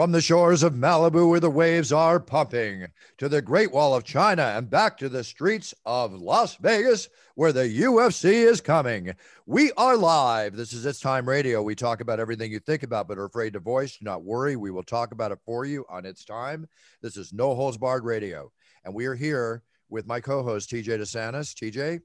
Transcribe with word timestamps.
From 0.00 0.12
the 0.12 0.22
shores 0.22 0.62
of 0.62 0.72
Malibu, 0.72 1.28
where 1.28 1.40
the 1.40 1.50
waves 1.50 1.92
are 1.92 2.18
pumping, 2.18 2.86
to 3.18 3.28
the 3.28 3.42
Great 3.42 3.70
Wall 3.70 3.94
of 3.94 4.02
China, 4.02 4.54
and 4.56 4.70
back 4.70 4.96
to 4.96 5.10
the 5.10 5.22
streets 5.22 5.74
of 5.84 6.14
Las 6.14 6.56
Vegas, 6.56 7.10
where 7.34 7.52
the 7.52 7.68
UFC 7.68 8.32
is 8.32 8.62
coming. 8.62 9.14
We 9.44 9.72
are 9.72 9.98
live. 9.98 10.56
This 10.56 10.72
is 10.72 10.86
It's 10.86 11.00
Time 11.00 11.28
Radio. 11.28 11.62
We 11.62 11.74
talk 11.74 12.00
about 12.00 12.18
everything 12.18 12.50
you 12.50 12.60
think 12.60 12.82
about 12.82 13.08
but 13.08 13.18
are 13.18 13.26
afraid 13.26 13.52
to 13.52 13.58
voice. 13.58 13.98
Do 13.98 14.06
not 14.06 14.24
worry. 14.24 14.56
We 14.56 14.70
will 14.70 14.82
talk 14.82 15.12
about 15.12 15.32
it 15.32 15.38
for 15.44 15.66
you 15.66 15.84
on 15.90 16.06
It's 16.06 16.24
Time. 16.24 16.66
This 17.02 17.18
is 17.18 17.34
No 17.34 17.54
Holds 17.54 17.76
Barred 17.76 18.06
Radio. 18.06 18.50
And 18.86 18.94
we 18.94 19.04
are 19.04 19.14
here 19.14 19.62
with 19.90 20.06
my 20.06 20.18
co 20.18 20.42
host, 20.42 20.70
TJ 20.70 20.84
De 20.84 20.98
Santis. 21.00 21.52
TJ, 21.52 22.00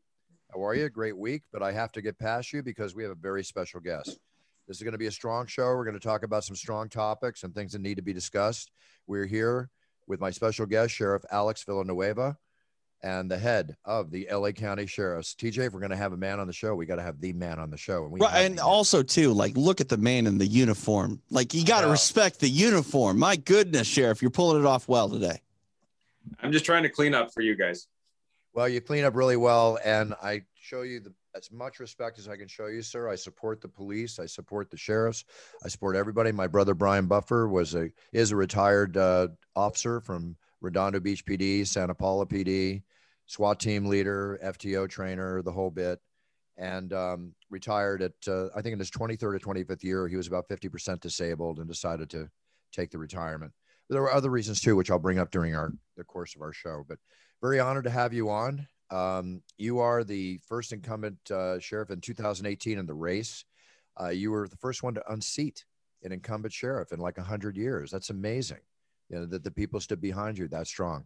how 0.54 0.62
are 0.66 0.76
you? 0.76 0.90
Great 0.90 1.18
week, 1.18 1.44
but 1.54 1.64
I 1.64 1.72
have 1.72 1.94
to 1.94 2.02
get 2.02 2.20
past 2.20 2.52
you 2.52 2.62
because 2.62 2.94
we 2.94 3.04
have 3.04 3.14
a 3.14 3.16
very 3.16 3.46
special 3.46 3.80
guest. 3.80 4.20
This 4.68 4.78
is 4.78 4.84
going 4.84 4.94
to 4.94 4.98
be 4.98 5.06
a 5.06 5.12
strong 5.12 5.46
show. 5.46 5.66
We're 5.66 5.86
going 5.86 6.00
to 6.00 6.06
talk 6.06 6.24
about 6.24 6.44
some 6.44 6.56
strong 6.56 6.90
topics 6.90 7.44
and 7.44 7.54
things 7.54 7.74
that 7.74 7.82
need 7.82 7.96
to 7.96 8.02
be 8.02 8.14
discussed. 8.14 8.72
We're 9.06 9.28
here 9.28 9.70
with 10.08 10.20
my 10.20 10.32
special 10.32 10.66
guest, 10.66 10.94
Sheriff 10.94 11.24
Alex 11.32 11.64
Villanueva, 11.64 12.36
and 13.04 13.30
the 13.30 13.38
head 13.38 13.78
of 13.86 14.10
the 14.10 14.28
LA 14.32 14.52
County 14.52 14.88
Sheriffs. 14.88 15.36
TJ, 15.36 15.68
if 15.68 15.74
we're 15.74 15.82
going 15.82 15.92
to 15.92 15.96
have 15.96 16.14
a 16.14 16.18
man 16.18 16.40
on 16.40 16.48
the 16.48 16.54
show, 16.54 16.74
we 16.74 16.88
got 16.88 16.96
to 16.96 17.04
have 17.04 17.22
the 17.22 17.34
man 17.34 17.60
on 17.60 17.70
the 17.70 17.78
show. 17.78 18.06
And, 18.06 18.12
we 18.12 18.20
right, 18.20 18.44
and 18.44 18.60
also, 18.60 19.04
too, 19.04 19.34
like 19.34 19.56
look 19.56 19.82
at 19.82 19.90
the 19.90 19.98
man 19.98 20.26
in 20.26 20.40
the 20.40 20.48
uniform. 20.48 21.22
Like 21.30 21.54
you 21.54 21.64
got 21.64 21.82
to 21.82 21.88
respect 21.88 22.40
the 22.40 22.50
uniform. 22.50 23.20
My 23.20 23.36
goodness, 23.36 23.86
Sheriff, 23.86 24.24
you're 24.24 24.32
pulling 24.32 24.60
it 24.60 24.66
off 24.66 24.88
well 24.88 25.10
today. 25.10 25.42
I'm 26.42 26.52
just 26.52 26.66
trying 26.66 26.84
to 26.84 26.90
clean 26.90 27.14
up 27.14 27.32
for 27.32 27.42
you 27.42 27.56
guys. 27.56 27.88
Well, 28.54 28.68
you 28.68 28.82
clean 28.82 29.04
up 29.04 29.16
really 29.16 29.38
well, 29.38 29.78
and 29.86 30.16
I 30.24 30.42
show 30.60 30.82
you 30.82 31.02
the 31.02 31.14
as 31.36 31.52
much 31.52 31.80
respect 31.80 32.18
as 32.18 32.28
I 32.28 32.38
can 32.38 32.48
show 32.48 32.68
you, 32.68 32.82
sir. 32.82 33.10
I 33.10 33.16
support 33.16 33.62
the 33.62 33.68
police. 33.68 34.20
I 34.20 34.26
support 34.26 34.72
the 34.72 34.78
sheriffs. 34.78 35.26
I 35.64 35.68
support 35.68 35.96
everybody. 35.96 36.32
My 36.32 36.48
brother 36.48 36.74
Brian 36.74 37.08
Buffer 37.08 37.48
was 37.48 37.76
a 37.76 37.90
is 38.14 38.32
a 38.32 38.36
retired 38.36 38.98
uh, 38.98 39.28
officer 39.56 40.00
from 40.00 40.38
Redondo 40.62 41.00
Beach 41.00 41.26
PD, 41.26 41.68
Santa 41.68 41.94
Paula 41.94 42.26
PD, 42.26 42.84
SWAT 43.28 43.60
team 43.60 43.86
leader, 43.86 44.40
FTO 44.44 44.90
trainer, 44.90 45.42
the 45.42 45.52
whole 45.52 45.72
bit, 45.72 46.00
and 46.58 46.94
um, 46.94 47.34
retired 47.50 48.02
at 48.02 48.14
uh, 48.28 48.48
I 48.56 48.62
think 48.62 48.74
in 48.74 48.80
his 48.80 48.92
23rd 48.92 49.24
or 49.24 49.40
25th 49.40 49.84
year. 49.84 50.08
He 50.08 50.16
was 50.16 50.28
about 50.28 50.48
50% 50.48 51.02
disabled 51.02 51.60
and 51.60 51.68
decided 51.68 52.10
to 52.12 52.30
take 52.72 52.92
the 52.92 52.98
retirement. 52.98 53.52
But 53.88 53.96
there 53.96 54.02
were 54.02 54.14
other 54.14 54.30
reasons 54.30 54.62
too, 54.62 54.76
which 54.76 54.90
I'll 54.90 55.00
bring 55.00 55.20
up 55.20 55.32
during 55.32 55.56
our 55.56 55.72
the 55.98 56.04
course 56.04 56.36
of 56.36 56.42
our 56.42 56.54
show. 56.54 56.86
But 56.88 56.98
very 57.42 57.60
honored 57.60 57.84
to 57.84 57.90
have 57.90 58.14
you 58.14 58.30
on. 58.30 58.68
Um, 58.92 59.42
you 59.58 59.80
are 59.80 60.04
the 60.04 60.40
first 60.48 60.72
incumbent 60.72 61.18
uh, 61.32 61.60
sheriff 61.60 61.90
in 61.90 62.02
2018 62.02 62.78
in 62.78 62.86
the 62.86 62.94
race. 62.94 63.46
Uh, 64.00 64.10
you 64.10 64.32
were 64.32 64.48
the 64.48 64.58
first 64.58 64.84
one 64.84 64.94
to 64.96 65.12
unseat 65.12 65.66
an 66.04 66.12
incumbent 66.12 66.54
sheriff 66.54 66.92
in 66.92 67.00
like 67.00 67.18
100 67.18 67.58
years. 67.58 67.90
That's 67.90 68.10
amazing. 68.10 68.60
You 69.10 69.20
know, 69.20 69.26
that 69.28 69.44
the 69.44 69.52
people 69.52 69.80
stood 69.80 70.02
behind 70.02 70.38
you 70.38 70.48
that 70.50 70.68
strong. 70.68 71.06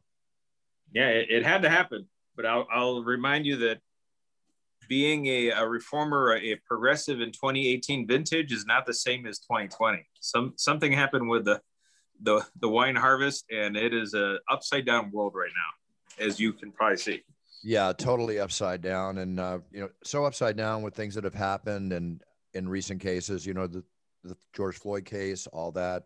Yeah, 0.94 1.10
it, 1.10 1.30
it 1.30 1.46
had 1.46 1.62
to 1.64 1.70
happen. 1.70 2.08
But 2.36 2.46
I'll, 2.46 2.68
I'll, 2.72 3.04
remind 3.04 3.46
you 3.46 3.58
that 3.58 3.80
being 4.88 5.28
a, 5.28 5.50
a 5.50 5.68
reformer, 5.68 6.38
a, 6.38 6.56
progressive 6.66 7.20
in 7.20 7.32
2018 7.32 8.08
vintage 8.08 8.54
is 8.54 8.66
not 8.66 8.86
the 8.86 8.94
same 8.94 9.26
as 9.26 9.40
2020. 9.40 10.06
Some 10.22 10.54
something 10.56 10.92
happened 10.92 11.30
with 11.30 11.46
the 11.46 11.62
the 12.22 12.46
the 12.62 12.70
wine 12.70 12.96
harvest, 12.96 13.46
and 13.52 13.76
it 13.76 13.94
is 13.94 14.14
a 14.14 14.40
upside 14.50 14.86
down 14.86 15.12
world 15.12 15.34
right 15.36 15.52
now, 15.54 16.26
as 16.26 16.40
you 16.40 16.54
can 16.54 16.72
probably 16.72 16.98
see. 16.98 17.24
Yeah, 17.64 17.92
totally 17.92 18.40
upside 18.40 18.82
down, 18.82 19.18
and 19.18 19.40
uh, 19.40 19.60
you 19.72 19.82
know, 19.82 19.90
so 20.04 20.24
upside 20.24 20.56
down 20.56 20.82
with 20.82 20.96
things 20.96 21.14
that 21.16 21.26
have 21.26 21.34
happened, 21.34 21.92
and 21.92 22.22
in 22.54 22.70
recent 22.70 23.02
cases, 23.02 23.46
you 23.46 23.54
know, 23.54 23.68
the, 23.68 23.84
the 24.24 24.36
George 24.54 24.78
Floyd 24.78 25.06
case, 25.06 25.46
all 25.48 25.72
that, 25.74 26.04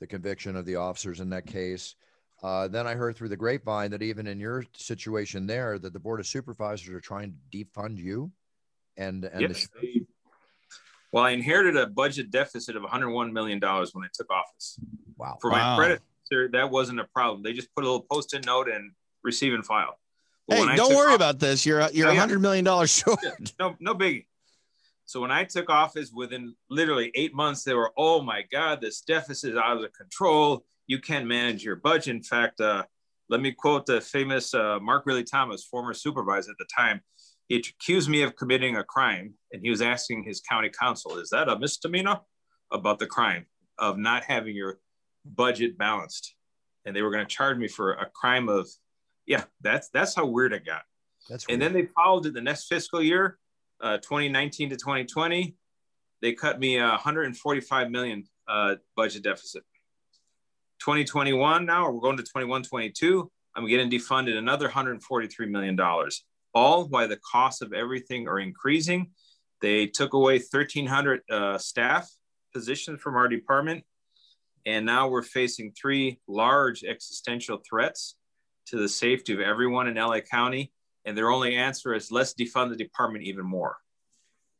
the 0.00 0.06
conviction 0.06 0.56
of 0.56 0.66
the 0.66 0.76
officers 0.76 1.20
in 1.20 1.30
that 1.30 1.46
case. 1.46 1.94
Uh, 2.42 2.68
then 2.68 2.86
I 2.86 2.94
heard 2.94 3.16
through 3.16 3.28
the 3.28 3.36
grapevine 3.36 3.90
that 3.92 4.02
even 4.02 4.26
in 4.26 4.40
your 4.40 4.64
situation 4.76 5.46
there, 5.46 5.78
that 5.78 5.92
the 5.92 6.00
board 6.00 6.20
of 6.20 6.26
supervisors 6.26 6.88
are 6.88 7.00
trying 7.00 7.34
to 7.52 7.64
defund 7.64 7.98
you, 7.98 8.32
and 8.96 9.24
and 9.24 9.42
yes, 9.42 9.68
the- 9.80 10.06
well, 11.12 11.22
I 11.22 11.30
inherited 11.30 11.76
a 11.76 11.86
budget 11.86 12.30
deficit 12.32 12.74
of 12.74 12.82
101 12.82 13.32
million 13.32 13.60
dollars 13.60 13.94
when 13.94 14.04
I 14.04 14.08
took 14.12 14.30
office. 14.30 14.78
Wow! 15.16 15.38
For 15.40 15.50
wow. 15.50 15.76
my 15.76 15.76
predecessor, 15.76 16.48
that 16.52 16.68
wasn't 16.68 16.98
a 16.98 17.04
problem. 17.04 17.44
They 17.44 17.52
just 17.52 17.72
put 17.76 17.84
a 17.84 17.86
little 17.86 18.06
post-it 18.10 18.44
note 18.44 18.68
and 18.68 18.90
receive 19.22 19.54
and 19.54 19.64
file 19.64 19.98
hey, 20.48 20.76
don't 20.76 20.94
worry 20.94 21.10
off, 21.10 21.16
about 21.16 21.38
this. 21.38 21.66
You're 21.66 21.88
you're 21.90 22.08
a 22.08 22.12
oh, 22.12 22.16
hundred 22.16 22.40
million 22.40 22.64
dollars 22.64 22.90
short. 22.90 23.18
No, 23.58 23.76
no 23.80 23.94
biggie. 23.94 24.26
So 25.04 25.20
when 25.20 25.30
I 25.30 25.44
took 25.44 25.70
office, 25.70 26.10
within 26.12 26.54
literally 26.68 27.12
eight 27.14 27.32
months, 27.32 27.62
they 27.62 27.74
were, 27.74 27.92
oh 27.96 28.22
my 28.22 28.42
God, 28.50 28.80
this 28.80 29.00
deficit 29.00 29.52
is 29.52 29.56
out 29.56 29.82
of 29.82 29.92
control. 29.92 30.64
You 30.88 31.00
can't 31.00 31.26
manage 31.26 31.64
your 31.64 31.76
budget. 31.76 32.16
In 32.16 32.22
fact, 32.22 32.60
uh, 32.60 32.84
let 33.28 33.40
me 33.40 33.52
quote 33.52 33.86
the 33.86 34.00
famous 34.00 34.52
uh, 34.52 34.80
Mark 34.80 35.06
Ridley-Thomas, 35.06 35.64
former 35.64 35.94
supervisor 35.94 36.50
at 36.50 36.58
the 36.58 36.66
time. 36.76 37.02
He 37.48 37.56
accused 37.56 38.08
me 38.08 38.22
of 38.22 38.34
committing 38.34 38.76
a 38.76 38.82
crime, 38.82 39.34
and 39.52 39.62
he 39.62 39.70
was 39.70 39.80
asking 39.80 40.24
his 40.24 40.40
county 40.40 40.70
council, 40.70 41.18
"Is 41.18 41.30
that 41.30 41.48
a 41.48 41.58
misdemeanor?" 41.58 42.20
About 42.72 42.98
the 42.98 43.06
crime 43.06 43.46
of 43.78 43.96
not 43.96 44.24
having 44.24 44.56
your 44.56 44.80
budget 45.24 45.78
balanced, 45.78 46.34
and 46.84 46.96
they 46.96 47.02
were 47.02 47.12
going 47.12 47.24
to 47.24 47.32
charge 47.32 47.58
me 47.58 47.68
for 47.68 47.92
a 47.92 48.10
crime 48.10 48.48
of 48.48 48.68
yeah, 49.26 49.44
that's 49.60 49.88
that's 49.90 50.14
how 50.14 50.26
weird 50.26 50.52
it 50.52 50.64
got. 50.64 50.82
That's 51.28 51.44
and 51.48 51.60
then 51.60 51.72
they 51.72 51.86
followed 51.86 52.26
it 52.26 52.34
the 52.34 52.40
next 52.40 52.66
fiscal 52.66 53.02
year, 53.02 53.38
uh, 53.80 53.98
2019 53.98 54.70
to 54.70 54.76
2020. 54.76 55.54
They 56.22 56.32
cut 56.32 56.58
me 56.58 56.78
a 56.78 56.88
145 56.88 57.90
million 57.90 58.24
uh, 58.48 58.76
budget 58.96 59.22
deficit. 59.22 59.64
2021 60.80 61.66
now, 61.66 61.90
we're 61.90 62.00
going 62.00 62.16
to 62.16 62.22
21, 62.22 62.62
22. 62.62 63.30
I'm 63.54 63.66
getting 63.66 63.90
defunded 63.90 64.36
another 64.36 64.66
143 64.66 65.46
million 65.46 65.76
dollars. 65.76 66.24
All 66.54 66.86
while 66.88 67.08
the 67.08 67.18
costs 67.18 67.60
of 67.60 67.72
everything 67.72 68.28
are 68.28 68.38
increasing. 68.38 69.10
They 69.62 69.86
took 69.86 70.12
away 70.12 70.34
1,300 70.34 71.22
uh, 71.30 71.58
staff 71.58 72.08
positions 72.52 73.00
from 73.00 73.16
our 73.16 73.26
department, 73.26 73.84
and 74.66 74.84
now 74.84 75.08
we're 75.08 75.22
facing 75.22 75.72
three 75.72 76.20
large 76.28 76.84
existential 76.84 77.60
threats 77.68 78.16
to 78.66 78.76
the 78.76 78.88
safety 78.88 79.32
of 79.32 79.40
everyone 79.40 79.88
in 79.88 79.94
LA 79.94 80.20
County. 80.20 80.72
And 81.04 81.16
their 81.16 81.30
only 81.30 81.56
answer 81.56 81.94
is 81.94 82.10
let's 82.10 82.34
defund 82.34 82.70
the 82.70 82.76
department 82.76 83.24
even 83.24 83.46
more. 83.46 83.76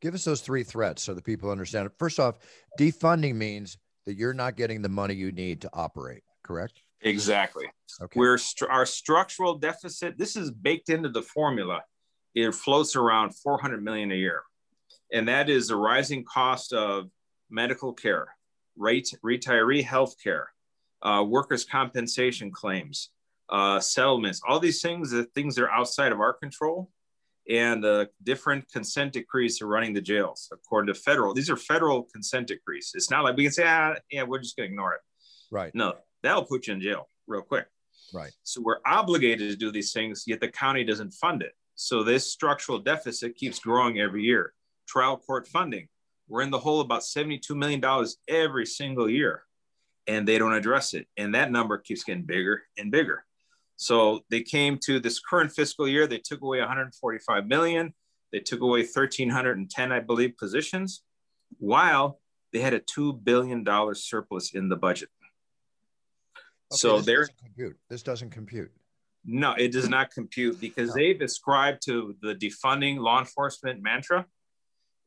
Give 0.01 0.15
us 0.15 0.25
those 0.25 0.41
three 0.41 0.63
threats 0.63 1.03
so 1.03 1.15
the 1.15 1.23
people 1.23 1.51
understand 1.51 1.87
it. 1.87 1.93
First 1.99 2.21
off, 2.21 2.39
defunding 2.79 3.35
means 3.35 3.79
that 4.05 4.15
you're 4.15 4.35
not 4.35 4.57
getting 4.57 4.83
the 4.83 4.89
money 4.89 5.15
you 5.15 5.33
need 5.33 5.61
to 5.63 5.71
operate, 5.73 6.23
correct? 6.45 6.81
Exactly. 7.01 7.67
Okay. 8.01 8.19
We're 8.19 8.39
st- 8.39 8.71
our 8.71 8.87
structural 8.87 9.59
deficit, 9.59 10.19
this 10.19 10.37
is 10.37 10.51
baked 10.51 10.89
into 10.89 11.09
the 11.09 11.23
formula. 11.23 11.83
It 12.35 12.55
floats 12.55 12.95
around 12.97 13.35
400 13.35 13.83
million 13.83 14.13
a 14.13 14.15
year. 14.15 14.43
And 15.13 15.29
that 15.29 15.49
is 15.49 15.69
the 15.69 15.77
rising 15.77 16.25
cost 16.25 16.73
of 16.73 17.07
medical 17.51 17.93
care, 17.93 18.29
rate, 18.77 19.15
retiree 19.25 19.85
health 19.85 20.17
care, 20.23 20.49
uh, 21.03 21.25
workers' 21.27 21.65
compensation 21.65 22.51
claims, 22.51 23.11
uh, 23.49 23.81
settlements, 23.81 24.41
all 24.47 24.59
these 24.59 24.81
things, 24.83 25.11
the 25.11 25.25
things 25.35 25.55
that 25.55 25.65
are 25.65 25.71
outside 25.71 26.13
of 26.13 26.21
our 26.21 26.33
control, 26.33 26.91
and 27.49 27.85
uh, 27.85 28.07
different 28.23 28.71
consent 28.73 29.13
decrees 29.13 29.63
are 29.63 29.69
running 29.69 29.93
the 29.93 30.01
jails 30.01 30.49
according 30.53 30.93
to 30.93 31.01
federal. 31.01 31.33
These 31.33 31.51
are 31.51 31.57
federal 31.57 32.03
consent 32.05 32.49
decrees. 32.49 32.91
It's 32.95 33.11
not 33.11 33.23
like 33.25 33.37
we 33.37 33.45
can 33.45 33.53
say, 33.53 33.65
ah, 33.67 33.95
yeah, 34.11 34.25
we're 34.25 34.41
just 34.41 34.57
going 34.57 34.69
to 34.69 34.73
ignore 34.73 34.95
it. 34.95 35.01
Right. 35.51 35.73
No, 35.75 35.95
that'll 36.23 36.45
put 36.45 36.67
you 36.67 36.75
in 36.75 36.81
jail 36.81 37.09
real 37.27 37.43
quick. 37.43 37.67
Right. 38.13 38.33
So 38.43 38.61
we're 38.63 38.81
obligated 38.85 39.51
to 39.51 39.57
do 39.57 39.71
these 39.71 39.93
things, 39.93 40.25
yet 40.27 40.41
the 40.41 40.49
county 40.49 40.85
doesn't 40.85 41.13
fund 41.13 41.43
it. 41.43 41.53
So 41.77 42.03
this 42.03 42.33
structural 42.33 42.79
deficit 42.79 43.37
keeps 43.37 43.59
growing 43.59 44.01
every 44.01 44.23
year. 44.23 44.53
Trial 44.89 45.17
court 45.17 45.47
funding, 45.47 45.89
we're 46.29 46.43
in 46.43 46.51
the 46.51 46.59
hole 46.59 46.81
about 46.81 47.03
$72 47.03 47.51
million 47.51 47.83
every 48.29 48.67
single 48.67 49.09
year, 49.09 49.43
and 50.07 50.27
they 50.27 50.39
don't 50.39 50.55
address 50.55 50.95
it. 50.95 51.07
And 51.17 51.35
that 51.35 51.53
number 51.53 51.79
keeps 51.79 52.05
getting 52.05 52.25
bigger 52.25 52.63
and 52.79 52.91
bigger. 52.91 53.25
So 53.77 54.21
they 54.31 54.41
came 54.41 54.79
to 54.85 54.99
this 54.99 55.21
current 55.21 55.53
fiscal 55.53 55.87
year, 55.87 56.07
they 56.07 56.19
took 56.19 56.43
away 56.43 56.61
145 56.61 57.47
million. 57.47 57.95
They 58.33 58.41
took 58.41 58.61
away 58.61 58.81
1,310, 58.81 59.93
I 59.93 60.01
believe, 60.01 60.37
positions, 60.37 61.03
while 61.59 62.21
they 62.53 62.61
had 62.61 62.75
a 62.75 62.81
$2 62.81 63.23
billion 63.23 63.65
surplus 63.95 64.55
in 64.55 64.69
the 64.69 64.77
budget. 64.77 65.09
Okay, 66.73 66.79
so 66.79 67.01
this 67.01 67.07
doesn't 67.07 67.39
compute. 67.39 67.77
This 67.89 68.03
doesn't 68.03 68.31
compute. 68.31 68.71
No, 69.25 69.53
it 69.53 69.73
does 69.73 69.89
not 69.89 70.11
compute 70.11 70.61
because 70.61 70.93
they've 70.95 71.21
ascribed 71.21 71.83
to 71.87 72.17
the 72.23 72.35
defunding 72.35 72.99
law 72.99 73.19
enforcement 73.19 73.83
mantra. 73.83 74.27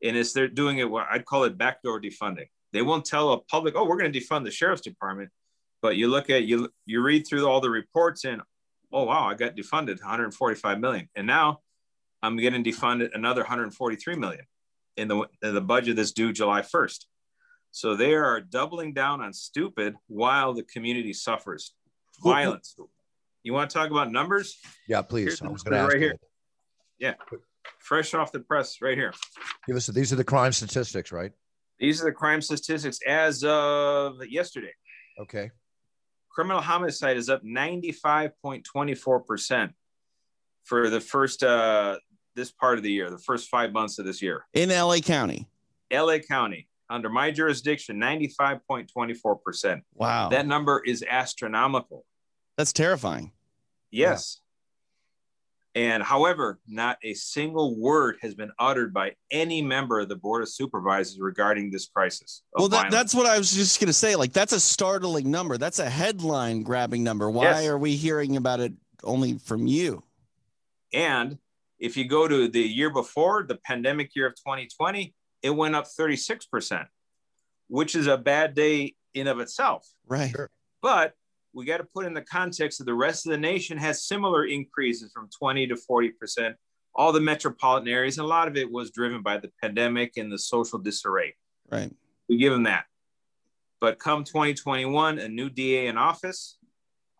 And 0.02 0.16
it's 0.16 0.32
they're 0.32 0.48
doing 0.48 0.78
it 0.78 0.90
what 0.90 1.06
I'd 1.10 1.26
call 1.26 1.44
it 1.44 1.58
backdoor 1.58 2.00
defunding. 2.00 2.48
They 2.72 2.82
won't 2.82 3.04
tell 3.04 3.32
a 3.32 3.40
public, 3.42 3.74
oh, 3.76 3.84
we're 3.84 3.98
going 3.98 4.12
to 4.12 4.20
defund 4.20 4.44
the 4.44 4.50
sheriff's 4.50 4.82
department. 4.82 5.30
But 5.82 5.96
you 5.96 6.08
look 6.08 6.30
at 6.30 6.44
you 6.44 6.70
you 6.86 7.02
read 7.02 7.26
through 7.26 7.46
all 7.46 7.60
the 7.60 7.70
reports 7.70 8.24
and 8.24 8.40
oh 8.92 9.04
wow, 9.04 9.26
I 9.26 9.34
got 9.34 9.56
defunded 9.56 10.00
145 10.00 10.80
million. 10.80 11.08
And 11.14 11.26
now 11.26 11.60
I'm 12.22 12.36
getting 12.36 12.64
defunded 12.64 13.10
another 13.14 13.42
143 13.42 14.16
million 14.16 14.44
in 14.96 15.08
the 15.08 15.26
in 15.42 15.54
the 15.54 15.60
budget 15.60 15.96
that's 15.96 16.12
due 16.12 16.32
July 16.32 16.62
1st. 16.62 17.06
So 17.72 17.94
they 17.94 18.14
are 18.14 18.40
doubling 18.40 18.92
down 18.92 19.20
on 19.20 19.32
stupid 19.32 19.94
while 20.08 20.54
the 20.54 20.64
community 20.64 21.12
suffers 21.12 21.74
violence. 22.22 22.76
You 23.42 23.52
want 23.52 23.70
to 23.70 23.74
talk 23.74 23.90
about 23.90 24.10
numbers? 24.10 24.58
Yeah, 24.88 25.02
please. 25.02 25.40
I 25.40 25.48
was 25.48 25.62
going 25.62 25.74
to 25.74 25.80
ask 25.80 25.92
right 25.92 26.02
here. 26.02 26.16
Yeah, 26.98 27.14
fresh 27.78 28.12
off 28.12 28.32
the 28.32 28.40
press, 28.40 28.82
right 28.82 28.98
here. 28.98 29.14
Give 29.66 29.76
us 29.76 29.86
these 29.86 30.12
are 30.12 30.16
the 30.16 30.24
crime 30.24 30.52
statistics, 30.52 31.12
right? 31.12 31.32
These 31.78 32.02
are 32.02 32.04
the 32.04 32.12
crime 32.12 32.42
statistics 32.42 32.98
as 33.06 33.42
of 33.44 34.26
yesterday. 34.26 34.74
Okay. 35.18 35.50
Criminal 36.30 36.62
homicide 36.62 37.16
is 37.16 37.28
up 37.28 37.44
95.24% 37.44 39.70
for 40.64 40.88
the 40.88 41.00
first 41.00 41.42
uh 41.42 41.96
this 42.36 42.52
part 42.52 42.78
of 42.78 42.84
the 42.84 42.92
year, 42.92 43.10
the 43.10 43.18
first 43.18 43.48
five 43.48 43.72
months 43.72 43.98
of 43.98 44.06
this 44.06 44.22
year. 44.22 44.46
In 44.54 44.68
LA 44.70 44.98
County. 44.98 45.48
LA 45.92 46.18
County, 46.18 46.68
under 46.88 47.08
my 47.08 47.32
jurisdiction, 47.32 47.98
95.24%. 47.98 49.82
Wow. 49.94 50.28
That 50.28 50.46
number 50.46 50.80
is 50.84 51.04
astronomical. 51.08 52.06
That's 52.56 52.72
terrifying. 52.72 53.32
Yes. 53.90 54.39
And 55.76 56.02
however, 56.02 56.58
not 56.66 56.98
a 57.04 57.14
single 57.14 57.78
word 57.78 58.16
has 58.22 58.34
been 58.34 58.50
uttered 58.58 58.92
by 58.92 59.12
any 59.30 59.62
member 59.62 60.00
of 60.00 60.08
the 60.08 60.16
Board 60.16 60.42
of 60.42 60.48
Supervisors 60.48 61.20
regarding 61.20 61.70
this 61.70 61.86
crisis. 61.86 62.42
Well, 62.54 62.68
that, 62.70 62.90
that's 62.90 63.14
what 63.14 63.26
I 63.26 63.38
was 63.38 63.52
just 63.52 63.78
going 63.78 63.86
to 63.86 63.92
say. 63.92 64.16
Like, 64.16 64.32
that's 64.32 64.52
a 64.52 64.58
startling 64.58 65.30
number. 65.30 65.58
That's 65.58 65.78
a 65.78 65.88
headline 65.88 66.64
grabbing 66.64 67.04
number. 67.04 67.30
Why 67.30 67.44
Yes. 67.44 67.66
are 67.68 67.78
we 67.78 67.94
hearing 67.94 68.36
about 68.36 68.58
it 68.58 68.72
only 69.04 69.38
from 69.38 69.68
you? 69.68 70.02
And 70.92 71.38
if 71.78 71.96
you 71.96 72.04
go 72.04 72.26
to 72.26 72.48
the 72.48 72.60
year 72.62 72.90
before, 72.90 73.44
the 73.44 73.54
pandemic 73.64 74.16
year 74.16 74.26
of 74.26 74.34
2020, 74.34 75.14
it 75.42 75.50
went 75.50 75.76
up 75.76 75.86
36%, 75.86 76.86
which 77.68 77.94
is 77.94 78.08
a 78.08 78.18
bad 78.18 78.54
day 78.54 78.96
in 79.14 79.28
of 79.28 79.38
itself. 79.38 79.86
Right. 80.08 80.30
Sure. 80.30 80.50
But 80.82 81.14
we 81.52 81.64
got 81.64 81.78
to 81.78 81.84
put 81.84 82.06
in 82.06 82.14
the 82.14 82.22
context 82.22 82.78
that 82.78 82.84
the 82.84 82.94
rest 82.94 83.26
of 83.26 83.32
the 83.32 83.38
nation 83.38 83.76
has 83.78 84.04
similar 84.04 84.46
increases 84.46 85.12
from 85.12 85.28
20 85.36 85.66
to 85.68 85.74
40%. 85.74 86.54
All 86.94 87.12
the 87.12 87.20
metropolitan 87.20 87.88
areas, 87.88 88.18
and 88.18 88.24
a 88.24 88.28
lot 88.28 88.48
of 88.48 88.56
it 88.56 88.70
was 88.70 88.90
driven 88.90 89.22
by 89.22 89.38
the 89.38 89.50
pandemic 89.62 90.16
and 90.16 90.30
the 90.30 90.38
social 90.38 90.78
disarray. 90.78 91.34
Right. 91.70 91.92
We 92.28 92.36
give 92.36 92.52
them 92.52 92.64
that. 92.64 92.84
But 93.80 93.98
come 93.98 94.24
2021, 94.24 95.18
a 95.18 95.28
new 95.28 95.48
DA 95.50 95.86
in 95.86 95.96
office 95.96 96.58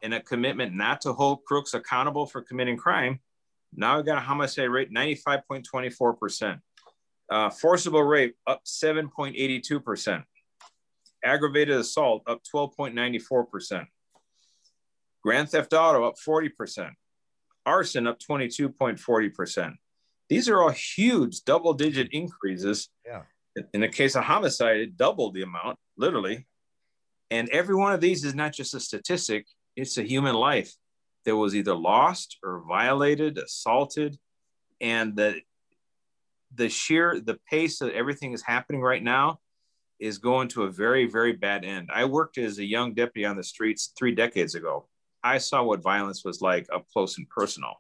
and 0.03 0.13
a 0.13 0.21
commitment 0.21 0.75
not 0.75 1.01
to 1.03 1.13
hold 1.13 1.45
crooks 1.45 1.75
accountable 1.75 2.27
for 2.27 2.43
committing 2.43 2.77
crime. 2.77 3.21
Now 3.75 3.99
we 3.99 4.03
got 4.03 4.19
a 4.19 4.23
homicide 4.23 4.69
rate 4.69 4.93
95.24%. 4.93 6.61
Uh, 7.31 7.51
forcible 7.51 8.03
rape 8.03 8.35
up 8.47 8.63
7.82%. 8.65 10.25
Aggravated 11.25 11.77
assault 11.77 12.23
up 12.27 12.41
12.94%. 12.53 13.87
Grand 15.23 15.49
theft 15.51 15.73
auto 15.73 16.05
up 16.05 16.15
40%. 16.17 16.91
Arson 17.67 18.07
up 18.07 18.19
22.40%. 18.19 19.75
These 20.29 20.49
are 20.49 20.63
all 20.63 20.71
huge 20.71 21.43
double 21.45 21.75
digit 21.75 22.09
increases. 22.13 22.89
Yeah. 23.05 23.23
In 23.75 23.81
the 23.81 23.89
case 23.89 24.15
of 24.15 24.25
homicide, 24.25 24.77
it 24.77 24.97
doubled 24.97 25.35
the 25.35 25.43
amount, 25.43 25.79
literally. 25.97 26.47
And 27.31 27.49
every 27.51 27.75
one 27.75 27.93
of 27.93 28.01
these 28.01 28.25
is 28.25 28.35
not 28.35 28.53
just 28.53 28.75
a 28.75 28.81
statistic, 28.81 29.47
it's 29.77 29.99
a 29.99 30.03
human 30.03 30.35
life 30.35 30.73
that 31.25 31.37
was 31.37 31.55
either 31.55 31.75
lost 31.75 32.39
or 32.43 32.63
violated, 32.67 33.39
assaulted. 33.39 34.17
And 34.81 35.17
the 35.17 35.41
the 36.55 36.69
sheer 36.69 37.21
the 37.21 37.39
pace 37.49 37.79
that 37.79 37.95
everything 37.95 38.33
is 38.33 38.43
happening 38.43 38.81
right 38.81 39.03
now 39.03 39.39
is 40.01 40.19
going 40.19 40.49
to 40.49 40.65
a 40.65 40.71
very, 40.71 41.07
very 41.07 41.33
bad 41.33 41.65
end. 41.65 41.91
I 41.95 42.07
worked 42.07 42.39
as 42.39 42.59
a 42.59 42.65
young 42.65 42.95
deputy 42.95 43.27
on 43.27 43.37
the 43.37 43.45
streets 43.45 43.93
three 43.97 44.15
decades 44.15 44.55
ago. 44.55 44.89
I 45.23 45.39
saw 45.39 45.63
what 45.63 45.83
violence 45.83 46.25
was 46.25 46.41
like 46.41 46.67
up 46.73 46.87
close 46.93 47.19
and 47.19 47.29
personal. 47.29 47.75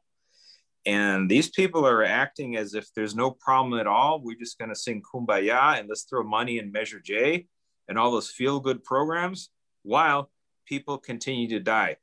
And 0.87 1.31
these 1.31 1.51
people 1.51 1.87
are 1.87 2.03
acting 2.03 2.57
as 2.57 2.75
if 2.75 2.93
there's 2.95 3.15
no 3.15 3.31
problem 3.31 3.79
at 3.79 3.87
all. 3.87 4.21
We're 4.21 4.39
just 4.39 4.59
going 4.59 4.71
to 4.71 4.75
sing 4.75 5.03
kumbaya 5.03 5.79
and 5.79 5.89
let's 5.89 6.05
throw 6.05 6.23
money 6.23 6.59
in 6.59 6.73
Measure 6.73 7.01
J 7.01 7.47
and 7.89 7.99
all 7.99 8.11
those 8.11 8.31
feel 8.31 8.61
good 8.61 8.83
programs 8.83 9.51
while 9.83 10.31
people 10.67 10.97
continue 10.97 11.49
to 11.49 11.61
die 11.61 11.97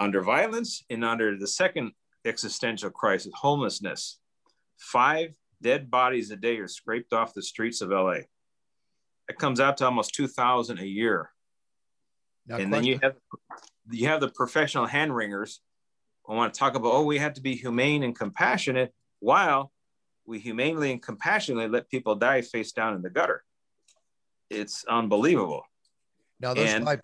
under 0.00 0.20
violence 0.20 0.84
and 0.90 1.04
under 1.04 1.36
the 1.36 1.46
second 1.46 1.92
existential 2.24 2.90
crisis, 2.90 3.32
homelessness. 3.34 4.18
Five 4.78 5.34
dead 5.62 5.90
bodies 5.90 6.30
a 6.30 6.36
day 6.36 6.58
are 6.58 6.68
scraped 6.68 7.12
off 7.12 7.34
the 7.34 7.42
streets 7.42 7.80
of 7.80 7.90
LA. 7.90 8.20
It 9.28 9.38
comes 9.38 9.60
out 9.60 9.76
to 9.78 9.86
almost 9.86 10.14
2,000 10.14 10.78
a 10.78 10.84
year 10.84 11.30
Now, 12.46 12.56
and 12.56 12.72
then 12.72 12.84
you 12.84 12.98
have 13.02 13.14
you 13.90 14.08
have 14.08 14.20
the 14.20 14.28
professional 14.28 14.86
hand 14.86 15.14
wringers 15.14 15.60
who 16.24 16.34
want 16.34 16.52
to 16.52 16.58
talk 16.58 16.74
about 16.74 16.92
oh 16.92 17.04
we 17.04 17.18
have 17.18 17.34
to 17.34 17.40
be 17.40 17.54
humane 17.54 18.02
and 18.02 18.16
compassionate 18.16 18.92
while 19.20 19.72
we 20.26 20.38
humanely 20.38 20.90
and 20.90 21.02
compassionately 21.02 21.68
let 21.68 21.88
people 21.88 22.14
die 22.14 22.42
face 22.42 22.72
down 22.72 22.94
in 22.94 23.02
the 23.02 23.10
gutter 23.10 23.44
it's 24.50 24.84
unbelievable 24.88 25.62
now 26.40 26.54
those 26.54 26.68
and- 26.68 26.84
five. 26.84 27.00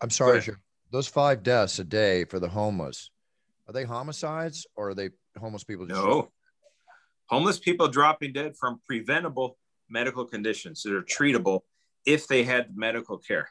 I'm 0.00 0.10
sorry. 0.10 0.42
Those 0.90 1.08
five 1.08 1.42
deaths 1.42 1.78
a 1.80 1.84
day 1.84 2.24
for 2.24 2.38
the 2.38 2.48
homeless. 2.48 3.10
Are 3.66 3.72
they 3.72 3.84
homicides 3.84 4.66
or 4.76 4.90
are 4.90 4.94
they 4.94 5.10
homeless 5.38 5.64
people? 5.64 5.86
just- 5.86 6.00
no 6.00 6.30
homeless 7.26 7.58
people 7.58 7.88
dropping 7.88 8.32
dead 8.32 8.56
from 8.56 8.80
preventable 8.86 9.58
medical 9.88 10.24
conditions 10.24 10.82
that 10.82 10.94
are 10.94 11.02
treatable 11.02 11.60
if 12.06 12.26
they 12.26 12.44
had 12.44 12.76
medical 12.76 13.18
care 13.18 13.50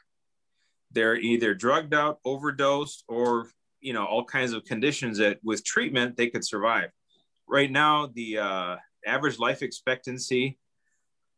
they're 0.92 1.16
either 1.16 1.54
drugged 1.54 1.94
out 1.94 2.18
overdosed 2.24 3.04
or 3.08 3.48
you 3.80 3.92
know 3.92 4.04
all 4.04 4.24
kinds 4.24 4.52
of 4.52 4.64
conditions 4.64 5.18
that 5.18 5.38
with 5.42 5.64
treatment 5.64 6.16
they 6.16 6.28
could 6.28 6.44
survive 6.44 6.90
right 7.48 7.70
now 7.70 8.06
the 8.14 8.38
uh, 8.38 8.76
average 9.06 9.38
life 9.38 9.62
expectancy 9.62 10.58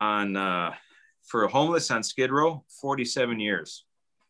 on 0.01 0.37
uh, 0.37 0.73
for 1.27 1.45
a 1.45 1.49
homeless 1.49 1.91
on 1.91 2.03
skid 2.03 2.31
row 2.31 2.65
47 2.81 3.41
years 3.41 3.85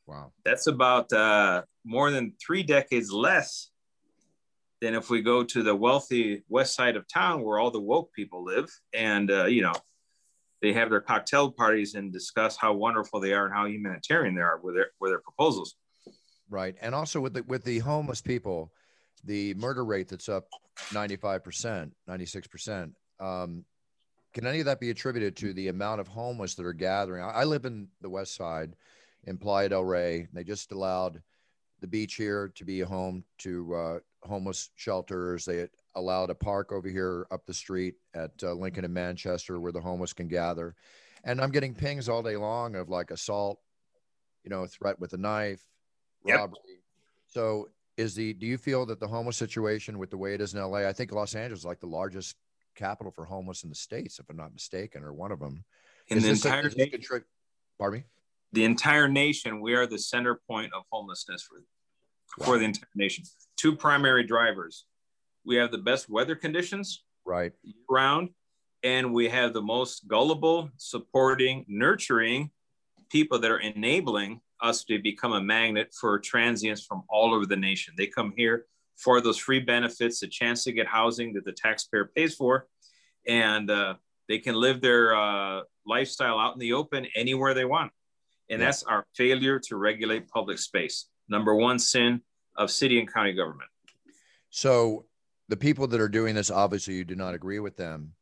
Wow. 0.07 0.33
that's 0.45 0.67
about 0.67 1.13
uh, 1.13 1.63
more 1.85 2.11
than 2.11 2.33
three 2.45 2.65
decades 2.65 3.13
less 3.13 3.71
than 4.81 4.95
if 4.95 5.09
we 5.09 5.23
go 5.23 5.45
to 5.45 5.63
the 5.63 5.75
wealthy 5.75 6.43
west 6.49 6.75
side 6.75 6.97
of 6.97 7.07
town 7.07 7.43
where 7.43 7.59
all 7.61 7.71
the 7.71 7.81
woke 7.81 8.13
people 8.13 8.43
live 8.45 8.69
and 8.93 9.31
uh, 9.31 9.45
you 9.45 9.63
know 9.63 9.75
they 10.63 10.73
have 10.73 10.91
their 10.91 11.01
cocktail 11.01 11.51
parties 11.51 11.95
and 11.95 12.13
discuss 12.13 12.57
how 12.57 12.73
wonderful 12.73 13.21
they 13.21 13.33
are 13.33 13.47
and 13.47 13.55
how 13.55 13.67
humanitarian 13.67 14.35
they 14.35 14.43
are 14.43 14.61
with 14.63 14.75
their 14.75 14.91
with 15.01 15.11
their 15.11 15.21
proposals 15.21 15.77
Right. 16.51 16.75
And 16.83 16.95
also 16.95 17.21
with 17.21 17.35
the 17.35 17.45
with 17.45 17.63
the 17.63 17.79
homeless 17.79 18.21
people, 18.21 18.73
the 19.25 19.55
murder 19.55 19.85
rate 19.85 20.09
that's 20.09 20.29
up 20.29 20.49
95%, 20.91 21.93
96%. 22.09 22.93
Um, 23.21 23.65
can 24.35 24.47
any 24.47 24.61
of 24.61 24.67
that 24.67 24.81
be 24.81 24.91
attributed 24.91 25.37
to 25.37 25.53
the 25.53 25.69
amount 25.69 26.01
of 26.01 26.09
homeless 26.09 26.55
that 26.57 26.67
are 26.67 26.73
gathering? 26.73 27.23
I, 27.23 27.31
I 27.31 27.45
live 27.45 27.65
in 27.65 27.89
the 28.01 28.11
west 28.11 28.35
side 28.35 28.75
in 29.25 29.39
Playa 29.39 29.69
del 29.69 29.85
Rey. 29.85 30.27
They 30.33 30.43
just 30.43 30.73
allowed 30.73 31.23
the 31.81 31.87
beach 31.87 32.15
here 32.15 32.53
to 32.57 32.65
be 32.65 32.81
a 32.81 32.87
home 32.87 33.25
to 33.39 33.75
uh, 33.75 33.99
homeless 34.23 34.71
shelters. 34.75 35.45
They 35.45 35.69
allowed 35.95 36.31
a 36.31 36.35
park 36.35 36.73
over 36.73 36.89
here 36.89 37.27
up 37.31 37.45
the 37.47 37.55
street 37.55 37.95
at 38.15 38.31
uh, 38.43 38.53
Lincoln 38.53 38.85
and 38.85 38.95
Manchester 38.95 39.59
where 39.61 39.73
the 39.73 39.81
homeless 39.81 40.13
can 40.13 40.29
gather. 40.29 40.75
And 41.25 41.41
I'm 41.41 41.51
getting 41.51 41.75
pings 41.75 42.09
all 42.09 42.23
day 42.23 42.37
long 42.37 42.77
of 42.77 42.89
like 42.89 43.11
assault, 43.11 43.61
you 44.45 44.51
know, 44.51 44.67
threat 44.67 44.99
with 45.01 45.13
a 45.13 45.19
knife, 45.19 45.63
Yep. 46.25 46.39
robbery. 46.39 46.83
So 47.27 47.69
is 47.97 48.15
the 48.15 48.33
do 48.35 48.47
you 48.47 48.57
feel 48.59 48.87
that 48.87 49.01
the 49.01 49.09
homeless 49.09 49.37
situation 49.37 49.99
with 49.99 50.11
the 50.11 50.17
way 50.19 50.35
it 50.35 50.41
is 50.41 50.55
in 50.55 50.61
LA, 50.61 50.87
I 50.89 50.93
think 50.93 51.13
Los 51.13 51.35
Angeles 51.35 51.61
is 51.61 51.65
like 51.67 51.81
the 51.81 51.87
largest 51.87 52.37
capital 52.75 53.11
for 53.13 53.25
homeless 53.25 53.63
in 53.65 53.69
the 53.69 53.75
states, 53.75 54.19
if 54.19 54.27
I'm 54.31 54.37
not 54.37 54.53
mistaken, 54.53 55.03
or 55.03 55.13
one 55.13 55.33
of 55.33 55.41
them. 55.41 55.65
in 56.09 56.19
Is 56.19 56.23
the 56.25 56.31
this 56.31 56.45
a- 56.45 56.49
entire 56.49 56.71
nation, 56.71 57.01
contri- 57.01 57.25
pardon 57.79 58.01
me? 58.01 58.05
the 58.53 58.65
entire 58.65 59.07
nation 59.09 59.61
we 59.61 59.75
are 59.75 59.87
the 59.87 59.99
center 59.99 60.41
point 60.49 60.73
of 60.73 60.83
homelessness 60.91 61.43
for 61.43 61.63
for 62.45 62.59
the 62.59 62.65
entire 62.65 62.89
nation 62.97 63.25
two 63.57 63.75
primary 63.77 64.25
drivers 64.25 64.87
we 65.45 65.57
have 65.57 65.71
the 65.71 65.79
best 65.79 66.09
weather 66.09 66.35
conditions 66.35 67.05
Right. 67.25 67.53
round 67.89 68.31
and 68.83 69.13
we 69.13 69.29
have 69.29 69.53
the 69.53 69.63
most 69.63 70.09
gullible 70.09 70.71
supporting 70.77 71.65
nurturing 71.69 72.51
people 73.11 73.39
that 73.39 73.51
are 73.51 73.59
enabling 73.61 74.41
us 74.63 74.85
to 74.85 74.99
become 74.99 75.33
a 75.33 75.41
magnet 75.41 75.93
for 75.99 76.19
transients 76.19 76.85
from 76.85 77.03
all 77.09 77.35
over 77.35 77.47
the 77.47 77.57
nation 77.57 77.95
they 77.97 78.07
come 78.07 78.33
here 78.37 78.67
for 79.01 79.21
those 79.21 79.39
free 79.39 79.61
benefits, 79.61 80.21
the 80.21 80.27
chance 80.27 80.63
to 80.65 80.73
get 80.73 80.87
housing 80.87 81.33
that 81.33 81.45
the 81.45 81.53
taxpayer 81.53 82.11
pays 82.15 82.35
for, 82.35 82.69
and 83.27 83.71
uh, 83.71 83.95
they 84.29 84.39
can 84.39 84.55
live 84.55 84.81
their 84.81 85.15
uh, 85.17 85.63
lifestyle 85.87 86.39
out 86.39 86.53
in 86.53 86.61
the 86.61 86.75
open 86.75 87.07
anywhere 87.17 87.55
they 87.55 87.65
want. 87.65 87.91
And 88.51 88.61
yeah. 88.61 88.67
that's 88.67 88.83
our 88.83 89.07
failure 89.17 89.59
to 89.59 89.77
regulate 89.77 90.29
public 90.29 90.59
space. 90.59 91.07
Number 91.29 91.55
one 91.55 91.79
sin 91.79 92.21
of 92.57 92.71
city 92.71 92.99
and 92.99 93.13
county 93.13 93.33
government. 93.33 93.71
So, 94.51 95.07
the 95.51 95.57
people 95.57 95.89
that 95.89 96.01
are 96.01 96.09
doing 96.09 96.37
this, 96.37 96.49
obviously, 96.49 96.95
you 96.95 97.05
do 97.05 97.17
not 97.17 97.35
agree 97.35 97.59
with 97.59 97.77
them. 97.77 98.13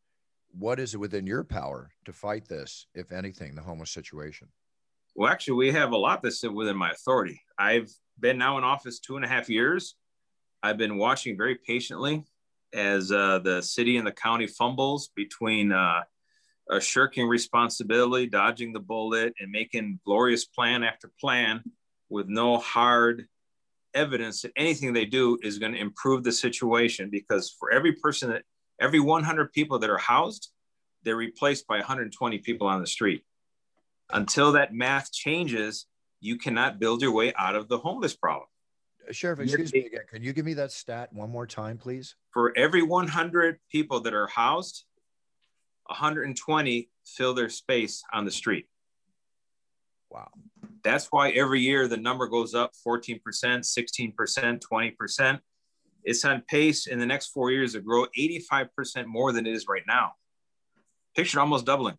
What 0.59 0.81
is 0.81 0.95
it 0.95 0.99
within 0.99 1.27
your 1.27 1.45
power 1.45 1.93
to 2.07 2.13
fight 2.13 2.49
this, 2.49 2.87
if 2.95 3.13
anything, 3.13 3.55
the 3.55 3.61
homeless 3.61 3.91
situation? 3.91 4.49
Well, 5.15 5.31
actually, 5.31 5.59
we 5.59 5.73
have 5.73 5.93
a 5.93 5.97
lot 5.97 6.23
that's 6.23 6.43
within 6.43 6.77
my 6.77 6.91
authority. 6.91 7.43
I've 7.59 7.91
been 8.19 8.39
now 8.39 8.57
in 8.57 8.65
office 8.65 8.99
two 8.99 9.17
and 9.17 9.27
a 9.27 9.29
half 9.29 9.51
years. 9.51 9.95
I've 10.63 10.79
been 10.79 10.97
watching 10.97 11.37
very 11.37 11.57
patiently 11.57 12.25
as 12.73 13.13
uh, 13.13 13.41
the 13.41 13.61
city 13.61 13.99
and 13.99 14.07
the 14.07 14.13
county 14.13 14.47
fumbles 14.47 15.11
between 15.15 15.71
uh, 15.71 16.01
shirking 16.81 17.29
responsibility, 17.29 18.27
dodging 18.27 18.73
the 18.73 18.81
bullet, 18.81 19.35
and 19.39 19.51
making 19.51 20.01
glorious 20.07 20.47
plan 20.47 20.83
after 20.83 21.11
plan 21.21 21.63
with 22.09 22.27
no 22.27 22.57
hard 22.57 23.27
evidence 23.95 24.43
that 24.43 24.53
anything 24.57 24.93
they 24.93 25.05
do 25.05 25.39
is 25.43 25.59
going 25.59 25.73
to 25.73 25.79
improve 25.79 26.25
the 26.25 26.33
situation. 26.33 27.11
Because 27.11 27.55
for 27.59 27.71
every 27.71 27.93
person 27.93 28.31
that, 28.31 28.43
every 28.81 29.01
100 29.01 29.53
people 29.53 29.79
that 29.79 29.91
are 29.91 29.99
housed, 29.99 30.51
they're 31.03 31.17
replaced 31.17 31.67
by 31.67 31.77
120 31.77 32.39
people 32.39 32.67
on 32.67 32.81
the 32.81 32.87
street. 32.87 33.25
Until 34.11 34.53
that 34.53 34.73
math 34.73 35.13
changes, 35.13 35.87
you 36.21 36.37
cannot 36.39 36.79
build 36.79 37.03
your 37.03 37.13
way 37.13 37.33
out 37.35 37.55
of 37.55 37.69
the 37.69 37.79
homeless 37.79 38.17
problem. 38.17 38.47
Sheriff, 39.11 39.41
excuse 39.41 39.73
me 39.73 39.87
again. 39.87 40.01
Can 40.11 40.23
you 40.23 40.33
give 40.33 40.45
me 40.45 40.55
that 40.55 40.71
stat 40.71 41.13
one 41.13 41.31
more 41.31 41.47
time, 41.47 41.79
please? 41.79 42.15
For 42.31 42.57
every 42.57 42.83
100 42.83 43.59
people 43.71 44.01
that 44.01 44.13
are 44.13 44.27
housed, 44.27 44.85
120 45.87 46.91
fill 47.07 47.35
their 47.35 47.49
space 47.49 48.03
on 48.13 48.25
the 48.25 48.31
street. 48.31 48.67
Wow. 50.11 50.29
That's 50.83 51.09
why 51.11 51.31
every 51.31 51.61
year 51.61 51.89
the 51.89 51.97
number 51.97 52.27
goes 52.27 52.55
up 52.55 52.73
14%, 52.87 53.21
16%, 53.21 54.61
20%. 54.61 55.41
It's 56.05 56.25
on 56.25 56.43
pace 56.49 56.87
in 56.87 56.99
the 56.99 57.07
next 57.07 57.29
four 57.29 57.51
years 57.51 57.73
to 57.73 57.81
grow 57.81 58.07
85% 58.17 59.07
more 59.07 59.33
than 59.33 59.47
it 59.47 59.55
is 59.55 59.67
right 59.69 59.83
now. 59.87 60.13
Picture 61.15 61.41
almost 61.41 61.67
doubling. 61.67 61.97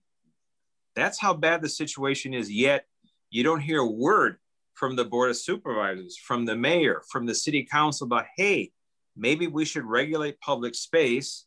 That's 0.95 1.19
how 1.19 1.33
bad 1.33 1.61
the 1.61 1.69
situation 1.69 2.33
is. 2.33 2.51
Yet 2.51 2.85
you 3.29 3.43
don't 3.43 3.59
hear 3.59 3.79
a 3.79 3.85
word 3.85 4.37
from 4.73 4.95
the 4.95 5.05
board 5.05 5.29
of 5.29 5.37
supervisors, 5.37 6.17
from 6.17 6.45
the 6.45 6.55
mayor, 6.55 7.01
from 7.11 7.25
the 7.25 7.35
city 7.35 7.67
council 7.69 8.05
about, 8.05 8.25
hey, 8.37 8.71
maybe 9.15 9.47
we 9.47 9.65
should 9.65 9.83
regulate 9.83 10.39
public 10.39 10.73
space 10.73 11.45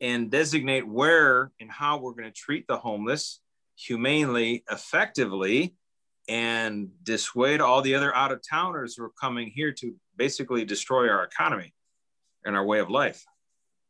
and 0.00 0.30
designate 0.30 0.86
where 0.86 1.50
and 1.60 1.70
how 1.70 1.98
we're 1.98 2.12
going 2.12 2.24
to 2.24 2.30
treat 2.30 2.66
the 2.66 2.76
homeless 2.76 3.40
humanely, 3.76 4.64
effectively, 4.70 5.74
and 6.30 6.88
dissuade 7.02 7.60
all 7.60 7.82
the 7.82 7.92
other 7.92 8.14
out 8.14 8.30
of 8.30 8.40
towners 8.48 8.94
who 8.94 9.02
are 9.02 9.10
coming 9.20 9.50
here 9.52 9.72
to 9.72 9.92
basically 10.16 10.64
destroy 10.64 11.08
our 11.08 11.24
economy 11.24 11.74
and 12.44 12.56
our 12.56 12.64
way 12.64 12.78
of 12.78 12.88
life. 12.88 13.24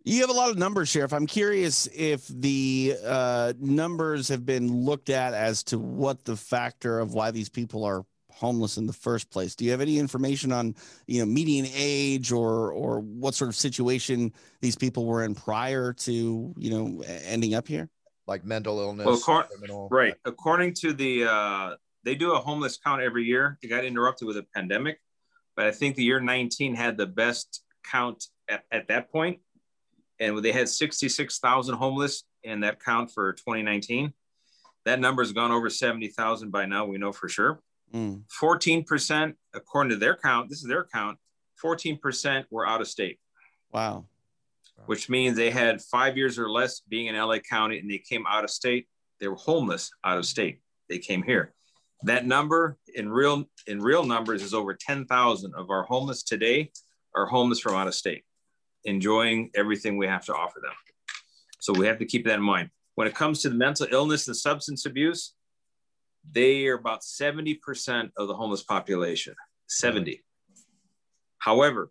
You 0.05 0.23
have 0.23 0.31
a 0.31 0.33
lot 0.33 0.49
of 0.49 0.57
numbers, 0.57 0.89
Sheriff. 0.89 1.13
I'm 1.13 1.27
curious 1.27 1.87
if 1.95 2.27
the 2.29 2.97
uh, 3.05 3.53
numbers 3.61 4.29
have 4.29 4.47
been 4.47 4.73
looked 4.73 5.11
at 5.11 5.35
as 5.35 5.63
to 5.65 5.79
what 5.79 6.25
the 6.25 6.35
factor 6.35 6.99
of 6.99 7.13
why 7.13 7.31
these 7.31 7.51
people 7.51 7.85
are 7.85 8.07
homeless 8.33 8.79
in 8.79 8.87
the 8.87 8.95
first 8.95 9.31
place. 9.31 9.55
Do 9.55 9.67
you 9.67 9.73
have 9.73 9.83
any 9.83 9.99
information 9.99 10.51
on, 10.51 10.75
you 11.07 11.21
know, 11.21 11.27
median 11.27 11.67
age 11.75 12.33
or 12.33 12.73
or 12.73 13.01
what 13.01 13.35
sort 13.35 13.51
of 13.51 13.57
situation 13.57 14.33
these 14.63 14.77
people 14.77 15.05
were 15.05 15.25
in 15.25 15.35
prior 15.35 15.93
to, 15.93 16.55
you 16.57 16.71
know, 16.71 17.03
ending 17.27 17.53
up 17.53 17.69
here? 17.69 17.91
Like 18.27 18.47
mental 18.47 18.81
illness, 18.81 19.07
well, 19.07 19.45
criminal. 19.45 19.89
right? 19.91 20.15
According 20.25 20.73
to 20.75 20.95
the, 20.95 21.25
uh, 21.25 21.75
they 22.05 22.15
do 22.15 22.33
a 22.33 22.39
homeless 22.39 22.79
count 22.79 23.03
every 23.03 23.25
year. 23.25 23.59
It 23.63 23.69
got 23.69 23.85
interrupted 23.85 24.27
with 24.27 24.37
a 24.37 24.47
pandemic, 24.55 24.99
but 25.57 25.67
I 25.67 25.71
think 25.71 25.97
the 25.97 26.05
year 26.05 26.21
19 26.21 26.75
had 26.75 26.97
the 26.97 27.07
best 27.07 27.63
count 27.91 28.25
at, 28.49 28.65
at 28.71 28.89
that 28.89 29.11
point, 29.11 29.41
and 30.19 30.39
they 30.43 30.53
had 30.53 30.69
66,000 30.69 31.75
homeless 31.75 32.25
in 32.43 32.61
that 32.61 32.83
count 32.83 33.11
for 33.11 33.33
2019. 33.35 34.13
That 34.87 35.01
number 35.01 35.23
has 35.23 35.33
gone 35.33 35.51
over 35.51 35.69
70,000 35.69 36.51
by 36.51 36.67
now. 36.67 36.87
We 36.87 36.99
know 36.99 37.13
for 37.13 37.29
sure. 37.29 37.61
Hmm. 37.93 38.17
14%, 38.41 39.35
according 39.55 39.91
to 39.91 39.97
their 39.97 40.17
count, 40.17 40.49
this 40.49 40.63
is 40.63 40.69
their 40.69 40.85
count, 40.85 41.19
14% 41.63 42.45
were 42.51 42.67
out 42.67 42.81
of 42.81 42.89
state. 42.89 43.19
Wow. 43.73 44.07
Which 44.87 45.11
means 45.11 45.37
they 45.37 45.51
had 45.51 45.83
five 45.83 46.17
years 46.17 46.39
or 46.39 46.49
less 46.49 46.81
being 46.81 47.07
in 47.07 47.17
LA 47.17 47.39
County 47.39 47.79
and 47.79 47.91
they 47.91 47.99
came 47.99 48.25
out 48.27 48.45
of 48.45 48.51
state. 48.51 48.87
They 49.19 49.29
were 49.29 49.37
homeless 49.37 49.91
out 50.03 50.17
of 50.17 50.25
state. 50.25 50.61
They 50.89 50.99
came 50.99 51.23
here. 51.23 51.53
That 52.05 52.27
number 52.27 52.79
in 52.95 53.11
real 53.11 53.45
in 53.67 53.81
real 53.81 54.05
numbers 54.05 54.43
is 54.43 54.55
over 54.55 54.75
10,000 54.75 55.55
of 55.55 55.71
our 55.71 55.85
homeless 55.85 56.23
today 56.23 56.71
are 57.15 57.27
homeless 57.27 57.61
from 57.61 57.75
out 57.75 57.89
of 57.89 57.95
state, 57.95 58.25
enjoying 58.85 59.51
everything 59.55 59.99
we 59.99 60.07
have 60.07 60.25
to 60.27 60.35
offer 60.35 60.61
them. 60.63 60.73
So 61.61 61.73
we 61.73 61.87
have 61.87 61.99
to 61.99 62.07
keep 62.07 62.25
that 62.25 62.35
in 62.35 62.43
mind. 62.43 62.71
When 62.95 63.07
it 63.07 63.15
comes 63.15 63.43
to 63.43 63.51
the 63.51 63.55
mental 63.55 63.87
illness 63.91 64.29
and 64.29 64.37
substance 64.37 64.87
abuse, 64.87 65.35
they 66.29 66.67
are 66.67 66.75
about 66.75 67.03
70% 67.03 68.11
of 68.17 68.29
the 68.29 68.35
homeless 68.35 68.63
population 68.63 69.35
70 69.69 70.23
however 71.39 71.91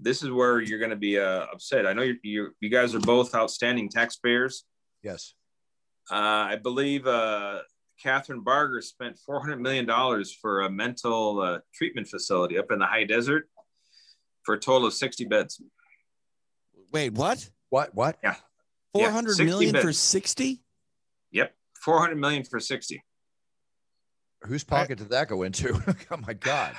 this 0.00 0.22
is 0.22 0.30
where 0.30 0.60
you're 0.60 0.78
going 0.78 0.90
to 0.90 0.96
be 0.96 1.18
uh, 1.18 1.46
upset 1.52 1.86
i 1.86 1.92
know 1.92 2.02
you 2.02 2.16
you 2.22 2.50
you 2.60 2.68
guys 2.68 2.94
are 2.94 3.00
both 3.00 3.34
outstanding 3.34 3.88
taxpayers 3.88 4.64
yes 5.02 5.34
uh, 6.10 6.14
i 6.52 6.56
believe 6.56 7.06
uh, 7.06 7.60
kathryn 8.02 8.44
barger 8.44 8.80
spent 8.80 9.18
400 9.18 9.60
million 9.60 9.86
dollars 9.86 10.32
for 10.32 10.62
a 10.62 10.70
mental 10.70 11.40
uh, 11.40 11.58
treatment 11.74 12.08
facility 12.08 12.58
up 12.58 12.70
in 12.70 12.78
the 12.78 12.86
high 12.86 13.04
desert 13.04 13.48
for 14.42 14.54
a 14.54 14.58
total 14.58 14.86
of 14.86 14.94
60 14.94 15.24
beds 15.26 15.60
wait 16.92 17.12
what 17.14 17.48
what 17.70 17.94
what 17.94 18.18
yeah 18.22 18.36
400 18.94 19.38
yeah, 19.38 19.44
million 19.44 19.72
beds. 19.72 19.84
for 19.84 19.92
60 19.92 20.62
yep 21.32 21.54
400 21.82 22.16
million 22.16 22.44
for 22.44 22.60
60 22.60 23.02
Whose 24.42 24.64
pocket 24.64 24.98
I, 24.98 25.02
did 25.02 25.10
that 25.10 25.28
go 25.28 25.42
into? 25.42 25.80
oh 26.10 26.16
my 26.26 26.32
God. 26.32 26.74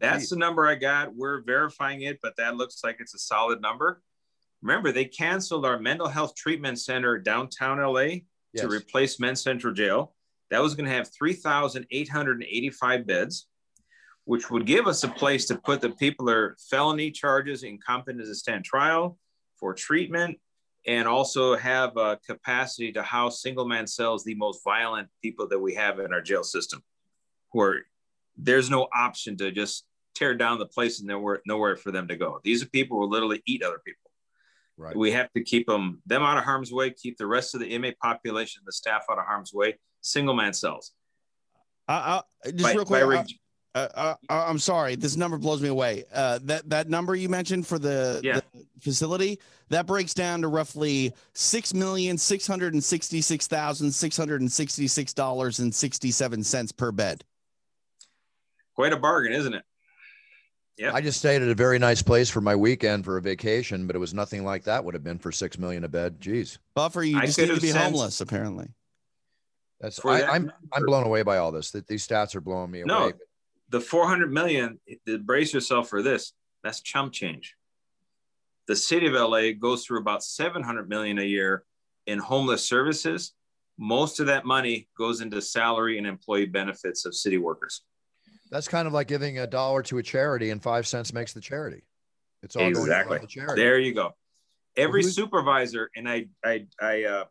That's 0.00 0.26
Jeez. 0.26 0.30
the 0.30 0.36
number 0.36 0.66
I 0.66 0.76
got. 0.76 1.14
We're 1.14 1.42
verifying 1.42 2.02
it, 2.02 2.18
but 2.22 2.36
that 2.36 2.56
looks 2.56 2.82
like 2.82 2.96
it's 3.00 3.14
a 3.14 3.18
solid 3.18 3.60
number. 3.60 4.02
Remember, 4.62 4.92
they 4.92 5.04
canceled 5.04 5.66
our 5.66 5.78
mental 5.78 6.08
health 6.08 6.34
treatment 6.34 6.78
center 6.78 7.18
downtown 7.18 7.78
LA 7.78 8.00
yes. 8.00 8.22
to 8.62 8.68
replace 8.68 9.20
Men's 9.20 9.42
Central 9.42 9.74
Jail. 9.74 10.14
That 10.50 10.62
was 10.62 10.74
going 10.74 10.88
to 10.88 10.94
have 10.94 11.08
3,885 11.12 13.06
beds, 13.06 13.46
which 14.24 14.50
would 14.50 14.66
give 14.66 14.86
us 14.86 15.04
a 15.04 15.08
place 15.08 15.46
to 15.46 15.56
put 15.56 15.80
the 15.80 15.90
people 15.90 16.26
that 16.26 16.36
are 16.36 16.56
felony 16.68 17.10
charges, 17.10 17.62
incompetent 17.62 18.24
to 18.24 18.34
stand 18.34 18.64
trial 18.64 19.16
for 19.58 19.72
treatment, 19.74 20.38
and 20.86 21.06
also 21.06 21.56
have 21.56 21.96
a 21.96 22.18
capacity 22.26 22.92
to 22.92 23.02
house 23.02 23.42
single 23.42 23.66
man 23.66 23.86
cells, 23.86 24.24
the 24.24 24.34
most 24.34 24.64
violent 24.64 25.08
people 25.22 25.46
that 25.48 25.58
we 25.58 25.74
have 25.74 26.00
in 26.00 26.12
our 26.12 26.22
jail 26.22 26.42
system, 26.42 26.82
where 27.52 27.82
there's 28.36 28.70
no 28.70 28.88
option 28.94 29.36
to 29.36 29.50
just 29.50 29.84
tear 30.14 30.34
down 30.34 30.58
the 30.58 30.66
place 30.66 30.98
and 30.98 31.08
nowhere, 31.08 31.40
nowhere 31.46 31.76
for 31.76 31.90
them 31.90 32.08
to 32.08 32.16
go. 32.16 32.40
These 32.42 32.62
are 32.62 32.66
people 32.66 32.98
who 32.98 33.06
literally 33.06 33.42
eat 33.46 33.62
other 33.62 33.80
people. 33.84 34.10
Right. 34.76 34.96
We 34.96 35.12
have 35.12 35.30
to 35.32 35.42
keep 35.42 35.66
them 35.66 36.00
them 36.06 36.22
out 36.22 36.38
of 36.38 36.44
harm's 36.44 36.72
way, 36.72 36.90
keep 36.90 37.18
the 37.18 37.26
rest 37.26 37.54
of 37.54 37.60
the 37.60 37.68
inmate 37.68 37.98
population, 37.98 38.62
the 38.64 38.72
staff 38.72 39.04
out 39.10 39.18
of 39.18 39.26
harm's 39.26 39.52
way. 39.52 39.78
Single 40.00 40.34
man 40.34 40.52
cells. 40.52 40.92
Uh, 41.88 42.22
uh, 42.44 42.50
just 42.52 42.62
by, 42.62 42.72
real 42.72 42.84
quick, 42.84 43.02
uh, 43.08 43.24
uh, 43.74 43.88
uh, 43.94 44.14
uh, 44.28 44.44
I'm 44.48 44.58
sorry, 44.58 44.96
this 44.96 45.16
number 45.16 45.38
blows 45.38 45.62
me 45.62 45.68
away. 45.68 46.04
Uh, 46.12 46.38
that 46.44 46.68
that 46.70 46.88
number 46.88 47.14
you 47.14 47.28
mentioned 47.28 47.66
for 47.66 47.78
the, 47.78 48.20
yeah. 48.22 48.40
the, 48.52 48.64
facility 48.80 49.38
that 49.68 49.86
breaks 49.86 50.14
down 50.14 50.40
to 50.40 50.48
roughly 50.48 51.12
six 51.34 51.74
million 51.74 52.16
six 52.16 52.46
hundred 52.46 52.72
and 52.72 52.82
sixty 52.82 53.20
six 53.20 53.46
thousand 53.46 53.92
six 53.92 54.16
hundred 54.16 54.40
and 54.40 54.50
sixty 54.50 54.88
six 54.88 55.12
dollars 55.12 55.58
and 55.58 55.74
sixty 55.74 56.10
seven 56.10 56.42
cents 56.42 56.72
per 56.72 56.90
bed. 56.90 57.22
Quite 58.74 58.92
a 58.92 58.96
bargain, 58.96 59.32
isn't 59.32 59.54
it? 59.54 59.64
Yeah. 60.78 60.94
I 60.94 61.02
just 61.02 61.18
stayed 61.18 61.42
at 61.42 61.48
a 61.48 61.54
very 61.54 61.78
nice 61.78 62.00
place 62.00 62.30
for 62.30 62.40
my 62.40 62.56
weekend 62.56 63.04
for 63.04 63.18
a 63.18 63.22
vacation, 63.22 63.86
but 63.86 63.94
it 63.94 63.98
was 63.98 64.14
nothing 64.14 64.44
like 64.44 64.64
that 64.64 64.82
would 64.82 64.94
have 64.94 65.04
been 65.04 65.18
for 65.18 65.30
six 65.30 65.58
million 65.58 65.84
a 65.84 65.88
bed. 65.88 66.20
Jeez, 66.20 66.56
Buffer, 66.74 67.02
you 67.04 67.18
I 67.18 67.26
just 67.26 67.38
need 67.38 67.48
to 67.48 67.60
be 67.60 67.68
sensed- 67.68 67.78
homeless, 67.78 68.20
apparently. 68.20 68.68
That's 69.80 70.04
I, 70.04 70.20
am 70.20 70.30
I'm, 70.30 70.52
I'm 70.72 70.84
blown 70.84 71.06
away 71.06 71.22
by 71.22 71.38
all 71.38 71.52
this. 71.52 71.70
That 71.70 71.86
these 71.86 72.06
stats 72.06 72.34
are 72.34 72.40
blowing 72.40 72.70
me 72.70 72.82
no, 72.82 73.04
away 73.04 73.12
the 73.70 73.80
400 73.80 74.32
million, 74.32 74.78
brace 75.22 75.54
yourself 75.54 75.88
for 75.88 76.02
this. 76.02 76.32
That's 76.62 76.80
chump 76.82 77.12
change. 77.12 77.56
The 78.66 78.76
city 78.76 79.06
of 79.06 79.14
LA 79.14 79.52
goes 79.58 79.84
through 79.84 80.00
about 80.00 80.22
700 80.22 80.88
million 80.88 81.18
a 81.18 81.24
year 81.24 81.64
in 82.06 82.18
homeless 82.18 82.64
services. 82.64 83.32
Most 83.78 84.20
of 84.20 84.26
that 84.26 84.44
money 84.44 84.88
goes 84.98 85.20
into 85.20 85.40
salary 85.40 85.96
and 85.98 86.06
employee 86.06 86.46
benefits 86.46 87.06
of 87.06 87.14
city 87.14 87.38
workers. 87.38 87.82
That's 88.50 88.68
kind 88.68 88.86
of 88.86 88.92
like 88.92 89.06
giving 89.06 89.38
a 89.38 89.46
dollar 89.46 89.82
to 89.84 89.98
a 89.98 90.02
charity 90.02 90.50
and 90.50 90.62
five 90.62 90.86
cents 90.86 91.12
makes 91.12 91.32
the 91.32 91.40
charity. 91.40 91.82
It's 92.42 92.56
all 92.56 92.66
exactly. 92.66 93.18
going 93.18 93.20
to 93.20 93.26
the 93.26 93.32
charity. 93.32 93.62
There 93.62 93.78
you 93.78 93.94
go. 93.94 94.14
Every 94.76 95.02
supervisor, 95.02 95.90
and 95.96 96.08
I, 96.08 96.26
I, 96.44 96.66
I, 96.80 97.04
uh, 97.04 97.24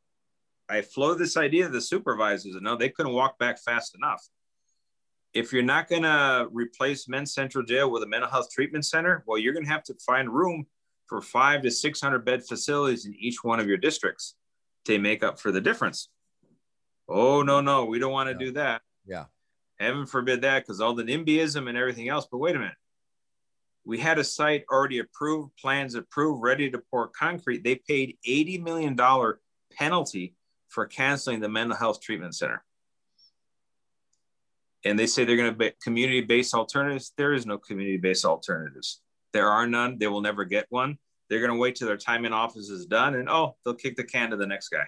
I 0.69 0.81
flow 0.81 1.15
this 1.15 1.35
idea 1.35 1.63
to 1.63 1.69
the 1.69 1.81
supervisors, 1.81 2.55
and 2.55 2.63
no, 2.63 2.75
they 2.75 2.89
couldn't 2.89 3.13
walk 3.13 3.39
back 3.39 3.59
fast 3.59 3.95
enough. 3.95 4.23
If 5.33 5.51
you're 5.51 5.63
not 5.63 5.87
going 5.87 6.03
to 6.03 6.47
replace 6.51 7.07
Men's 7.07 7.33
Central 7.33 7.63
Jail 7.63 7.89
with 7.91 8.03
a 8.03 8.07
mental 8.07 8.29
health 8.29 8.49
treatment 8.51 8.85
center, 8.85 9.23
well, 9.25 9.37
you're 9.37 9.53
going 9.53 9.65
to 9.65 9.71
have 9.71 9.83
to 9.85 9.95
find 10.05 10.29
room 10.29 10.65
for 11.07 11.21
five 11.21 11.63
to 11.63 11.71
600 11.71 12.23
bed 12.23 12.43
facilities 12.45 13.05
in 13.05 13.15
each 13.15 13.43
one 13.43 13.59
of 13.59 13.67
your 13.67 13.77
districts 13.77 14.35
to 14.85 14.99
make 14.99 15.23
up 15.23 15.39
for 15.39 15.51
the 15.51 15.61
difference. 15.61 16.09
Oh, 17.07 17.41
no, 17.41 17.61
no, 17.61 17.85
we 17.85 17.97
don't 17.97 18.11
want 18.11 18.27
to 18.27 18.33
Yeah. 18.33 18.45
do 18.47 18.51
that. 18.53 18.81
Yeah. 19.05 19.25
Heaven 19.79 20.05
forbid 20.05 20.41
that 20.41 20.59
because 20.63 20.81
all 20.81 20.93
the 20.93 21.03
NIMBYism 21.03 21.67
and 21.67 21.77
everything 21.77 22.09
else. 22.09 22.27
But 22.31 22.37
wait 22.37 22.55
a 22.55 22.59
minute. 22.59 22.75
We 23.85 23.97
had 23.97 24.19
a 24.19 24.23
site 24.23 24.65
already 24.71 24.99
approved, 24.99 25.55
plans 25.57 25.95
approved, 25.95 26.43
ready 26.43 26.69
to 26.69 26.79
pour 26.91 27.07
concrete. 27.07 27.63
They 27.63 27.75
paid 27.75 28.17
$80 28.27 28.61
million 28.61 28.97
penalty 29.71 30.35
for 30.69 30.85
canceling 30.85 31.39
the 31.39 31.49
mental 31.49 31.75
health 31.75 32.01
treatment 32.01 32.35
center. 32.35 32.63
And 34.85 34.97
they 34.97 35.07
say 35.07 35.25
they're 35.25 35.35
going 35.35 35.51
to 35.51 35.57
be 35.57 35.71
community 35.83 36.21
based 36.21 36.53
alternatives. 36.53 37.11
There 37.17 37.33
is 37.33 37.45
no 37.45 37.57
community 37.57 37.97
based 37.97 38.23
alternatives. 38.23 39.01
There 39.33 39.49
are 39.49 39.67
none. 39.67 39.97
They 39.99 40.07
will 40.07 40.21
never 40.21 40.45
get 40.45 40.67
one. 40.69 40.97
They're 41.29 41.39
going 41.39 41.51
to 41.51 41.59
wait 41.59 41.75
till 41.75 41.87
their 41.87 41.97
time 41.97 42.25
in 42.25 42.33
office 42.33 42.69
is 42.69 42.85
done 42.85 43.15
and 43.15 43.29
oh, 43.29 43.55
they'll 43.63 43.75
kick 43.75 43.97
the 43.97 44.03
can 44.03 44.31
to 44.31 44.37
the 44.37 44.47
next 44.47 44.69
guy. 44.69 44.85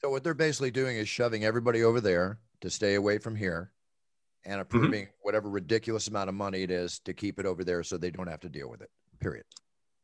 So 0.00 0.10
what 0.10 0.22
they're 0.22 0.34
basically 0.34 0.70
doing 0.70 0.96
is 0.96 1.08
shoving 1.08 1.44
everybody 1.44 1.82
over 1.82 2.00
there 2.00 2.38
to 2.60 2.70
stay 2.70 2.94
away 2.94 3.18
from 3.18 3.34
here 3.34 3.72
and 4.44 4.54
mm-hmm. 4.54 4.60
approving 4.60 5.08
whatever 5.22 5.48
ridiculous 5.48 6.08
amount 6.08 6.28
of 6.28 6.34
money 6.34 6.62
it 6.62 6.70
is 6.70 7.00
to 7.00 7.12
keep 7.12 7.40
it 7.40 7.46
over 7.46 7.64
there 7.64 7.82
so 7.82 7.96
they 7.96 8.10
don't 8.10 8.28
have 8.28 8.40
to 8.40 8.48
deal 8.48 8.70
with 8.70 8.82
it. 8.82 8.90
Period. 9.20 9.44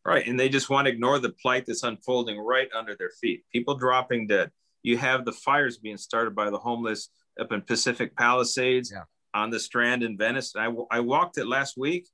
Right. 0.04 0.26
And 0.26 0.38
they 0.38 0.48
just 0.48 0.68
want 0.68 0.86
to 0.86 0.92
ignore 0.92 1.18
the 1.18 1.30
plight 1.30 1.64
that's 1.66 1.82
unfolding 1.82 2.38
right 2.38 2.68
under 2.76 2.94
their 2.96 3.10
feet. 3.20 3.44
People 3.52 3.76
dropping 3.76 4.26
dead. 4.26 4.50
You 4.84 4.98
have 4.98 5.24
the 5.24 5.32
fires 5.32 5.78
being 5.78 5.96
started 5.96 6.36
by 6.36 6.50
the 6.50 6.58
homeless 6.58 7.08
up 7.40 7.50
in 7.50 7.62
Pacific 7.62 8.14
Palisades 8.16 8.92
Yeah. 8.94 9.04
on 9.32 9.50
the 9.50 9.58
Strand 9.58 10.02
in 10.04 10.16
Venice. 10.16 10.54
I, 10.54 10.72
I 10.90 11.00
walked 11.00 11.38
it 11.38 11.46
last 11.48 11.76
week. 11.76 12.06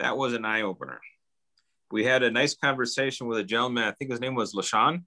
That 0.00 0.16
was 0.18 0.34
an 0.34 0.44
eye 0.44 0.62
opener. 0.62 1.00
We 1.90 2.04
had 2.04 2.22
a 2.22 2.30
nice 2.30 2.54
conversation 2.54 3.28
with 3.28 3.38
a 3.38 3.44
gentleman. 3.44 3.84
I 3.84 3.92
think 3.92 4.10
his 4.10 4.20
name 4.20 4.34
was 4.34 4.52
LaShawn, 4.52 5.04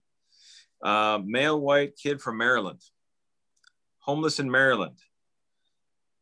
uh, 0.81 1.19
male 1.23 1.59
white 1.59 1.95
kid 2.01 2.21
from 2.21 2.37
Maryland, 2.37 2.79
homeless 3.99 4.39
in 4.39 4.49
Maryland, 4.49 4.97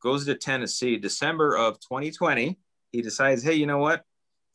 goes 0.01 0.25
to 0.25 0.35
Tennessee. 0.35 0.97
December 0.97 1.55
of 1.55 1.79
2020, 1.79 2.57
he 2.91 3.01
decides, 3.01 3.43
hey, 3.43 3.53
you 3.53 3.67
know 3.67 3.77
what? 3.77 4.03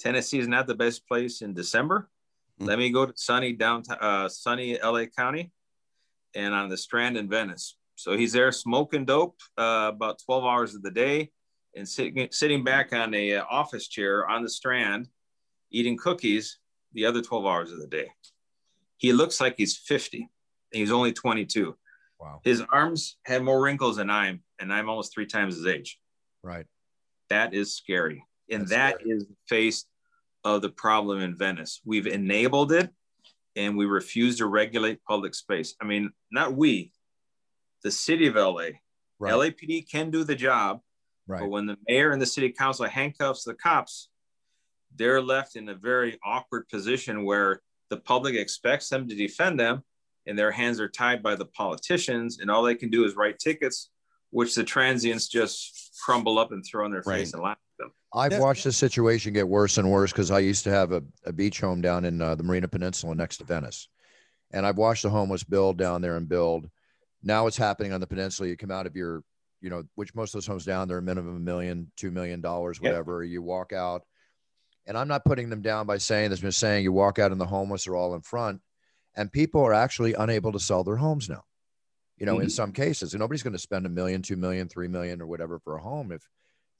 Tennessee 0.00 0.40
is 0.40 0.48
not 0.48 0.66
the 0.66 0.74
best 0.74 1.06
place 1.06 1.42
in 1.42 1.54
December. 1.54 2.10
Mm. 2.60 2.66
Let 2.66 2.78
me 2.78 2.90
go 2.90 3.06
to 3.06 3.12
sunny 3.16 3.52
downtown, 3.52 3.98
uh, 4.00 4.28
sunny 4.28 4.76
LA 4.82 5.06
County, 5.06 5.52
and 6.34 6.54
on 6.54 6.68
the 6.68 6.76
Strand 6.76 7.16
in 7.16 7.28
Venice. 7.28 7.76
So 7.96 8.16
he's 8.16 8.32
there 8.32 8.50
smoking 8.52 9.04
dope 9.04 9.36
uh, 9.56 9.90
about 9.94 10.20
12 10.24 10.44
hours 10.44 10.74
of 10.74 10.82
the 10.82 10.90
day, 10.90 11.30
and 11.76 11.88
sitting 11.88 12.28
sitting 12.30 12.64
back 12.64 12.92
on 12.92 13.14
a 13.14 13.36
uh, 13.36 13.44
office 13.50 13.88
chair 13.88 14.28
on 14.28 14.42
the 14.42 14.48
Strand, 14.48 15.08
eating 15.70 15.96
cookies 15.96 16.58
the 16.92 17.06
other 17.06 17.22
12 17.22 17.46
hours 17.46 17.72
of 17.72 17.80
the 17.80 17.86
day. 17.86 18.08
He 18.96 19.12
looks 19.12 19.40
like 19.40 19.54
he's 19.56 19.76
50. 19.76 20.18
and 20.20 20.28
He's 20.80 20.92
only 20.92 21.12
22. 21.12 21.76
Wow. 22.20 22.40
His 22.44 22.62
arms 22.72 23.16
have 23.24 23.42
more 23.42 23.60
wrinkles 23.62 23.96
than 23.96 24.08
I'm, 24.10 24.42
and 24.60 24.72
I'm 24.72 24.88
almost 24.88 25.12
three 25.12 25.26
times 25.26 25.56
his 25.56 25.66
age. 25.66 25.98
Right. 26.42 26.66
That 27.30 27.54
is 27.54 27.74
scary. 27.74 28.24
And 28.50 28.62
That's 28.62 28.70
that 28.70 28.94
scary. 29.00 29.10
is 29.10 29.26
the 29.26 29.36
face 29.48 29.84
of 30.44 30.62
the 30.62 30.68
problem 30.70 31.20
in 31.20 31.36
Venice. 31.36 31.80
We've 31.84 32.06
enabled 32.06 32.72
it 32.72 32.90
and 33.56 33.76
we 33.76 33.86
refuse 33.86 34.38
to 34.38 34.46
regulate 34.46 35.04
public 35.04 35.34
space. 35.34 35.74
I 35.80 35.84
mean, 35.84 36.10
not 36.30 36.54
we, 36.54 36.92
the 37.82 37.90
city 37.90 38.26
of 38.26 38.34
LA. 38.34 38.78
Right. 39.18 39.32
LAPD 39.32 39.88
can 39.90 40.10
do 40.10 40.24
the 40.24 40.34
job, 40.34 40.80
right. 41.26 41.40
but 41.40 41.48
when 41.48 41.66
the 41.66 41.76
mayor 41.88 42.10
and 42.10 42.20
the 42.20 42.26
city 42.26 42.50
council 42.50 42.86
handcuffs 42.86 43.44
the 43.44 43.54
cops, 43.54 44.08
they're 44.96 45.22
left 45.22 45.56
in 45.56 45.68
a 45.68 45.74
very 45.74 46.18
awkward 46.24 46.68
position 46.68 47.24
where 47.24 47.62
the 47.90 47.96
public 47.96 48.34
expects 48.34 48.88
them 48.88 49.08
to 49.08 49.14
defend 49.14 49.58
them 49.58 49.82
and 50.26 50.38
their 50.38 50.50
hands 50.50 50.80
are 50.80 50.88
tied 50.88 51.22
by 51.22 51.34
the 51.34 51.44
politicians 51.44 52.38
and 52.40 52.50
all 52.50 52.62
they 52.62 52.74
can 52.74 52.90
do 52.90 53.04
is 53.04 53.14
write 53.14 53.38
tickets 53.38 53.90
which 54.30 54.54
the 54.54 54.64
transients 54.64 55.28
just 55.28 55.92
crumble 56.04 56.38
up 56.38 56.50
and 56.50 56.64
throw 56.64 56.84
in 56.84 56.90
their 56.90 57.02
face 57.02 57.32
and 57.34 57.42
laugh 57.42 57.58
them 57.84 57.92
I've 58.12 58.32
Yeah. 58.32 58.40
watched 58.40 58.64
this 58.64 58.76
situation 58.76 59.32
get 59.32 59.48
worse 59.48 59.76
and 59.78 59.90
worse 59.90 60.12
because 60.12 60.30
I 60.30 60.38
used 60.38 60.64
to 60.64 60.70
have 60.70 60.92
a, 60.92 61.02
a 61.24 61.32
beach 61.32 61.60
home 61.60 61.80
down 61.80 62.04
in 62.04 62.20
uh, 62.20 62.34
the 62.36 62.44
Marina 62.44 62.68
Peninsula 62.68 63.14
next 63.14 63.38
to 63.38 63.44
Venice. 63.44 63.88
And 64.52 64.64
I've 64.64 64.78
watched 64.78 65.02
the 65.02 65.10
homeless 65.10 65.42
build 65.42 65.78
down 65.78 66.00
there 66.00 66.16
and 66.16 66.28
build. 66.28 66.70
Now 67.24 67.46
it's 67.48 67.56
happening 67.56 67.92
on 67.92 68.00
the 68.00 68.06
peninsula. 68.06 68.48
You 68.48 68.56
come 68.56 68.70
out 68.70 68.86
of 68.86 68.94
your, 68.94 69.24
you 69.60 69.68
know, 69.68 69.82
which 69.96 70.14
most 70.14 70.32
of 70.34 70.38
those 70.38 70.46
homes 70.46 70.64
down 70.64 70.86
there 70.86 70.98
are 70.98 71.02
minimum 71.02 71.36
a 71.36 71.40
million, 71.40 71.90
two 71.96 72.12
million 72.12 72.40
dollars, 72.40 72.80
Yep. 72.80 72.90
whatever. 72.90 73.24
You 73.24 73.42
walk 73.42 73.72
out, 73.72 74.02
and 74.86 74.96
I'm 74.96 75.08
not 75.08 75.24
putting 75.24 75.50
them 75.50 75.62
down 75.62 75.86
by 75.86 75.98
saying 75.98 76.30
this, 76.30 76.40
I'm 76.40 76.48
just 76.48 76.60
saying 76.60 76.84
you 76.84 76.92
walk 76.92 77.18
out 77.18 77.32
and 77.32 77.40
the 77.40 77.46
homeless 77.46 77.88
are 77.88 77.96
all 77.96 78.14
in 78.14 78.20
front, 78.20 78.60
and 79.16 79.32
people 79.32 79.62
are 79.62 79.74
actually 79.74 80.14
unable 80.14 80.52
to 80.52 80.60
sell 80.60 80.84
their 80.84 80.96
homes 80.96 81.28
now. 81.28 81.42
You 82.18 82.26
know, 82.26 82.38
in 82.38 82.46
Mhm. 82.46 82.52
some 82.52 82.72
cases, 82.72 83.12
and 83.12 83.20
nobody's 83.20 83.42
going 83.42 83.54
to 83.54 83.58
spend 83.58 83.86
a 83.86 83.88
million, 83.88 84.22
two 84.22 84.36
million, 84.36 84.68
three 84.68 84.86
million, 84.86 85.20
or 85.20 85.26
whatever 85.26 85.58
for 85.58 85.76
a 85.76 85.82
home 85.82 86.12
if 86.12 86.28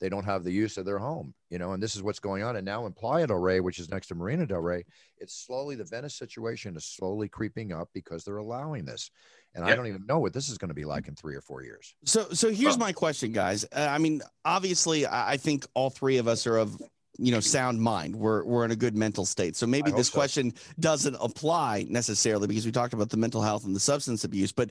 they 0.01 0.09
don't 0.09 0.25
have 0.25 0.45
the 0.45 0.53
use 0.53 0.77
of 0.77 0.85
their 0.85 0.99
home, 0.99 1.35
you 1.51 1.59
know, 1.59 1.73
and 1.73 1.83
this 1.83 1.95
is 1.97 2.03
what's 2.03 2.19
going 2.19 2.43
on. 2.43 2.57
And 2.57 2.65
now 2.65 2.87
in 2.87 2.93
Playa 2.93 3.27
del 3.27 3.39
Rey, 3.39 3.61
which 3.61 3.79
is 3.79 3.89
next 3.89 4.09
to 4.09 4.15
Marina 4.15 4.47
del 4.47 4.61
Rey, 4.61 4.85
it's 5.19 5.35
slowly 5.35 5.77
the 5.77 5.85
Venice 5.85 6.15
situation 6.15 6.77
is 6.77 6.85
slowly 6.85 7.29
creeping 7.29 7.73
up 7.73 7.89
because 7.95 8.25
they're 8.25 8.39
allowing 8.39 8.85
this. 8.85 9.11
And 9.55 9.65
I 9.65 9.77
don't 9.77 9.87
even 9.87 10.05
know 10.07 10.19
what 10.19 10.33
this 10.33 10.49
is 10.49 10.59
going 10.59 10.71
to 10.71 10.75
be 10.75 10.85
like 10.85 11.07
in 11.07 11.15
three 11.15 11.37
or 11.37 11.41
four 11.41 11.63
years. 11.63 11.95
So, 12.05 12.27
so 12.33 12.51
here's 12.51 12.77
my 12.77 12.93
question, 12.93 13.31
guys. 13.31 13.65
Uh, 13.73 13.87
I 13.89 13.99
mean, 13.99 14.21
obviously, 14.45 15.07
I, 15.07 15.33
I 15.33 15.37
think 15.37 15.65
all 15.75 15.91
three 15.91 16.19
of 16.19 16.27
us 16.27 16.47
are 16.47 16.57
of 16.57 16.77
you 17.19 17.31
know 17.31 17.39
sound 17.39 17.81
mind. 17.81 18.17
We're 18.17 18.45
we're 18.45 18.65
in 18.65 18.73
a 18.73 18.77
good 18.77 18.97
mental 18.97 19.25
state. 19.25 19.55
So 19.55 19.67
maybe 19.69 19.93
this 19.93 20.09
so. 20.09 20.19
question 20.19 20.55
doesn't 20.81 21.17
apply 21.21 21.87
necessarily 21.89 22.49
because 22.49 22.67
we 22.67 22.73
talked 22.73 22.95
about 22.95 23.11
the 23.11 23.17
mental 23.17 23.43
health 23.43 23.65
and 23.65 23.75
the 23.75 23.81
substance 23.81 24.25
abuse, 24.25 24.53
but. 24.53 24.71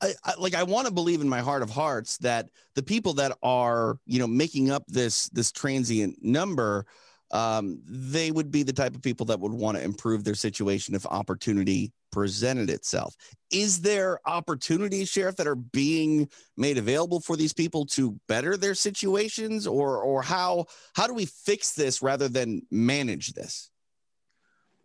I, 0.00 0.14
like 0.38 0.54
I 0.54 0.62
want 0.62 0.86
to 0.86 0.92
believe 0.92 1.20
in 1.20 1.28
my 1.28 1.40
heart 1.40 1.62
of 1.62 1.70
hearts 1.70 2.18
that 2.18 2.50
the 2.74 2.82
people 2.82 3.14
that 3.14 3.36
are 3.42 3.98
you 4.06 4.18
know 4.18 4.26
making 4.26 4.70
up 4.70 4.84
this 4.86 5.28
this 5.30 5.50
transient 5.52 6.22
number 6.22 6.86
um, 7.30 7.82
they 7.84 8.30
would 8.30 8.50
be 8.50 8.62
the 8.62 8.72
type 8.72 8.94
of 8.94 9.02
people 9.02 9.26
that 9.26 9.38
would 9.38 9.52
want 9.52 9.76
to 9.76 9.84
improve 9.84 10.24
their 10.24 10.34
situation 10.34 10.94
if 10.94 11.04
opportunity 11.04 11.92
presented 12.10 12.70
itself. 12.70 13.14
Is 13.52 13.82
there 13.82 14.18
opportunities, 14.24 15.10
Sheriff, 15.10 15.36
that 15.36 15.46
are 15.46 15.54
being 15.54 16.30
made 16.56 16.78
available 16.78 17.20
for 17.20 17.36
these 17.36 17.52
people 17.52 17.84
to 17.86 18.18
better 18.28 18.56
their 18.56 18.74
situations, 18.74 19.66
or 19.66 19.98
or 19.98 20.22
how 20.22 20.66
how 20.94 21.06
do 21.06 21.12
we 21.12 21.26
fix 21.26 21.72
this 21.72 22.00
rather 22.00 22.28
than 22.28 22.62
manage 22.70 23.34
this? 23.34 23.70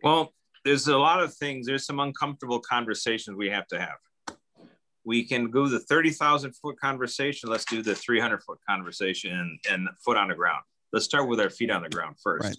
well 0.04 0.32
there's 0.64 0.86
a 0.86 0.96
lot 0.96 1.20
of 1.20 1.34
things 1.34 1.66
there's 1.66 1.84
some 1.84 1.98
uncomfortable 1.98 2.60
conversations 2.60 3.36
we 3.36 3.48
have 3.48 3.66
to 3.66 3.80
have 3.80 3.96
we 5.04 5.24
can 5.24 5.50
go 5.50 5.68
the 5.68 5.80
30,000 5.80 6.52
foot 6.56 6.78
conversation 6.80 7.50
let's 7.50 7.64
do 7.64 7.82
the 7.82 7.94
300 7.94 8.42
foot 8.42 8.58
conversation 8.68 9.32
and, 9.32 9.58
and 9.70 9.88
foot 10.04 10.16
on 10.16 10.28
the 10.28 10.34
ground 10.34 10.62
let's 10.92 11.04
start 11.04 11.28
with 11.28 11.40
our 11.40 11.50
feet 11.50 11.70
on 11.70 11.82
the 11.82 11.88
ground 11.88 12.16
first 12.22 12.44
Right. 12.44 12.56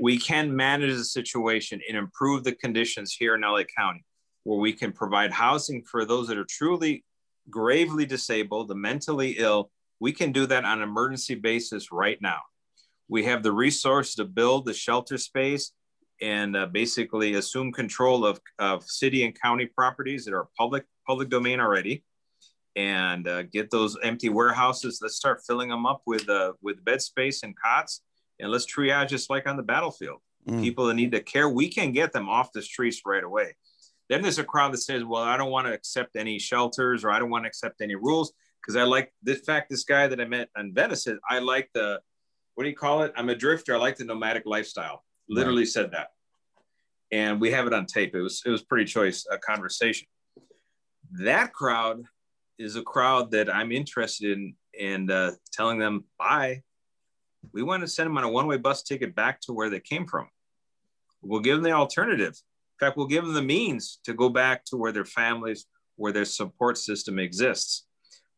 we 0.00 0.18
can 0.18 0.54
manage 0.54 0.94
the 0.94 1.04
situation 1.04 1.80
and 1.88 1.96
improve 1.96 2.44
the 2.44 2.52
conditions 2.52 3.14
here 3.18 3.34
in 3.34 3.40
LA 3.40 3.62
County, 3.76 4.04
where 4.44 4.58
we 4.58 4.72
can 4.72 4.92
provide 4.92 5.32
housing 5.32 5.82
for 5.82 6.04
those 6.04 6.28
that 6.28 6.38
are 6.38 6.46
truly 6.48 7.04
gravely 7.50 8.04
disabled, 8.06 8.68
the 8.68 8.74
mentally 8.74 9.36
ill. 9.38 9.70
We 10.00 10.12
can 10.12 10.32
do 10.32 10.46
that 10.46 10.64
on 10.64 10.78
an 10.78 10.88
emergency 10.88 11.34
basis 11.34 11.90
right 11.90 12.20
now. 12.20 12.40
We 13.08 13.24
have 13.24 13.42
the 13.42 13.52
resource 13.52 14.14
to 14.16 14.24
build 14.24 14.66
the 14.66 14.74
shelter 14.74 15.16
space 15.16 15.72
and 16.20 16.56
uh, 16.56 16.66
basically 16.66 17.34
assume 17.34 17.72
control 17.72 18.24
of, 18.24 18.40
of 18.58 18.84
city 18.84 19.24
and 19.24 19.40
county 19.40 19.66
properties 19.66 20.24
that 20.24 20.34
are 20.34 20.48
public 20.56 20.84
public 21.06 21.28
domain 21.28 21.60
already 21.60 22.02
and 22.74 23.28
uh, 23.28 23.42
get 23.42 23.70
those 23.70 23.96
empty 24.02 24.28
warehouses 24.28 24.98
let's 25.02 25.16
start 25.16 25.40
filling 25.46 25.68
them 25.68 25.86
up 25.86 26.02
with 26.06 26.28
uh, 26.28 26.52
with 26.62 26.84
bed 26.84 27.00
space 27.00 27.42
and 27.42 27.54
cots 27.58 28.02
and 28.38 28.50
let's 28.50 28.66
triage 28.66 29.08
just 29.08 29.30
like 29.30 29.48
on 29.48 29.56
the 29.56 29.62
battlefield. 29.62 30.20
Mm. 30.48 30.62
People 30.62 30.86
that 30.86 30.94
need 30.94 31.10
the 31.10 31.20
care, 31.20 31.48
we 31.48 31.68
can 31.68 31.92
get 31.92 32.12
them 32.12 32.28
off 32.28 32.52
the 32.52 32.62
streets 32.62 33.02
right 33.04 33.24
away. 33.24 33.56
Then 34.08 34.22
there's 34.22 34.38
a 34.38 34.44
crowd 34.44 34.72
that 34.72 34.78
says, 34.78 35.04
"Well, 35.04 35.22
I 35.22 35.36
don't 35.36 35.50
want 35.50 35.66
to 35.66 35.72
accept 35.72 36.16
any 36.16 36.38
shelters, 36.38 37.04
or 37.04 37.10
I 37.10 37.18
don't 37.18 37.30
want 37.30 37.44
to 37.44 37.48
accept 37.48 37.80
any 37.80 37.96
rules 37.96 38.32
because 38.60 38.76
I 38.76 38.84
like 38.84 39.12
the 39.22 39.34
fact 39.34 39.70
this 39.70 39.84
guy 39.84 40.06
that 40.06 40.20
I 40.20 40.24
met 40.24 40.48
in 40.56 40.72
Venice 40.72 41.04
said 41.04 41.18
I 41.28 41.40
like 41.40 41.70
the 41.74 42.00
what 42.54 42.64
do 42.64 42.70
you 42.70 42.76
call 42.76 43.02
it? 43.02 43.12
I'm 43.16 43.28
a 43.28 43.34
drifter. 43.34 43.74
I 43.74 43.78
like 43.78 43.96
the 43.96 44.04
nomadic 44.04 44.44
lifestyle. 44.46 45.04
Literally 45.28 45.66
said 45.66 45.92
that, 45.92 46.08
and 47.10 47.40
we 47.40 47.50
have 47.50 47.66
it 47.66 47.72
on 47.72 47.86
tape. 47.86 48.14
It 48.14 48.22
was 48.22 48.42
it 48.46 48.50
was 48.50 48.62
pretty 48.62 48.84
choice 48.84 49.26
uh, 49.30 49.36
conversation. 49.38 50.06
That 51.24 51.52
crowd 51.52 52.04
is 52.58 52.76
a 52.76 52.82
crowd 52.82 53.30
that 53.32 53.54
I'm 53.54 53.72
interested 53.72 54.38
in 54.38 54.54
and 54.78 55.10
uh, 55.10 55.32
telling 55.52 55.78
them 55.78 56.04
bye 56.18 56.62
we 57.52 57.62
want 57.62 57.82
to 57.82 57.88
send 57.88 58.08
them 58.08 58.18
on 58.18 58.24
a 58.24 58.28
one-way 58.28 58.56
bus 58.56 58.82
ticket 58.82 59.14
back 59.14 59.40
to 59.42 59.52
where 59.52 59.70
they 59.70 59.80
came 59.80 60.06
from. 60.06 60.28
We'll 61.22 61.40
give 61.40 61.56
them 61.56 61.64
the 61.64 61.72
alternative. 61.72 62.34
In 62.34 62.86
fact, 62.86 62.96
we'll 62.96 63.06
give 63.06 63.24
them 63.24 63.34
the 63.34 63.42
means 63.42 63.98
to 64.04 64.14
go 64.14 64.28
back 64.28 64.64
to 64.66 64.76
where 64.76 64.92
their 64.92 65.04
families, 65.04 65.66
where 65.96 66.12
their 66.12 66.24
support 66.24 66.78
system 66.78 67.18
exists. 67.18 67.86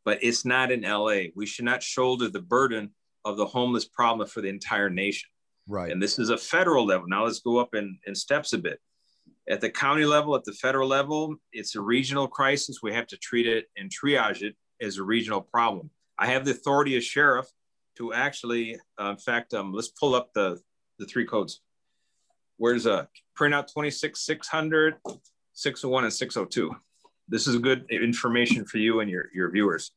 But 0.05 0.23
it's 0.23 0.45
not 0.45 0.71
in 0.71 0.83
LA. 0.83 1.31
We 1.35 1.47
should 1.47 1.65
not 1.65 1.83
shoulder 1.83 2.29
the 2.29 2.41
burden 2.41 2.91
of 3.25 3.37
the 3.37 3.47
homeless 3.47 3.85
problem 3.85 4.29
for 4.29 4.41
the 4.41 4.49
entire 4.49 4.89
nation. 4.89 5.29
Right. 5.69 5.93
And 5.93 6.03
this 6.03 6.19
is 6.19 6.31
a 6.31 6.39
federal 6.39 6.87
level. 6.87 7.07
Now 7.09 7.25
let's 7.25 7.41
go 7.41 7.59
up 7.59 7.75
in, 7.75 7.99
in 8.07 8.15
steps 8.15 8.55
a 8.55 8.59
bit. 8.59 8.81
At 9.49 9.61
the 9.61 9.71
county 9.71 10.05
level, 10.05 10.35
at 10.35 10.45
the 10.45 10.53
federal 10.53 10.89
level, 10.89 11.37
it's 11.53 11.77
a 11.77 11.81
regional 11.81 12.27
crisis. 12.27 12.81
We 12.83 12.93
have 12.95 13.07
to 13.09 13.17
treat 13.19 13.47
it 13.47 13.67
and 13.77 13.91
triage 13.91 14.43
it 14.43 14.57
as 14.81 14.97
a 14.97 15.03
regional 15.03 15.43
problem. 15.43 15.91
I 16.19 16.27
have 16.27 16.45
the 16.45 16.53
authority 16.53 16.97
as 16.97 17.05
sheriff 17.05 17.47
to 17.99 18.13
actually, 18.13 18.79
uh, 19.01 19.11
in 19.11 19.17
fact, 19.19 19.55
um, 19.55 19.73
let's 19.73 19.89
pull 19.89 20.15
up 20.15 20.33
the, 20.35 20.59
the 20.99 21.07
three 21.07 21.27
codes. 21.27 21.61
Where's 22.57 22.87
a 22.87 22.93
uh, 22.93 23.05
print 23.37 23.55
out 23.55 23.71
26, 23.73 24.21
600, 24.21 24.97
601, 25.53 26.05
and 26.05 26.13
602. 26.13 26.71
This 27.29 27.47
is 27.47 27.57
good 27.59 27.85
information 27.91 28.65
for 28.65 28.79
you 28.79 29.01
and 29.01 29.11
your, 29.11 29.27
your 29.35 29.51
viewers. 29.51 29.93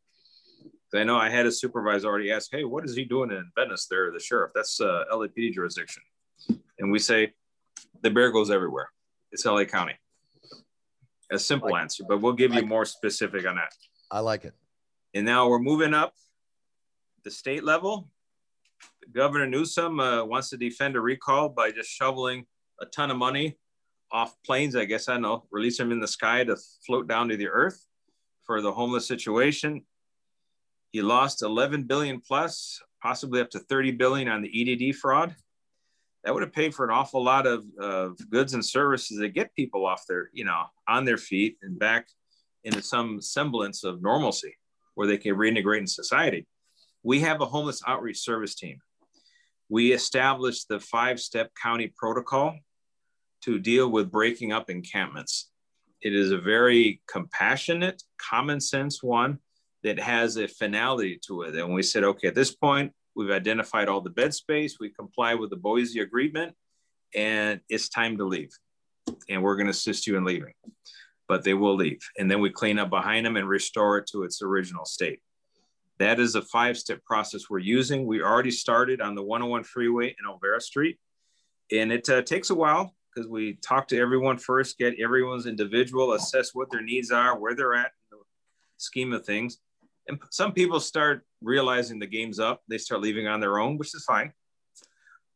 I 1.00 1.04
know 1.04 1.18
I 1.18 1.30
had 1.30 1.46
a 1.46 1.52
supervisor 1.52 2.08
already 2.08 2.32
ask, 2.32 2.50
hey, 2.52 2.64
what 2.64 2.84
is 2.86 2.96
he 2.96 3.06
doing 3.06 3.32
in 3.32 3.50
Venice 3.56 3.88
there, 3.90 4.12
the 4.12 4.20
sheriff? 4.20 4.52
That's 4.54 4.80
uh, 4.82 5.06
LAPD 5.12 5.54
jurisdiction. 5.54 6.04
And 6.80 6.92
we 6.92 7.00
say, 7.00 7.34
the 8.02 8.10
bear 8.10 8.32
goes 8.32 8.52
everywhere. 8.52 8.90
It's 9.32 9.46
LA 9.46 9.64
County. 9.64 9.94
A 11.32 11.40
simple 11.40 11.72
like, 11.72 11.84
answer, 11.84 12.04
but 12.08 12.22
we'll 12.22 12.34
give 12.34 12.52
like, 12.52 12.62
you 12.62 12.68
more 12.68 12.84
specific 12.84 13.48
on 13.48 13.56
that. 13.56 13.72
I 14.12 14.20
like 14.20 14.44
it. 14.44 14.54
And 15.14 15.26
now 15.26 15.48
we're 15.48 15.60
moving 15.60 15.94
up 15.94 16.14
the 17.24 17.32
state 17.32 17.64
level. 17.64 18.10
Governor 19.14 19.48
Newsom 19.48 20.00
uh, 20.00 20.26
wants 20.26 20.50
to 20.50 20.58
defend 20.58 20.96
a 20.96 21.02
recall 21.02 21.48
by 21.50 21.72
just 21.72 21.90
shoveling 21.90 22.46
a 22.82 22.86
ton 22.86 23.12
of 23.12 23.18
money 23.18 23.58
off 24.12 24.36
planes. 24.46 24.76
I 24.76 24.86
guess 24.86 25.08
I 25.08 25.18
know, 25.18 25.46
release 25.52 25.78
them 25.78 25.92
in 25.92 26.02
the 26.02 26.08
sky 26.08 26.44
to 26.44 26.58
float 26.86 27.08
down 27.08 27.30
to 27.30 27.38
the 27.38 27.48
earth 27.48 27.86
for 28.44 28.62
the 28.62 28.72
homeless 28.72 29.08
situation. 29.08 29.84
He 30.92 31.02
lost 31.02 31.42
11 31.42 31.84
billion 31.84 32.20
plus, 32.20 32.82
possibly 33.02 33.40
up 33.40 33.50
to 33.52 33.60
30 33.60 33.92
billion 33.92 34.28
on 34.28 34.42
the 34.42 34.90
EDD 34.90 34.96
fraud. 34.96 35.36
That 36.24 36.34
would 36.34 36.44
have 36.44 36.54
paid 36.54 36.76
for 36.76 36.86
an 36.86 36.92
awful 36.92 37.24
lot 37.24 37.48
of, 37.48 37.66
of 37.80 38.18
goods 38.30 38.54
and 38.54 38.64
services 38.64 39.18
that 39.20 39.30
get 39.30 39.56
people 39.56 39.86
off 39.86 40.04
their, 40.08 40.30
you 40.34 40.46
know, 40.46 40.66
on 40.88 41.06
their 41.06 41.18
feet 41.18 41.58
and 41.64 41.80
back 41.80 42.08
into 42.64 42.82
some 42.82 43.22
semblance 43.22 43.84
of 43.84 44.04
normalcy 44.04 44.56
where 44.96 45.08
they 45.08 45.18
can 45.18 45.36
reintegrate 45.36 45.80
in 45.80 45.88
society. 45.88 46.46
We 47.04 47.22
have 47.22 47.42
a 47.42 47.46
homeless 47.46 47.82
outreach 47.88 48.20
service 48.20 48.54
team. 48.54 48.80
We 49.70 49.94
established 49.94 50.68
the 50.68 50.80
five 50.80 51.20
step 51.20 51.52
county 51.60 51.92
protocol 51.96 52.56
to 53.46 53.58
deal 53.58 53.90
with 53.90 54.12
breaking 54.12 54.52
up 54.52 54.70
encampments. 54.70 55.50
It 56.02 56.14
is 56.14 56.32
a 56.32 56.38
very 56.38 57.02
compassionate, 57.08 58.04
common 58.18 58.60
sense 58.60 59.02
one 59.02 59.40
that 59.84 60.00
has 60.00 60.38
a 60.38 60.48
finality 60.48 61.20
to 61.28 61.44
it. 61.44 61.56
And 61.56 61.74
we 61.74 61.84
said, 61.84 62.04
okay, 62.04 62.28
at 62.28 62.36
this 62.36 62.54
point, 62.54 62.94
we've 63.16 63.32
identified 63.32 63.88
all 63.88 64.02
the 64.02 64.10
bed 64.10 64.34
space, 64.34 64.78
we 64.80 64.90
comply 64.90 65.34
with 65.36 65.50
the 65.50 65.56
Boise 65.56 66.00
Agreement, 66.00 66.56
and 67.16 67.60
it's 67.70 67.90
time 67.90 68.18
to 68.18 68.26
leave. 68.26 68.52
And 69.30 69.42
we're 69.42 69.56
going 69.56 69.68
to 69.68 69.72
assist 69.72 70.08
you 70.08 70.18
in 70.18 70.24
leaving. 70.24 70.54
But 71.28 71.44
they 71.44 71.54
will 71.54 71.76
leave. 71.76 72.02
And 72.18 72.30
then 72.30 72.42
we 72.42 72.50
clean 72.50 72.78
up 72.78 72.90
behind 72.90 73.26
them 73.26 73.38
and 73.38 73.48
restore 73.48 73.98
it 73.98 74.08
to 74.08 74.24
its 74.24 74.42
original 74.42 74.86
state. 74.86 75.20
That 75.98 76.20
is 76.20 76.36
a 76.36 76.42
five 76.42 76.78
step 76.78 77.04
process 77.04 77.50
we're 77.50 77.60
using. 77.60 78.06
We 78.06 78.22
already 78.22 78.52
started 78.52 79.02
on 79.02 79.16
the 79.16 79.24
101 79.24 79.64
freeway 79.64 80.08
in 80.08 80.26
Olvera 80.30 80.62
Street. 80.62 80.98
And 81.72 81.92
it 81.92 82.10
uh, 82.10 82.22
takes 82.22 82.50
a 82.50 82.56
while 82.56 82.94
because 83.14 83.30
we 83.30 83.54
talk 83.62 83.88
to 83.90 83.98
everyone 83.98 84.38
first, 84.38 84.78
get 84.78 85.00
everyone's 85.00 85.46
individual, 85.46 86.14
assess 86.14 86.54
what 86.54 86.70
their 86.70 86.82
needs 86.82 87.12
are, 87.12 87.38
where 87.40 87.56
they're 87.56 87.76
at 87.76 87.92
in 88.12 88.18
the 88.18 88.24
scheme 88.78 89.14
of 89.14 89.26
things 89.26 89.60
and 90.08 90.20
some 90.30 90.54
people 90.54 90.80
start 90.80 91.24
realizing 91.42 92.00
the 92.00 92.08
game's 92.08 92.40
up. 92.40 92.62
They 92.68 92.78
start 92.78 93.02
leaving 93.02 93.28
on 93.28 93.40
their 93.40 93.60
own, 93.60 93.78
which 93.78 93.96
is 93.96 94.04
fine. 94.06 94.34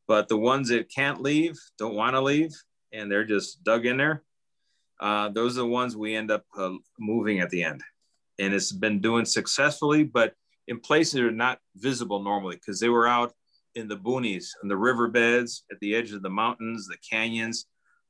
But 0.07 0.27
the 0.27 0.37
ones 0.37 0.69
that 0.69 0.93
can't 0.93 1.21
leave, 1.21 1.57
don't 1.77 1.95
want 1.95 2.15
to 2.15 2.21
leave, 2.21 2.51
and 2.93 3.11
they're 3.11 3.25
just 3.25 3.63
dug 3.63 3.85
in 3.85 3.97
there, 3.97 4.23
uh, 4.99 5.29
those 5.29 5.57
are 5.57 5.61
the 5.61 5.67
ones 5.67 5.97
we 5.97 6.15
end 6.15 6.31
up 6.31 6.43
uh, 6.57 6.73
moving 6.99 7.39
at 7.39 7.49
the 7.49 7.63
end. 7.63 7.81
And 8.39 8.53
it's 8.53 8.71
been 8.71 8.99
doing 8.99 9.25
successfully, 9.25 10.03
but 10.03 10.33
in 10.67 10.79
places 10.79 11.13
that 11.13 11.23
are 11.23 11.31
not 11.31 11.59
visible 11.75 12.23
normally 12.23 12.55
because 12.55 12.79
they 12.79 12.89
were 12.89 13.07
out 13.07 13.33
in 13.75 13.87
the 13.87 13.97
boonies 13.97 14.49
and 14.61 14.71
the 14.71 14.77
riverbeds 14.77 15.63
at 15.71 15.79
the 15.79 15.95
edge 15.95 16.11
of 16.11 16.21
the 16.21 16.29
mountains, 16.29 16.87
the 16.87 16.97
canyons. 17.09 17.65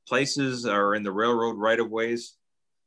Places 0.06 0.66
are 0.66 0.94
in 0.94 1.02
the 1.02 1.12
railroad 1.12 1.56
right 1.56 1.80
of 1.80 1.90
ways 1.90 2.36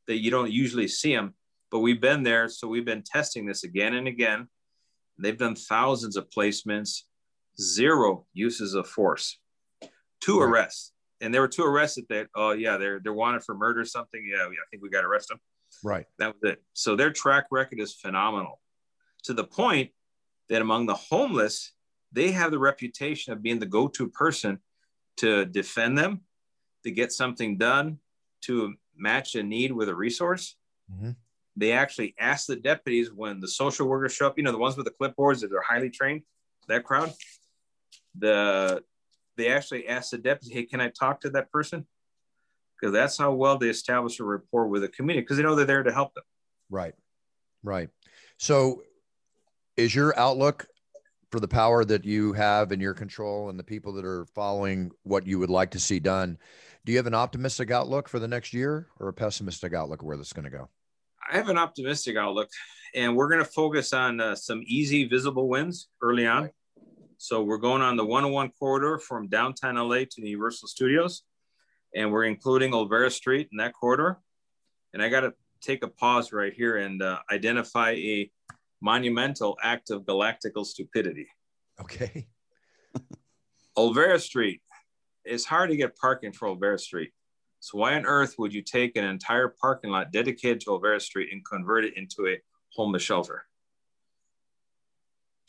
that 0.07 0.21
you 0.21 0.31
don't 0.31 0.51
usually 0.51 0.87
see 0.87 1.13
them 1.13 1.33
but 1.71 1.79
we've 1.79 2.01
been 2.01 2.23
there. 2.23 2.49
So 2.49 2.67
we've 2.67 2.85
been 2.85 3.03
testing 3.03 3.45
this 3.45 3.63
again 3.63 3.93
and 3.95 4.07
again. 4.07 4.47
They've 5.17 5.37
done 5.37 5.55
thousands 5.55 6.15
of 6.15 6.29
placements, 6.29 7.03
zero 7.59 8.25
uses 8.33 8.73
of 8.73 8.87
force, 8.87 9.37
two 10.21 10.39
right. 10.39 10.49
arrests. 10.49 10.93
And 11.21 11.33
there 11.33 11.41
were 11.41 11.49
two 11.49 11.65
arrested 11.65 12.05
that, 12.09 12.27
oh, 12.35 12.51
yeah, 12.51 12.77
they're, 12.77 12.99
they're 13.03 13.13
wanted 13.13 13.43
for 13.43 13.53
murder 13.53 13.81
or 13.81 13.85
something. 13.85 14.25
Yeah, 14.25 14.45
I 14.45 14.65
think 14.71 14.81
we 14.81 14.89
got 14.89 15.01
to 15.01 15.07
arrest 15.07 15.27
them. 15.27 15.39
Right. 15.83 16.05
That 16.17 16.35
was 16.35 16.51
it. 16.51 16.63
So 16.73 16.95
their 16.95 17.11
track 17.11 17.47
record 17.51 17.79
is 17.79 17.93
phenomenal 17.93 18.61
to 19.23 19.33
the 19.33 19.43
point 19.43 19.91
that 20.47 20.61
among 20.61 20.85
the 20.85 20.95
homeless, 20.95 21.73
they 22.11 22.31
have 22.31 22.51
the 22.51 22.59
reputation 22.59 23.33
of 23.33 23.43
being 23.43 23.59
the 23.59 23.65
go 23.65 23.87
to 23.89 24.07
person 24.07 24.59
to 25.17 25.45
defend 25.45 25.97
them, 25.97 26.21
to 26.85 26.91
get 26.91 27.11
something 27.11 27.57
done, 27.57 27.99
to 28.41 28.73
match 28.95 29.35
a 29.35 29.43
need 29.43 29.73
with 29.73 29.89
a 29.89 29.95
resource. 29.95 30.55
Mm-hmm 30.91 31.11
they 31.59 31.73
actually 31.73 32.15
ask 32.17 32.47
the 32.47 32.55
deputies 32.55 33.11
when 33.11 33.41
the 33.41 33.47
social 33.47 33.87
workers 33.87 34.13
show 34.13 34.27
up, 34.27 34.37
you 34.37 34.43
know, 34.43 34.51
the 34.51 34.57
ones 34.57 34.77
with 34.77 34.85
the 34.85 34.91
clipboards 34.91 35.41
that 35.41 35.51
are 35.51 35.61
highly 35.61 35.89
trained, 35.89 36.21
that 36.69 36.85
crowd, 36.85 37.13
the 38.17 38.81
they 39.35 39.49
actually 39.49 39.87
ask 39.87 40.11
the 40.11 40.17
deputy, 40.17 40.53
hey, 40.53 40.63
can 40.63 40.81
I 40.81 40.89
talk 40.89 41.21
to 41.21 41.29
that 41.31 41.51
person? 41.51 41.85
Because 42.75 42.93
that's 42.93 43.17
how 43.17 43.33
well 43.33 43.57
they 43.57 43.69
establish 43.69 44.19
a 44.19 44.23
rapport 44.23 44.67
with 44.67 44.81
the 44.81 44.87
community 44.87 45.21
because 45.21 45.37
they 45.37 45.43
know 45.43 45.55
they're 45.55 45.65
there 45.65 45.83
to 45.83 45.93
help 45.93 46.13
them. 46.13 46.23
Right. 46.69 46.93
Right. 47.63 47.89
So 48.37 48.83
is 49.75 49.93
your 49.93 50.17
outlook 50.17 50.65
for 51.31 51.39
the 51.39 51.47
power 51.47 51.83
that 51.85 52.05
you 52.05 52.33
have 52.33 52.71
in 52.71 52.79
your 52.79 52.93
control 52.93 53.49
and 53.49 53.59
the 53.59 53.63
people 53.63 53.93
that 53.93 54.05
are 54.05 54.25
following 54.33 54.91
what 55.03 55.27
you 55.27 55.39
would 55.39 55.49
like 55.49 55.71
to 55.71 55.79
see 55.79 55.99
done? 55.99 56.37
Do 56.85 56.93
you 56.93 56.97
have 56.97 57.07
an 57.07 57.13
optimistic 57.13 57.69
outlook 57.69 58.07
for 58.07 58.19
the 58.19 58.27
next 58.27 58.53
year 58.53 58.87
or 58.99 59.09
a 59.09 59.13
pessimistic 59.13 59.73
outlook 59.73 60.03
where 60.03 60.17
this 60.17 60.27
is 60.27 60.33
going 60.33 60.45
to 60.45 60.49
go? 60.49 60.69
I 61.29 61.37
have 61.37 61.49
an 61.49 61.57
optimistic 61.57 62.17
outlook, 62.17 62.49
and 62.95 63.15
we're 63.15 63.29
going 63.29 63.43
to 63.43 63.49
focus 63.49 63.93
on 63.93 64.19
uh, 64.19 64.35
some 64.35 64.63
easy, 64.65 65.07
visible 65.07 65.47
wins 65.47 65.89
early 66.01 66.25
on. 66.25 66.49
So 67.17 67.43
we're 67.43 67.59
going 67.59 67.83
on 67.83 67.97
the 67.97 68.05
101 68.05 68.51
corridor 68.57 68.97
from 68.97 69.27
downtown 69.27 69.75
LA 69.75 70.05
to 70.09 70.27
Universal 70.27 70.69
Studios, 70.69 71.23
and 71.95 72.11
we're 72.11 72.23
including 72.23 72.71
Olvera 72.71 73.11
Street 73.11 73.49
in 73.51 73.57
that 73.57 73.73
corridor. 73.73 74.19
And 74.93 75.03
I 75.03 75.09
got 75.09 75.21
to 75.21 75.33
take 75.61 75.83
a 75.83 75.87
pause 75.87 76.31
right 76.31 76.53
here 76.53 76.77
and 76.77 77.01
uh, 77.03 77.19
identify 77.31 77.91
a 77.91 78.31
monumental 78.81 79.57
act 79.61 79.91
of 79.91 80.03
galactical 80.03 80.65
stupidity. 80.65 81.27
Okay. 81.79 82.27
Olvera 83.77 84.19
Street. 84.19 84.61
It's 85.25 85.45
hard 85.45 85.69
to 85.69 85.77
get 85.77 85.95
parking 85.95 86.31
for 86.31 86.47
Olvera 86.47 86.79
Street. 86.79 87.11
So 87.59 87.77
why 87.77 87.95
on 87.95 88.05
earth 88.05 88.35
would 88.37 88.53
you 88.53 88.61
take 88.61 88.95
an 88.95 89.03
entire 89.03 89.49
parking 89.61 89.91
lot 89.91 90.11
dedicated 90.11 90.61
to 90.61 90.71
Olvera 90.71 91.01
Street 91.01 91.29
and 91.31 91.43
convert 91.45 91.85
it 91.85 91.97
into 91.97 92.27
a 92.27 92.41
homeless 92.73 93.03
shelter? 93.03 93.45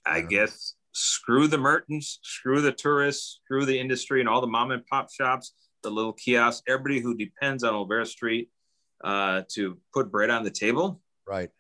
I 0.05 0.23
guess 0.23 0.75
screw 0.93 1.47
the 1.47 1.59
merchants, 1.59 2.19
screw 2.23 2.61
the 2.61 2.73
tourists, 2.73 3.41
screw 3.45 3.65
the 3.65 3.79
industry 3.79 4.21
and 4.21 4.29
all 4.29 4.41
the 4.41 4.47
mom 4.47 4.71
and 4.73 4.85
pop 4.87 5.13
shops, 5.13 5.53
the 5.83 5.91
little 5.91 6.13
kiosks, 6.13 6.63
everybody 6.67 7.01
who 7.01 7.15
depends 7.15 7.63
on 7.63 7.75
Olvera 7.75 8.07
Street 8.07 8.51
uh, 9.05 9.43
to 9.51 9.79
put 9.95 10.11
bread 10.11 10.31
on 10.31 10.43
the 10.43 10.51
table. 10.51 11.01
Right. 11.27 11.51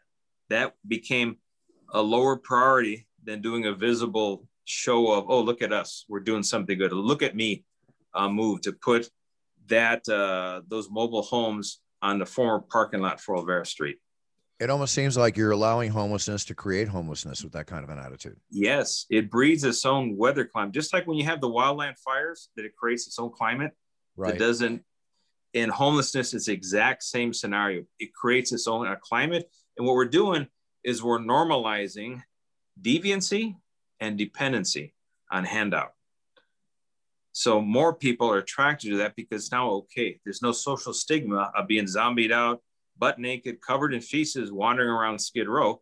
That 0.48 0.74
became 0.86 1.36
a 1.92 2.02
lower 2.02 2.36
priority 2.36 3.06
than 3.24 3.40
doing 3.40 3.66
a 3.66 3.74
visible 3.74 4.48
show 4.64 5.12
of, 5.12 5.26
oh, 5.28 5.40
look 5.40 5.62
at 5.62 5.72
us, 5.72 6.04
we're 6.08 6.20
doing 6.20 6.42
something 6.42 6.76
good. 6.76 6.92
Look 6.92 7.22
at 7.22 7.36
me 7.36 7.64
uh, 8.14 8.28
move 8.28 8.62
to 8.62 8.72
put 8.72 9.08
that 9.70 10.08
uh, 10.08 10.62
those 10.68 10.90
mobile 10.90 11.22
homes 11.22 11.80
on 12.02 12.18
the 12.18 12.26
former 12.26 12.60
parking 12.60 13.00
lot 13.00 13.20
for 13.20 13.36
Olvera 13.36 13.66
Street. 13.66 13.98
It 14.58 14.68
almost 14.68 14.92
seems 14.94 15.16
like 15.16 15.38
you're 15.38 15.52
allowing 15.52 15.90
homelessness 15.90 16.44
to 16.46 16.54
create 16.54 16.86
homelessness 16.86 17.42
with 17.42 17.54
that 17.54 17.66
kind 17.66 17.82
of 17.82 17.88
an 17.88 17.98
attitude. 17.98 18.36
Yes, 18.50 19.06
it 19.08 19.30
breeds 19.30 19.64
its 19.64 19.86
own 19.86 20.18
weather 20.18 20.44
climate. 20.44 20.74
Just 20.74 20.92
like 20.92 21.06
when 21.06 21.16
you 21.16 21.24
have 21.24 21.40
the 21.40 21.48
wildland 21.48 21.98
fires, 21.98 22.50
that 22.56 22.66
it 22.66 22.76
creates 22.76 23.06
its 23.06 23.18
own 23.18 23.30
climate. 23.30 23.72
Right. 24.16 24.34
It 24.34 24.38
doesn't. 24.38 24.82
In 25.54 25.70
homelessness, 25.70 26.34
it's 26.34 26.46
the 26.46 26.52
exact 26.52 27.02
same 27.02 27.32
scenario. 27.32 27.84
It 27.98 28.12
creates 28.12 28.52
its 28.52 28.68
own 28.68 28.94
climate, 29.02 29.50
and 29.78 29.86
what 29.86 29.96
we're 29.96 30.04
doing 30.04 30.46
is 30.84 31.02
we're 31.02 31.18
normalizing 31.18 32.22
deviancy 32.80 33.56
and 33.98 34.16
dependency 34.16 34.94
on 35.30 35.44
handout. 35.44 35.92
So 37.32 37.60
more 37.60 37.94
people 37.94 38.30
are 38.30 38.38
attracted 38.38 38.90
to 38.90 38.96
that 38.98 39.14
because 39.16 39.42
it's 39.44 39.52
now 39.52 39.70
okay. 39.70 40.18
There's 40.24 40.42
no 40.42 40.52
social 40.52 40.92
stigma 40.92 41.50
of 41.56 41.68
being 41.68 41.86
zombied 41.86 42.32
out, 42.32 42.60
butt 42.98 43.18
naked, 43.18 43.60
covered 43.60 43.94
in 43.94 44.00
feces, 44.00 44.50
wandering 44.52 44.88
around 44.90 45.18
Skid 45.20 45.48
Row, 45.48 45.80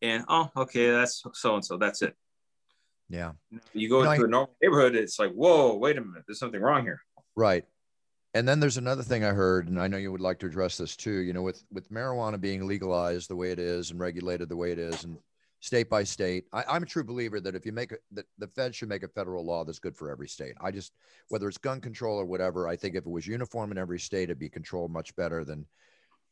and 0.00 0.24
oh, 0.28 0.50
okay, 0.56 0.90
that's 0.90 1.22
so 1.34 1.54
and 1.54 1.64
so. 1.64 1.76
That's 1.76 2.02
it. 2.02 2.16
Yeah. 3.08 3.32
You 3.74 3.88
go 3.88 3.98
You 3.98 4.04
know, 4.04 4.10
into 4.12 4.24
I- 4.24 4.26
a 4.26 4.30
normal 4.30 4.56
neighborhood, 4.62 4.96
it's 4.96 5.18
like, 5.18 5.32
whoa, 5.32 5.76
wait 5.76 5.98
a 5.98 6.00
minute, 6.00 6.24
there's 6.26 6.38
something 6.38 6.60
wrong 6.60 6.82
here. 6.82 7.00
Right. 7.36 7.64
And 8.34 8.48
then 8.48 8.58
there's 8.60 8.78
another 8.78 9.02
thing 9.02 9.24
I 9.24 9.28
heard, 9.32 9.68
and 9.68 9.78
I 9.78 9.86
know 9.88 9.98
you 9.98 10.10
would 10.10 10.20
like 10.22 10.38
to 10.40 10.46
address 10.46 10.78
this 10.78 10.96
too. 10.96 11.18
You 11.20 11.32
know, 11.34 11.42
with 11.42 11.62
with 11.70 11.90
marijuana 11.90 12.40
being 12.40 12.66
legalized 12.66 13.28
the 13.28 13.36
way 13.36 13.50
it 13.52 13.58
is 13.58 13.90
and 13.90 14.00
regulated 14.00 14.48
the 14.48 14.56
way 14.56 14.72
it 14.72 14.78
is, 14.78 15.04
and 15.04 15.18
state 15.62 15.88
by 15.88 16.02
state, 16.02 16.44
I, 16.52 16.64
I'm 16.68 16.82
a 16.82 16.86
true 16.86 17.04
believer 17.04 17.40
that 17.40 17.54
if 17.54 17.64
you 17.64 17.72
make 17.72 17.92
a, 17.92 17.96
that 18.10 18.26
the 18.36 18.48
Fed 18.48 18.74
should 18.74 18.88
make 18.88 19.04
a 19.04 19.08
federal 19.08 19.46
law 19.46 19.64
that's 19.64 19.78
good 19.78 19.96
for 19.96 20.10
every 20.10 20.28
state. 20.28 20.54
I 20.60 20.72
just 20.72 20.92
whether 21.28 21.48
it's 21.48 21.56
gun 21.56 21.80
control 21.80 22.18
or 22.18 22.26
whatever, 22.26 22.68
I 22.68 22.76
think 22.76 22.96
if 22.96 23.06
it 23.06 23.10
was 23.10 23.26
uniform 23.26 23.70
in 23.70 23.78
every 23.78 24.00
state, 24.00 24.24
it'd 24.24 24.40
be 24.40 24.48
controlled 24.48 24.90
much 24.90 25.14
better 25.14 25.44
than 25.44 25.64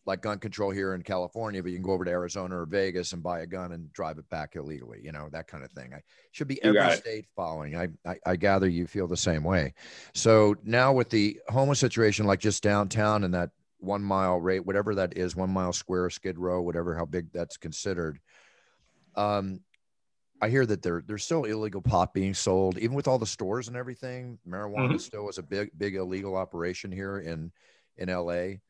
like 0.05 0.23
gun 0.23 0.39
control 0.39 0.71
here 0.71 0.95
in 0.95 1.03
California, 1.03 1.63
but 1.63 1.71
you 1.71 1.77
can 1.77 1.85
go 1.85 1.93
over 1.93 2.05
to 2.05 2.11
Arizona 2.11 2.59
or 2.59 2.67
Vegas 2.67 3.13
and 3.13 3.23
buy 3.23 3.41
a 3.41 3.47
gun 3.47 3.73
and 3.73 3.93
drive 3.93 4.19
it 4.19 4.29
back 4.31 4.57
illegally, 4.57 4.99
you 5.05 5.13
know, 5.13 5.29
that 5.31 5.47
kind 5.47 5.63
of 5.63 5.71
thing. 5.71 5.93
I 5.95 6.01
should 6.33 6.49
be 6.49 6.59
You 6.65 6.77
every 6.77 6.97
state 6.97 7.27
following. 7.37 7.77
I, 7.77 7.89
I 8.05 8.17
I 8.27 8.37
gather 8.37 8.69
you 8.69 8.87
feel 8.89 9.07
the 9.07 9.17
same 9.17 9.45
way. 9.45 9.75
So 10.15 10.57
now 10.65 10.93
with 10.93 11.11
the 11.11 11.39
homeless 11.49 11.79
situation, 11.79 12.27
like 12.27 12.41
just 12.41 12.63
downtown 12.65 13.23
and 13.23 13.35
that 13.35 13.51
one 13.79 14.03
mile 14.03 14.41
rate, 14.41 14.67
whatever 14.67 14.95
that 14.95 15.17
is, 15.17 15.37
one 15.37 15.51
mile 15.51 15.73
square, 15.73 16.11
Skid 16.11 16.39
Row, 16.39 16.61
whatever 16.61 16.97
how 16.97 17.05
big 17.05 17.33
that's 17.33 17.57
considered. 17.57 18.19
Um, 19.21 19.61
I 20.43 20.49
hear 20.49 20.65
that 20.65 20.83
there 20.83 21.03
there's 21.07 21.25
still 21.25 21.45
illegal 21.45 21.83
pot 21.83 22.15
being 22.15 22.33
sold, 22.33 22.79
even 22.79 22.97
with 22.97 23.07
all 23.07 23.19
the 23.19 23.27
stores 23.27 23.69
and 23.69 23.77
everything. 23.77 24.39
Marijuana 24.49 24.93
Mhm. 24.95 25.01
still 25.01 25.29
is 25.29 25.37
a 25.37 25.43
big 25.43 25.71
big 25.77 25.97
illegal 25.97 26.35
operation 26.35 26.91
here 26.91 27.19
in 27.19 27.53
in 27.97 28.09
LA. 28.09 28.61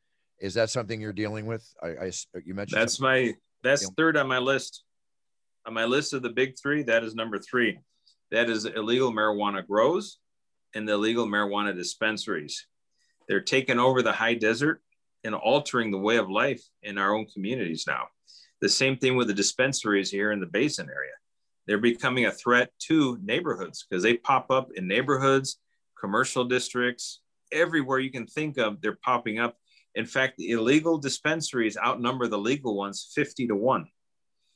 Is 0.40 0.54
that 0.54 0.70
something 0.70 1.00
you're 1.00 1.12
dealing 1.12 1.46
with? 1.46 1.64
I 1.82 2.10
you 2.44 2.54
mentioned 2.54 2.80
That's 2.80 2.98
my 2.98 3.34
that's 3.62 3.88
third 3.92 4.16
on 4.16 4.26
my 4.26 4.38
list. 4.38 4.84
On 5.66 5.74
my 5.74 5.84
list 5.84 6.12
of 6.14 6.22
the 6.22 6.30
big 6.30 6.58
three, 6.58 6.82
that 6.84 7.04
is 7.04 7.14
number 7.14 7.38
three. 7.38 7.78
That 8.30 8.48
is 8.50 8.64
illegal 8.64 9.12
marijuana 9.12 9.64
grows 9.64 10.18
and 10.74 10.88
the 10.88 10.94
illegal 10.94 11.26
marijuana 11.26 11.74
dispensaries. 11.76 12.66
They're 13.28 13.42
taking 13.42 13.78
over 13.78 14.02
the 14.02 14.12
high 14.12 14.34
desert 14.34 14.82
and 15.22 15.34
altering 15.34 15.90
the 15.90 15.98
way 15.98 16.16
of 16.16 16.30
life 16.30 16.62
in 16.82 16.96
our 16.98 17.14
own 17.14 17.26
communities 17.26 17.86
now. 17.86 18.08
The 18.60 18.68
same 18.68 18.96
thing 18.96 19.16
with 19.16 19.28
the 19.28 19.34
dispensaries 19.34 20.10
here 20.10 20.32
in 20.32 20.40
the 20.40 20.46
basin 20.46 20.88
area. 20.88 21.12
They're 21.66 21.78
becoming 21.78 22.26
a 22.26 22.32
threat 22.32 22.70
to 22.88 23.18
neighborhoods 23.22 23.86
because 23.88 24.02
they 24.02 24.16
pop 24.16 24.50
up 24.50 24.70
in 24.74 24.88
neighborhoods, 24.88 25.58
commercial 25.98 26.44
districts, 26.44 27.20
everywhere 27.52 27.98
you 27.98 28.10
can 28.10 28.26
think 28.26 28.58
of, 28.58 28.80
they're 28.80 28.98
popping 29.04 29.38
up. 29.38 29.56
In 29.94 30.06
fact, 30.06 30.36
the 30.36 30.50
illegal 30.50 30.98
dispensaries 30.98 31.76
outnumber 31.76 32.28
the 32.28 32.38
legal 32.38 32.76
ones 32.76 33.10
50 33.14 33.48
to 33.48 33.56
1. 33.56 33.86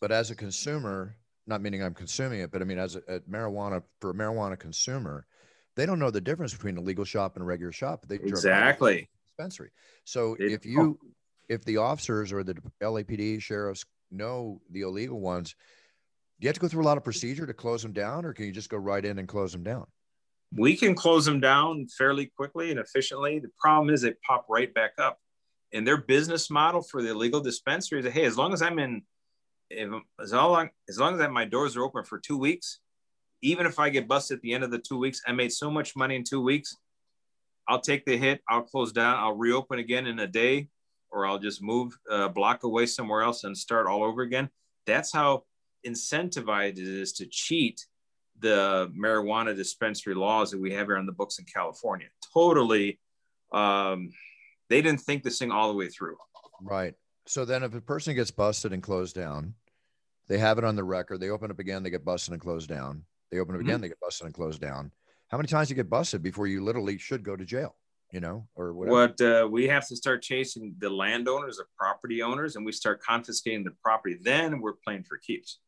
but 0.01 0.13
as 0.13 0.31
a 0.31 0.35
consumer, 0.37 1.17
not 1.47 1.61
meaning 1.61 1.83
I'm 1.83 1.95
consuming 1.95 2.41
it, 2.41 2.51
but 2.51 2.63
I 2.63 2.65
mean 2.65 2.79
as 2.79 2.97
a, 2.97 3.03
a 3.09 3.21
marijuana 3.21 3.83
for 4.01 4.11
a 4.11 4.15
marijuana 4.15 4.59
consumer, 4.59 5.27
they 5.77 5.87
don't 5.87 5.99
know 5.99 6.11
the 6.11 6.21
difference 6.21 6.53
between 6.53 6.77
a 6.77 6.81
legal 6.81 7.05
shop 7.05 7.37
and 7.37 7.43
a 7.43 7.47
regular 7.47 7.73
shop. 7.73 8.07
They 8.07 8.19
drive 8.19 8.23
right 8.23 8.33
into 8.33 8.43
the 8.43 8.49
Exactly. 8.49 9.11
dispensary. 9.37 9.71
So 10.05 10.37
if 10.39 10.65
you 10.65 10.99
if 11.49 11.65
the 11.65 11.77
officers 11.79 12.33
or 12.33 12.43
the 12.45 12.55
LAPD 12.83 13.43
sheriffs 13.43 13.85
know 14.15 14.61
the 14.71 14.83
illegal 14.83 15.21
ones, 15.21 15.55
do 16.41 16.47
you 16.47 16.49
have 16.49 16.55
to 16.55 16.61
go 16.61 16.69
through 16.69 16.83
a 16.83 16.87
lot 16.87 16.97
of 16.97 17.05
procedure 17.05 17.47
to 17.47 17.55
close 17.55 17.83
them 17.83 17.93
down, 17.93 18.25
or 18.25 18.33
can 18.33 18.47
you 18.47 18.53
just 18.53 18.71
go 18.71 18.77
right 18.77 19.05
in 19.05 19.19
and 19.19 19.29
close 19.29 19.53
them 19.53 19.63
down? 19.63 19.87
We 20.57 20.77
can 20.77 20.95
close 20.95 21.25
them 21.25 21.41
down 21.41 21.89
fairly 21.89 22.27
quickly 22.27 22.71
and 22.71 22.79
efficiently. 22.79 23.39
The 23.39 23.51
problem 23.59 23.93
is 23.93 24.03
they 24.03 24.15
pop 24.27 24.47
right 24.49 24.73
back 24.73 24.93
up. 24.99 25.19
And 25.73 25.85
their 25.85 25.97
business 25.97 26.51
model 26.51 26.83
for 26.83 27.03
the 27.03 27.11
illegal 27.11 27.41
dispensaries, 27.41 28.07
hey, 28.07 28.25
as 28.25 28.39
long 28.39 28.53
as 28.53 28.63
I'm 28.63 28.79
in, 28.79 29.03
if, 29.71 29.91
as 30.21 30.33
long 30.33 30.71
as 30.89 30.99
long 30.99 31.21
as 31.21 31.31
my 31.31 31.45
doors 31.45 31.77
are 31.77 31.83
open 31.83 32.05
for 32.05 32.19
two 32.19 32.39
weeks, 32.39 32.79
even 33.43 33.67
if 33.67 33.79
I 33.79 33.91
get 33.91 34.07
busted 34.07 34.37
at 34.37 34.43
the 34.43 34.53
end 34.53 34.63
of 34.63 34.71
the 34.71 34.79
two 34.79 34.99
weeks, 34.99 35.21
I 35.27 35.33
made 35.33 35.53
so 35.53 35.71
much 35.71 35.97
money 35.97 36.15
in 36.15 36.23
two 36.23 36.41
weeks. 36.41 36.77
I'll 37.67 37.81
take 37.81 38.05
the 38.05 38.17
hit. 38.17 38.41
I'll 38.49 38.63
close 38.63 38.93
down. 38.93 39.19
I'll 39.19 39.37
reopen 39.37 39.79
again 39.79 40.07
in 40.07 40.19
a 40.21 40.27
day, 40.27 40.69
or 41.15 41.25
I'll 41.25 41.39
just 41.39 41.63
move 41.63 41.97
a 42.11 42.29
block 42.29 42.65
away 42.65 42.87
somewhere 42.87 43.23
else 43.23 43.45
and 43.45 43.57
start 43.57 43.87
all 43.87 44.03
over 44.03 44.23
again. 44.23 44.51
That's 44.85 45.13
how 45.13 45.45
incentivized 45.87 46.73
it 46.73 46.89
is 46.89 47.13
to 47.15 47.27
cheat 47.27 47.87
the 48.41 48.93
marijuana 48.99 49.55
dispensary 49.55 50.15
laws 50.15 50.51
that 50.51 50.61
we 50.61 50.73
have 50.73 50.89
here 50.89 50.97
on 50.97 51.07
the 51.07 51.13
books 51.13 51.39
in 51.39 51.45
California. 51.45 52.09
Totally, 52.35 52.99
um, 53.53 54.11
they 54.69 54.83
didn't 54.83 55.01
think 55.01 55.23
this 55.23 55.39
thing 55.39 55.53
all 55.53 55.69
the 55.69 55.79
way 55.79 55.89
through. 55.89 56.17
Right. 56.61 56.95
So 57.27 57.45
then, 57.45 57.63
if 57.63 57.75
a 57.75 57.81
person 57.81 58.15
gets 58.15 58.33
busted 58.33 58.73
and 58.73 58.83
closed 58.83 59.15
down, 59.15 59.55
they 60.27 60.39
have 60.39 60.59
it 60.59 60.65
on 60.65 60.75
the 60.75 60.85
record. 60.85 61.21
They 61.21 61.31
open 61.31 61.51
up 61.51 61.61
again, 61.61 61.83
they 61.83 61.91
get 61.91 62.05
busted 62.05 62.33
and 62.33 62.43
closed 62.43 62.69
down. 62.69 63.05
They 63.31 63.39
open 63.39 63.55
up 63.55 63.61
Mhm. 63.61 63.65
again, 63.65 63.81
they 63.81 63.89
get 63.89 64.01
busted 64.01 64.27
and 64.27 64.35
closed 64.35 64.61
down. 64.61 64.91
How 65.29 65.39
many 65.39 65.47
times 65.47 65.69
do 65.69 65.73
you 65.73 65.77
get 65.77 65.89
busted 65.89 66.23
before 66.23 66.47
you 66.47 66.63
literally 66.63 66.99
should 66.99 67.23
go 67.23 67.37
to 67.37 67.45
jail? 67.45 67.77
You 68.15 68.21
know, 68.21 68.47
or 68.55 68.73
whatever. 68.73 68.95
What 68.95 69.21
uh, 69.21 69.49
we 69.51 69.67
have 69.67 69.89
to 69.89 69.97
start 69.97 70.23
chasing 70.23 70.77
the 70.79 70.89
landowners, 70.89 71.57
the 71.57 71.65
property 71.77 72.23
owners, 72.23 72.55
and 72.55 72.65
we 72.65 72.71
start 72.71 73.03
confiscating 73.03 73.65
the 73.65 73.75
property. 73.83 74.17
Then 74.23 74.61
we're 74.61 74.75
playing 74.85 75.03
for 75.03 75.19
keeps, 75.19 75.59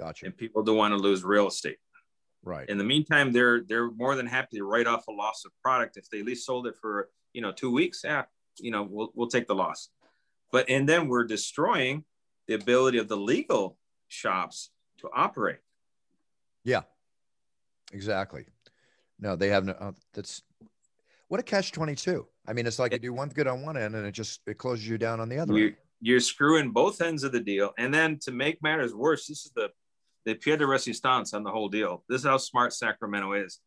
Gotcha. 0.00 0.26
and 0.26 0.36
people 0.36 0.64
don't 0.64 0.76
want 0.76 0.92
to 0.92 0.98
lose 0.98 1.22
real 1.22 1.46
estate. 1.46 1.76
Right. 2.42 2.68
In 2.68 2.76
the 2.76 2.82
meantime, 2.82 3.30
they're 3.30 3.60
they're 3.60 3.88
more 3.92 4.16
than 4.16 4.26
happy 4.26 4.56
to 4.56 4.64
write 4.64 4.88
off 4.88 5.06
a 5.06 5.12
loss 5.12 5.44
of 5.46 5.52
product 5.62 5.96
if 5.96 6.10
they 6.10 6.18
at 6.18 6.26
least 6.26 6.44
sold 6.44 6.66
it 6.66 6.74
for 6.80 7.08
you 7.34 7.40
know 7.40 7.52
two 7.52 7.70
weeks. 7.70 8.00
Yeah, 8.02 8.24
you 8.58 8.72
know 8.72 8.82
we'll 8.82 9.12
we'll 9.14 9.28
take 9.28 9.46
the 9.46 9.54
loss. 9.54 9.88
But 10.50 10.68
and 10.68 10.88
then 10.88 11.06
we're 11.06 11.22
destroying 11.22 12.04
the 12.48 12.54
ability 12.54 12.98
of 12.98 13.06
the 13.06 13.16
legal 13.16 13.78
shops 14.08 14.70
to 14.98 15.08
operate. 15.14 15.60
Yeah. 16.64 16.82
Exactly. 17.92 18.46
No, 19.20 19.36
they 19.36 19.48
have 19.50 19.64
no. 19.64 19.72
Uh, 19.74 19.92
that's 20.14 20.42
what 21.32 21.40
a 21.40 21.42
catch 21.42 21.72
twenty 21.72 21.94
two. 21.94 22.26
I 22.46 22.52
mean, 22.52 22.66
it's 22.66 22.78
like 22.78 22.92
you 22.92 22.98
do 22.98 23.14
one 23.14 23.30
good 23.30 23.46
on 23.46 23.62
one 23.62 23.78
end, 23.78 23.96
and 23.96 24.06
it 24.06 24.12
just 24.12 24.42
it 24.46 24.58
closes 24.58 24.86
you 24.86 24.98
down 24.98 25.18
on 25.18 25.30
the 25.30 25.38
other. 25.38 25.56
you, 25.56 25.68
end. 25.68 25.76
you're 26.02 26.20
screwing 26.20 26.72
both 26.72 27.00
ends 27.00 27.24
of 27.24 27.32
the 27.32 27.40
deal. 27.40 27.72
And 27.78 27.92
then 27.92 28.18
to 28.24 28.32
make 28.32 28.62
matters 28.62 28.94
worse, 28.94 29.28
this 29.28 29.46
is 29.46 29.52
the 29.56 29.70
the 30.26 30.34
pied 30.34 30.58
de 30.58 30.66
resistance 30.66 31.32
on 31.32 31.42
the 31.42 31.50
whole 31.50 31.70
deal. 31.70 32.04
This 32.06 32.20
is 32.20 32.26
how 32.26 32.36
smart 32.36 32.74
Sacramento 32.74 33.32
is. 33.32 33.60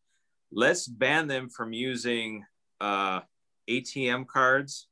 Let's 0.52 0.88
ban 0.88 1.28
them 1.28 1.50
from 1.50 1.74
using 1.74 2.46
uh, 2.80 3.22
ATM 3.68 4.28
cards 4.28 4.88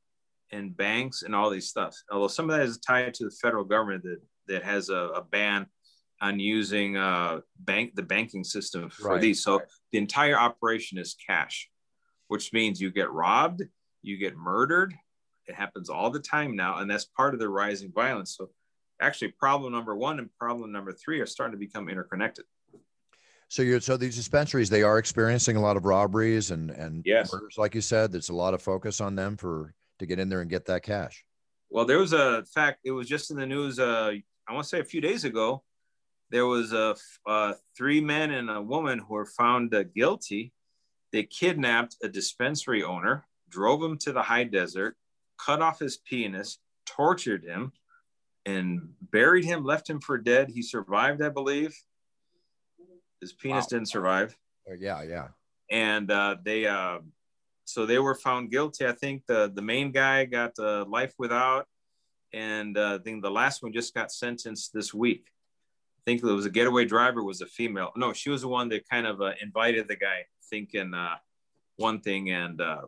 and 0.50 0.76
banks 0.76 1.22
and 1.22 1.32
all 1.32 1.50
these 1.50 1.68
stuff. 1.68 1.94
Although 2.10 2.26
some 2.26 2.50
of 2.50 2.56
that 2.56 2.66
is 2.66 2.78
tied 2.78 3.14
to 3.14 3.24
the 3.26 3.36
federal 3.40 3.64
government 3.64 4.02
that 4.02 4.18
that 4.48 4.64
has 4.64 4.88
a, 4.88 5.10
a 5.14 5.22
ban 5.22 5.66
on 6.20 6.40
using 6.40 6.96
uh, 6.96 7.38
bank 7.60 7.94
the 7.94 8.02
banking 8.02 8.42
system 8.42 8.90
for 8.90 9.10
Right, 9.10 9.20
these. 9.20 9.44
So 9.44 9.58
right. 9.58 9.68
the 9.92 9.98
entire 9.98 10.36
operation 10.36 10.98
is 10.98 11.14
cash, 11.24 11.70
which 12.28 12.52
means 12.52 12.80
you 12.80 12.90
get 12.90 13.10
robbed, 13.10 13.62
you 14.02 14.16
get 14.16 14.36
murdered. 14.36 14.94
It 15.46 15.54
happens 15.54 15.90
all 15.90 16.10
the 16.10 16.20
time 16.20 16.56
now, 16.56 16.78
and 16.78 16.90
that's 16.90 17.04
part 17.04 17.34
of 17.34 17.40
the 17.40 17.48
rising 17.48 17.92
violence. 17.92 18.36
So 18.36 18.48
actually, 19.00 19.32
problem 19.32 19.72
number 19.72 19.94
one 19.94 20.18
and 20.18 20.30
problem 20.38 20.72
number 20.72 20.92
three 20.92 21.20
are 21.20 21.26
starting 21.26 21.52
to 21.52 21.58
become 21.58 21.88
interconnected. 21.88 22.44
So 23.48 23.62
you're 23.62 23.80
so 23.80 23.96
these 23.96 24.16
dispensaries 24.16 24.70
they 24.70 24.82
are 24.82 24.98
experiencing 24.98 25.56
a 25.56 25.60
lot 25.60 25.76
of 25.76 25.84
robberies 25.84 26.50
and 26.50 26.70
and 26.70 27.02
Yes. 27.04 27.32
murders, 27.32 27.56
like 27.58 27.74
you 27.74 27.82
said. 27.82 28.10
There's 28.10 28.30
a 28.30 28.34
lot 28.34 28.54
of 28.54 28.62
focus 28.62 29.00
on 29.00 29.14
them 29.14 29.36
for 29.36 29.74
to 29.98 30.06
get 30.06 30.18
in 30.18 30.28
there 30.28 30.40
and 30.40 30.50
get 30.50 30.64
that 30.66 30.82
cash. 30.82 31.24
Well, 31.68 31.84
there 31.84 31.98
was 31.98 32.12
a 32.14 32.44
fact. 32.54 32.80
It 32.84 32.92
was 32.92 33.06
just 33.06 33.30
in 33.30 33.36
the 33.36 33.46
news. 33.46 33.78
Uh, 33.78 34.12
I 34.48 34.52
want 34.52 34.64
to 34.64 34.68
say 34.68 34.80
a 34.80 34.84
few 34.84 35.00
days 35.00 35.24
ago. 35.24 35.62
There 36.30 36.46
was 36.46 36.72
a 36.72 36.96
uh, 37.26 37.52
three 37.76 38.00
men 38.00 38.30
and 38.30 38.48
a 38.48 38.62
woman 38.62 38.98
who 38.98 39.14
were 39.14 39.26
found 39.26 39.74
uh, 39.74 39.84
guilty. 39.94 40.52
They 41.14 41.22
kidnapped 41.22 41.94
a 42.02 42.08
dispensary 42.08 42.82
owner, 42.82 43.24
drove 43.48 43.80
him 43.80 43.96
to 43.98 44.10
the 44.10 44.22
high 44.22 44.42
desert, 44.42 44.96
cut 45.38 45.62
off 45.62 45.78
his 45.78 45.96
penis, 45.98 46.58
tortured 46.86 47.44
him, 47.44 47.70
and 48.44 48.92
buried 49.12 49.44
him. 49.44 49.62
Left 49.62 49.88
him 49.88 50.00
for 50.00 50.18
dead. 50.18 50.50
He 50.50 50.60
survived, 50.60 51.22
I 51.22 51.28
believe. 51.28 51.72
His 53.20 53.32
penis 53.32 53.66
Wow. 53.66 53.68
didn't 53.70 53.90
survive 53.90 54.36
Uh, 54.68 54.74
yeah, 54.74 55.02
yeah. 55.04 55.28
and 55.70 56.10
uh, 56.10 56.34
they 56.42 56.66
uh, 56.66 56.98
so 57.64 57.86
they 57.86 58.00
were 58.00 58.16
found 58.16 58.50
guilty. 58.50 58.84
I 58.84 58.92
think 58.92 59.22
the 59.28 59.52
the 59.54 59.62
main 59.62 59.92
guy 59.92 60.24
got 60.24 60.58
uh, 60.58 60.84
life 60.86 61.14
without, 61.16 61.68
and 62.32 62.76
uh, 62.76 62.98
I 63.00 63.02
think 63.04 63.22
the 63.22 63.30
last 63.30 63.62
one 63.62 63.72
just 63.72 63.94
got 63.94 64.10
sentenced 64.10 64.72
this 64.74 64.92
week. 64.92 65.30
I 66.06 66.10
think 66.10 66.22
it 66.22 66.26
was 66.26 66.44
a 66.44 66.50
getaway 66.50 66.84
driver 66.84 67.22
was 67.24 67.40
a 67.40 67.46
female. 67.46 67.90
No, 67.96 68.12
she 68.12 68.28
was 68.28 68.42
the 68.42 68.48
one 68.48 68.68
that 68.68 68.86
kind 68.88 69.06
of 69.06 69.22
uh, 69.22 69.32
invited 69.40 69.88
the 69.88 69.96
guy, 69.96 70.26
thinking 70.50 70.92
uh, 70.92 71.16
one 71.76 72.00
thing, 72.00 72.30
and 72.30 72.60
uh, 72.60 72.82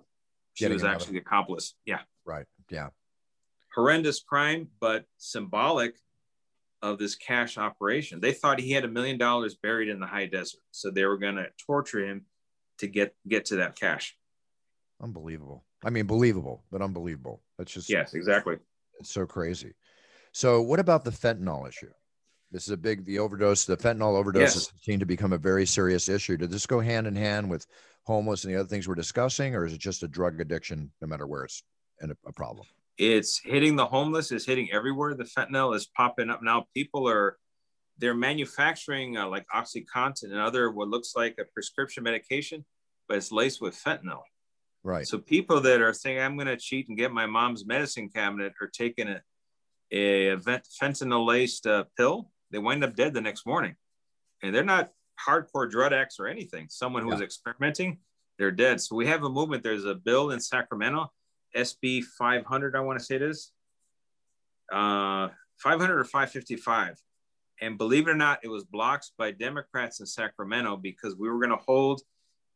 she 0.53 0.65
Getting 0.65 0.75
was 0.75 0.85
actually 0.85 1.15
the 1.15 1.21
accomplice. 1.21 1.75
Yeah, 1.87 2.01
Right. 2.27 2.45
Yeah. 2.69 2.89
horrendous 3.75 4.21
crime, 4.21 4.69
but 4.81 5.07
symbolic 5.17 5.95
of 6.83 6.99
this 6.99 7.15
cash 7.15 7.57
operation. 7.57 8.21
They 8.21 8.33
thought 8.33 8.61
he 8.61 8.73
had 8.73 8.85
a 8.85 8.89
million 8.89 9.17
dollars 9.17 9.55
buried 9.55 9.89
in 9.89 9.99
the 9.99 10.07
high 10.07 10.27
desert, 10.27 10.61
so 10.71 10.91
they 10.91 11.07
were 11.07 11.17
going 11.17 11.37
to 11.37 11.47
torture 11.67 12.05
him 12.05 12.27
to 12.79 12.87
get 12.87 13.15
get 13.27 13.47
to 13.47 13.57
that 13.57 13.79
cash. 13.79 14.15
Unbelievable. 15.03 15.65
I 15.83 15.89
mean, 15.91 16.07
believable, 16.07 16.65
but 16.71 16.83
unbelievable. 16.83 17.43
That's 17.57 17.73
just 17.73 17.89
yes, 17.89 18.13
exactly. 18.13 18.57
It's 19.01 19.11
so 19.11 19.25
crazy. 19.25 19.73
So, 20.33 20.61
what 20.61 20.81
about 20.81 21.05
the 21.05 21.11
fentanyl 21.11 21.67
issue? 21.67 21.91
This 22.53 22.65
is 22.65 22.71
a 22.71 22.77
big 22.77 23.05
the 23.05 23.19
overdose. 23.19 23.65
The 23.65 23.77
fentanyl 23.77 24.23
overdoses 24.23 24.35
yes. 24.39 24.73
seem 24.81 25.01
to 25.01 25.07
become 25.07 25.33
a 25.33 25.39
very 25.39 25.67
serious 25.67 26.09
issue. 26.09 26.37
Did 26.37 26.51
this 26.51 26.67
go 26.67 26.81
hand 26.81 27.07
in 27.07 27.17
hand 27.17 27.51
with 27.51 27.67
homeless 28.05 28.45
and 28.45 28.55
the 28.55 28.61
other 28.61 28.69
things 28.69 28.87
we're 28.87 28.95
discussing, 28.95 29.55
or 29.55 29.67
is 29.67 29.73
it 29.73 29.81
just 29.81 30.03
a 30.03 30.09
drug 30.09 30.41
addiction, 30.41 30.91
no 31.01 31.09
matter 31.09 31.27
where 31.27 31.45
it's 31.45 31.63
a 32.03 32.33
problem? 32.33 32.67
It's 32.99 33.39
hitting 33.39 33.77
the 33.77 33.87
homeless. 33.87 34.33
It's 34.33 34.47
hitting 34.47 34.71
everywhere. 34.73 35.15
The 35.15 35.25
fentanyl 35.25 35.75
is 35.75 35.87
popping 35.87 36.31
up 36.31 36.43
now. 36.43 36.67
People 36.73 37.09
are 37.09 37.37
they're 37.99 38.15
manufacturing 38.15 39.17
uh, 39.17 39.27
like 39.27 39.47
OxyContin 39.55 40.25
and 40.25 40.39
other 40.39 40.71
what 40.71 40.89
looks 40.89 41.15
like 41.17 41.37
a 41.39 41.45
prescription 41.45 42.05
medication, 42.05 42.65
but 43.09 43.17
it's 43.17 43.33
laced 43.33 43.61
with 43.61 43.75
fentanyl. 43.75 44.23
Right. 44.83 45.07
So 45.07 45.19
people 45.19 45.61
that 45.63 45.81
are 45.81 45.93
saying 45.93 46.21
I'm 46.21 46.37
going 46.37 46.47
to 46.47 46.57
cheat 46.57 46.89
and 46.89 46.97
get 46.97 47.13
my 47.13 47.27
mom's 47.27 47.67
medicine 47.67 48.09
cabinet 48.09 48.53
are 48.61 48.69
taking 48.69 49.09
a, 49.09 49.21
a 49.91 50.37
fentanyl 50.37 51.27
laced 51.27 51.67
uh, 51.67 51.85
pill. 51.97 52.31
They 52.57 52.61
wind 52.61 52.83
up 52.83 52.97
dead 52.97 53.13
the 53.13 53.21
next 53.21 53.45
morning, 53.45 53.77
and 54.43 54.55
they're 54.55 54.65
not 54.65 54.93
hardcore 55.21 55.71
drug 55.71 55.93
addicts 55.93 56.19
or 56.19 56.27
anything. 56.27 56.69
Someone 56.71 57.03
who 57.03 57.11
yeah. 57.11 57.21
experimenting, 57.21 57.99
they're 58.39 58.51
dead. 58.51 58.81
So 58.81 58.97
we 58.97 59.07
have 59.09 59.25
a 59.25 59.29
movement. 59.29 59.63
There's 59.63 59.85
a 59.85 59.95
bill 59.95 60.31
in 60.31 60.41
Sacramento, 60.41 61.13
SB 61.55 62.05
500. 62.19 62.75
I 62.75 62.81
want 62.81 62.99
to 62.99 63.05
say 63.05 63.17
it 63.17 63.23
is 63.23 63.53
uh, 64.73 65.29
500 65.59 65.99
or 65.99 66.05
555 66.05 66.97
and 67.61 67.77
believe 67.77 68.09
it 68.09 68.11
or 68.11 68.15
not, 68.17 68.41
it 68.43 68.49
was 68.49 68.65
blocked 68.65 69.13
by 69.19 69.33
Democrats 69.33 70.01
in 70.01 70.07
Sacramento 70.07 70.79
because 70.79 71.15
we 71.15 71.29
were 71.29 71.39
going 71.39 71.51
to 71.51 71.65
hold 71.67 72.01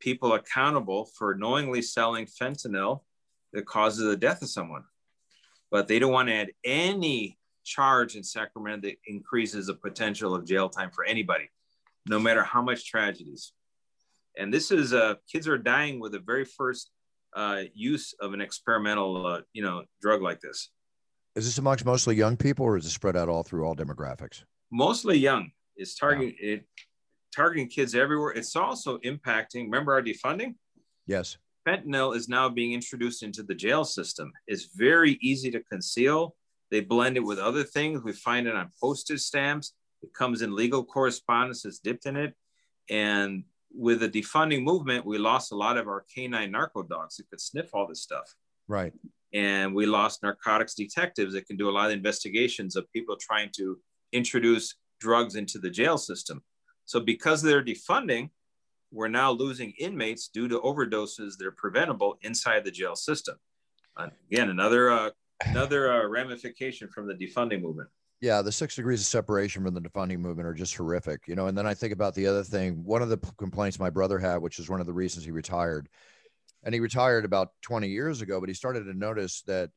people 0.00 0.32
accountable 0.32 1.10
for 1.18 1.34
knowingly 1.34 1.82
selling 1.82 2.24
fentanyl 2.24 3.02
that 3.52 3.66
causes 3.66 4.06
the 4.06 4.16
death 4.16 4.40
of 4.40 4.48
someone. 4.48 4.84
But 5.70 5.88
they 5.88 5.98
don't 5.98 6.12
want 6.12 6.28
to 6.28 6.34
add 6.34 6.52
any 6.64 7.38
charge 7.70 8.16
in 8.16 8.24
Sacramento 8.24 8.88
that 8.88 8.96
increases 9.06 9.66
the 9.66 9.74
potential 9.74 10.34
of 10.34 10.44
jail 10.44 10.68
time 10.68 10.90
for 10.90 11.04
anybody, 11.04 11.48
no 12.06 12.18
matter 12.18 12.42
how 12.42 12.62
much 12.62 12.86
tragedies. 12.86 13.52
And 14.36 14.52
this 14.52 14.70
is 14.70 14.92
uh, 14.92 15.14
kids 15.30 15.46
are 15.48 15.58
dying 15.58 16.00
with 16.00 16.12
the 16.12 16.20
very 16.20 16.44
first 16.44 16.90
uh, 17.36 17.62
use 17.74 18.14
of 18.20 18.34
an 18.34 18.40
experimental, 18.40 19.26
uh, 19.26 19.40
you 19.52 19.62
know, 19.62 19.84
drug 20.02 20.22
like 20.22 20.40
this. 20.40 20.70
Is 21.36 21.44
this 21.44 21.58
amongst 21.58 21.84
mostly 21.84 22.16
young 22.16 22.36
people, 22.36 22.66
or 22.66 22.76
is 22.76 22.86
it 22.86 22.90
spread 22.90 23.16
out 23.16 23.28
all 23.28 23.44
through 23.44 23.64
all 23.64 23.76
demographics? 23.76 24.42
mostly 24.70 25.18
young. 25.18 25.50
It's 25.76 25.94
targeting 25.94 26.34
yeah. 26.40 26.54
it 26.54 26.66
targeting 27.34 27.68
kids 27.68 27.94
everywhere. 27.94 28.30
It's 28.30 28.56
also 28.56 28.98
impacting. 28.98 29.64
Remember 29.64 29.92
our 29.92 30.02
defunding? 30.02 30.54
Yes. 31.06 31.38
Fentanyl 31.66 32.16
is 32.16 32.28
now 32.28 32.48
being 32.48 32.72
introduced 32.72 33.22
into 33.22 33.42
the 33.42 33.54
jail 33.54 33.84
system. 33.84 34.32
It's 34.46 34.70
very 34.74 35.18
easy 35.20 35.50
to 35.50 35.60
conceal. 35.60 36.34
They 36.70 36.80
blend 36.80 37.16
it 37.16 37.24
with 37.24 37.38
other 37.38 37.64
things. 37.64 38.02
We 38.02 38.12
find 38.12 38.46
it 38.46 38.54
on 38.54 38.70
postage 38.80 39.20
stamps. 39.20 39.74
It 40.02 40.14
comes 40.14 40.42
in 40.42 40.54
legal 40.54 40.84
correspondence. 40.84 41.64
It's 41.64 41.78
dipped 41.78 42.06
in 42.06 42.16
it. 42.16 42.34
And 42.88 43.44
with 43.72 44.00
the 44.00 44.08
defunding 44.08 44.62
movement, 44.62 45.06
we 45.06 45.18
lost 45.18 45.52
a 45.52 45.56
lot 45.56 45.76
of 45.76 45.86
our 45.88 46.04
canine 46.14 46.50
narco 46.50 46.82
dogs 46.82 47.16
that 47.16 47.28
could 47.30 47.40
sniff 47.40 47.70
all 47.72 47.86
this 47.86 48.02
stuff. 48.02 48.34
Right. 48.68 48.92
And 49.32 49.74
we 49.74 49.86
lost 49.86 50.22
narcotics 50.22 50.74
detectives 50.74 51.34
that 51.34 51.46
can 51.46 51.56
do 51.56 51.68
a 51.68 51.72
lot 51.72 51.86
of 51.86 51.92
investigations 51.92 52.76
of 52.76 52.90
people 52.92 53.16
trying 53.16 53.50
to 53.56 53.78
introduce 54.12 54.74
drugs 55.00 55.36
into 55.36 55.58
the 55.58 55.70
jail 55.70 55.98
system. 55.98 56.42
So 56.84 56.98
because 56.98 57.42
they're 57.42 57.64
defunding, 57.64 58.30
we're 58.90 59.08
now 59.08 59.30
losing 59.30 59.72
inmates 59.78 60.28
due 60.28 60.48
to 60.48 60.58
overdoses 60.60 61.36
that 61.38 61.46
are 61.46 61.52
preventable 61.52 62.18
inside 62.22 62.64
the 62.64 62.72
jail 62.72 62.96
system. 62.96 63.36
Again, 63.96 64.50
another 64.50 64.90
uh, 64.90 65.10
another 65.46 65.92
uh, 65.92 66.06
ramification 66.06 66.88
from 66.88 67.06
the 67.06 67.14
defunding 67.14 67.62
movement. 67.62 67.88
Yeah, 68.20 68.42
the 68.42 68.52
six 68.52 68.76
degrees 68.76 69.00
of 69.00 69.06
separation 69.06 69.64
from 69.64 69.72
the 69.72 69.80
defunding 69.80 70.18
movement 70.18 70.46
are 70.46 70.54
just 70.54 70.76
horrific, 70.76 71.26
you 71.26 71.34
know. 71.34 71.46
And 71.46 71.56
then 71.56 71.66
I 71.66 71.72
think 71.72 71.92
about 71.92 72.14
the 72.14 72.26
other 72.26 72.42
thing. 72.42 72.84
One 72.84 73.00
of 73.00 73.08
the 73.08 73.16
complaints 73.38 73.78
my 73.78 73.88
brother 73.88 74.18
had, 74.18 74.38
which 74.38 74.58
is 74.58 74.68
one 74.68 74.80
of 74.80 74.86
the 74.86 74.92
reasons 74.92 75.24
he 75.24 75.30
retired, 75.30 75.88
and 76.62 76.74
he 76.74 76.80
retired 76.80 77.24
about 77.24 77.48
20 77.62 77.88
years 77.88 78.20
ago, 78.20 78.38
but 78.38 78.48
he 78.48 78.54
started 78.54 78.84
to 78.84 78.94
notice 78.94 79.42
that 79.42 79.70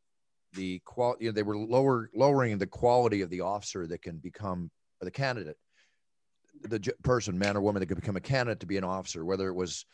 the 0.53 0.79
quality, 0.79 1.25
you 1.25 1.31
know, 1.31 1.35
they 1.35 1.43
were 1.43 1.57
lower 1.57 2.09
lowering 2.13 2.57
the 2.57 2.67
quality 2.67 3.21
of 3.21 3.29
the 3.29 3.41
officer 3.41 3.87
that 3.87 4.01
can 4.01 4.17
become 4.17 4.69
the 4.99 5.11
candidate, 5.11 5.57
the 6.61 6.79
person, 7.03 7.37
man 7.37 7.57
or 7.57 7.61
woman 7.61 7.79
that 7.79 7.87
could 7.87 7.99
become 7.99 8.17
a 8.17 8.21
candidate 8.21 8.59
to 8.59 8.65
be 8.65 8.77
an 8.77 8.83
officer, 8.83 9.23
whether 9.23 9.47
it 9.47 9.53
was 9.53 9.85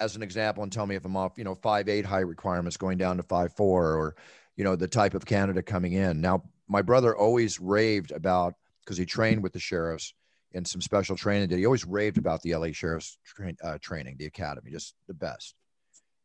as 0.00 0.16
an 0.16 0.22
example, 0.22 0.62
and 0.62 0.72
tell 0.72 0.86
me 0.86 0.96
if 0.96 1.04
I'm 1.04 1.16
off, 1.16 1.38
you 1.38 1.44
know, 1.44 1.54
five 1.54 1.88
eight 1.88 2.04
high 2.04 2.20
requirements 2.20 2.76
going 2.76 2.98
down 2.98 3.16
to 3.16 3.22
five 3.22 3.54
four, 3.54 3.94
or 3.94 4.16
you 4.56 4.64
know, 4.64 4.76
the 4.76 4.88
type 4.88 5.14
of 5.14 5.24
candidate 5.24 5.66
coming 5.66 5.92
in. 5.92 6.20
Now, 6.20 6.42
my 6.68 6.82
brother 6.82 7.16
always 7.16 7.60
raved 7.60 8.12
about 8.12 8.54
because 8.84 8.96
he 8.96 9.06
trained 9.06 9.42
with 9.42 9.52
the 9.52 9.58
sheriffs 9.58 10.14
in 10.52 10.64
some 10.64 10.80
special 10.80 11.16
training. 11.16 11.48
Did 11.48 11.58
he 11.58 11.66
always 11.66 11.84
raved 11.84 12.18
about 12.18 12.42
the 12.42 12.54
LA 12.54 12.68
sheriff's 12.72 13.18
tra- 13.24 13.54
uh, 13.62 13.78
training, 13.80 14.16
the 14.18 14.26
academy, 14.26 14.70
just 14.70 14.94
the 15.08 15.14
best. 15.14 15.54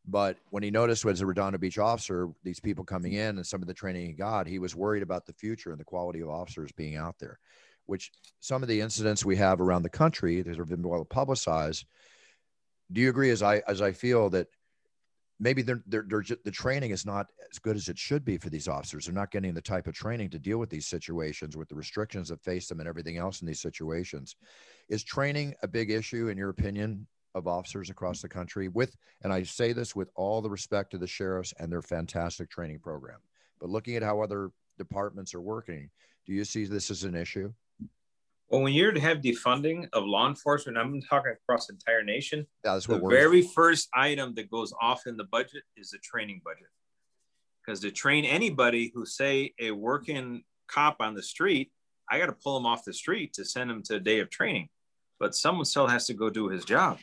But 0.06 0.38
when 0.50 0.62
he 0.62 0.70
noticed 0.70 1.04
as 1.04 1.20
a 1.20 1.26
Redondo 1.26 1.58
Beach 1.58 1.78
officer, 1.78 2.28
these 2.42 2.60
people 2.60 2.84
coming 2.84 3.12
in 3.12 3.36
and 3.36 3.46
some 3.46 3.60
of 3.60 3.68
the 3.68 3.74
training 3.74 4.06
he 4.06 4.12
got, 4.12 4.46
he 4.46 4.58
was 4.58 4.74
worried 4.74 5.02
about 5.02 5.26
the 5.26 5.34
future 5.34 5.70
and 5.70 5.80
the 5.80 5.84
quality 5.84 6.20
of 6.20 6.30
officers 6.30 6.72
being 6.72 6.96
out 6.96 7.16
there, 7.18 7.38
which 7.86 8.10
some 8.40 8.62
of 8.62 8.68
the 8.68 8.80
incidents 8.80 9.24
we 9.24 9.36
have 9.36 9.60
around 9.60 9.82
the 9.82 9.90
country 9.90 10.42
that 10.42 10.56
have 10.56 10.68
been 10.68 10.82
well 10.82 11.04
publicized. 11.04 11.84
Do 12.90 13.00
you 13.00 13.10
agree 13.10 13.30
as 13.30 13.42
I, 13.42 13.62
as 13.68 13.82
I 13.82 13.92
feel 13.92 14.30
that 14.30 14.48
maybe 15.40 15.62
they're, 15.62 15.82
they're, 15.86 16.04
they're 16.06 16.20
just, 16.20 16.44
the 16.44 16.50
training 16.50 16.90
is 16.90 17.06
not 17.06 17.26
as 17.50 17.58
good 17.58 17.74
as 17.74 17.88
it 17.88 17.98
should 17.98 18.24
be 18.24 18.36
for 18.36 18.50
these 18.50 18.68
officers. 18.68 19.06
They're 19.06 19.14
not 19.14 19.30
getting 19.30 19.54
the 19.54 19.62
type 19.62 19.86
of 19.86 19.94
training 19.94 20.30
to 20.30 20.38
deal 20.38 20.58
with 20.58 20.70
these 20.70 20.86
situations 20.86 21.56
with 21.56 21.68
the 21.68 21.74
restrictions 21.74 22.28
that 22.28 22.44
face 22.44 22.68
them 22.68 22.78
and 22.78 22.88
everything 22.88 23.16
else 23.16 23.40
in 23.40 23.46
these 23.46 23.60
situations. 23.60 24.36
Is 24.88 25.02
training 25.02 25.54
a 25.62 25.68
big 25.68 25.90
issue 25.90 26.28
in 26.28 26.36
your 26.36 26.50
opinion 26.50 27.06
of 27.34 27.46
officers 27.46 27.90
across 27.90 28.20
the 28.20 28.28
country 28.28 28.68
with 28.68 28.96
and 29.22 29.32
i 29.32 29.42
say 29.42 29.72
this 29.72 29.94
with 29.94 30.10
all 30.16 30.42
the 30.42 30.50
respect 30.50 30.90
to 30.90 30.98
the 30.98 31.06
sheriffs 31.06 31.54
and 31.58 31.70
their 31.70 31.82
fantastic 31.82 32.50
training 32.50 32.78
program 32.78 33.18
but 33.60 33.70
looking 33.70 33.94
at 33.94 34.02
how 34.02 34.20
other 34.20 34.50
departments 34.78 35.34
are 35.34 35.40
working 35.40 35.88
do 36.26 36.32
you 36.32 36.44
see 36.44 36.64
this 36.64 36.90
as 36.90 37.04
an 37.04 37.14
issue 37.14 37.52
well 38.50 38.62
when 38.62 38.72
you're 38.72 38.92
to 38.92 39.00
have 39.00 39.18
defunding 39.18 39.88
of 39.92 40.04
law 40.04 40.28
enforcement 40.28 40.76
i'm 40.76 41.00
talking 41.02 41.32
across 41.32 41.66
the 41.66 41.72
entire 41.72 42.02
nation 42.02 42.46
yeah, 42.64 42.74
that's 42.74 42.88
what 42.88 43.02
the 43.02 43.08
very 43.08 43.42
first 43.42 43.88
item 43.94 44.34
that 44.34 44.50
goes 44.50 44.72
off 44.80 45.06
in 45.06 45.16
the 45.16 45.24
budget 45.24 45.62
is 45.76 45.90
the 45.90 45.98
training 45.98 46.40
budget. 46.44 46.68
Because 47.64 47.80
to 47.80 47.90
train 47.90 48.24
anybody 48.24 48.90
who 48.94 49.04
say 49.06 49.52
a 49.60 49.70
working 49.70 50.42
cop 50.66 50.96
on 51.00 51.14
the 51.14 51.22
street 51.22 51.70
i 52.10 52.18
got 52.18 52.26
to 52.26 52.32
pull 52.32 52.56
him 52.56 52.66
off 52.66 52.84
the 52.84 52.92
street 52.92 53.32
to 53.34 53.44
send 53.44 53.70
him 53.70 53.82
to 53.84 53.96
a 53.96 54.00
day 54.00 54.20
of 54.20 54.30
training. 54.30 54.68
But 55.18 55.34
someone 55.34 55.66
still 55.66 55.86
has 55.86 56.06
to 56.06 56.14
go 56.14 56.30
do 56.30 56.48
his 56.48 56.64
job. 56.64 56.98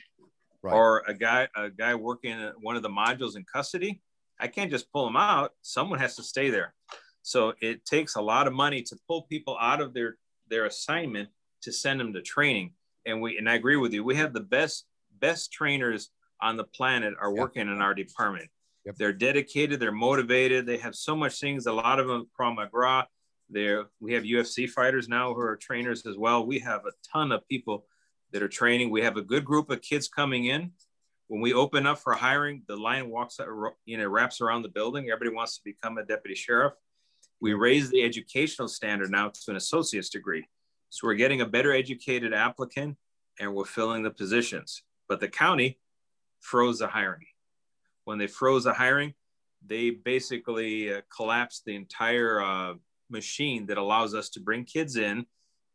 Right. 0.63 0.73
or 0.73 1.03
a 1.07 1.13
guy 1.13 1.47
a 1.55 1.69
guy 1.69 1.93
working 1.95 2.35
one 2.61 2.75
of 2.75 2.81
the 2.81 2.89
modules 2.89 3.35
in 3.37 3.45
custody 3.45 4.01
i 4.39 4.47
can't 4.47 4.71
just 4.71 4.91
pull 4.91 5.07
him 5.07 5.15
out. 5.15 5.51
Someone 5.61 5.99
has 5.99 6.15
to 6.15 6.23
stay 6.23 6.49
there. 6.49 6.73
So 7.21 7.53
it 7.61 7.85
takes 7.85 8.15
a 8.15 8.21
lot 8.21 8.47
of 8.47 8.53
money 8.53 8.81
to 8.83 8.97
pull 9.07 9.23
people 9.23 9.57
out 9.59 9.81
of 9.81 9.93
their 9.93 10.17
their 10.49 10.65
assignment 10.65 11.29
to 11.67 11.73
send 11.73 11.99
them 11.99 12.13
to 12.13 12.21
training 12.21 12.71
and 13.05 13.21
we 13.21 13.37
and 13.37 13.49
i 13.49 13.55
agree 13.55 13.77
with 13.77 13.93
you 13.93 14.03
we 14.03 14.15
have 14.15 14.33
the 14.33 14.39
best 14.39 14.85
best 15.19 15.51
trainers 15.51 16.09
on 16.41 16.57
the 16.57 16.63
planet 16.63 17.13
are 17.19 17.29
yep. 17.29 17.39
working 17.39 17.67
in 17.67 17.81
our 17.81 17.93
department 17.93 18.49
yep. 18.85 18.95
they're 18.97 19.13
dedicated 19.13 19.79
they're 19.79 19.91
motivated 19.91 20.65
they 20.65 20.77
have 20.77 20.95
so 20.95 21.15
much 21.15 21.39
things 21.39 21.65
a 21.65 21.73
lot 21.73 21.99
of 21.99 22.07
them 22.07 22.25
from 22.35 22.57
mcgraw 22.57 23.03
there 23.49 23.85
we 23.99 24.13
have 24.13 24.23
ufc 24.23 24.69
fighters 24.69 25.07
now 25.07 25.33
who 25.33 25.41
are 25.41 25.55
trainers 25.55 26.05
as 26.05 26.17
well 26.17 26.45
we 26.45 26.59
have 26.59 26.81
a 26.85 26.91
ton 27.11 27.31
of 27.31 27.47
people 27.47 27.85
that 28.31 28.43
are 28.43 28.47
training. 28.47 28.89
We 28.89 29.01
have 29.01 29.17
a 29.17 29.21
good 29.21 29.45
group 29.45 29.69
of 29.69 29.81
kids 29.81 30.07
coming 30.07 30.45
in. 30.45 30.71
When 31.27 31.41
we 31.41 31.53
open 31.53 31.85
up 31.85 31.99
for 31.99 32.13
hiring, 32.13 32.63
the 32.67 32.77
line 32.77 33.09
walks, 33.09 33.39
uh, 33.39 33.45
you 33.85 33.97
know, 33.97 34.07
wraps 34.07 34.39
around 34.41 34.61
the 34.61 34.69
building. 34.69 35.09
Everybody 35.09 35.35
wants 35.35 35.57
to 35.57 35.61
become 35.63 35.97
a 35.97 36.05
deputy 36.05 36.35
sheriff. 36.35 36.73
We 37.41 37.53
raise 37.53 37.89
the 37.89 38.03
educational 38.03 38.67
standard 38.67 39.11
now 39.11 39.29
to 39.29 39.51
an 39.51 39.57
associate's 39.57 40.09
degree. 40.09 40.47
So 40.89 41.07
we're 41.07 41.15
getting 41.15 41.41
a 41.41 41.45
better 41.45 41.73
educated 41.73 42.33
applicant 42.33 42.97
and 43.39 43.53
we're 43.53 43.65
filling 43.65 44.03
the 44.03 44.11
positions. 44.11 44.83
But 45.07 45.19
the 45.19 45.27
county 45.27 45.79
froze 46.39 46.79
the 46.79 46.87
hiring. 46.87 47.25
When 48.05 48.17
they 48.17 48.27
froze 48.27 48.63
the 48.63 48.73
hiring, 48.73 49.13
they 49.65 49.89
basically 49.89 50.93
uh, 50.93 51.01
collapsed 51.15 51.63
the 51.65 51.75
entire 51.75 52.41
uh, 52.41 52.73
machine 53.09 53.65
that 53.67 53.77
allows 53.77 54.13
us 54.13 54.29
to 54.29 54.39
bring 54.39 54.63
kids 54.63 54.95
in, 54.95 55.25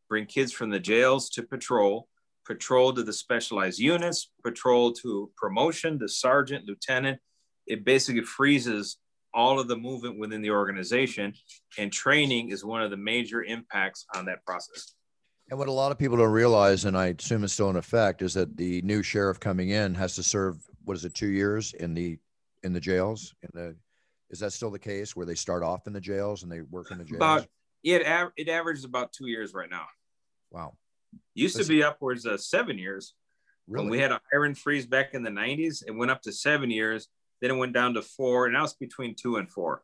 bring 0.08 0.26
kids 0.26 0.52
from 0.52 0.70
the 0.70 0.80
jails 0.80 1.28
to 1.30 1.42
patrol, 1.42 2.08
patrol 2.46 2.92
to 2.92 3.02
the 3.02 3.12
specialized 3.12 3.78
units, 3.78 4.30
patrol 4.42 4.92
to 4.92 5.30
promotion 5.36 5.98
to 5.98 6.08
sergeant, 6.08 6.66
lieutenant. 6.66 7.20
It 7.66 7.84
basically 7.84 8.22
freezes 8.22 8.98
all 9.34 9.58
of 9.58 9.68
the 9.68 9.76
movement 9.76 10.18
within 10.18 10.42
the 10.42 10.50
organization, 10.50 11.34
and 11.78 11.92
training 11.92 12.50
is 12.50 12.64
one 12.64 12.82
of 12.82 12.90
the 12.90 12.96
major 12.96 13.42
impacts 13.42 14.04
on 14.14 14.26
that 14.26 14.44
process. 14.44 14.94
And 15.52 15.58
what 15.58 15.68
a 15.68 15.72
lot 15.72 15.92
of 15.92 15.98
people 15.98 16.16
don't 16.16 16.32
realize, 16.32 16.86
and 16.86 16.96
I 16.96 17.08
assume 17.08 17.44
it's 17.44 17.52
still 17.52 17.68
in 17.68 17.76
effect, 17.76 18.22
is 18.22 18.32
that 18.32 18.56
the 18.56 18.80
new 18.80 19.02
sheriff 19.02 19.38
coming 19.38 19.68
in 19.68 19.94
has 19.96 20.14
to 20.14 20.22
serve 20.22 20.56
what 20.86 20.96
is 20.96 21.04
it, 21.04 21.12
two 21.12 21.28
years 21.28 21.74
in 21.74 21.92
the 21.92 22.18
in 22.62 22.72
the 22.72 22.80
jails? 22.80 23.34
In 23.42 23.50
the 23.52 23.76
is 24.30 24.38
that 24.38 24.54
still 24.54 24.70
the 24.70 24.78
case 24.78 25.14
where 25.14 25.26
they 25.26 25.34
start 25.34 25.62
off 25.62 25.86
in 25.86 25.92
the 25.92 26.00
jails 26.00 26.42
and 26.42 26.50
they 26.50 26.62
work 26.62 26.90
in 26.90 26.96
the 26.96 27.04
jails? 27.04 27.16
About 27.16 27.46
yeah, 27.82 27.96
it, 27.96 28.06
av- 28.06 28.32
it 28.38 28.48
averages 28.48 28.86
about 28.86 29.12
two 29.12 29.26
years 29.26 29.52
right 29.52 29.68
now. 29.68 29.84
Wow. 30.50 30.72
Used 31.34 31.58
to 31.58 31.66
be 31.66 31.84
upwards 31.84 32.24
of 32.24 32.40
seven 32.40 32.78
years. 32.78 33.12
Really? 33.68 33.84
When 33.84 33.90
we 33.90 33.98
had 33.98 34.10
a 34.10 34.22
hiring 34.32 34.54
freeze 34.54 34.86
back 34.86 35.12
in 35.12 35.22
the 35.22 35.28
90s, 35.28 35.84
it 35.86 35.90
went 35.90 36.10
up 36.10 36.22
to 36.22 36.32
seven 36.32 36.70
years. 36.70 37.08
Then 37.42 37.50
it 37.50 37.58
went 37.58 37.74
down 37.74 37.92
to 37.92 38.00
four, 38.00 38.46
and 38.46 38.54
now 38.54 38.64
it's 38.64 38.72
between 38.72 39.14
two 39.16 39.36
and 39.36 39.50
four. 39.50 39.82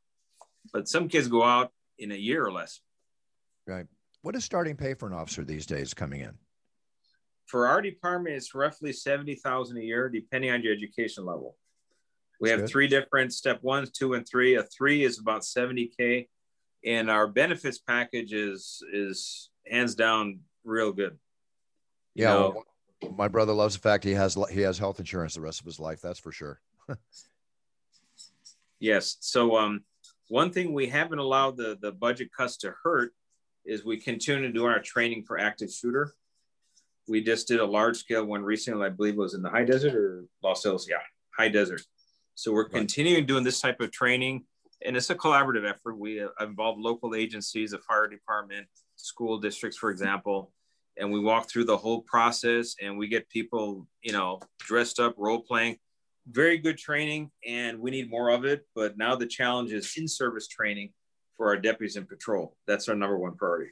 But 0.73 0.89
some 0.89 1.09
kids 1.09 1.29
go 1.29 1.45
out 1.45 1.73
in 1.99 2.11
a 2.11 2.17
year 2.17 2.43
or 2.43 2.53
less. 2.53 2.81
right. 3.67 3.85
What 4.23 4.35
is 4.35 4.45
starting 4.45 4.77
pay 4.77 4.95
for 4.95 5.07
an 5.07 5.13
officer 5.13 5.45
these 5.45 5.67
days 5.67 5.95
coming 5.95 6.21
in? 6.21 6.33
For 7.47 7.67
our 7.67 7.81
department, 7.81 8.37
it's 8.37 8.55
roughly 8.55 8.93
70,000 8.93 9.77
a 9.79 9.81
year, 9.81 10.09
depending 10.09 10.51
on 10.51 10.63
your 10.63 10.75
education 10.75 11.25
level. 11.25 11.57
We 12.41 12.49
That's 12.51 12.61
have 12.61 12.67
good. 12.67 12.73
three 12.73 12.87
different 12.89 13.33
step 13.33 13.63
ones, 13.63 13.91
two, 13.91 14.15
and 14.15 14.27
three. 14.29 14.57
A 14.57 14.65
three 14.65 15.05
is 15.05 15.19
about 15.19 15.43
70K. 15.43 16.29
And 16.85 17.11
our 17.11 17.27
benefits 17.27 17.79
package 17.79 18.33
is 18.33 18.83
is 18.93 19.51
hands 19.67 19.97
down 19.97 20.41
real 20.65 20.93
good. 20.93 21.19
You 22.15 22.25
Yeah. 22.25 22.29
know, 22.35 22.65
well, 23.03 23.13
my 23.17 23.27
brother 23.27 23.53
loves 23.53 23.75
the 23.75 23.81
fact 23.81 24.05
he 24.05 24.13
has 24.13 24.37
he 24.51 24.61
has 24.61 24.79
health 24.79 25.01
insurance 25.01 25.35
the 25.35 25.41
rest 25.41 25.59
of 25.61 25.67
his 25.67 25.81
life. 25.81 26.01
That's 26.01 26.19
for 26.21 26.33
sure. 26.33 26.61
Yes. 28.81 29.17
So 29.19 29.57
um, 29.57 29.83
one 30.29 30.53
thing 30.53 30.73
we 30.73 30.87
haven't 30.87 31.19
allowed 31.19 31.57
the 31.57 31.77
the 31.81 31.91
budget 31.91 32.29
cuts 32.37 32.59
to 32.59 32.73
hurt 32.85 33.13
is 33.65 33.85
we 33.85 33.99
continue 33.99 34.43
to 34.47 34.53
do 34.53 34.65
our 34.67 34.81
training 34.81 35.25
for 35.25 35.39
active 35.39 35.71
shooter. 35.71 36.15
We 37.07 37.23
just 37.23 37.49
did 37.49 37.61
a 37.61 37.65
large 37.65 37.97
scale 37.97 38.25
one 38.25 38.43
recently, 38.43 38.87
I 38.87 38.91
believe 38.91 39.15
it 39.15 39.19
was 39.19 39.35
in 39.35 39.43
the 39.43 39.51
high 39.51 39.65
desert 39.65 39.95
or 39.95 40.25
Los 40.43 40.65
Angeles. 40.65 40.87
Yeah, 40.89 40.97
high 41.37 41.49
desert. 41.49 41.83
So 42.35 42.53
we're 42.53 42.69
continuing 42.69 43.27
doing 43.27 43.45
this 43.45 43.61
type 43.61 43.81
of 43.81 43.91
training, 43.91 44.45
and 44.85 44.97
it's 44.97 45.11
a 45.11 45.15
collaborative 45.15 45.69
effort. 45.69 45.99
We 45.99 46.23
uh, 46.23 46.29
involve 46.41 46.79
local 46.79 47.15
agencies, 47.15 47.73
the 47.73 47.79
fire 47.79 48.07
department, 48.07 48.67
school 48.97 49.39
districts, 49.39 49.79
for 49.79 49.91
example, 49.91 50.53
and 50.97 51.11
we 51.11 51.19
walk 51.19 51.49
through 51.49 51.65
the 51.65 51.77
whole 51.77 52.03
process, 52.03 52.77
and 52.81 52.97
we 52.97 53.09
get 53.09 53.29
people, 53.29 53.87
you 54.03 54.13
know, 54.13 54.41
dressed 54.61 55.01
up, 55.01 55.15
role 55.17 55.41
playing 55.41 55.79
very 56.31 56.59
good 56.59 56.77
training 56.77 57.31
and 57.47 57.79
we 57.79 57.91
need 57.91 58.11
more 58.11 58.31
of 58.31 58.45
it. 58.45 58.67
But 58.75 58.99
now 58.99 59.17
the 59.17 59.27
challenge 59.27 59.73
is 59.73 59.97
in 59.97 60.07
service 60.07 60.49
training 60.49 60.93
for 61.39 61.47
our 61.47 61.57
deputies 61.57 61.97
in 61.97 62.05
patrol. 62.05 62.55
That's 62.67 62.89
our 62.91 62.95
number 62.95 63.17
one 63.17 63.37
priority. 63.37 63.71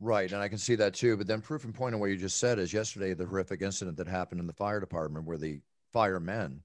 Right, 0.00 0.30
and 0.30 0.42
I 0.42 0.48
can 0.48 0.58
see 0.58 0.74
that 0.74 0.94
too. 0.94 1.16
But 1.16 1.26
then, 1.26 1.40
proof 1.40 1.64
and 1.64 1.74
point 1.74 1.94
on 1.94 2.00
what 2.00 2.10
you 2.10 2.16
just 2.16 2.38
said 2.38 2.58
is 2.58 2.72
yesterday 2.72 3.14
the 3.14 3.24
horrific 3.24 3.62
incident 3.62 3.96
that 3.96 4.06
happened 4.06 4.40
in 4.40 4.46
the 4.46 4.52
fire 4.52 4.80
department 4.80 5.24
where 5.24 5.38
the 5.38 5.60
firemen 5.92 6.62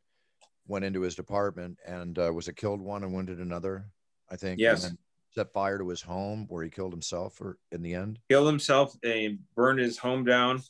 went 0.67 0.85
into 0.85 1.01
his 1.01 1.15
department 1.15 1.77
and 1.85 2.17
uh, 2.19 2.31
was 2.33 2.47
it 2.47 2.55
killed 2.55 2.81
one 2.81 3.03
and 3.03 3.13
wounded 3.13 3.39
another? 3.39 3.85
I 4.29 4.35
think. 4.35 4.59
Yes. 4.59 4.83
And 4.83 4.91
then 4.91 4.97
set 5.35 5.53
fire 5.53 5.79
to 5.79 5.89
his 5.89 6.01
home 6.01 6.45
where 6.47 6.63
he 6.63 6.69
killed 6.69 6.93
himself, 6.93 7.41
or 7.41 7.57
in 7.71 7.81
the 7.81 7.93
end. 7.93 8.19
Killed 8.29 8.47
himself 8.47 8.95
and 9.03 9.39
burned 9.55 9.79
his 9.79 9.97
home 9.97 10.25
down. 10.25 10.61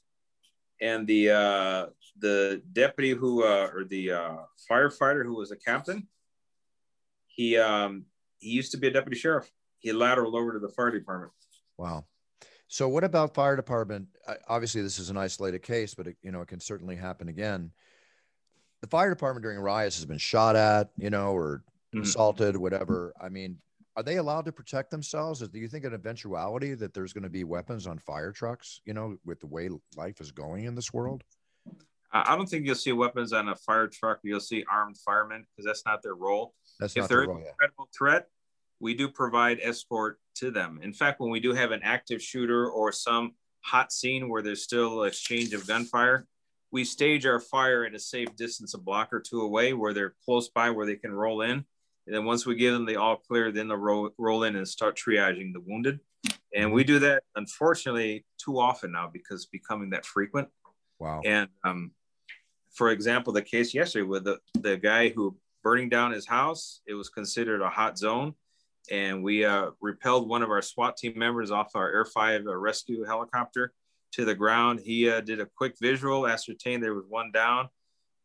And 0.81 1.07
the 1.07 1.31
uh, 1.31 1.85
the 2.19 2.61
deputy 2.71 3.11
who 3.11 3.43
uh, 3.43 3.69
or 3.73 3.83
the 3.83 4.11
uh, 4.11 4.37
firefighter 4.69 5.23
who 5.23 5.35
was 5.35 5.51
a 5.51 5.55
captain, 5.55 6.07
he 7.27 7.57
um, 7.57 8.05
he 8.43 8.51
used 8.51 8.71
to 8.71 8.77
be 8.77 8.87
a 8.87 8.91
deputy 8.91 9.17
sheriff. 9.17 9.49
He 9.79 9.91
lateraled 9.91 10.35
over 10.35 10.53
to 10.53 10.59
the 10.59 10.69
fire 10.69 10.91
department. 10.91 11.31
Wow. 11.77 12.05
So, 12.67 12.89
what 12.89 13.03
about 13.03 13.33
fire 13.33 13.55
department? 13.55 14.07
Obviously, 14.47 14.81
this 14.81 14.99
is 14.99 15.09
an 15.09 15.17
isolated 15.17 15.63
case, 15.63 15.93
but 15.93 16.07
it, 16.07 16.17
you 16.21 16.31
know 16.31 16.41
it 16.41 16.47
can 16.47 16.59
certainly 16.59 16.95
happen 16.95 17.29
again. 17.29 17.71
The 18.81 18.87
fire 18.87 19.09
department 19.09 19.43
during 19.43 19.59
riots 19.59 19.95
has 19.95 20.05
been 20.05 20.17
shot 20.17 20.55
at, 20.55 20.89
you 20.97 21.09
know, 21.09 21.31
or 21.33 21.63
Mhm. 21.93 22.01
assaulted, 22.01 22.57
whatever. 22.57 23.13
I 23.21 23.29
mean, 23.29 23.61
are 23.95 24.03
they 24.03 24.17
allowed 24.17 24.45
to 24.45 24.51
protect 24.51 24.91
themselves? 24.91 25.47
Do 25.47 25.59
you 25.59 25.67
think 25.67 25.85
an 25.85 25.93
eventuality 25.93 26.73
that 26.73 26.93
there's 26.93 27.13
going 27.13 27.23
to 27.23 27.29
be 27.29 27.43
weapons 27.43 27.87
on 27.87 27.99
fire 27.99 28.31
trucks? 28.31 28.81
You 28.85 28.93
know, 28.93 29.17
with 29.23 29.39
the 29.39 29.47
way 29.47 29.69
life 29.95 30.19
is 30.19 30.31
going 30.31 30.65
in 30.65 30.75
this 30.75 30.91
world. 30.91 31.23
I 32.11 32.35
don't 32.35 32.47
think 32.47 32.65
you'll 32.65 32.75
see 32.75 32.91
weapons 32.91 33.33
on 33.33 33.49
a 33.49 33.55
fire 33.55 33.87
truck. 33.87 34.19
You'll 34.23 34.39
see 34.39 34.63
armed 34.69 34.97
firemen 34.99 35.45
because 35.49 35.65
that's 35.65 35.83
not 35.85 36.03
their 36.03 36.13
role. 36.13 36.53
That's 36.79 36.95
if 36.95 37.07
there 37.07 37.19
their 37.19 37.27
role 37.27 37.41
a 37.41 37.53
credible 37.57 37.89
threat, 37.97 38.27
we 38.83 38.93
do 38.93 39.07
provide 39.07 39.59
escort 39.63 40.19
to 40.35 40.51
them. 40.51 40.77
In 40.83 40.91
fact, 40.93 41.21
when 41.21 41.31
we 41.31 41.39
do 41.39 41.53
have 41.53 41.71
an 41.71 41.79
active 41.83 42.21
shooter 42.21 42.69
or 42.69 42.91
some 42.91 43.31
hot 43.61 43.93
scene 43.93 44.27
where 44.27 44.41
there's 44.41 44.61
still 44.61 45.03
exchange 45.03 45.53
of 45.53 45.65
gunfire, 45.65 46.27
we 46.69 46.83
stage 46.83 47.25
our 47.25 47.39
fire 47.39 47.85
at 47.85 47.95
a 47.95 47.99
safe 47.99 48.35
distance, 48.35 48.73
a 48.73 48.77
block 48.77 49.13
or 49.13 49.21
two 49.21 49.39
away, 49.39 49.71
where 49.71 49.93
they're 49.93 50.15
close 50.25 50.49
by, 50.49 50.69
where 50.69 50.85
they 50.85 50.97
can 50.97 51.13
roll 51.13 51.43
in. 51.43 51.63
And 52.05 52.13
then 52.13 52.25
once 52.25 52.45
we 52.45 52.55
give 52.55 52.73
them 52.73 52.85
the 52.85 52.97
all 52.97 53.15
clear, 53.15 53.53
then 53.53 53.69
they'll 53.69 53.77
roll, 53.77 54.09
roll 54.17 54.43
in 54.43 54.57
and 54.57 54.67
start 54.67 54.97
triaging 54.97 55.53
the 55.53 55.61
wounded. 55.65 56.01
And 56.53 56.73
we 56.73 56.83
do 56.83 56.99
that, 56.99 57.23
unfortunately, 57.37 58.25
too 58.37 58.59
often 58.59 58.91
now 58.91 59.09
because 59.11 59.43
it's 59.43 59.45
becoming 59.45 59.91
that 59.91 60.05
frequent. 60.05 60.49
Wow. 60.99 61.21
And 61.23 61.47
um, 61.63 61.91
for 62.73 62.91
example, 62.91 63.31
the 63.31 63.41
case 63.41 63.73
yesterday 63.73 64.03
with 64.03 64.25
the, 64.25 64.39
the 64.59 64.75
guy 64.75 65.07
who 65.07 65.37
burning 65.63 65.87
down 65.87 66.11
his 66.11 66.27
house, 66.27 66.81
it 66.85 66.95
was 66.95 67.07
considered 67.07 67.61
a 67.61 67.69
hot 67.69 67.97
zone. 67.97 68.33
And 68.91 69.23
we 69.23 69.45
uh, 69.45 69.71
repelled 69.81 70.27
one 70.27 70.41
of 70.41 70.49
our 70.49 70.61
SWAT 70.61 70.97
team 70.97 71.13
members 71.15 71.51
off 71.51 71.75
our 71.75 71.89
Air 71.89 72.05
5 72.05 72.45
uh, 72.45 72.55
rescue 72.55 73.03
helicopter 73.03 73.73
to 74.13 74.25
the 74.25 74.35
ground. 74.35 74.81
He 74.83 75.09
uh, 75.09 75.21
did 75.21 75.39
a 75.39 75.47
quick 75.57 75.75
visual, 75.81 76.27
ascertained 76.27 76.83
there 76.83 76.93
was 76.93 77.05
one 77.07 77.31
down 77.31 77.69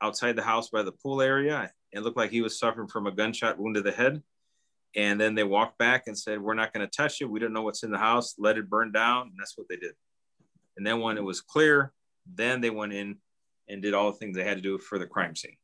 outside 0.02 0.36
the 0.36 0.42
house 0.42 0.70
by 0.70 0.82
the 0.82 0.92
pool 0.92 1.22
area. 1.22 1.70
It 1.92 2.00
looked 2.00 2.16
like 2.16 2.30
he 2.30 2.42
was 2.42 2.58
suffering 2.58 2.88
from 2.88 3.06
a 3.06 3.12
gunshot 3.12 3.58
wound 3.58 3.76
to 3.76 3.82
the 3.82 3.92
head. 3.92 4.22
And 4.96 5.20
then 5.20 5.34
they 5.34 5.44
walked 5.44 5.78
back 5.78 6.04
and 6.06 6.18
said, 6.18 6.40
We're 6.40 6.54
not 6.54 6.72
going 6.72 6.86
to 6.86 6.90
touch 6.96 7.20
it. 7.20 7.30
We 7.30 7.40
don't 7.40 7.52
know 7.52 7.62
what's 7.62 7.82
in 7.82 7.90
the 7.90 7.98
house. 7.98 8.34
Let 8.38 8.58
it 8.58 8.70
burn 8.70 8.92
down. 8.92 9.28
And 9.28 9.36
that's 9.38 9.56
what 9.56 9.68
they 9.68 9.76
did. 9.76 9.92
And 10.76 10.86
then 10.86 11.00
when 11.00 11.18
it 11.18 11.24
was 11.24 11.40
clear, 11.40 11.92
then 12.34 12.60
they 12.60 12.70
went 12.70 12.92
in 12.92 13.16
and 13.68 13.82
did 13.82 13.94
all 13.94 14.10
the 14.10 14.18
things 14.18 14.36
they 14.36 14.44
had 14.44 14.56
to 14.56 14.62
do 14.62 14.78
for 14.78 14.98
the 14.98 15.06
crime 15.06 15.36
scene. 15.36 15.56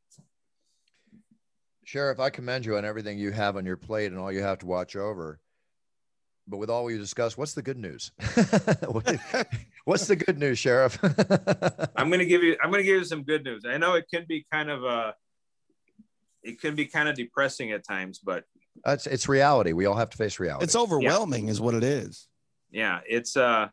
Sheriff, 1.84 2.18
I 2.18 2.30
commend 2.30 2.64
you 2.64 2.76
on 2.76 2.84
everything 2.84 3.18
you 3.18 3.30
have 3.30 3.56
on 3.56 3.66
your 3.66 3.76
plate 3.76 4.10
and 4.10 4.18
all 4.18 4.32
you 4.32 4.42
have 4.42 4.58
to 4.60 4.66
watch 4.66 4.96
over. 4.96 5.38
But 6.46 6.58
with 6.58 6.68
all 6.70 6.84
we 6.84 6.98
discussed, 6.98 7.38
what's 7.38 7.54
the 7.54 7.62
good 7.62 7.78
news? 7.78 8.12
What's 9.84 10.06
the 10.06 10.16
good 10.16 10.38
news, 10.38 10.58
Sheriff? 10.58 10.98
I'm 11.96 12.08
going 12.08 12.20
to 12.20 12.26
give 12.26 12.42
you 12.42 12.56
I'm 12.62 12.70
going 12.70 12.82
to 12.82 12.86
give 12.86 12.98
you 12.98 13.04
some 13.04 13.22
good 13.22 13.44
news. 13.44 13.64
I 13.68 13.76
know 13.76 13.94
it 13.94 14.06
can 14.12 14.24
be 14.26 14.46
kind 14.50 14.70
of 14.70 14.82
uh 14.84 15.12
it 16.42 16.60
can 16.60 16.74
be 16.74 16.86
kind 16.86 17.08
of 17.08 17.16
depressing 17.16 17.72
at 17.72 17.86
times, 17.86 18.18
but 18.18 18.44
That's 18.84 19.06
it's 19.06 19.28
reality. 19.28 19.72
We 19.72 19.84
all 19.86 19.96
have 19.96 20.10
to 20.10 20.16
face 20.16 20.38
reality. 20.40 20.64
It's 20.64 20.76
overwhelming, 20.76 21.48
is 21.48 21.60
what 21.60 21.74
it 21.74 21.84
is. 21.84 22.28
yeah, 22.70 23.00
it's 23.06 23.36
uh 23.36 23.68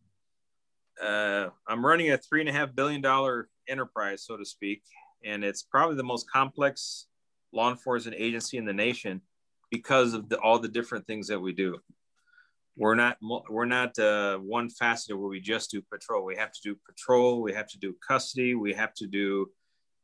uh 1.01 1.47
I'm 1.67 1.85
running 1.85 2.11
a 2.11 2.17
three 2.17 2.41
and 2.41 2.49
a 2.49 2.53
half 2.53 2.75
billion 2.75 3.01
dollar 3.01 3.47
enterprise, 3.67 4.23
so 4.25 4.35
to 4.35 4.45
speak, 4.45 4.83
and 5.23 5.43
it's 5.45 5.63
probably 5.63 5.95
the 5.95 6.03
most 6.03 6.29
complex 6.29 7.07
law 7.53 7.69
enforcement 7.69 8.17
agency 8.19 8.57
in 8.57 8.65
the 8.65 8.73
nation 8.73 9.21
because 9.69 10.13
of 10.13 10.29
the, 10.29 10.37
all 10.39 10.59
the 10.59 10.67
different 10.67 11.07
things 11.07 11.27
that 11.27 11.39
we 11.39 11.53
do. 11.53 11.77
We're 12.77 12.95
not 12.95 13.17
we're 13.21 13.65
not 13.65 13.97
uh, 13.99 14.37
one 14.37 14.69
facet 14.69 15.17
where 15.17 15.27
we 15.27 15.41
just 15.41 15.71
do 15.71 15.81
patrol. 15.81 16.23
We 16.23 16.37
have 16.37 16.51
to 16.51 16.59
do 16.63 16.75
patrol. 16.87 17.41
We 17.41 17.53
have 17.53 17.67
to 17.67 17.77
do 17.77 17.95
custody. 18.05 18.55
We 18.55 18.73
have 18.73 18.93
to 18.95 19.07
do 19.07 19.49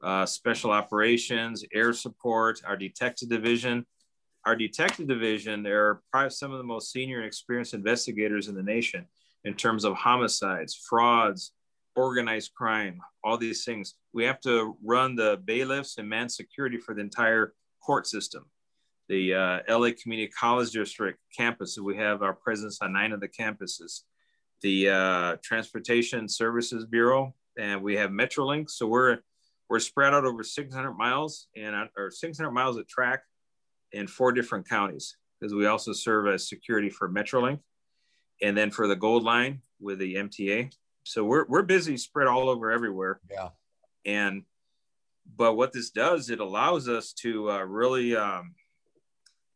uh, 0.04 0.26
special 0.26 0.72
operations, 0.72 1.64
air 1.74 1.93
support, 1.93 2.62
our 2.66 2.78
detective 2.78 3.30
division. 3.30 3.86
Our 4.45 4.56
detective 4.56 5.08
division, 5.08 5.64
they're 5.64 6.02
probably 6.12 6.30
some 6.30 6.52
of 6.52 6.58
the 6.58 6.64
most 6.64 6.91
senior 6.91 7.18
and 7.18 7.26
experienced 7.26 7.74
investigators 7.74 8.48
in 8.48 8.56
the 8.56 8.64
nation 8.64 9.06
in 9.43 9.54
terms 9.54 9.84
of 9.84 9.95
homicides, 9.95 10.76
frauds, 10.76 11.52
organized 11.98 12.54
crime, 12.54 13.02
all 13.24 13.38
these 13.38 13.66
things. 13.66 13.95
We 14.14 14.24
have 14.26 14.39
to 14.41 14.78
run 14.84 15.16
the 15.16 15.41
bailiffs 15.43 15.98
and 15.98 16.08
man 16.08 16.30
security 16.30 16.78
for 16.78 16.93
the 16.93 17.02
entire 17.02 17.54
court 17.84 18.08
system. 18.08 18.45
The 19.10 19.34
uh, 19.34 19.60
LA 19.68 19.89
Community 20.02 20.32
College 20.39 20.72
District 20.72 21.20
campus, 21.36 21.78
we 21.80 21.98
have 21.98 22.22
our 22.22 22.34
presence 22.34 22.80
on 22.82 22.93
nine 22.93 23.14
of 23.14 23.20
the 23.20 23.28
campuses. 23.28 24.02
The 24.62 24.89
uh, 24.89 25.36
Transportation 25.43 26.30
Services 26.30 26.86
Bureau, 26.86 27.34
and 27.58 27.82
we 27.82 27.95
have 27.95 28.12
Metrolink. 28.12 28.70
So 28.70 28.88
we're 28.88 29.20
we're 29.70 29.80
spread 29.80 30.14
out 30.14 30.24
over 30.24 30.43
600 30.43 30.93
miles 30.93 31.48
and 31.56 31.76
uh, 31.76 31.86
or 31.98 32.12
600 32.12 32.52
miles 32.52 32.78
of 32.78 32.88
track 32.88 33.22
in 33.91 34.08
four 34.08 34.32
different 34.32 34.68
counties 34.68 35.18
because 35.39 35.54
we 35.54 35.66
also 35.66 35.93
serve 35.93 36.28
as 36.28 36.48
security 36.48 36.89
for 36.89 37.10
Metrolink 37.10 37.60
and 38.41 38.58
then 38.58 38.72
for 38.72 38.88
the 38.88 38.95
Gold 38.95 39.24
Line 39.24 39.62
with 39.80 40.00
the 40.00 40.16
MTA. 40.16 40.72
So 41.08 41.24
we're 41.24 41.45
we're 41.47 41.64
busy 41.64 41.97
spread 41.97 42.28
all 42.28 42.49
over 42.49 42.72
everywhere. 42.72 43.20
yeah. 43.32 43.49
And 44.05 44.43
but 45.36 45.55
what 45.55 45.74
this 45.74 45.89
does, 45.89 46.30
it 46.30 46.39
allows 46.39 46.88
us 46.88 47.12
to 47.14 47.51
uh, 47.51 47.64
really 47.64 48.16
um, 48.16 48.55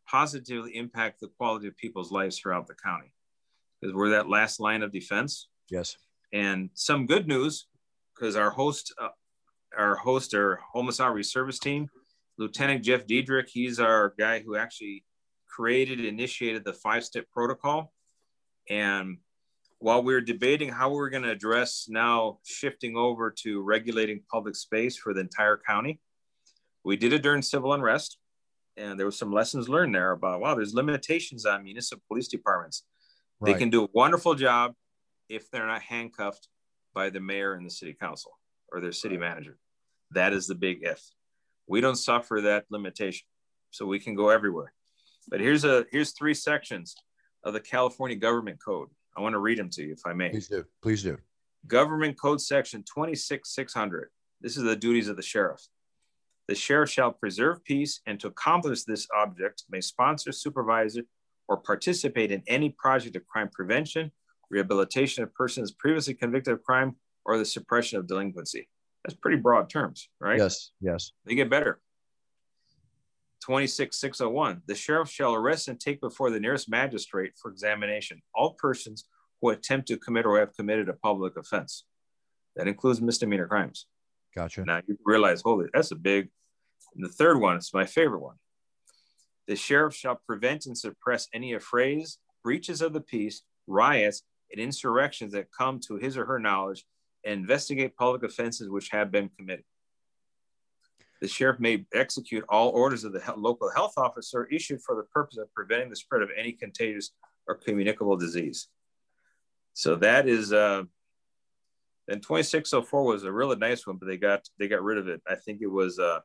positively 0.08 0.76
impact 0.76 1.22
the 1.22 1.30
quality 1.38 1.68
of 1.68 1.78
people's 1.78 2.12
lives 2.12 2.38
throughout 2.38 2.68
the 2.68 2.76
county 2.76 3.14
because 3.80 3.95
we're 3.95 4.10
that 4.10 4.28
last 4.28 4.60
line 4.60 4.84
of 4.84 4.91
defense. 4.91 5.47
Yes. 5.70 5.95
And 6.34 6.70
some 6.74 7.06
good 7.06 7.28
news 7.28 7.68
because 8.14 8.36
our 8.36 8.52
host 8.52 8.93
uh, 8.99 9.10
our 9.78 9.95
host, 9.95 10.34
our 10.34 10.60
homicide 10.74 11.26
service 11.26 11.60
team, 11.60 11.89
Lieutenant 12.38 12.84
Geff 12.84 13.06
Deedrick. 13.06 13.49
He's 13.49 13.80
our 13.80 14.14
guy 14.18 14.39
who 14.39 14.56
actually 14.56 15.04
created, 15.47 16.04
initiated 16.04 16.64
the 16.64 16.74
five 16.74 17.04
step 17.04 17.26
protocol. 17.32 17.93
And 18.70 19.18
while 19.82 20.04
we 20.04 20.14
were 20.14 20.22
debating 20.22 20.70
how 20.70 20.90
we 20.90 20.96
were 20.98 21.10
going 21.10 21.24
to 21.24 21.32
address 21.32 21.88
now 21.90 22.38
shifting 22.46 22.96
over 22.96 23.32
to 23.32 23.64
regulating 23.64 24.22
public 24.32 24.56
space 24.56 24.96
for 24.96 25.12
the 25.12 25.22
entire 25.22 25.60
county, 25.68 26.00
we 26.86 26.96
did 26.96 27.14
it 27.14 27.24
during 27.24 27.42
civil 27.42 27.74
unrest. 27.74 28.20
And 28.78 28.98
there 28.98 29.08
was 29.08 29.18
some 29.18 29.34
lessons 29.34 29.68
learned 29.68 29.96
there 29.96 30.12
about, 30.12 30.40
wow, 30.40 30.54
there's 30.54 30.76
limitations 30.76 31.48
on 31.48 31.64
municipal 31.64 32.04
police 32.08 32.28
departments. 32.28 32.84
Right. 33.40 33.54
They 33.54 33.60
can 33.60 33.72
do 33.72 33.86
a 33.86 33.88
wonderful 33.92 34.36
job 34.36 34.74
if 35.30 35.50
they're 35.50 35.66
not 35.66 35.82
handcuffed 35.82 36.48
by 36.94 37.10
the 37.10 37.20
mayor 37.20 37.56
and 37.56 37.66
the 37.66 37.72
city 37.72 37.98
council 38.00 38.38
or 38.72 38.82
their 38.82 38.92
city 38.92 39.18
manager. 39.18 39.58
That 40.12 40.32
is 40.32 40.46
the 40.46 40.56
big 40.56 40.82
if. 40.84 41.02
We 41.68 41.82
don't 41.82 41.96
suffer 41.96 42.42
that 42.42 42.66
limitation, 42.70 43.26
so 43.72 43.88
we 43.88 44.00
can 44.00 44.14
go 44.14 44.30
everywhere. 44.30 44.74
But 45.28 45.40
here's 45.40 45.66
a 45.66 45.86
here's 45.92 46.12
three 46.12 46.34
sections 46.34 46.94
of 47.44 47.54
the 47.54 47.60
California 47.60 48.18
Government 48.18 48.60
Code. 48.64 48.90
I 49.18 49.22
want 49.22 49.34
to 49.34 49.39
read 49.39 49.57
them 49.57 49.70
to 49.72 49.84
you, 49.84 49.93
if 49.93 50.05
I 50.05 50.14
may. 50.14 50.30
Please 50.30 50.47
do. 50.47 50.64
Please 50.82 51.03
do. 51.03 51.18
Government 51.68 52.20
Code 52.20 52.41
Section 52.41 52.84
26600. 52.84 54.09
This 54.41 54.57
is 54.57 54.64
the 54.64 54.76
duties 54.76 55.07
of 55.07 55.16
the 55.16 55.22
sheriff. 55.22 55.62
The 56.47 56.55
sheriff 56.55 56.89
shall 56.89 57.12
preserve 57.12 57.64
peace 57.64 58.01
and 58.05 58.20
to 58.20 58.28
accomplish 58.28 58.84
this 58.84 59.07
object 59.16 59.64
may 59.70 59.82
sponsor, 59.82 60.32
supervise, 60.32 60.97
or 61.47 61.57
participate 61.57 62.32
in 62.32 62.41
any 62.47 62.70
project 62.70 63.16
of 63.16 63.28
crime 63.28 63.49
prevention, 63.53 64.12
rehabilitation 64.49 65.24
of 65.24 65.34
persons 65.34 65.72
previously 65.72 66.14
convicted 66.14 66.53
of 66.53 66.64
crime, 66.64 66.95
or 67.26 67.38
the 67.38 67.45
suppression 67.45 67.99
of 67.99 68.07
delinquency. 68.07 68.68
That's 69.03 69.16
pretty 69.16 69.38
broad 69.38 69.70
terms, 69.70 70.09
right? 70.20 70.39
Yes, 70.39 70.72
yes. 70.82 71.12
They 71.26 71.36
get 71.36 71.49
better. 71.49 71.80
26601. 73.46 74.62
The 74.68 74.76
sheriff 74.76 75.10
shall 75.10 75.34
arrest 75.34 75.68
and 75.68 75.80
take 75.80 76.00
before 76.00 76.30
the 76.30 76.39
nearest 76.39 76.70
magistrate 76.70 77.34
for 77.42 77.52
examination 77.52 78.22
all 78.34 78.54
persons 78.54 79.06
who 79.42 79.50
attempt 79.50 79.88
to 79.88 79.98
commit 79.98 80.26
or 80.26 80.39
have 80.39 80.56
committed 80.56 80.89
a 80.89 80.94
public 80.94 81.38
offense. 81.38 81.86
That 82.56 82.68
includes 82.68 83.02
misdemeanor 83.02 83.48
crimes. 83.48 83.88
Gotcha. 84.36 84.64
Now 84.64 84.82
you 84.88 84.98
realize, 85.04 85.42
holy, 85.42 85.68
that's 85.74 85.92
a 85.92 85.96
big. 85.96 86.30
And 86.96 87.04
the 87.04 87.10
third 87.10 87.39
one 87.39 87.58
is 87.58 87.72
my 87.74 87.86
favorite 87.86 88.22
one. 88.22 88.36
The 89.48 89.56
sheriff 89.56 89.96
shall 89.96 90.22
prevent 90.28 90.66
and 90.66 90.78
suppress 90.78 91.28
any 91.34 91.54
affrays, 91.54 92.20
breaches 92.44 92.82
of 92.82 92.94
the 92.94 93.02
peace, 93.02 93.42
riots, 93.68 94.24
and 94.52 94.62
insurrections 94.62 95.34
that 95.34 95.48
come 95.58 95.80
to 95.88 95.96
his 95.96 96.18
or 96.18 96.26
her 96.26 96.39
knowledge 96.39 96.86
and 97.26 97.42
investigate 97.42 97.96
public 97.96 98.24
offenses 98.24 98.70
which 98.70 98.89
have 98.89 99.12
been 99.12 99.30
committed. 99.38 99.64
The 101.22 101.28
sheriff 101.28 101.60
may 101.60 101.86
execute 101.94 102.44
all 102.50 102.70
orders 102.70 103.04
of 103.04 103.14
the 103.14 103.22
local 103.38 103.72
health 103.72 103.94
officer 103.98 104.46
issued 104.46 104.82
for 104.82 104.96
the 104.96 105.04
purpose 105.04 105.38
of 105.38 105.54
preventing 105.54 105.90
the 105.90 105.96
spread 105.96 106.24
of 106.24 106.30
any 106.36 106.52
contagious 106.52 107.12
or 107.48 107.56
communicable 107.56 108.18
disease. 108.18 108.68
So 109.74 109.96
that 109.98 110.28
is, 110.28 110.52
uh, 110.52 110.84
and 112.08 112.22
2604 112.22 113.04
was 113.04 113.24
a 113.24 113.32
really 113.32 113.56
nice 113.56 113.86
one, 113.86 113.98
but 113.98 114.08
they 114.08 114.18
got 114.18 114.50
they 114.60 114.68
got 114.68 114.84
rid 114.84 114.98
of 114.98 115.08
it. 115.08 115.22
I 115.28 115.36
think 115.36 115.62
it 115.62 115.68
was 115.68 116.00
uh, 116.00 116.20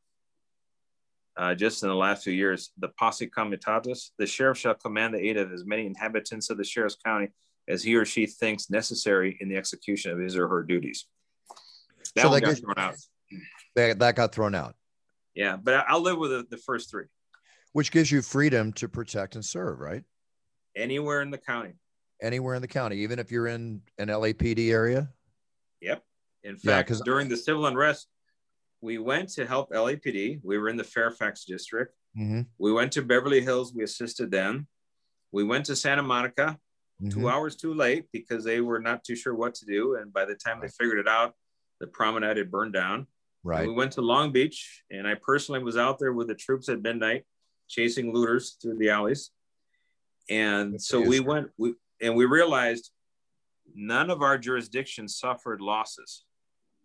uh, 1.37 1.55
just 1.55 1.83
in 1.83 1.91
the 1.91 1.95
last 1.95 2.25
few 2.25 2.33
years. 2.33 2.71
The 2.79 2.89
posse 2.89 3.27
comitatus, 3.27 4.13
the 4.19 4.27
sheriff 4.27 4.57
shall 4.59 4.75
command 4.75 5.15
the 5.15 5.25
aid 5.25 5.37
of 5.37 5.53
as 5.53 5.65
many 5.67 5.87
inhabitants 5.87 6.49
of 6.49 6.57
the 6.57 6.65
sheriff's 6.65 6.97
county 7.05 7.29
as 7.69 7.83
he 7.83 7.97
or 7.97 8.05
she 8.05 8.27
thinks 8.27 8.71
necessary 8.71 9.37
in 9.41 9.49
the 9.49 9.57
execution 9.57 10.11
of 10.13 10.19
his 10.19 10.37
or 10.37 10.49
her 10.49 10.63
duties. 10.63 11.07
That 12.15 12.23
so 12.23 12.31
one 12.31 12.41
got 12.41 12.57
thrown 12.57 12.79
out. 12.79 12.95
That, 13.75 13.99
that 13.99 14.17
got 14.17 14.33
thrown 14.33 14.55
out. 14.55 14.75
Yeah, 15.37 15.57
but 15.57 15.84
I'll 15.87 16.01
live 16.01 16.18
with 16.18 16.30
the, 16.30 16.47
the 16.51 16.57
first 16.57 16.91
three. 16.91 17.05
Which 17.72 17.93
gives 17.93 18.11
you 18.11 18.22
freedom 18.22 18.72
to 18.74 18.89
protect 18.89 19.34
and 19.34 19.45
serve, 19.45 19.78
right? 19.78 20.03
Anywhere 20.74 21.20
in 21.20 21.30
the 21.30 21.39
county. 21.39 21.74
Anywhere 22.22 22.55
in 22.55 22.62
the 22.62 22.68
county, 22.68 22.97
even 22.97 23.18
if 23.18 23.30
you're 23.30 23.47
in 23.47 23.82
an 23.99 24.09
LAPD 24.09 24.70
area. 24.70 25.11
Yep. 25.82 26.03
In 26.43 26.57
fact, 26.57 26.91
yeah, 26.91 26.97
during 27.05 27.28
the 27.28 27.37
civil 27.37 27.66
unrest, 27.66 28.09
we 28.80 28.97
went 28.97 29.28
to 29.30 29.47
help 29.47 29.70
LAPD. 29.72 30.41
We 30.43 30.59
were 30.59 30.70
in 30.70 30.76
the 30.76 30.84
Fairfax 30.84 31.45
district. 31.45 31.95
Mm-hmm. 32.18 32.43
We 32.59 32.72
went 32.72 32.93
to 32.93 33.03
Beverly 33.03 33.43
Hills. 33.43 33.74
We 33.74 33.84
assisted 33.84 34.30
them. 34.30 34.66
We 35.32 35.45
went 35.45 35.66
to 35.66 35.76
Santa 35.76 36.03
Monica 36.03 36.59
mm-hmm. 37.03 37.20
two 37.20 37.28
hours 37.28 37.57
too 37.57 37.74
late 37.74 38.07
because 38.12 38.45
they 38.45 38.61
were 38.61 38.80
not 38.80 39.05
too 39.05 39.16
sure 39.16 39.34
what 39.34 39.55
to 39.57 39.66
do. 39.66 39.97
And 39.97 40.12
by 40.12 40.24
the 40.24 40.34
time 40.34 40.61
they 40.61 40.68
figured 40.68 40.99
it 40.99 41.09
out, 41.09 41.34
the 41.80 41.87
promenade 41.87 42.39
had 42.39 42.51
burned 42.51 42.72
down. 42.72 43.07
Right. 43.47 43.61
And 43.61 43.69
we 43.69 43.75
went 43.75 43.93
to 43.93 44.01
Long 44.01 44.33
Beach, 44.33 44.83
and 44.91 45.07
I 45.07 45.15
personally 45.15 45.63
was 45.63 45.77
out 45.77 46.01
there 46.01 46.13
with 46.13 46.27
the 46.27 46.35
troops 46.35 46.69
at 46.69 46.83
midnight, 46.83 47.25
chasing 47.69 48.13
looters 48.13 48.57
through 48.61 48.77
the 48.77 48.91
alleys. 48.91 49.31
And 50.29 50.75
That's 50.75 50.89
so 50.89 51.01
we 51.01 51.21
went, 51.21 51.51
we 51.57 51.75
and 52.03 52.17
we 52.17 52.25
realized 52.25 52.91
none 53.73 54.11
of 54.11 54.21
our 54.21 54.37
jurisdictions 54.37 55.17
suffered 55.17 55.61
losses 55.61 56.25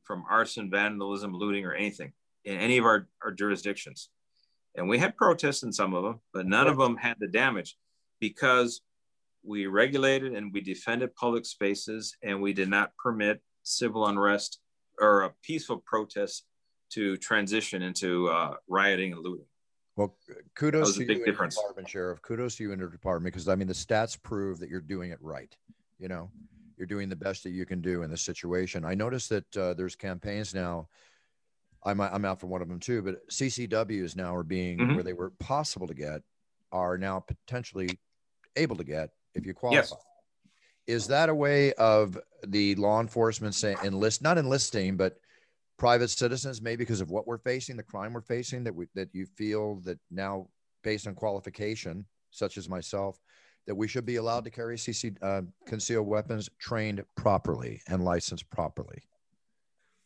from 0.03 0.23
arson, 0.29 0.69
vandalism, 0.69 1.33
looting, 1.33 1.65
or 1.65 1.73
anything 1.73 2.13
in 2.45 2.57
any 2.57 2.77
of 2.77 2.85
our, 2.85 3.07
our 3.23 3.31
jurisdictions. 3.31 4.09
And 4.75 4.87
we 4.87 4.99
had 4.99 5.17
protests 5.17 5.63
in 5.63 5.73
some 5.73 5.95
of 5.95 6.03
them, 6.03 6.19
but 6.31 6.45
none 6.45 6.67
of 6.67 6.77
them 6.77 6.95
had 6.95 7.15
the 7.19 7.27
damage 7.27 7.75
because 8.19 8.81
we 9.43 9.65
regulated 9.65 10.35
and 10.35 10.53
we 10.53 10.61
defended 10.61 11.15
public 11.15 11.47
spaces 11.47 12.15
and 12.21 12.39
we 12.39 12.53
did 12.53 12.69
not 12.69 12.95
permit 12.97 13.41
civil 13.63 14.05
unrest 14.05 14.59
or 14.99 15.23
a 15.23 15.33
peaceful 15.41 15.81
protest 15.83 16.45
to 16.91 17.17
transition 17.17 17.81
into 17.81 18.27
uh, 18.29 18.55
rioting 18.67 19.13
and 19.13 19.21
looting. 19.21 19.45
Well, 19.95 20.15
kudos 20.55 20.95
to 20.95 21.03
you, 21.03 21.25
difference. 21.25 21.55
department 21.55 21.89
sheriff. 21.89 22.21
Kudos 22.21 22.55
to 22.55 22.63
you 22.63 22.71
in 22.71 22.79
the 22.79 22.87
department 22.87 23.33
because 23.33 23.47
I 23.47 23.55
mean 23.55 23.67
the 23.67 23.73
stats 23.73 24.21
prove 24.21 24.59
that 24.59 24.69
you're 24.69 24.79
doing 24.79 25.11
it 25.11 25.19
right. 25.21 25.55
You 25.99 26.07
know, 26.07 26.31
you're 26.77 26.87
doing 26.87 27.09
the 27.09 27.15
best 27.15 27.43
that 27.43 27.51
you 27.51 27.65
can 27.65 27.81
do 27.81 28.03
in 28.03 28.09
this 28.09 28.21
situation. 28.21 28.85
I 28.85 28.95
noticed 28.95 29.29
that 29.29 29.57
uh, 29.57 29.73
there's 29.73 29.95
campaigns 29.95 30.53
now. 30.53 30.87
I'm 31.83 31.99
I'm 31.99 32.25
out 32.25 32.39
for 32.39 32.47
one 32.47 32.61
of 32.61 32.69
them 32.69 32.79
too, 32.79 33.01
but 33.01 33.27
CCWs 33.29 34.15
now 34.15 34.35
are 34.35 34.43
being 34.43 34.77
mm-hmm. 34.77 34.95
where 34.95 35.03
they 35.03 35.13
were 35.13 35.31
possible 35.31 35.87
to 35.87 35.93
get 35.93 36.21
are 36.71 36.97
now 36.97 37.19
potentially 37.19 37.99
able 38.55 38.75
to 38.77 38.83
get 38.83 39.09
if 39.35 39.45
you 39.45 39.53
qualify. 39.53 39.79
Yes. 39.79 39.93
Is 40.87 41.07
that 41.07 41.29
a 41.29 41.35
way 41.35 41.73
of 41.73 42.17
the 42.45 42.75
law 42.75 43.01
enforcement 43.01 43.55
saying 43.55 43.77
enlist, 43.83 44.21
not 44.21 44.37
enlisting, 44.37 44.97
but 44.97 45.17
private 45.81 46.11
citizens, 46.11 46.61
maybe 46.61 46.83
because 46.83 47.01
of 47.01 47.09
what 47.09 47.25
we're 47.25 47.39
facing, 47.39 47.75
the 47.75 47.81
crime 47.81 48.13
we're 48.13 48.21
facing, 48.21 48.63
that 48.63 48.75
we 48.75 48.85
that 48.93 49.09
you 49.13 49.25
feel 49.25 49.81
that 49.83 49.97
now, 50.11 50.47
based 50.83 51.07
on 51.07 51.15
qualification, 51.15 52.05
such 52.29 52.55
as 52.59 52.69
myself, 52.69 53.19
that 53.65 53.73
we 53.73 53.87
should 53.87 54.05
be 54.05 54.17
allowed 54.17 54.43
to 54.43 54.51
carry 54.51 54.77
CC 54.77 55.17
uh, 55.23 55.41
concealed 55.65 56.05
weapons 56.05 56.51
trained 56.59 57.03
properly 57.17 57.81
and 57.87 58.05
licensed 58.05 58.47
properly? 58.51 59.01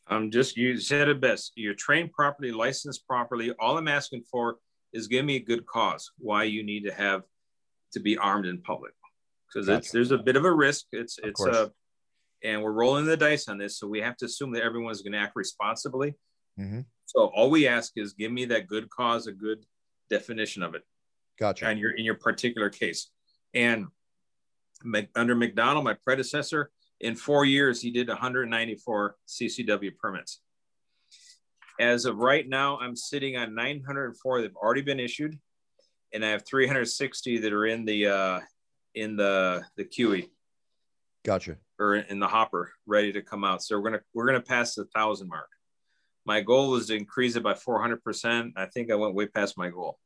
I'm 0.08 0.32
just 0.32 0.56
you 0.56 0.80
said 0.80 1.10
it 1.10 1.20
best. 1.20 1.52
You're 1.58 1.74
trained 1.74 2.14
properly, 2.14 2.54
licensed 2.54 3.06
properly. 3.06 3.52
All 3.60 3.78
I'm 3.78 3.90
asking 3.90 4.24
for 4.32 4.60
is 4.94 5.08
give 5.08 5.26
me 5.26 5.36
a 5.36 5.42
good 5.42 5.66
cause 5.66 6.10
why 6.20 6.46
you 6.46 6.64
need 6.64 6.86
to 6.86 6.94
have 6.94 7.24
to 7.92 8.00
be 8.00 8.18
armed 8.18 8.46
in 8.46 8.62
public 8.62 8.94
because 9.54 9.68
gotcha. 9.68 9.90
there's 9.92 10.12
a 10.12 10.18
bit 10.18 10.38
of 10.38 10.46
a 10.46 10.54
risk. 10.54 10.86
It's 10.94 11.20
it's 11.22 11.46
a, 11.46 11.52
uh, 11.52 11.68
and 12.44 12.62
we're 12.62 12.72
rolling 12.72 13.06
the 13.06 13.18
dice 13.18 13.48
on 13.48 13.58
this, 13.58 13.80
so 13.80 13.88
we 13.88 14.02
have 14.02 14.18
to 14.18 14.26
assume 14.26 14.52
that 14.54 14.64
everyone's 14.64 15.02
going 15.02 15.14
to 15.14 15.20
act 15.20 15.34
responsibly. 15.36 16.16
Mm-hmm. 16.60 16.82
So 17.06 17.32
all 17.36 17.50
we 17.50 17.68
ask 17.68 17.94
is 17.96 18.14
give 18.14 18.32
me 18.32 18.46
that 18.46 18.68
good 18.68 18.90
cause, 18.90 19.28
a 19.28 19.32
good 19.32 19.66
definition 20.10 20.64
of 20.64 20.76
it. 20.76 20.84
Gotcha. 21.40 21.68
And 21.68 21.80
your 21.80 21.92
in 21.92 22.06
your 22.06 22.16
particular 22.16 22.70
case, 22.70 23.10
and 23.54 23.88
under 25.16 25.36
McDonnell, 25.36 25.84
my 25.84 25.96
predecessor, 26.04 26.72
in 27.00 27.16
four 27.16 27.46
years 27.46 27.82
he 27.82 27.92
did 27.92 28.08
194 28.08 29.16
CCW 29.28 29.96
permits. 29.98 30.42
As 31.80 32.06
of 32.06 32.18
right 32.18 32.48
now, 32.48 32.78
I'm 32.78 32.96
sitting 32.96 33.36
on 33.36 33.54
904 33.54 34.42
that 34.42 34.48
have 34.48 34.56
already 34.56 34.82
been 34.82 35.00
issued, 35.00 35.38
and 36.14 36.24
I 36.24 36.30
have 36.30 36.46
360 36.48 37.40
that 37.40 37.52
are 37.52 37.66
in 37.66 37.84
the 37.84 38.08
uh, 38.08 38.40
in 38.94 39.18
the 39.18 39.64
the 39.76 39.84
QE. 39.84 40.30
Gotcha. 41.26 41.58
Or 41.78 41.96
in 41.96 42.20
the 42.20 42.28
hopper, 42.28 42.72
ready 42.86 43.12
to 43.14 43.22
come 43.22 43.44
out. 43.44 43.62
So 43.62 43.78
we're 43.78 43.90
gonna 43.90 44.04
we're 44.14 44.26
gonna 44.26 44.42
pass 44.42 44.76
the 44.76 44.86
thousand 44.86 45.28
mark. 45.28 45.50
My 46.26 46.42
goal 46.42 46.72
was 46.72 46.88
to 46.88 46.96
increase 46.96 47.36
it 47.36 47.44
by 47.44 47.54
400 47.54 48.04
percent. 48.04 48.54
I 48.56 48.66
think 48.68 48.92
I 48.92 48.96
went 48.96 49.14
way 49.14 49.28
past 49.28 49.58
my 49.58 49.70
goal. 49.70 50.00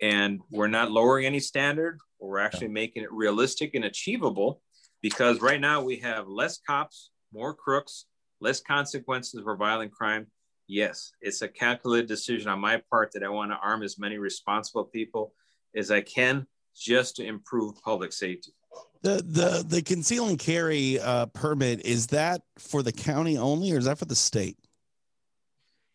And 0.00 0.40
we're 0.50 0.68
not 0.68 0.90
lowering 0.90 1.26
any 1.26 1.40
standard. 1.40 1.98
We're 2.18 2.38
actually 2.38 2.68
making 2.68 3.02
it 3.02 3.12
realistic 3.12 3.74
and 3.74 3.84
achievable, 3.84 4.62
because 5.02 5.40
right 5.40 5.60
now 5.60 5.82
we 5.82 5.96
have 5.96 6.26
less 6.26 6.58
cops, 6.66 7.10
more 7.32 7.54
crooks, 7.54 8.06
less 8.40 8.60
consequences 8.60 9.40
for 9.44 9.56
violent 9.56 9.92
crime. 9.92 10.26
Yes, 10.68 11.12
it's 11.20 11.42
a 11.42 11.48
calculated 11.48 12.08
decision 12.08 12.48
on 12.48 12.60
my 12.60 12.80
part 12.90 13.12
that 13.12 13.22
I 13.22 13.28
want 13.28 13.50
to 13.50 13.58
arm 13.58 13.82
as 13.82 13.98
many 13.98 14.16
responsible 14.16 14.84
people 14.84 15.34
as 15.76 15.90
I 15.90 16.00
can 16.00 16.46
just 16.74 17.16
to 17.16 17.24
improve 17.24 17.74
public 17.82 18.12
safety. 18.12 18.54
The 19.02 19.16
the 19.16 19.64
the 19.66 19.82
conceal 19.82 20.28
and 20.28 20.38
carry 20.38 21.00
uh, 21.00 21.26
permit 21.26 21.84
is 21.84 22.06
that 22.08 22.42
for 22.58 22.82
the 22.84 22.92
county 22.92 23.36
only, 23.36 23.72
or 23.72 23.78
is 23.78 23.86
that 23.86 23.98
for 23.98 24.04
the 24.04 24.14
state? 24.14 24.56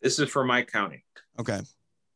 This 0.01 0.19
is 0.19 0.29
for 0.29 0.43
my 0.43 0.61
county. 0.61 1.03
Okay. 1.39 1.61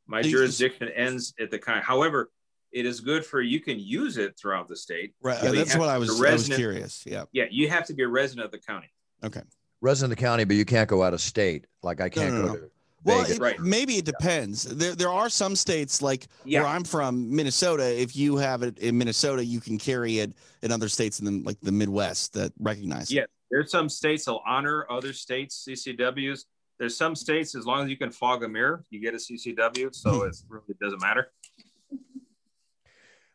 My 0.05 0.22
So 0.22 0.28
you 0.28 0.32
just- 0.34 0.59
jurisdiction 0.59 0.89
ends 0.89 1.34
at 1.39 1.49
the 1.49 1.59
county. 1.59 1.82
However, 1.82 2.30
it 2.72 2.86
is 2.86 2.99
good 2.99 3.26
for 3.26 3.41
you 3.41 3.59
can 3.59 3.80
use 3.80 4.18
it 4.18 4.38
throughout 4.38 4.68
the 4.68 4.76
state. 4.76 5.14
Right. 5.22 5.41
Yeah, 5.41 5.51
that's 5.51 5.76
what 5.76 5.89
I 5.89 5.97
was, 5.97 6.20
be 6.20 6.28
I 6.28 6.34
was 6.34 6.47
curious. 6.47 7.03
Yeah. 7.05 7.24
Yeah, 7.32 7.45
you 7.49 7.70
have 7.70 7.86
to 7.88 7.93
be 7.93 8.03
a 8.03 8.07
resident 8.07 8.45
of 8.45 8.51
the 8.51 8.59
county. 8.59 8.91
Okay. 9.24 9.41
Resident 9.82 10.12
of 10.14 10.18
the 10.18 10.22
county, 10.24 10.43
but 10.43 10.55
you 10.55 10.66
can't 10.66 10.89
go 10.89 11.03
out 11.03 11.14
of 11.14 11.22
state. 11.22 11.66
Like 11.84 12.01
I 12.01 12.09
can't 12.09 12.34
no, 12.34 12.41
go 12.41 12.47
no. 12.47 12.55
to 12.55 12.72
Well, 13.04 13.22
Vegas. 13.24 13.38
it- 13.38 13.41
Right. 13.41 13.60
maybe 13.60 13.97
it 13.97 14.06
depends. 14.06 14.64
There, 14.64 14.93
there 14.95 15.10
are 15.12 15.30
some 15.30 15.56
states 15.56 16.02
like 16.02 16.28
Yeah. 16.45 16.62
where 16.62 16.70
I'm 16.70 16.84
from, 16.84 17.36
Minnesota. 17.36 17.84
If 17.99 18.16
you 18.16 18.38
have 18.38 18.62
it 18.64 18.78
in 18.80 18.97
Minnesota, 18.97 19.43
you 19.43 19.60
can 19.60 19.78
carry 19.78 20.20
it 20.20 20.34
in 20.62 20.72
other 20.72 20.88
states 20.89 21.20
in 21.20 21.26
the 21.26 21.43
like 21.45 21.60
the 21.62 21.72
Midwest 21.72 22.34
that 22.34 22.54
recognize. 22.60 23.10
it. 23.12 23.16
Yeah. 23.16 23.26
There's 23.49 23.72
some 23.72 23.89
states 23.89 24.26
that'll 24.26 24.43
honor 24.45 24.86
other 24.89 25.14
states 25.14 25.66
CCWs. 25.68 26.45
There's 26.80 26.95
some 26.95 27.16
states 27.16 27.54
as 27.56 27.66
long 27.66 27.84
as 27.84 27.89
you 27.89 27.97
can 27.97 28.10
fog 28.12 28.43
a 28.43 28.47
mirror, 28.49 28.84
you 28.89 28.99
get 29.02 29.14
a 29.14 29.18
CCW. 29.20 29.88
Hmm. 29.88 29.93
So 29.93 30.24
it 30.24 30.36
really 30.49 30.76
doesn't 30.82 31.02
matter. 31.02 31.32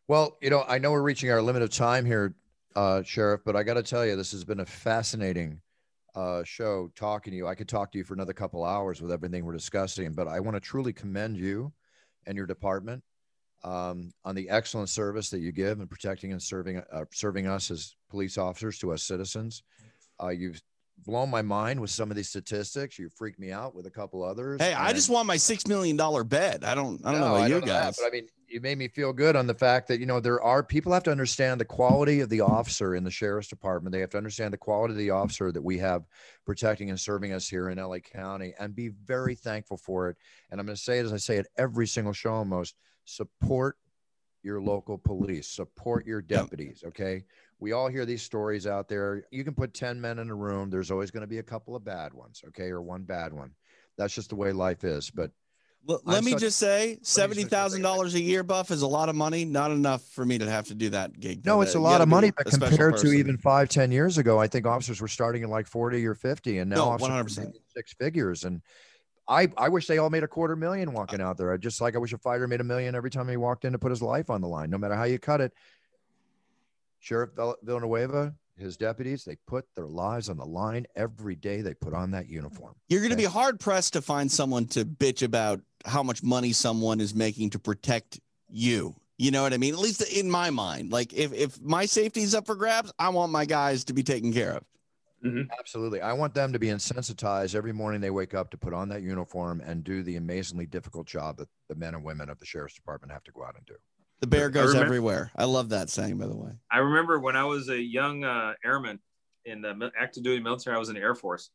Well, 0.09 0.37
you 0.41 0.51
know, 0.51 0.65
I 0.69 0.79
know 0.79 0.93
we're 0.93 1.03
reaching 1.03 1.31
our 1.31 1.43
limit 1.43 1.63
of 1.63 1.71
time 1.71 2.05
here, 2.07 2.35
uh, 2.77 3.03
Sheriff, 3.03 3.41
but 3.45 3.57
I 3.57 3.63
got 3.65 3.75
to 3.75 3.83
tell 3.83 4.07
you, 4.07 4.15
this 4.17 4.31
has 4.33 4.45
been 4.45 4.61
a 4.61 4.67
fascinating 4.67 5.61
uh, 6.17 6.43
show 6.45 6.91
talking 6.97 7.31
to 7.31 7.37
you. 7.37 7.47
I 7.47 7.55
could 7.55 7.69
talk 7.69 7.93
to 7.93 7.99
you 7.99 8.05
for 8.05 8.15
another 8.15 8.33
couple 8.33 8.65
hours 8.65 9.01
with 9.03 9.13
everything 9.13 9.45
we're 9.45 9.53
discussing, 9.53 10.13
but 10.13 10.27
I 10.27 10.41
want 10.41 10.57
to 10.57 10.61
truly 10.61 10.93
commend 10.93 11.37
you 11.37 11.73
and 12.27 12.37
your 12.37 12.47
department 12.47 13.05
um, 13.63 14.13
on 14.25 14.35
the 14.35 14.49
excellent 14.49 14.89
service 14.89 15.29
that 15.31 15.41
you 15.41 15.53
give 15.53 15.79
in 15.81 15.87
protecting 15.87 16.33
and 16.33 16.43
serving 16.43 16.79
uh, 16.79 17.05
serving 17.13 17.47
us 17.47 17.71
as 17.71 17.95
police 18.11 18.39
officers 18.39 18.79
to 18.79 18.93
us 18.93 19.03
citizens. 19.03 19.63
Uh, 20.23 20.29
you've 20.29 20.61
blown 21.05 21.29
my 21.29 21.43
mind 21.43 21.79
with 21.79 21.91
some 21.91 22.11
of 22.11 22.17
these 22.17 22.29
statistics. 22.29 22.99
You 22.99 23.11
freaked 23.11 23.39
me 23.39 23.53
out 23.53 23.75
with 23.75 23.87
a 23.87 23.91
couple 23.91 24.25
others. 24.25 24.61
Hey, 24.61 24.73
I 24.73 24.95
just 24.95 25.11
want 25.11 25.27
my 25.27 25.37
six 25.37 25.67
million 25.67 25.97
dollar 25.97 26.25
bed. 26.25 26.65
I 26.65 26.75
don't. 26.75 27.05
I 27.05 27.13
don't 27.13 27.21
no, 27.21 27.29
know 27.29 27.37
about 27.37 27.43
you 27.45 27.49
don't 27.51 27.67
know 27.67 27.73
that, 27.73 27.85
guys. 27.85 27.99
but 28.01 28.07
I 28.07 28.11
mean, 28.11 28.29
you 28.57 28.61
made 28.63 28.79
me 28.79 28.89
feel 28.89 29.13
good 29.13 29.37
on 29.37 29.47
the 29.47 29.53
fact 29.53 29.87
that 29.87 30.01
you 30.01 30.07
know 30.07 30.19
there 30.19 30.41
are 30.41 30.63
people 30.63 30.91
have 30.91 31.03
to 31.03 31.11
understand 31.11 31.61
the 31.61 31.65
quality 31.67 32.21
of 32.21 32.31
the 32.31 32.41
officer 32.41 32.95
in 32.95 33.05
the 33.05 33.11
sheriff's 33.11 33.49
department. 33.49 33.93
They 33.93 34.01
have 34.01 34.09
to 34.11 34.17
understand 34.17 34.55
the 34.55 34.57
quality 34.59 34.93
of 34.93 34.99
the 34.99 35.11
officer 35.11 35.53
that 35.53 35.63
we 35.63 35.77
have 35.77 36.07
protecting 36.47 36.89
and 36.89 36.99
serving 36.99 37.35
us 37.35 37.47
here 37.47 37.69
in 37.69 37.77
LA 37.77 37.99
County, 37.99 38.55
and 38.59 38.75
be 38.75 38.89
very 38.89 39.35
thankful 39.35 39.77
for 39.77 40.09
it. 40.09 40.17
And 40.51 40.59
I'm 40.59 40.65
going 40.65 40.75
to 40.75 40.83
say 40.83 40.99
it 40.99 41.05
as 41.05 41.13
I 41.13 41.19
say 41.19 41.37
it 41.37 41.49
every 41.59 41.87
single 41.87 42.15
show 42.15 42.33
almost: 42.33 42.77
support 43.05 43.77
your 44.43 44.63
local 44.63 44.97
police, 44.97 45.49
support 45.49 46.07
your 46.07 46.23
deputies. 46.23 46.83
Okay. 46.87 47.25
We 47.59 47.73
all 47.73 47.89
hear 47.89 48.07
these 48.07 48.23
stories 48.23 48.67
out 48.67 48.89
there. 48.89 49.25
You 49.31 49.45
can 49.45 49.55
put 49.55 49.75
10 49.75 50.01
men 50.01 50.19
in 50.19 50.31
a 50.31 50.35
room. 50.35 50.71
There's 50.71 50.91
always 50.91 51.11
going 51.11 51.23
to 51.23 51.27
be 51.27 51.39
a 51.39 51.43
couple 51.43 51.77
of 51.77 51.85
bad 51.85 52.15
ones. 52.15 52.43
Okay. 52.49 52.71
Or 52.71 52.81
one 52.81 53.03
bad 53.03 53.35
one. 53.35 53.51
That's 53.99 54.15
just 54.15 54.31
the 54.31 54.37
way 54.37 54.53
life 54.53 54.83
is. 54.83 55.11
But 55.11 55.31
L- 55.89 56.03
I'm 56.07 56.13
let 56.15 56.25
me 56.25 56.33
such- 56.33 56.41
just 56.41 56.59
say, 56.59 56.99
seventy 57.03 57.45
thousand 57.45 57.83
dollars 57.83 58.15
a 58.15 58.21
year, 58.21 58.43
Buff, 58.43 58.71
is 58.71 58.83
a 58.83 58.87
lot 58.87 59.09
of 59.09 59.15
money. 59.15 59.45
Not 59.45 59.71
enough 59.71 60.03
for 60.03 60.25
me 60.25 60.39
to 60.39 60.51
have 60.51 60.67
to 60.69 60.75
do 60.75 60.91
that 60.91 61.19
gig. 61.21 61.45
No, 61.47 61.61
it's 61.61 61.75
a 61.75 61.81
lot 61.81 62.01
of 62.01 62.09
money, 62.09 62.33
but 62.37 62.47
compared 62.47 62.97
to 62.99 63.13
even 63.13 63.39
five, 63.39 63.69
ten 63.69 63.93
years 63.93 64.19
ago, 64.19 64.39
I 64.41 64.47
think 64.49 64.67
officers 64.67 65.01
were 65.01 65.09
starting 65.09 65.43
at 65.45 65.49
like 65.49 65.67
40 65.67 66.05
or 66.07 66.15
50, 66.15 66.59
and 66.59 66.71
now 66.71 66.77
No, 66.77 66.85
officers 66.91 67.39
are 67.39 67.43
100%. 67.43 67.53
six 67.75 67.93
figures. 67.95 68.45
And 68.45 68.63
I, 69.29 69.49
I 69.57 69.69
wish 69.69 69.87
they 69.87 69.99
all 69.99 70.11
made 70.11 70.23
a 70.23 70.29
quarter 70.29 70.57
million 70.57 70.93
walking 70.93 71.21
out 71.21 71.37
there. 71.37 71.53
I 71.53 71.57
just 71.57 71.81
like 71.81 71.95
I 71.95 71.99
wish 71.99 72.13
a 72.13 72.19
fighter 72.19 72.47
made 72.49 72.61
a 72.61 72.65
million 72.65 72.95
every 72.95 73.11
time 73.11 73.29
he 73.29 73.37
walked 73.37 73.65
in 73.65 73.73
to 73.73 73.79
put 73.79 73.91
his 73.91 74.03
life 74.03 74.31
on 74.31 74.41
the 74.41 74.49
line, 74.49 74.71
no 74.71 74.79
matter 74.79 74.95
how 74.95 75.05
you 75.05 75.19
cut 75.19 75.41
it. 75.41 75.53
Sheriff 77.01 77.31
Vill- 77.37 77.57
Villanueva, 77.63 78.35
his 78.57 78.77
deputies, 78.77 79.25
they 79.25 79.37
put 79.47 79.67
their 79.75 79.87
lives 79.87 80.29
on 80.29 80.37
the 80.37 80.45
line 80.45 80.87
every 80.97 81.35
day 81.37 81.61
they 81.61 81.75
put 81.75 81.93
on 81.95 82.11
that 82.13 82.29
uniform. 82.29 82.75
You're 82.89 83.01
going 83.01 83.11
to 83.11 83.15
Okay. 83.17 83.25
be 83.27 83.31
hard 83.31 83.61
pressed 83.61 83.93
to 83.93 84.03
find 84.03 84.31
someone 84.33 84.67
to 84.69 84.85
bitch 84.85 85.23
about 85.23 85.61
how 85.87 86.03
much 86.03 86.23
money 86.23 86.53
someone 86.53 87.01
is 87.01 87.15
making 87.15 87.51
to 87.51 87.59
protect 87.59 88.21
you. 88.49 88.95
You 89.19 89.31
know 89.31 89.43
what 89.43 89.55
I 89.55 89.57
mean? 89.57 89.73
At 89.73 89.81
least 89.81 90.03
in 90.03 90.31
my 90.31 90.51
mind. 90.51 90.93
Like 90.93 91.13
if 91.15 91.33
if 91.33 91.61
my 91.63 91.87
safety 91.87 92.23
is 92.23 92.35
up 92.35 92.47
for 92.47 92.55
grabs, 92.55 92.93
I 92.99 93.09
want 93.09 93.33
my 93.33 93.47
guys 93.47 93.85
to 93.85 93.95
be 93.95 94.03
taken 94.03 94.33
care 94.33 94.53
of. 94.53 94.65
Absolutely. 95.59 96.01
I 96.03 96.13
want 96.13 96.35
them 96.35 96.53
to 96.53 96.59
be 96.59 96.69
insensitized 96.69 97.57
every 97.57 97.73
morning 97.73 98.01
they 98.01 98.11
wake 98.11 98.33
up 98.35 98.51
to 98.51 98.57
put 98.57 98.73
on 98.73 98.89
that 98.91 99.03
uniform 99.03 99.61
and 99.61 99.83
do 99.83 100.05
the 100.05 100.17
amazingly 100.17 100.67
difficult 100.67 101.07
job 101.07 101.39
that 101.39 101.49
the 101.69 101.75
men 101.75 101.95
and 101.95 102.05
women 102.05 102.29
of 102.29 102.39
the 102.39 102.47
sheriff's 102.47 102.75
department 102.75 103.13
have 103.13 103.25
to 103.25 103.33
go 103.33 103.43
out 103.43 103.57
and 103.57 103.67
do. 103.67 103.75
The 104.21 104.29
bear 104.29 104.51
goes 104.51 104.69
remember- 104.69 104.87
everywhere. 104.87 105.31
I 105.35 105.45
love 105.45 105.71
that 105.71 105.91
saying, 105.91 106.19
by 106.19 106.27
the 106.27 106.37
way. 106.37 106.53
I 106.71 106.79
remember 106.79 107.19
when 107.19 107.35
I 107.35 107.45
was 107.45 107.69
a 107.71 107.81
young 107.81 108.23
uh, 108.23 108.53
airman 108.65 109.01
in 109.45 109.63
the 109.63 109.91
active 109.99 110.23
duty 110.23 110.41
military, 110.41 110.77
I 110.77 110.79
was 110.79 110.91
in 110.91 110.95
the 110.95 111.01
Air 111.01 111.15
Force. 111.15 111.51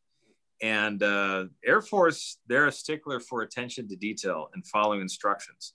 And 0.61 1.01
uh, 1.01 1.45
Air 1.65 1.81
Force, 1.81 2.37
they're 2.47 2.67
a 2.67 2.71
stickler 2.71 3.19
for 3.19 3.41
attention 3.41 3.87
to 3.89 3.95
detail 3.95 4.49
and 4.53 4.65
following 4.65 5.01
instructions. 5.01 5.73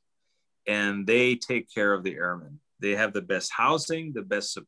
And 0.66 1.06
they 1.06 1.34
take 1.34 1.72
care 1.72 1.92
of 1.92 2.04
the 2.04 2.14
airmen. 2.14 2.60
They 2.80 2.92
have 2.92 3.12
the 3.12 3.22
best 3.22 3.50
housing, 3.52 4.12
the 4.12 4.22
best 4.22 4.58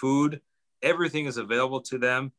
food, 0.00 0.40
everything 0.82 1.26
is 1.26 1.36
available 1.36 1.80
to 1.82 1.98
them 1.98 2.32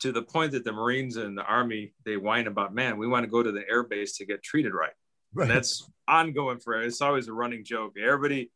to 0.00 0.12
the 0.12 0.22
point 0.22 0.52
that 0.52 0.64
the 0.64 0.72
Marines 0.72 1.16
and 1.16 1.36
the 1.36 1.44
Army, 1.44 1.92
they 2.04 2.16
whine 2.16 2.46
about, 2.46 2.74
man, 2.74 2.98
we 2.98 3.06
want 3.06 3.24
to 3.24 3.30
go 3.30 3.42
to 3.42 3.52
the 3.52 3.62
air 3.70 3.82
base 3.82 4.16
to 4.18 4.26
get 4.26 4.42
treated 4.42 4.72
right. 4.74 4.92
And 5.36 5.50
that's 5.50 5.88
ongoing 6.06 6.60
for 6.60 6.80
it's 6.82 7.00
always 7.00 7.28
a 7.28 7.32
running 7.32 7.64
joke. 7.64 7.94
Everybody 8.00 8.50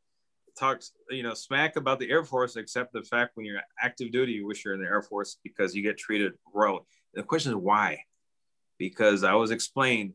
talks, 0.58 0.92
you 1.10 1.22
know, 1.22 1.34
smack 1.34 1.76
about 1.76 1.98
the 1.98 2.10
Air 2.10 2.24
Force, 2.24 2.56
except 2.56 2.92
the 2.92 3.02
fact 3.02 3.32
when 3.34 3.46
you're 3.46 3.60
active 3.80 4.12
duty, 4.12 4.32
you 4.32 4.46
wish 4.46 4.64
you're 4.64 4.74
in 4.74 4.80
the 4.80 4.86
Air 4.86 5.02
Force 5.02 5.38
because 5.42 5.74
you 5.74 5.82
get 5.82 5.98
treated 5.98 6.34
royally. 6.52 6.82
The 7.14 7.22
question 7.22 7.52
is 7.52 7.56
why? 7.56 8.04
Because 8.78 9.24
I 9.24 9.34
was 9.34 9.50
explained 9.50 10.14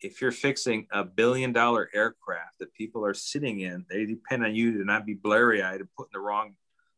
if 0.00 0.20
you're 0.20 0.32
fixing 0.32 0.86
a 0.92 1.02
billion 1.04 1.52
dollar 1.52 1.88
aircraft 1.94 2.58
that 2.60 2.72
people 2.74 3.04
are 3.04 3.14
sitting 3.14 3.60
in, 3.60 3.84
they 3.88 4.04
depend 4.04 4.44
on 4.44 4.54
you 4.54 4.76
to 4.78 4.84
not 4.84 5.06
be 5.06 5.14
blurry 5.14 5.62
eyed 5.62 5.80
and 5.80 5.88
putting 5.96 6.10
the 6.12 6.20
wrong 6.20 6.54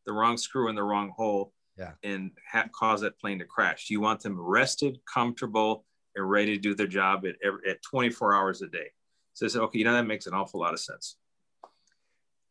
the 0.06 0.12
wrong 0.12 0.36
screw 0.36 0.68
in 0.68 0.74
the 0.74 0.82
wrong 0.82 1.12
hole 1.14 1.52
Yeah. 1.76 1.92
and 2.02 2.30
ha- 2.50 2.68
cause 2.74 3.02
that 3.02 3.18
plane 3.20 3.38
to 3.40 3.44
crash. 3.44 3.90
You 3.90 4.00
want 4.00 4.20
them 4.22 4.40
rested, 4.40 4.98
comfortable, 5.12 5.84
and 6.16 6.28
ready 6.28 6.56
to 6.56 6.60
do 6.60 6.74
their 6.74 6.86
job 6.86 7.26
at, 7.26 7.34
every, 7.44 7.68
at 7.70 7.82
24 7.82 8.34
hours 8.34 8.62
a 8.62 8.68
day. 8.68 8.86
So 9.34 9.44
I 9.44 9.50
said, 9.50 9.60
okay, 9.62 9.78
you 9.78 9.84
know, 9.84 9.92
that 9.92 10.06
makes 10.06 10.26
an 10.26 10.32
awful 10.32 10.60
lot 10.60 10.72
of 10.72 10.80
sense. 10.80 11.16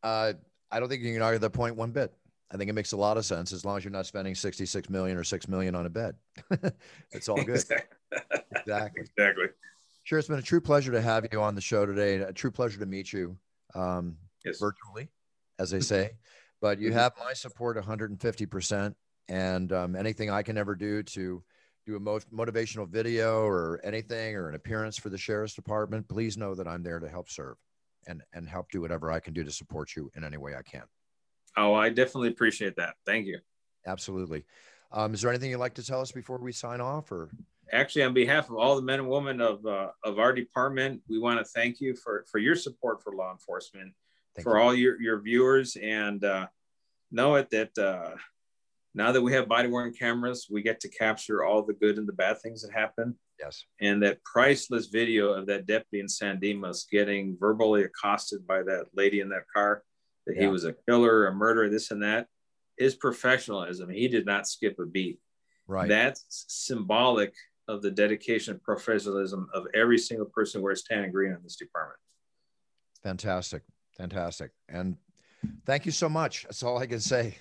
Uh, 0.03 0.33
I 0.71 0.79
don't 0.79 0.87
think 0.87 1.01
you 1.01 1.13
can 1.13 1.21
argue 1.23 1.39
that 1.39 1.49
point 1.49 1.75
one 1.75 1.89
bit. 1.91 2.13
I 2.51 2.57
think 2.57 2.69
it 2.69 2.73
makes 2.73 2.91
a 2.91 2.97
lot 2.97 3.17
of 3.17 3.25
sense 3.25 3.51
as 3.51 3.65
long 3.65 3.77
as 3.77 3.83
you're 3.83 3.91
not 3.91 4.05
spending 4.05 4.35
66 4.35 4.89
million 4.89 5.17
or 5.17 5.23
6 5.23 5.47
million 5.47 5.73
on 5.75 5.85
a 5.85 5.89
bed. 5.89 6.15
it's 7.11 7.27
all 7.27 7.37
good. 7.43 7.49
exactly. 7.55 7.96
Exactly. 8.51 9.01
Exactly. 9.03 9.45
Sure. 10.03 10.19
It's 10.19 10.27
been 10.27 10.39
a 10.39 10.43
true 10.43 10.61
pleasure 10.61 10.91
to 10.91 11.01
have 11.01 11.27
you 11.31 11.41
on 11.41 11.55
the 11.55 11.61
show 11.61 11.85
today. 11.85 12.17
A 12.17 12.31
true 12.33 12.51
pleasure 12.51 12.79
to 12.79 12.85
meet 12.85 13.11
you 13.11 13.37
um, 13.75 14.17
Yes. 14.45 14.59
virtually, 14.59 15.09
as 15.59 15.71
they 15.71 15.81
say. 15.81 16.11
But 16.61 16.79
you 16.79 16.89
Mhm. 16.91 16.93
have 16.93 17.13
my 17.19 17.33
support 17.33 17.77
150%. 17.77 18.95
And 19.29 19.73
um, 19.73 19.95
anything 19.95 20.29
I 20.29 20.41
can 20.41 20.57
ever 20.57 20.73
do 20.75 21.03
to 21.03 21.43
do 21.85 21.95
a 21.97 21.99
mo- 21.99 22.19
motivational 22.33 22.87
video 22.87 23.41
or 23.45 23.81
anything 23.83 24.35
or 24.35 24.47
an 24.47 24.55
appearance 24.55 24.97
for 24.97 25.09
the 25.09 25.17
sheriff's 25.17 25.53
department, 25.53 26.07
please 26.07 26.37
know 26.37 26.55
that 26.55 26.67
I'm 26.67 26.81
there 26.83 26.99
to 26.99 27.09
help 27.09 27.29
serve 27.29 27.57
and, 28.07 28.23
and 28.33 28.47
help 28.47 28.71
do 28.71 28.79
whatever 28.79 29.11
I 29.11 29.19
can 29.19 29.33
do 29.33 29.43
to 29.43 29.51
support 29.51 29.95
you 29.97 30.09
in 30.15 30.23
any 30.23 30.37
way 30.37 30.55
I 30.55 30.61
can. 30.61 30.83
Oh, 31.57 31.73
I 31.73 31.89
definitely 31.89 32.29
appreciate 32.29 32.77
that. 32.77 32.95
Thank 33.05 33.25
you. 33.25 33.39
Absolutely. 33.85 34.45
Um, 34.91 35.13
is 35.13 35.21
there 35.21 35.29
anything 35.31 35.49
you'd 35.51 35.57
like 35.57 35.73
to 35.75 35.85
tell 35.85 35.99
us 35.99 36.11
before 36.13 36.37
we 36.37 36.53
sign 36.53 36.79
off 36.79 37.11
or? 37.11 37.29
Actually, 37.71 38.03
on 38.03 38.13
behalf 38.13 38.49
of 38.49 38.55
all 38.55 38.75
the 38.75 38.81
men 38.81 38.99
and 38.99 39.09
women 39.09 39.41
of, 39.41 39.65
uh, 39.65 39.89
of 40.03 40.19
our 40.19 40.33
department, 40.33 41.01
we 41.09 41.19
want 41.19 41.39
to 41.39 41.45
thank 41.45 41.79
you 41.79 41.95
for, 41.95 42.25
for 42.31 42.39
your 42.39 42.55
support 42.55 43.01
for 43.03 43.13
law 43.13 43.31
enforcement, 43.31 43.93
Thank 44.35 44.43
for 44.43 44.57
you. 44.57 44.63
all 44.63 44.73
your, 44.73 45.01
your 45.01 45.21
viewers, 45.21 45.75
and 45.81 46.23
uh, 46.23 46.47
know 47.11 47.35
it 47.35 47.49
that 47.51 47.77
uh, 47.77 48.15
now 48.93 49.11
that 49.11 49.21
we 49.21 49.33
have 49.33 49.47
body 49.47 49.67
worn 49.67 49.93
cameras, 49.93 50.47
we 50.49 50.61
get 50.61 50.79
to 50.81 50.89
capture 50.89 51.43
all 51.43 51.61
the 51.61 51.73
good 51.73 51.97
and 51.97 52.07
the 52.07 52.13
bad 52.13 52.41
things 52.41 52.61
that 52.63 52.73
happen. 52.73 53.15
Yes. 53.39 53.65
And 53.79 54.01
that 54.01 54.23
priceless 54.23 54.87
video 54.87 55.33
of 55.33 55.45
that 55.47 55.67
deputy 55.67 55.99
in 55.99 56.09
San 56.09 56.39
Dimas 56.39 56.87
getting 56.91 57.37
verbally 57.39 57.83
accosted 57.83 58.47
by 58.47 58.63
that 58.63 58.85
lady 58.95 59.19
in 59.19 59.29
that 59.29 59.43
car, 59.53 59.83
that 60.25 60.37
he 60.37 60.47
was 60.47 60.65
a 60.65 60.73
killer, 60.73 61.27
a 61.27 61.33
murderer, 61.33 61.69
this 61.69 61.91
and 61.91 62.01
that, 62.01 62.27
is 62.77 62.95
professionalism. 62.95 63.89
He 63.89 64.07
did 64.07 64.25
not 64.25 64.47
skip 64.47 64.77
a 64.79 64.85
beat. 64.85 65.19
Right. 65.67 65.87
That's 65.87 66.45
symbolic 66.47 67.33
of 67.67 67.81
the 67.81 67.91
dedication 67.91 68.53
and 68.53 68.63
professionalism 68.63 69.49
of 69.53 69.67
every 69.73 69.97
single 69.97 70.25
person 70.27 70.59
who 70.59 70.65
wears 70.65 70.83
tan 70.83 71.03
and 71.03 71.13
green 71.13 71.31
in 71.31 71.39
this 71.43 71.55
department. 71.55 71.99
Fantastic. 73.03 73.63
Fantastic. 73.97 74.51
And 74.69 74.95
thank 75.65 75.85
you 75.85 75.91
so 75.91 76.07
much. 76.07 76.43
That's 76.43 76.63
all 76.63 76.77
I 76.77 76.87
can 76.87 76.99
say. 76.99 77.35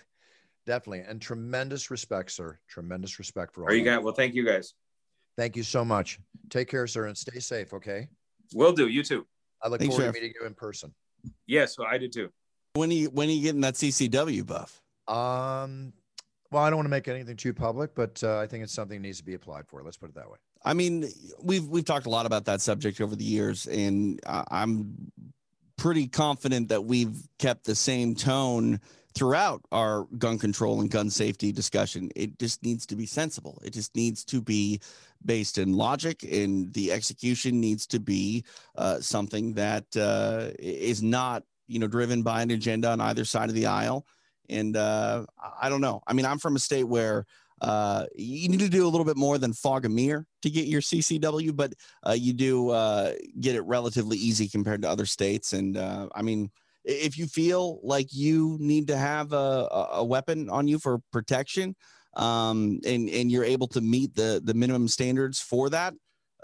Definitely. 0.67 1.01
And 1.01 1.21
tremendous 1.21 1.91
respect, 1.91 2.33
sir. 2.33 2.59
Tremendous 2.69 3.19
respect 3.19 3.55
for 3.55 3.63
all. 3.63 3.69
Are 3.69 3.75
you 3.75 3.85
guys? 3.85 4.01
Well, 4.03 4.15
thank 4.15 4.35
you 4.35 4.45
guys. 4.45 4.75
Thank 5.37 5.55
you 5.57 5.63
so 5.63 5.85
much. 5.85 6.19
Take 6.51 6.69
care, 6.69 6.87
sir, 6.87 7.07
and 7.07 7.17
stay 7.17 7.39
safe. 7.39 7.73
Okay. 7.73 8.09
Will 8.55 8.73
do. 8.73 8.89
You 8.89 9.03
too. 9.03 9.27
I 9.63 9.69
look 9.69 9.81
Thanks, 9.81 9.95
forward 9.95 10.05
Sheriff. 10.05 10.17
to 10.17 10.21
meeting 10.23 10.35
you 10.41 10.47
in 10.47 10.55
person. 10.55 10.95
Yes, 11.47 11.79
well, 11.79 11.89
I 11.91 11.99
do 11.99 12.09
too. 12.09 12.31
When 12.75 12.91
are 12.91 12.95
you 12.95 13.09
when 13.11 13.29
are 13.29 13.33
you 13.33 13.43
getting 13.43 13.61
that 13.63 13.75
CCW 13.75 14.47
buff? 14.47 14.81
Um, 15.09 15.93
well, 16.57 16.65
I 16.65 16.71
don't 16.71 16.79
want 16.79 16.87
to 16.87 16.91
make 16.91 17.07
anything 17.07 17.37
too 17.37 17.53
public, 17.53 17.95
but 17.95 18.25
uh, 18.25 18.39
I 18.39 18.47
think 18.47 18.65
it's 18.65 18.73
something 18.73 18.97
that 18.97 19.07
needs 19.07 19.19
to 19.19 19.25
be 19.25 19.35
applied 19.35 19.69
for. 19.69 19.83
Let's 19.83 19.99
put 19.99 20.09
it 20.09 20.15
that 20.15 20.31
way. 20.31 20.39
I 20.65 20.73
mean, 20.73 21.07
we've 21.43 21.67
we've 21.67 21.85
talked 21.85 22.07
a 22.07 22.11
lot 22.11 22.25
about 22.25 22.47
that 22.47 22.63
subject 22.63 23.03
over 23.03 23.15
the 23.15 23.25
years, 23.25 23.67
and 23.67 24.19
I'm 24.25 25.13
pretty 25.77 26.07
confident 26.07 26.71
that 26.71 26.83
we've 26.83 27.15
kept 27.39 27.65
the 27.65 27.75
same 27.75 28.15
tone 28.15 28.81
throughout 29.15 29.61
our 29.71 30.05
gun 30.17 30.39
control 30.39 30.81
and 30.81 30.91
gun 30.91 31.11
safety 31.11 31.53
discussion. 31.53 32.11
It 32.17 32.39
just 32.39 32.63
needs 32.63 32.87
to 32.87 32.97
be 32.97 33.05
sensible. 33.05 33.61
It 33.63 33.75
just 33.75 33.95
needs 33.95 34.25
to 34.25 34.41
be 34.41 34.81
based 35.27 35.59
in 35.59 35.75
logic, 35.75 36.23
and 36.23 36.73
the 36.73 36.91
execution 36.91 37.61
needs 37.61 37.87
to 37.89 38.01
be 38.01 38.45
uh, 38.77 39.01
something 39.01 39.53
that 39.55 39.85
uh, 39.95 40.53
is 40.59 41.03
not, 41.03 41.43
you 41.69 41.79
know, 41.79 41.87
driven 41.87 42.23
by 42.23 42.41
an 42.41 42.51
agenda 42.51 42.89
on 42.89 43.03
either 43.03 43.27
side 43.27 43.51
of 43.51 43.55
the 43.55 43.67
aisle. 43.67 44.07
And 44.51 44.77
uh, 44.77 45.25
I 45.61 45.69
don't 45.69 45.81
know. 45.81 46.03
I 46.07 46.13
mean, 46.13 46.27
I'm 46.27 46.39
from 46.39 46.57
a 46.57 46.59
state 46.59 46.85
where 46.85 47.27
uh, 47.63 48.05
you 48.15 48.49
need 48.49 48.61
to 48.61 48.69
do 48.69 48.87
a 48.87 48.91
little 48.91 49.05
bit 49.05 49.17
more 49.17 49.39
than 49.39 49.53
fog 49.53 49.85
a 49.85 49.89
mirror 49.89 50.27
to 50.43 50.51
get 50.51 50.67
your 50.67 50.81
CCW, 50.81 51.57
but 51.57 51.73
uh, 52.07 52.13
you 52.13 52.33
do 52.33 52.71
uh, 52.71 53.13
get 53.41 53.57
it 53.57 53.63
relatively 53.63 54.19
easy 54.19 54.49
compared 54.49 54.83
to 54.83 54.91
other 54.91 55.07
states. 55.07 55.53
And 55.53 55.77
uh, 55.77 56.09
I 56.15 56.23
mean, 56.23 56.51
if 56.85 57.19
you 57.19 57.27
feel 57.27 57.81
like 57.83 58.09
you 58.13 58.59
need 58.61 58.87
to 58.89 58.97
have 58.97 59.33
a, 59.33 59.69
a 59.93 60.05
weapon 60.05 60.51
on 60.51 60.69
you 60.69 60.79
for 60.79 61.01
protection 61.13 61.75
um, 62.15 62.79
and, 62.87 63.09
and 63.09 63.31
you're 63.31 63.45
able 63.45 63.67
to 63.69 63.81
meet 63.81 64.15
the, 64.15 64.41
the 64.45 64.55
minimum 64.55 64.87
standards 64.87 65.41
for 65.41 65.71
that, 65.71 65.95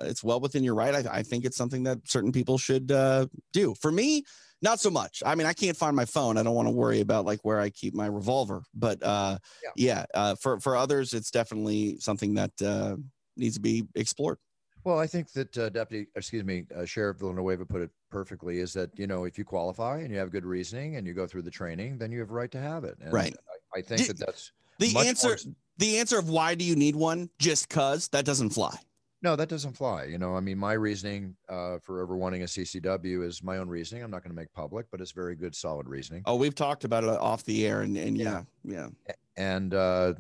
it's 0.01 0.25
well 0.25 0.41
within 0.41 0.65
your 0.65 0.75
right. 0.75 1.07
I, 1.07 1.19
I 1.19 1.23
think 1.23 1.45
it's 1.45 1.57
something 1.57 1.85
that 1.85 1.99
certain 2.09 2.33
people 2.33 2.59
should 2.59 2.91
uh, 2.91 3.27
do. 3.53 3.75
For 3.81 3.93
me, 3.93 4.25
not 4.63 4.81
so 4.81 4.91
much. 4.91 5.23
I 5.27 5.35
mean, 5.35 5.47
I 5.47 5.53
can't 5.53 5.77
find 5.77 5.95
my 5.95 6.05
phone. 6.05 6.39
I 6.39 6.43
don't 6.43 6.55
want 6.55 6.69
to 6.69 6.73
worry 6.73 7.01
about 7.01 7.25
like 7.25 7.41
where 7.43 7.61
I 7.61 7.71
keep 7.71 7.95
my 7.95 8.07
revolver. 8.07 8.63
But 8.75 9.03
uh, 9.03 9.39
yeah, 9.63 9.71
yeah 9.77 10.05
uh, 10.15 10.35
for 10.37 10.61
for 10.61 10.77
others, 10.77 11.13
it's 11.13 11.31
definitely 11.31 11.99
something 11.99 12.35
that 12.35 12.53
uh, 12.65 12.97
needs 13.37 13.57
to 13.57 13.61
be 13.61 13.85
explored. 13.95 14.39
Well, 14.85 14.99
I 14.99 15.07
think 15.07 15.31
that 15.33 15.57
uh, 15.57 15.69
Deputy, 15.69 16.09
excuse 16.17 16.45
me, 16.45 16.67
uh, 16.77 16.85
Sheriff 16.85 17.19
Villanueva 17.19 17.65
put 17.65 17.83
it 17.83 17.91
perfectly. 18.11 18.59
Is 18.59 18.73
that 18.75 18.91
you 18.99 19.07
know 19.07 19.25
if 19.25 19.37
you 19.37 19.45
qualify 19.45 19.99
and 19.99 20.11
you 20.11 20.19
have 20.19 20.31
good 20.31 20.45
reasoning 20.45 20.97
and 20.97 21.07
you 21.07 21.13
go 21.13 21.27
through 21.27 21.43
the 21.43 21.51
training, 21.51 21.99
then 21.99 22.13
you 22.13 22.21
have 22.21 22.31
a 22.31 22.35
right 22.35 22.51
to 22.53 22.61
have 22.61 22.85
it. 22.85 22.97
And 23.01 23.13
right. 23.13 23.35
I, 23.75 23.79
I 23.79 23.83
think 23.83 24.07
Did, 24.07 24.19
that 24.19 24.27
that's 24.27 24.53
the 24.79 24.97
answer. 24.97 25.29
More... 25.29 25.55
The 25.79 25.99
answer 25.99 26.19
of 26.19 26.29
why 26.29 26.55
do 26.55 26.65
you 26.65 26.77
need 26.77 26.95
one? 26.95 27.31
Just 27.39 27.69
cause 27.69 28.09
that 28.09 28.25
doesn't 28.25 28.51
fly. 28.51 28.77
No, 29.23 29.37
that 29.37 29.49
doesn't 29.49 29.75
fly. 29.75 30.05
You 30.05 30.18
know, 30.18 30.37
I 30.37 30.41
mean, 30.41 30.59
my 30.59 30.73
reasoning 30.73 31.37
uh, 31.49 31.79
for 31.79 32.03
ever 32.03 32.16
wanting 32.16 32.43
a 32.43 32.47
CCW 32.47 33.25
is 33.25 33.43
my 33.43 33.59
own 33.59 33.68
reasoning. 33.68 34.03
I'm 34.03 34.11
not 34.11 34.23
going 34.25 34.35
to 34.35 34.37
make 34.37 34.53
public, 34.53 34.87
but 34.91 35.01
it's 35.01 35.12
very 35.12 35.37
good, 35.37 35.55
solid 35.55 35.87
reasoning. 35.89 36.23
Oh, 36.27 36.35
we've 36.35 36.55
talked 36.57 36.85
about 36.85 37.05
it 37.05 37.11
off 37.11 37.45
the 37.45 37.64
air, 37.66 37.83
and, 37.83 37.97
and 37.97 38.18
yeah, 38.18 38.43
yeah. 38.64 38.89
And 39.37 39.75
uh, 39.75 40.14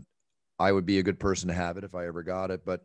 I 0.58 0.70
would 0.70 0.86
be 0.86 1.00
a 1.00 1.02
good 1.02 1.18
person 1.18 1.48
to 1.48 1.54
have 1.54 1.76
it 1.76 1.84
if 1.84 1.96
I 1.96 2.06
ever 2.06 2.22
got 2.22 2.52
it. 2.52 2.64
But, 2.64 2.82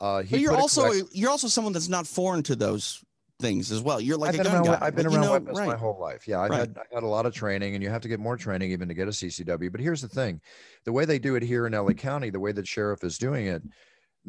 uh, 0.00 0.22
but 0.28 0.40
you're 0.40 0.56
also 0.56 0.90
you're 1.12 1.30
also 1.30 1.46
someone 1.46 1.72
that's 1.72 1.88
not 1.88 2.06
foreign 2.06 2.42
to 2.44 2.56
those 2.56 3.02
things 3.40 3.70
as 3.70 3.80
well. 3.80 4.00
You're 4.00 4.16
like 4.16 4.30
I've 4.30 4.40
a 4.40 4.42
been 4.42 4.52
gun 4.52 4.66
around, 4.66 4.80
guy. 4.80 4.86
I've 4.86 4.96
been 4.96 5.06
like, 5.06 5.14
around 5.14 5.22
you 5.22 5.28
know, 5.28 5.32
weapons 5.32 5.58
right. 5.58 5.68
my 5.68 5.76
whole 5.76 5.98
life. 6.00 6.26
Yeah, 6.26 6.40
I've 6.40 6.50
Right. 6.50 6.60
had 6.60 6.78
I've 6.78 6.92
had 6.92 7.02
a 7.04 7.08
lot 7.08 7.26
of 7.26 7.32
training, 7.34 7.74
and 7.74 7.82
you 7.82 7.90
have 7.90 8.02
to 8.02 8.08
get 8.08 8.18
more 8.18 8.36
training 8.36 8.72
even 8.72 8.88
to 8.88 8.94
get 8.94 9.06
a 9.06 9.12
CCW. 9.12 9.70
But 9.70 9.80
here's 9.80 10.02
the 10.02 10.08
thing: 10.08 10.40
the 10.84 10.92
way 10.92 11.04
they 11.04 11.20
do 11.20 11.36
it 11.36 11.44
here 11.44 11.66
in 11.66 11.72
LA 11.72 11.92
County, 11.92 12.30
the 12.30 12.40
way 12.40 12.50
that 12.52 12.66
sheriff 12.66 13.04
is 13.04 13.18
doing 13.18 13.46
it, 13.46 13.62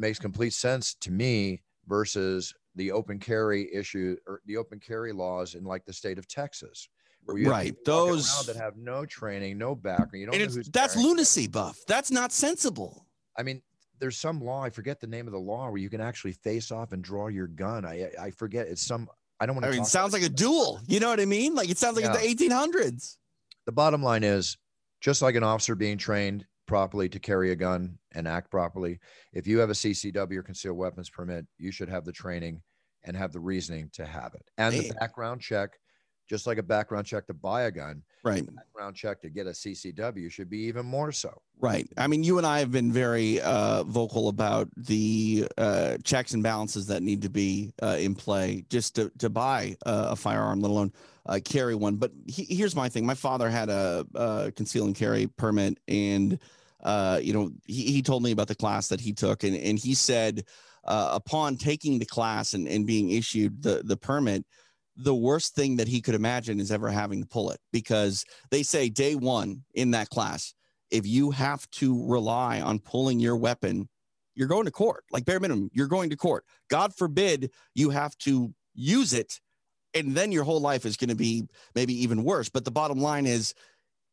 makes 0.00 0.18
complete 0.18 0.52
sense 0.54 0.94
to 1.02 1.10
me 1.12 1.62
versus 1.86 2.54
the 2.76 2.90
open 2.92 3.18
carry 3.18 3.72
issue 3.74 4.16
or 4.26 4.40
the 4.46 4.56
open 4.56 4.78
carry 4.80 5.12
laws 5.12 5.54
in 5.54 5.64
like 5.64 5.84
the 5.84 5.92
state 5.92 6.18
of 6.18 6.26
Texas. 6.26 6.88
Right. 7.26 7.76
Those- 7.84 8.46
that 8.46 8.56
have 8.56 8.76
no 8.76 9.04
training, 9.04 9.58
no 9.58 9.74
background. 9.74 10.20
You 10.20 10.26
don't 10.26 10.34
And 10.34 10.40
know 10.40 10.46
it's 10.46 10.56
who's 10.56 10.68
that's 10.70 10.96
lunacy, 10.96 11.46
buff. 11.46 11.78
That's 11.86 12.10
not 12.10 12.32
sensible. 12.32 13.06
I 13.36 13.42
mean, 13.42 13.62
there's 13.98 14.16
some 14.16 14.40
law. 14.40 14.62
I 14.62 14.70
forget 14.70 15.00
the 15.00 15.06
name 15.06 15.26
of 15.26 15.32
the 15.32 15.38
law 15.38 15.68
where 15.68 15.76
you 15.78 15.90
can 15.90 16.00
actually 16.00 16.32
face 16.32 16.72
off 16.72 16.92
and 16.92 17.04
draw 17.04 17.28
your 17.28 17.46
gun. 17.46 17.84
I 17.84 18.10
I 18.18 18.30
forget. 18.30 18.66
It's 18.68 18.82
some. 18.82 19.08
I 19.38 19.46
don't 19.46 19.54
want 19.54 19.64
to. 19.64 19.68
I 19.68 19.72
mean, 19.72 19.82
it 19.82 19.86
sounds 19.86 20.12
like 20.14 20.22
a 20.22 20.28
duel. 20.28 20.80
You 20.86 20.98
know 21.00 21.08
what 21.10 21.20
I 21.20 21.26
mean? 21.26 21.54
Like 21.54 21.68
it 21.70 21.76
sounds 21.78 21.96
like 21.96 22.04
Yeah. 22.06 22.12
the 22.16 22.18
1800s. 22.48 23.16
the 23.66 23.72
bottom 23.72 24.02
line 24.02 24.24
is 24.24 24.56
just 25.00 25.20
like 25.22 25.34
an 25.34 25.42
officer 25.44 25.74
being 25.74 25.98
trained 25.98 26.46
properly 26.70 27.08
to 27.08 27.18
carry 27.18 27.50
a 27.50 27.56
gun 27.56 27.98
and 28.12 28.28
act 28.28 28.48
properly 28.48 29.00
if 29.32 29.44
you 29.44 29.58
have 29.58 29.70
a 29.70 29.72
ccw 29.72 30.36
or 30.36 30.42
concealed 30.44 30.76
weapons 30.76 31.10
permit 31.10 31.44
you 31.58 31.72
should 31.72 31.88
have 31.88 32.04
the 32.04 32.12
training 32.12 32.62
and 33.02 33.16
have 33.16 33.32
the 33.32 33.40
reasoning 33.40 33.90
to 33.92 34.06
have 34.06 34.34
it 34.34 34.48
and 34.56 34.78
the 34.78 34.94
background 35.00 35.40
check 35.40 35.80
just 36.28 36.46
like 36.46 36.58
a 36.58 36.62
background 36.62 37.04
check 37.04 37.26
to 37.26 37.34
buy 37.34 37.62
a 37.62 37.72
gun 37.72 38.04
Right. 38.22 38.46
the 38.46 38.52
background 38.52 38.94
check 38.94 39.20
to 39.20 39.28
get 39.28 39.48
a 39.48 39.50
ccw 39.50 40.30
should 40.30 40.48
be 40.48 40.58
even 40.58 40.86
more 40.86 41.10
so 41.10 41.42
Right. 41.62 41.86
I 41.98 42.06
mean, 42.06 42.24
you 42.24 42.38
and 42.38 42.46
I 42.46 42.60
have 42.60 42.72
been 42.72 42.90
very 42.90 43.38
uh, 43.42 43.84
vocal 43.84 44.28
about 44.28 44.70
the 44.78 45.46
uh, 45.58 45.98
checks 46.02 46.32
and 46.32 46.42
balances 46.42 46.86
that 46.86 47.02
need 47.02 47.20
to 47.20 47.28
be 47.28 47.74
uh, 47.82 47.98
in 48.00 48.14
play 48.14 48.64
just 48.70 48.94
to, 48.94 49.12
to 49.18 49.28
buy 49.28 49.76
uh, 49.84 50.08
a 50.12 50.16
firearm, 50.16 50.62
let 50.62 50.70
alone 50.70 50.90
uh, 51.26 51.38
carry 51.44 51.74
one. 51.74 51.96
But 51.96 52.12
he, 52.26 52.44
here's 52.44 52.74
my 52.74 52.88
thing: 52.88 53.04
my 53.04 53.14
father 53.14 53.50
had 53.50 53.68
a, 53.68 54.06
a 54.14 54.52
conceal 54.56 54.86
and 54.86 54.94
carry 54.94 55.26
permit, 55.26 55.78
and 55.86 56.38
uh, 56.82 57.20
you 57.22 57.32
know, 57.32 57.50
he, 57.66 57.92
he 57.92 58.02
told 58.02 58.22
me 58.22 58.30
about 58.30 58.48
the 58.48 58.54
class 58.54 58.88
that 58.88 59.00
he 59.00 59.12
took, 59.12 59.44
and 59.44 59.56
and 59.56 59.78
he 59.78 59.94
said 59.94 60.44
uh, 60.84 61.10
upon 61.12 61.56
taking 61.56 61.98
the 61.98 62.06
class 62.06 62.54
and, 62.54 62.66
and 62.68 62.86
being 62.86 63.10
issued 63.10 63.62
the 63.62 63.82
the 63.84 63.96
permit. 63.96 64.44
The 64.96 65.14
worst 65.14 65.54
thing 65.54 65.76
that 65.76 65.88
he 65.88 66.02
could 66.02 66.14
imagine 66.14 66.60
is 66.60 66.70
ever 66.70 66.90
having 66.90 67.22
to 67.22 67.26
pull 67.26 67.50
it 67.50 67.60
because 67.72 68.24
they 68.50 68.62
say 68.62 68.90
day 68.90 69.14
one 69.14 69.62
in 69.72 69.92
that 69.92 70.10
class, 70.10 70.52
if 70.90 71.06
you 71.06 71.30
have 71.30 71.68
to 71.72 72.06
rely 72.06 72.60
on 72.60 72.80
pulling 72.80 73.18
your 73.18 73.36
weapon, 73.36 73.88
you're 74.34 74.48
going 74.48 74.66
to 74.66 74.70
court. 74.70 75.04
Like 75.10 75.24
bare 75.24 75.40
minimum, 75.40 75.70
you're 75.72 75.86
going 75.86 76.10
to 76.10 76.16
court. 76.16 76.44
God 76.68 76.94
forbid 76.94 77.50
you 77.74 77.90
have 77.90 78.16
to 78.18 78.52
use 78.74 79.12
it, 79.14 79.40
and 79.94 80.14
then 80.14 80.32
your 80.32 80.44
whole 80.44 80.60
life 80.60 80.84
is 80.84 80.96
going 80.96 81.08
to 81.08 81.16
be 81.16 81.44
maybe 81.74 81.94
even 82.02 82.24
worse. 82.24 82.48
But 82.50 82.64
the 82.64 82.70
bottom 82.70 83.00
line 83.00 83.26
is 83.26 83.54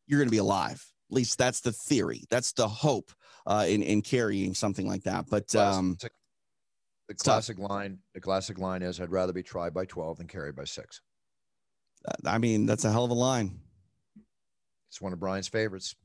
you're 0.06 0.20
going 0.20 0.30
to 0.30 0.32
be 0.32 0.38
alive. 0.38 0.86
At 1.10 1.16
least 1.16 1.38
that's 1.38 1.62
the 1.62 1.72
theory. 1.72 2.24
That's 2.30 2.52
the 2.54 2.68
hope 2.68 3.12
uh, 3.46 3.66
in 3.68 3.82
in 3.82 4.02
carrying 4.02 4.54
something 4.54 4.88
like 4.88 5.04
that. 5.04 5.26
But 5.30 5.54
um, 5.56 5.96
Classic- 5.96 6.12
the 7.08 7.14
tough. 7.14 7.24
classic 7.24 7.58
line 7.60 8.00
the 8.14 8.20
classic 8.20 8.58
line 8.60 8.82
is 8.82 9.00
i'd 9.00 9.10
rather 9.10 9.32
be 9.32 9.42
tried 9.42 9.74
by 9.74 9.86
12 9.86 10.18
than 10.18 10.28
carried 10.28 10.58
by 10.58 10.66
six 10.66 11.00
I 12.26 12.38
mean, 12.38 12.66
that's 12.66 12.84
a 12.84 12.92
hell 12.92 13.06
of 13.06 13.12
a 13.12 13.14
line. 13.14 13.60
it's 14.90 15.00
one 15.02 15.14
of 15.14 15.20
brian's 15.22 15.48
favorites 15.48 15.96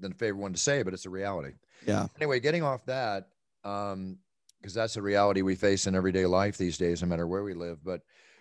than 0.00 0.10
a 0.10 0.14
favorite 0.16 0.40
one 0.42 0.52
to 0.52 0.58
say 0.58 0.82
but 0.82 0.92
it's 0.92 1.06
a 1.06 1.10
reality 1.10 1.52
Yeah. 1.86 2.08
anyway, 2.16 2.40
getting 2.40 2.64
off 2.64 2.84
that, 2.86 3.28
um, 3.62 4.18
because 4.60 4.74
that's 4.74 4.96
a 4.96 5.02
reality 5.02 5.42
we 5.42 5.54
face 5.54 5.86
in 5.86 5.94
everyday 5.94 6.26
life 6.26 6.56
these 6.58 6.76
days, 6.76 7.00
no 7.00 7.06
matter 7.08 7.28
where 7.28 7.44
we 7.44 7.54
live. 7.54 7.78
But 7.84 8.00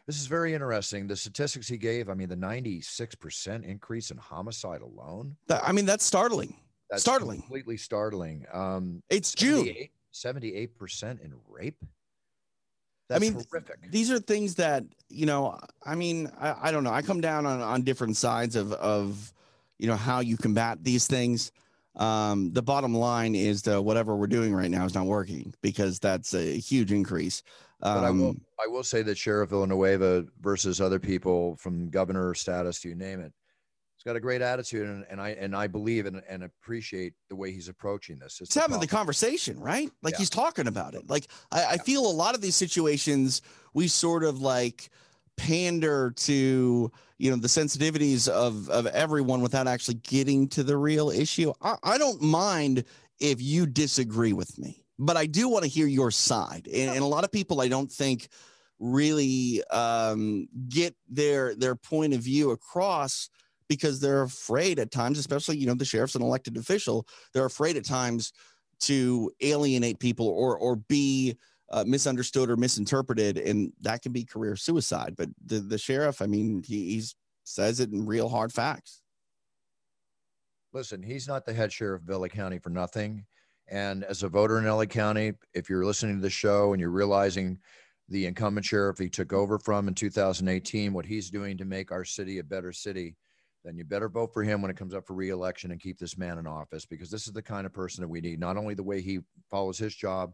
this 0.09 0.19
is 0.19 0.25
very 0.25 0.55
interesting. 0.55 1.05
The 1.05 1.15
statistics 1.15 1.67
he 1.67 1.77
gave, 1.77 2.09
I 2.09 2.15
mean, 2.15 2.29
the 2.29 2.35
96% 2.35 3.63
increase 3.63 4.09
in 4.09 4.17
homicide 4.17 4.81
alone. 4.81 5.35
I 5.51 5.71
mean, 5.71 5.85
that's 5.85 6.03
startling. 6.03 6.55
That's 6.89 7.03
Startling. 7.03 7.41
Completely 7.41 7.77
startling. 7.77 8.47
Um, 8.51 9.03
It's 9.11 9.35
June. 9.35 9.71
78, 10.09 10.75
percent 10.75 11.21
in 11.21 11.35
rape. 11.47 11.77
I 13.11 13.19
mean, 13.19 13.33
horrific. 13.33 13.91
these 13.91 14.09
are 14.09 14.17
things 14.17 14.55
that 14.55 14.83
you 15.09 15.27
know 15.27 15.59
i 15.83 15.95
mean 15.95 16.31
i, 16.39 16.69
I 16.69 16.71
don't 16.71 16.83
know 16.83 16.91
i 16.91 17.01
come 17.01 17.21
down 17.21 17.47
on, 17.47 17.59
on 17.59 17.81
different 17.81 18.17
sides 18.17 18.55
of 18.55 18.71
of 18.73 19.33
you 19.79 19.87
know 19.87 19.95
how 19.95 20.19
you 20.19 20.37
combat 20.37 20.83
these 20.83 21.07
things 21.07 21.51
um 21.95 22.53
the 22.53 22.61
bottom 22.61 22.93
line 22.93 23.33
is 23.33 23.63
that 23.63 23.81
whatever 23.81 24.15
we're 24.15 24.27
doing 24.27 24.53
right 24.53 24.69
now 24.69 24.85
is 24.85 24.93
not 24.93 25.07
working 25.07 25.55
because 25.63 25.97
that's 25.97 26.35
a 26.35 26.59
huge 26.59 26.91
increase 26.91 27.41
But 27.81 28.03
I 28.03 28.11
will, 28.11 28.29
um 28.29 28.41
I 28.63 28.67
will 28.67 28.83
say 28.83 29.01
that 29.03 29.17
Sheriff 29.17 29.51
Villanueva 29.51 30.25
versus 30.41 30.81
other 30.81 30.99
people 30.99 31.55
from 31.57 31.89
governor 31.89 32.33
status, 32.33 32.83
you 32.83 32.93
name 32.93 33.21
it, 33.21 33.31
he's 33.95 34.03
got 34.03 34.17
a 34.17 34.19
great 34.19 34.41
attitude, 34.41 34.87
and, 34.87 35.05
and 35.09 35.21
I 35.21 35.29
and 35.29 35.55
I 35.55 35.67
believe 35.67 36.05
and, 36.05 36.21
and 36.27 36.43
appreciate 36.43 37.13
the 37.29 37.35
way 37.35 37.51
he's 37.51 37.69
approaching 37.69 38.19
this. 38.19 38.41
It's 38.41 38.53
he's 38.53 38.61
having 38.61 38.79
the 38.79 38.87
conversation 38.87 39.59
right? 39.59 39.89
Like 40.01 40.13
Yeah. 40.13 40.17
he's 40.19 40.29
talking 40.29 40.67
about 40.67 40.93
it. 40.93 41.09
Like 41.09 41.27
I, 41.51 41.65
I 41.65 41.77
feel 41.77 42.05
a 42.05 42.11
lot 42.11 42.35
of 42.35 42.41
these 42.41 42.55
situations 42.55 43.41
we 43.73 43.87
sort 43.87 44.23
of 44.23 44.41
like 44.41 44.89
pander 45.37 46.11
to 46.11 46.91
you 47.17 47.31
know 47.31 47.37
the 47.37 47.47
sensitivities 47.47 48.27
of 48.27 48.69
of 48.69 48.87
everyone 48.87 49.39
without 49.41 49.67
actually 49.67 49.95
getting 49.95 50.49
to 50.49 50.63
the 50.63 50.75
real 50.75 51.09
issue. 51.09 51.53
I, 51.61 51.77
I 51.83 51.97
don't 51.97 52.21
mind 52.21 52.83
if 53.21 53.41
you 53.41 53.65
disagree 53.65 54.33
with 54.33 54.57
me 54.59 54.83
but 54.99 55.17
i 55.17 55.25
do 55.25 55.49
want 55.49 55.63
to 55.63 55.69
hear 55.69 55.87
your 55.87 56.11
side 56.11 56.67
and, 56.67 56.91
and 56.91 56.99
a 56.99 57.05
lot 57.05 57.23
of 57.23 57.31
people 57.31 57.61
i 57.61 57.67
don't 57.67 57.91
think 57.91 58.29
really 58.81 59.61
um, 59.71 60.47
get 60.69 60.95
their 61.09 61.53
their 61.55 61.75
point 61.75 62.13
of 62.13 62.21
view 62.21 62.51
across 62.51 63.29
because 63.67 63.99
they're 63.99 64.21
afraid 64.21 64.79
at 64.79 64.91
times 64.91 65.17
especially 65.17 65.57
you 65.57 65.65
know 65.65 65.73
the 65.73 65.83
sheriff's 65.83 66.15
an 66.15 66.21
elected 66.21 66.55
official 66.55 67.05
they're 67.33 67.45
afraid 67.45 67.75
at 67.75 67.83
times 67.83 68.31
to 68.79 69.31
alienate 69.41 69.99
people 69.99 70.27
or 70.27 70.57
or 70.57 70.77
be 70.77 71.37
uh, 71.71 71.83
misunderstood 71.85 72.49
or 72.49 72.57
misinterpreted, 72.57 73.37
and 73.37 73.71
that 73.81 74.01
can 74.01 74.11
be 74.11 74.23
career 74.23 74.55
suicide. 74.55 75.15
But 75.17 75.29
the 75.45 75.59
the 75.59 75.77
sheriff, 75.77 76.21
I 76.21 76.25
mean, 76.25 76.63
he 76.65 76.93
he's, 76.93 77.15
says 77.43 77.79
it 77.79 77.91
in 77.91 78.05
real 78.05 78.29
hard 78.29 78.51
facts. 78.51 79.01
listen, 80.71 81.01
he's 81.01 81.27
not 81.27 81.45
the 81.45 81.53
head 81.53 81.71
sheriff 81.71 82.01
of 82.01 82.07
Villa 82.07 82.29
County 82.29 82.59
for 82.59 82.69
nothing. 82.69 83.25
And 83.71 84.03
as 84.03 84.23
a 84.23 84.29
voter 84.29 84.57
in 84.57 84.65
LA 84.65 84.85
County, 84.85 85.33
if 85.53 85.69
you're 85.69 85.85
listening 85.85 86.15
to 86.15 86.21
the 86.21 86.29
show 86.29 86.73
and 86.73 86.81
you're 86.81 86.89
realizing 86.89 87.59
the 88.09 88.25
incumbent 88.25 88.65
sheriff 88.65 88.97
he 88.97 89.09
took 89.09 89.33
over 89.33 89.59
from 89.59 89.87
in 89.87 89.93
2018, 89.93 90.93
what 90.93 91.05
he's 91.05 91.29
doing 91.29 91.57
to 91.57 91.65
make 91.65 91.91
our 91.91 92.03
city 92.03 92.39
a 92.39 92.43
better 92.43 92.73
city, 92.73 93.15
then 93.63 93.77
you 93.77 93.83
better 93.83 94.09
vote 94.09 94.33
for 94.33 94.41
him 94.41 94.61
when 94.61 94.71
it 94.71 94.77
comes 94.77 94.93
up 94.95 95.05
for 95.05 95.13
reelection 95.13 95.71
and 95.71 95.81
keep 95.81 95.99
this 95.99 96.17
man 96.17 96.37
in 96.37 96.47
office 96.47 96.85
because 96.85 97.11
this 97.11 97.27
is 97.27 97.33
the 97.33 97.41
kind 97.41 97.65
of 97.65 97.73
person 97.73 98.01
that 98.01 98.07
we 98.07 98.21
need. 98.21 98.39
Not 98.39 98.57
only 98.57 98.73
the 98.73 98.83
way 98.83 99.01
he 99.01 99.19
follows 99.51 99.77
his 99.77 99.95
job, 99.95 100.33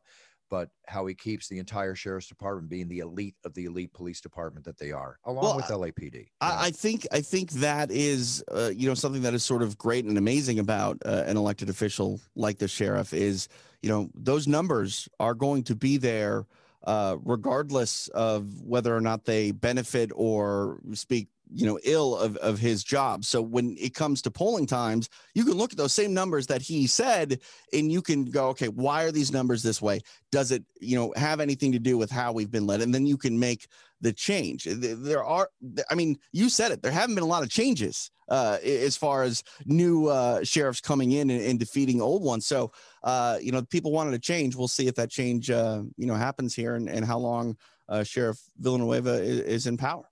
but 0.50 0.70
how 0.88 1.06
he 1.06 1.14
keeps 1.14 1.48
the 1.48 1.60
entire 1.60 1.96
sheriff's 1.96 2.28
department 2.28 2.70
being 2.70 2.88
the 2.88 3.00
elite 3.00 3.36
of 3.44 3.54
the 3.54 3.66
elite 3.66 3.94
police 3.94 4.22
department 4.22 4.66
that 4.66 4.78
they 4.78 4.92
are, 4.92 5.20
along 5.26 5.44
Well, 5.44 5.56
with 5.56 5.66
LAPD. 5.66 6.28
I, 6.42 6.68
I 6.68 6.72
think 6.72 7.08
I 7.12 7.22
think 7.22 7.52
that 7.52 7.92
is 7.92 8.44
uh, 8.52 8.72
you 8.76 8.88
know 8.88 8.96
something 8.96 9.22
that 9.24 9.34
is 9.34 9.44
sort 9.44 9.62
of 9.62 9.78
great 9.78 10.06
and 10.06 10.18
amazing 10.18 10.60
about 10.60 10.98
uh, 11.06 11.24
an 11.26 11.38
elected 11.38 11.70
official 11.70 12.20
like 12.36 12.58
the 12.58 12.68
sheriff 12.68 13.14
is 13.14 13.48
you 13.82 13.90
know 13.90 14.10
those 14.16 14.48
numbers 14.48 15.08
are 15.20 15.34
going 15.34 15.64
to 15.64 15.76
be 15.76 15.98
there 15.98 16.46
uh, 16.86 17.18
regardless 17.24 18.08
of 18.10 18.62
whether 18.62 18.96
or 18.96 19.02
not 19.02 19.26
they 19.26 19.52
benefit 19.52 20.12
or 20.14 20.80
speak 20.94 21.28
you 21.54 21.66
know 21.66 21.80
ill 21.84 22.18
of, 22.18 22.38
of 22.38 22.60
his 22.60 22.84
job. 22.84 23.26
So 23.26 23.42
when 23.42 23.76
it 23.80 23.94
comes 23.94 24.22
to 24.24 24.32
polling 24.32 24.66
times 24.66 25.10
you 25.34 25.44
can 25.44 25.54
look 25.54 25.72
at 25.72 25.78
those 25.78 25.94
same 25.94 26.14
numbers 26.14 26.48
that 26.48 26.62
he 26.62 26.88
said 26.88 27.40
and 27.74 27.92
you 27.92 28.02
can 28.02 28.26
go 28.26 28.50
okay 28.50 28.68
why 28.68 29.04
are 29.04 29.12
these 29.12 29.32
numbers 29.32 29.64
this 29.64 29.82
way? 29.82 30.02
Does 30.32 30.52
it 30.52 30.64
you 30.80 30.98
know 30.98 31.14
have 31.16 31.40
anything 31.40 31.72
to 31.74 31.80
do 31.80 31.98
with 31.98 32.12
how 32.12 32.32
we've 32.32 32.52
been 32.52 32.68
led? 32.68 32.82
And 32.82 32.94
then 32.94 33.06
you 33.06 33.18
can 33.18 33.38
make 33.38 33.68
the 34.02 34.14
change. 34.14 34.68
There 34.70 35.24
are 35.24 35.50
i 35.90 35.96
mean 35.96 36.18
you 36.32 36.50
said 36.50 36.72
it 36.72 36.82
there 36.82 36.92
haven't 36.92 37.16
been 37.16 37.24
a 37.24 37.28
lot 37.28 37.44
of 37.44 37.50
changes 37.50 38.12
uh, 38.30 38.58
as 38.64 38.98
far 38.98 39.24
as 39.24 39.44
new 39.66 40.08
uh, 40.08 40.44
sheriffs 40.44 40.82
coming 40.82 41.12
in 41.12 41.30
and, 41.30 41.42
and 41.42 41.60
defeating 41.60 42.02
old 42.02 42.24
ones. 42.24 42.46
So 42.46 42.72
uh, 43.04 43.38
you 43.42 43.52
know 43.52 43.62
people 43.64 43.92
wanted 43.92 44.12
to 44.12 44.20
change. 44.20 44.56
We'll 44.56 44.68
see 44.68 44.88
if 44.88 44.96
that 44.96 45.10
change 45.10 45.50
uh, 45.50 45.84
you 45.98 46.08
know 46.08 46.16
happens 46.16 46.56
here 46.56 46.76
and, 46.76 46.90
and 46.90 47.06
how 47.06 47.20
long 47.20 47.58
uh, 47.88 48.04
sheriff 48.04 48.40
villanueva 48.58 49.22
is, 49.22 49.40
is 49.42 49.68
in 49.68 49.78
power 49.78 50.10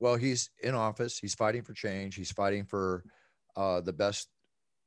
Well, 0.00 0.16
he's 0.16 0.50
in 0.62 0.74
office. 0.74 1.18
He's 1.18 1.34
fighting 1.34 1.62
for 1.62 1.72
change. 1.74 2.14
He's 2.14 2.30
fighting 2.32 2.64
for 2.64 3.04
uh, 3.56 3.80
the 3.80 3.92
best 3.92 4.28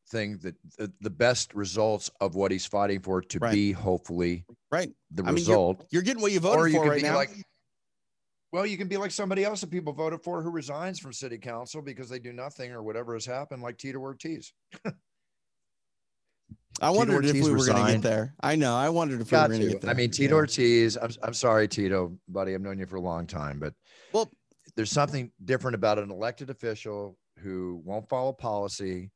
thing 0.09 0.37
that 0.39 0.55
the, 0.77 0.91
the 1.01 1.09
best 1.09 1.53
results 1.53 2.09
of 2.19 2.35
what 2.35 2.51
he's 2.51 2.65
fighting 2.65 2.99
for 3.01 3.21
to 3.21 3.39
Right. 3.39 3.53
be 3.53 3.71
hopefully 3.71 4.45
right 4.71 4.89
the 5.11 5.23
I 5.23 5.27
mean, 5.27 5.37
you're- 5.37 5.41
result. 5.41 5.85
you're 5.91 6.01
getting 6.01 6.21
what 6.21 6.31
you 6.31 6.39
or 6.39 6.41
voted 6.41 6.73
you 6.73 6.79
for 6.81 6.89
right 6.89 7.01
now 7.01 7.15
like, 7.15 7.29
well, 8.51 8.65
you 8.65 8.77
can 8.77 8.89
be 8.89 8.97
like 8.97 9.11
somebody 9.11 9.45
else 9.45 9.61
that 9.61 9.69
people 9.71 9.93
voted 9.93 10.21
for 10.23 10.41
who 10.41 10.49
resigns 10.49 10.99
from 10.99 11.13
city 11.13 11.37
council 11.37 11.81
because 11.81 12.09
they 12.09 12.19
do 12.19 12.33
nothing 12.33 12.71
or 12.71 12.83
whatever 12.83 13.13
has 13.13 13.25
happened, 13.25 13.61
like 13.63 13.77
Tito 13.77 13.99
Ortiz. 13.99 14.51
I 16.81 16.89
wondered 16.89 17.25
if 17.25 17.33
we 17.33 17.41
were 17.51 17.65
going 17.65 17.85
to 17.85 17.91
get 17.93 18.01
there. 18.01 18.33
I 18.41 18.55
know. 18.55 18.75
I 18.75 18.89
wondered 18.89 19.21
if 19.21 19.31
we 19.31 19.37
were 19.37 19.47
going 19.47 19.59
to 19.61 19.65
to. 19.67 19.71
get 19.73 19.81
there. 19.81 19.91
I 19.91 19.93
mean, 19.93 20.09
Tito 20.11 20.33
Yeah. 20.35 20.39
Ortiz. 20.39 20.97
I'm, 20.97 21.11
I'm 21.23 21.33
sorry, 21.33 21.67
Tito, 21.67 22.17
buddy. 22.27 22.53
I've 22.53 22.61
known 22.61 22.79
you 22.79 22.85
for 22.87 22.95
a 22.97 23.01
long 23.01 23.27
time, 23.27 23.59
but 23.59 23.73
Well- 24.13 24.29
there's 24.75 24.91
something 24.91 25.31
different 25.43 25.75
about 25.75 25.99
an 25.99 26.11
elected 26.11 26.49
official 26.49 27.17
who 27.39 27.81
won't 27.85 28.07
follow 28.09 28.33
policy, 28.33 29.11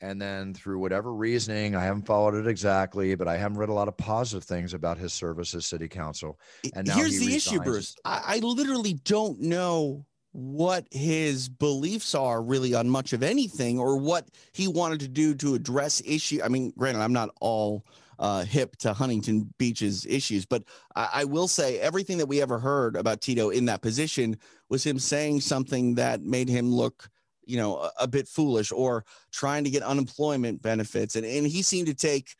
and 0.00 0.20
then 0.20 0.52
through 0.52 0.78
whatever 0.78 1.14
reasoning, 1.14 1.74
I 1.74 1.82
haven't 1.84 2.06
followed 2.06 2.34
it 2.34 2.46
exactly, 2.46 3.14
but 3.14 3.28
I 3.28 3.36
haven't 3.36 3.58
read 3.58 3.70
a 3.70 3.74
lot 3.74 3.88
of 3.88 3.96
positive 3.96 4.44
things 4.44 4.74
about 4.74 4.98
his 4.98 5.12
service 5.12 5.54
as 5.54 5.64
city 5.64 5.88
council. 5.88 6.38
And 6.74 6.86
now 6.86 6.96
Here's 6.96 7.18
he 7.18 7.28
the 7.28 7.34
issue. 7.34 7.60
Bruce. 7.60 7.96
I, 8.04 8.22
I 8.26 8.38
literally 8.38 8.94
don't 9.04 9.40
know 9.40 10.04
what 10.32 10.86
his 10.90 11.48
beliefs 11.48 12.14
are 12.14 12.42
really 12.42 12.74
on 12.74 12.90
much 12.90 13.14
of 13.14 13.22
anything 13.22 13.78
or 13.78 13.96
what 13.96 14.28
he 14.52 14.68
wanted 14.68 15.00
to 15.00 15.08
do 15.08 15.34
to 15.34 15.54
address 15.54 16.02
issue. 16.04 16.40
I 16.44 16.48
mean, 16.48 16.74
granted, 16.76 17.00
I'm 17.00 17.14
not 17.14 17.30
all 17.40 17.86
uh, 18.18 18.44
hip 18.44 18.76
to 18.76 18.92
Huntington 18.92 19.52
Beach's 19.58 20.06
issues, 20.06 20.46
but 20.46 20.64
I, 20.94 21.08
I 21.14 21.24
will 21.24 21.48
say 21.48 21.78
everything 21.78 22.18
that 22.18 22.26
we 22.26 22.42
ever 22.42 22.58
heard 22.58 22.96
about 22.96 23.20
Tito 23.20 23.50
in 23.50 23.66
that 23.66 23.82
position 23.82 24.36
was 24.68 24.84
him 24.84 24.98
saying 24.98 25.40
something 25.40 25.94
that 25.96 26.22
made 26.22 26.48
him 26.48 26.72
look 26.72 27.08
you 27.46 27.56
know 27.56 27.76
a, 27.78 27.90
a 28.00 28.08
bit 28.08 28.28
foolish 28.28 28.72
or 28.72 29.04
trying 29.32 29.64
to 29.64 29.70
get 29.70 29.82
unemployment 29.82 30.60
benefits. 30.60 31.16
And, 31.16 31.24
and 31.24 31.46
he 31.46 31.62
seemed 31.62 31.86
to 31.86 31.94
take 31.94 32.34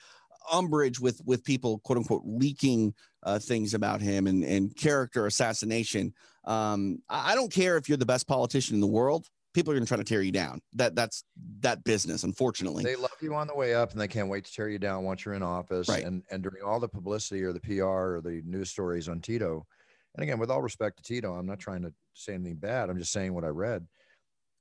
umbrage 0.53 1.01
with 1.01 1.21
with 1.25 1.45
people 1.45 1.79
quote 1.81 1.99
unquote 1.99 2.23
leaking 2.25 2.95
uh, 3.23 3.39
things 3.39 3.75
about 3.75 4.01
him 4.01 4.27
and 4.27 4.45
and 4.45 4.77
character 4.77 5.27
assassination. 5.27 6.13
Um 6.45 7.03
I, 7.09 7.33
I 7.33 7.35
don't 7.35 7.53
care 7.53 7.77
if 7.77 7.89
you're 7.89 7.99
the 7.99 8.07
best 8.07 8.27
politician 8.27 8.75
in 8.75 8.81
the 8.81 8.87
world 8.87 9.29
people 9.57 9.73
are 9.73 9.75
going 9.75 9.87
to 9.87 9.89
try 9.89 9.97
to 9.97 10.05
tear 10.05 10.21
you 10.21 10.31
down 10.31 10.61
that 10.75 10.95
that's 10.95 11.25
that 11.61 11.83
business 11.83 12.25
unfortunately 12.25 12.85
They 12.85 12.95
love 12.95 13.17
you 13.23 13.35
on 13.35 13.47
the 13.47 13.55
way 13.55 13.75
up, 13.75 13.93
and 13.93 13.99
they 14.01 14.07
can't 14.07 14.29
wait 14.29 14.45
to 14.45 14.53
tear 14.53 14.69
you 14.69 14.79
down 14.79 15.03
once 15.03 15.25
you're 15.25 15.35
in 15.35 15.43
office. 15.43 15.89
Right. 15.89 16.05
And 16.05 16.23
and 16.31 16.43
during 16.43 16.63
all 16.63 16.79
the 16.79 16.89
publicity 16.89 17.43
or 17.43 17.55
the 17.55 17.61
PR 17.61 17.85
or 18.17 18.21
the 18.23 18.43
news 18.45 18.69
stories 18.71 19.09
on 19.09 19.21
Tito, 19.21 19.67
and 20.15 20.23
again, 20.23 20.39
with 20.39 20.51
all 20.51 20.61
respect 20.61 20.99
to 20.99 21.03
Tito, 21.03 21.33
I'm 21.33 21.47
not 21.47 21.59
trying 21.59 21.81
to 21.83 21.93
say 22.13 22.35
anything 22.35 22.57
bad. 22.57 22.91
I'm 22.91 22.99
just 22.99 23.13
saying 23.13 23.33
what 23.33 23.45
I 23.45 23.49
read. 23.49 23.87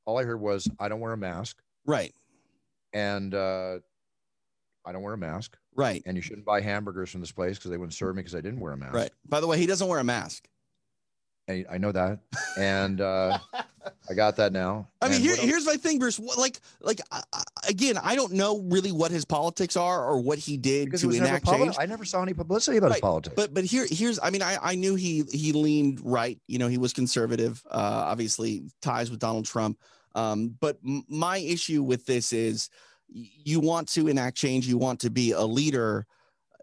All 0.06 0.18
I 0.18 0.24
heard 0.24 0.40
was, 0.40 0.66
"I 0.80 0.88
don't 0.88 1.02
wear 1.02 1.12
a 1.12 1.18
mask," 1.18 1.62
right 1.86 2.14
and 2.94 3.36
uh, 3.36 3.80
I 4.86 4.94
don't 4.94 5.02
wear 5.02 5.14
a 5.14 5.18
mask, 5.18 5.58
right 5.76 6.02
and 6.06 6.16
you 6.16 6.22
shouldn't 6.22 6.46
buy 6.46 6.62
hamburgers 6.62 7.10
from 7.10 7.20
this 7.20 7.34
place 7.34 7.58
because 7.58 7.70
they 7.70 7.78
wouldn't 7.78 7.94
serve 7.94 8.16
me 8.16 8.22
because 8.22 8.36
I 8.36 8.42
didn't 8.42 8.62
wear 8.62 8.72
a 8.72 8.78
mask. 8.78 8.94
right 8.94 9.12
by 9.28 9.42
the 9.42 9.48
way 9.48 9.58
he 9.58 9.66
doesn't 9.66 9.88
wear 9.90 10.00
a 10.00 10.06
mask 10.06 10.48
I, 11.48 11.64
I 11.70 11.78
know 11.78 11.92
that, 11.92 12.20
and 12.58 13.00
uh, 13.02 13.38
I 14.10 14.14
got 14.16 14.36
that 14.38 14.52
now. 14.52 14.88
I 15.02 15.10
mean, 15.10 15.22
here, 15.22 15.36
here's 15.36 15.66
my 15.66 15.76
thing, 15.76 16.00
Bruce. 16.00 16.20
Like, 16.20 16.60
like 16.82 17.00
I, 17.12 17.22
again, 17.70 17.98
I 18.02 18.16
don't 18.16 18.34
know 18.34 18.62
really 18.62 18.92
what 18.92 19.12
his 19.12 19.26
politics 19.26 19.78
are 19.78 20.04
or 20.06 20.20
what 20.20 20.40
he 20.40 20.58
did 20.58 20.86
because 20.86 21.02
to 21.02 21.08
never 21.08 21.26
enact 21.26 21.46
change. 21.46 21.76
I 21.78 21.86
never 21.86 22.04
saw 22.04 22.24
any 22.24 22.34
publicity 22.34 22.78
about 22.78 22.94
his 22.94 23.02
politics. 23.02 23.36
But 23.36 23.54
but 23.54 23.64
here 23.64 23.86
here's 23.90 24.20
I 24.24 24.32
mean 24.32 24.42
I 24.42 24.58
I 24.60 24.74
knew 24.76 24.96
he 24.96 25.24
he 25.32 25.52
leaned 25.54 26.02
right. 26.04 26.40
You 26.48 26.58
know 26.58 26.68
he 26.68 26.80
was 26.80 26.94
conservative. 26.94 27.62
Uh, 27.70 28.06
obviously 28.08 28.64
ties 28.82 29.12
with 29.12 29.20
Donald 29.20 29.46
Trump. 29.46 29.78
Um, 30.16 30.56
but 30.60 30.80
m- 30.84 31.04
my 31.10 31.38
issue 31.38 31.84
with 31.84 32.08
this 32.08 32.34
is 32.34 32.70
you 33.10 33.60
want 33.60 33.88
to 33.90 34.08
enact 34.08 34.36
change. 34.36 34.66
You 34.66 34.80
want 34.80 35.02
to 35.02 35.12
be 35.12 35.32
a 35.32 35.44
leader. 35.44 36.08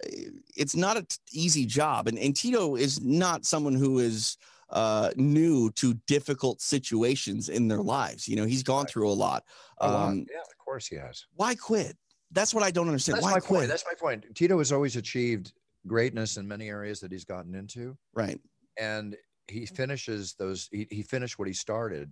Eh, 0.04 0.24
It's 0.56 0.74
not 0.74 0.96
an 0.96 1.06
easy 1.32 1.66
job, 1.66 2.08
and 2.08 2.18
and 2.18 2.34
Tito 2.34 2.74
is 2.74 3.00
not 3.00 3.44
someone 3.44 3.74
who 3.74 4.00
is 4.00 4.38
uh 4.72 5.10
new 5.16 5.70
to 5.72 5.94
difficult 6.06 6.60
situations 6.60 7.48
in 7.48 7.68
their 7.68 7.82
lives 7.82 8.26
you 8.26 8.36
know 8.36 8.44
he's 8.46 8.62
gone 8.62 8.84
Right. 8.84 8.90
through 8.90 9.10
a 9.10 9.12
lot 9.12 9.44
A 9.78 9.90
lot. 9.90 10.08
um 10.08 10.26
yeah, 10.30 10.40
of 10.40 10.56
course 10.58 10.86
he 10.86 10.96
has. 10.96 11.26
why 11.34 11.54
quit 11.54 11.96
that's 12.30 12.54
what 12.54 12.64
i 12.64 12.70
don't 12.70 12.88
understand 12.88 13.16
That's 13.16 13.24
why 13.24 13.32
my 13.32 13.40
quit 13.40 13.58
point. 13.60 13.68
That's 13.68 13.84
my 13.86 13.94
point. 13.94 14.24
Tito 14.34 14.56
has 14.58 14.72
always 14.72 14.96
achieved 14.96 15.52
greatness 15.86 16.36
in 16.38 16.48
many 16.48 16.68
areas 16.68 17.00
that 17.00 17.12
he's 17.12 17.24
gotten 17.24 17.54
into, 17.54 17.96
right 18.14 18.40
and 18.80 19.16
he 19.48 19.66
finishes 19.66 20.34
those. 20.38 20.68
He, 20.72 20.86
he 20.90 21.02
finished 21.02 21.38
what 21.38 21.48
he 21.48 21.52
started. 21.52 22.10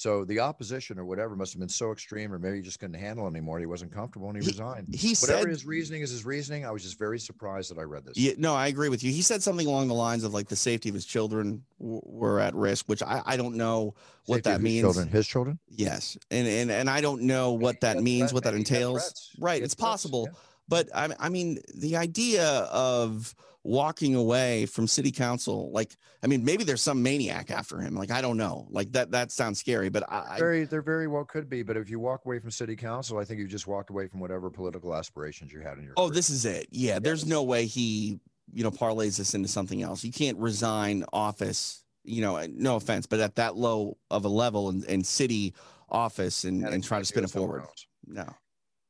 So 0.00 0.24
the 0.24 0.40
opposition 0.40 0.98
or 0.98 1.04
whatever 1.04 1.36
must 1.36 1.52
have 1.52 1.60
been 1.60 1.68
so 1.68 1.92
extreme, 1.92 2.32
or 2.32 2.38
maybe 2.38 2.56
he 2.56 2.62
just 2.62 2.80
couldn't 2.80 2.98
handle 2.98 3.26
it 3.26 3.28
anymore. 3.32 3.58
He 3.58 3.66
wasn't 3.66 3.92
comfortable, 3.92 4.28
and 4.30 4.38
he, 4.38 4.42
He- 4.42 4.50
resigned. 4.50 4.88
he 4.94 5.10
Whatever 5.10 5.42
said 5.42 5.48
his 5.50 5.66
reasoning 5.66 6.00
is, 6.00 6.10
his 6.10 6.24
reasoning. 6.24 6.64
I 6.64 6.70
was 6.70 6.82
just 6.82 6.98
very 6.98 7.18
surprised 7.18 7.70
that 7.70 7.78
I 7.78 7.82
read 7.82 8.06
this. 8.06 8.16
Yeah, 8.16 8.32
no, 8.38 8.54
I 8.54 8.68
agree 8.68 8.88
with 8.88 9.04
you. 9.04 9.12
He 9.12 9.20
said 9.20 9.42
something 9.42 9.66
along 9.66 9.88
the 9.88 9.94
lines 9.94 10.24
of 10.24 10.32
like 10.32 10.48
the 10.48 10.56
safety 10.56 10.88
of 10.88 10.94
his 10.94 11.04
children 11.04 11.64
w- 11.78 12.00
were 12.06 12.40
at 12.40 12.54
risk, 12.54 12.88
which 12.88 13.02
I, 13.02 13.20
I 13.26 13.36
don't 13.36 13.56
know 13.56 13.94
what 14.24 14.36
Safety 14.36 14.50
that 14.52 14.62
means. 14.62 14.80
Children, 14.84 15.08
his 15.08 15.26
children. 15.28 15.58
Yes, 15.68 16.16
and 16.30 16.48
and 16.48 16.70
and 16.70 16.88
I 16.88 17.02
don't 17.02 17.20
know 17.20 17.52
what 17.52 17.82
that 17.82 17.96
got 17.96 18.02
means, 18.02 18.32
what 18.32 18.44
that 18.44 18.54
maybe 18.54 18.64
he 18.64 18.70
got 18.70 18.76
entails. 18.78 19.30
Right, 19.38 19.62
it's 19.62 19.74
threats, 19.74 19.90
possible, 19.90 20.28
yeah. 20.30 20.38
but 20.66 20.88
I 20.94 21.14
I 21.18 21.28
mean 21.28 21.58
the 21.74 21.98
idea 21.98 22.46
of 22.72 23.34
walking 23.62 24.14
away 24.14 24.66
from 24.66 24.86
city 24.86 25.10
council, 25.10 25.70
like 25.72 25.96
I 26.22 26.26
mean 26.26 26.44
maybe 26.44 26.64
there's 26.64 26.82
some 26.82 27.02
maniac 27.02 27.50
after 27.50 27.78
him. 27.78 27.94
Like 27.94 28.10
I 28.10 28.20
don't 28.20 28.36
know. 28.36 28.66
Like 28.70 28.92
that 28.92 29.10
that 29.12 29.30
sounds 29.30 29.58
scary, 29.60 29.88
but 29.88 30.04
I, 30.10 30.38
Very, 30.38 30.64
there 30.64 30.82
very 30.82 31.06
well 31.06 31.24
could 31.24 31.48
be. 31.48 31.62
But 31.62 31.76
if 31.76 31.90
you 31.90 31.98
walk 31.98 32.22
away 32.24 32.38
from 32.38 32.50
city 32.50 32.76
council, 32.76 33.18
I 33.18 33.24
think 33.24 33.40
you 33.40 33.46
just 33.46 33.66
walked 33.66 33.90
away 33.90 34.06
from 34.06 34.20
whatever 34.20 34.50
political 34.50 34.94
aspirations 34.94 35.52
you 35.52 35.60
had 35.60 35.78
in 35.78 35.84
your. 35.84 35.94
oh 35.96 36.06
career. 36.06 36.14
this 36.14 36.30
is 36.30 36.44
it. 36.44 36.68
Yeah, 36.70 36.98
there's 36.98 37.26
no 37.26 37.42
way 37.42 37.66
he 37.66 38.18
you 38.52 38.64
know 38.64 38.70
parlays 38.70 39.18
this 39.18 39.34
into 39.34 39.48
something 39.48 39.82
else. 39.82 40.04
You 40.04 40.12
can't 40.12 40.38
resign 40.38 41.04
office. 41.12 41.84
You 42.02 42.22
know, 42.22 42.46
no 42.50 42.76
offense, 42.76 43.04
but 43.04 43.20
at 43.20 43.34
that 43.36 43.56
low 43.56 43.98
of 44.10 44.24
a 44.24 44.28
level 44.28 44.70
in, 44.70 44.82
in 44.84 45.04
city 45.04 45.54
office 45.90 46.44
and, 46.44 46.64
and, 46.64 46.82
try 46.82 46.98
to 46.98 47.04
spin 47.04 47.24
it 47.24 47.30
forward. 47.30 47.60
else. 47.60 47.86
No. 48.06 48.26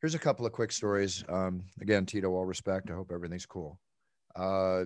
Here's 0.00 0.14
a 0.14 0.18
couple 0.18 0.46
of 0.46 0.52
quick 0.52 0.70
stories. 0.70 1.24
Um, 1.28 1.64
again, 1.80 2.06
Tito, 2.06 2.30
all 2.30 2.44
respect. 2.44 2.88
I 2.88 2.94
hope 2.94 3.10
everything's 3.12 3.46
cool. 3.46 3.80
Uh, 4.36 4.84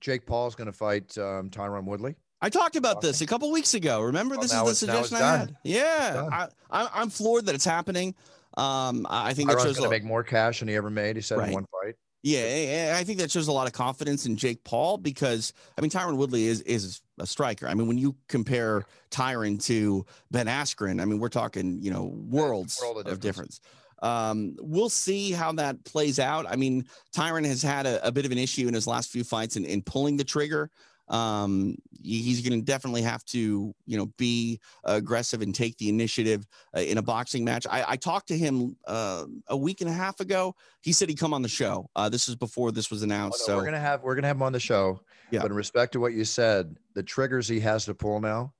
Jake 0.00 0.26
Paul's 0.26 0.54
going 0.54 0.66
to 0.66 0.72
fight 0.72 1.16
um, 1.18 1.50
Tyron 1.50 1.84
Woodley. 1.84 2.14
I 2.40 2.50
talked 2.50 2.76
about 2.76 3.00
this 3.00 3.20
a 3.20 3.26
couple 3.26 3.50
weeks 3.50 3.74
ago. 3.74 4.00
Remember, 4.00 4.36
Well, 4.36 4.42
this 4.42 4.52
is 4.52 4.58
the 4.58 4.64
it's- 4.70 4.82
now 4.84 4.98
it's 5.00 5.08
suggestion 5.08 5.16
I 5.26 5.36
had. 5.38 5.56
Yeah. 5.64 6.48
I, 6.70 6.88
I'm 6.94 7.10
floored 7.10 7.46
that 7.46 7.54
it's 7.56 7.64
happening. 7.64 8.14
Um, 8.56 9.06
I 9.10 9.34
think 9.34 9.48
that 9.48 9.56
Tyron's 9.58 9.64
shows 9.64 9.76
a 9.78 9.80
going 9.80 9.82
to 9.82 9.82
lot, 9.82 9.90
make 9.90 10.04
more 10.04 10.22
cash 10.22 10.60
than 10.60 10.68
he 10.68 10.76
ever 10.76 10.90
made. 10.90 11.16
He 11.16 11.22
said 11.22 11.38
Right. 11.38 11.48
in 11.48 11.54
one 11.54 11.66
fight. 11.82 11.94
yeah, 12.22 12.96
I 12.98 13.04
think 13.04 13.18
that 13.18 13.30
shows 13.30 13.46
a 13.48 13.52
lot 13.52 13.66
of 13.66 13.72
confidence 13.72 14.24
in 14.26 14.36
Jake 14.36 14.64
Paul 14.64 14.98
because 14.98 15.52
I 15.76 15.80
mean 15.80 15.90
Tyron 15.90 16.16
Woodley 16.16 16.46
is 16.46 16.60
is 16.62 17.00
a 17.20 17.26
striker. 17.26 17.68
I 17.68 17.74
mean, 17.74 17.86
when 17.86 17.98
you 17.98 18.16
compare 18.28 18.84
Tyron 19.10 19.62
to 19.66 20.04
Ben 20.32 20.46
Askren, 20.46 21.00
I 21.00 21.04
mean 21.04 21.18
we're 21.20 21.28
talking 21.28 21.78
you 21.80 21.92
know 21.92 22.04
worlds 22.28 22.80
world 22.82 22.98
of 23.06 23.12
of 23.12 23.20
difference. 23.20 23.60
Um, 24.00 24.56
we'll 24.60 24.88
see 24.88 25.32
how 25.32 25.52
that 25.52 25.84
plays 25.84 26.18
out. 26.18 26.46
I 26.48 26.56
mean, 26.56 26.84
Tyron 27.14 27.44
has 27.46 27.62
had 27.62 27.86
a, 27.86 28.06
a 28.06 28.12
bit 28.12 28.24
of 28.24 28.32
an 28.32 28.38
issue 28.38 28.68
in 28.68 28.74
his 28.74 28.86
last 28.86 29.10
few 29.10 29.24
fights 29.24 29.56
in, 29.56 29.64
in 29.64 29.82
pulling 29.82 30.16
the 30.16 30.24
trigger. 30.24 30.70
Um, 31.08 31.76
he's 32.02 32.46
going 32.46 32.60
to 32.60 32.64
definitely 32.64 33.00
have 33.00 33.24
to, 33.26 33.74
you 33.86 33.96
know, 33.96 34.06
be 34.18 34.60
aggressive 34.84 35.40
and 35.40 35.54
take 35.54 35.78
the 35.78 35.88
initiative 35.88 36.46
uh, 36.76 36.80
in 36.80 36.98
a 36.98 37.02
boxing 37.02 37.44
match. 37.44 37.66
I, 37.68 37.82
I 37.88 37.96
talked 37.96 38.28
to 38.28 38.36
him 38.36 38.76
uh, 38.86 39.24
a 39.46 39.56
week 39.56 39.80
and 39.80 39.88
a 39.88 39.92
half 39.92 40.20
ago. 40.20 40.54
He 40.82 40.92
said 40.92 41.08
he'd 41.08 41.18
come 41.18 41.32
on 41.32 41.40
the 41.40 41.48
show. 41.48 41.88
Uh, 41.96 42.10
this 42.10 42.28
is 42.28 42.36
before 42.36 42.72
this 42.72 42.90
was 42.90 43.02
announced. 43.02 43.44
Oh, 43.48 43.52
no, 43.52 43.54
so 43.54 43.56
we're 43.56 43.64
gonna 43.64 43.80
have 43.80 44.02
we're 44.02 44.16
gonna 44.16 44.26
have 44.26 44.36
him 44.36 44.42
on 44.42 44.52
the 44.52 44.60
show. 44.60 45.00
Yeah. 45.30 45.40
But 45.40 45.50
in 45.50 45.56
respect 45.56 45.92
to 45.92 46.00
what 46.00 46.12
you 46.12 46.24
said, 46.24 46.76
the 46.94 47.02
triggers 47.02 47.48
he 47.48 47.58
has 47.60 47.86
to 47.86 47.94
pull 47.94 48.20
now 48.20 48.52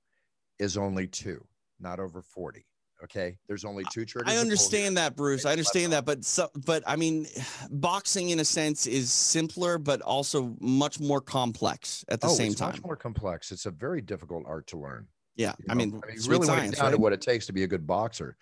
is 0.57 0.75
only 0.75 1.05
two, 1.05 1.45
not 1.79 1.99
over 1.99 2.23
forty. 2.23 2.65
Okay, 3.03 3.37
there's 3.47 3.63
only 3.63 3.85
two 3.93 4.03
triggers. 4.03 4.31
I 4.31 4.37
understand 4.37 4.97
that, 4.97 5.15
Bruce. 5.15 5.45
I 5.45 5.51
understand 5.51 5.93
that, 5.93 6.05
but 6.05 6.25
so, 6.25 6.49
but 6.65 6.83
I 6.85 6.97
mean, 6.97 7.27
boxing 7.71 8.31
in 8.31 8.39
a 8.39 8.45
sense 8.45 8.87
is 8.87 9.11
simpler, 9.11 9.77
but 9.77 10.01
also 10.01 10.55
much 10.59 10.99
more 10.99 11.21
complex 11.21 12.03
at 12.09 12.19
the 12.19 12.27
oh, 12.27 12.33
same 12.33 12.51
it's 12.51 12.59
time. 12.59 12.71
much 12.71 12.83
more 12.83 12.97
complex. 12.97 13.51
It's 13.51 13.65
a 13.65 13.71
very 13.71 14.01
difficult 14.01 14.43
art 14.45 14.67
to 14.67 14.77
learn. 14.77 15.07
yeah, 15.37 15.53
you 15.59 15.65
I 15.69 15.75
mean, 15.75 16.01
I 16.03 16.07
mean, 16.11 16.17
really, 16.27 16.45
science, 16.45 16.77
down 16.77 16.87
right? 16.87 16.91
to 16.91 16.97
what 16.97 17.13
it 17.13 17.21
takes 17.21 17.45
to 17.45 17.53
be 17.53 17.63
a 17.63 17.67
good 17.67 17.87
boxer, 17.87 18.35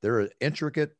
there 0.00 0.20
are 0.20 0.28
intricate. 0.40 0.96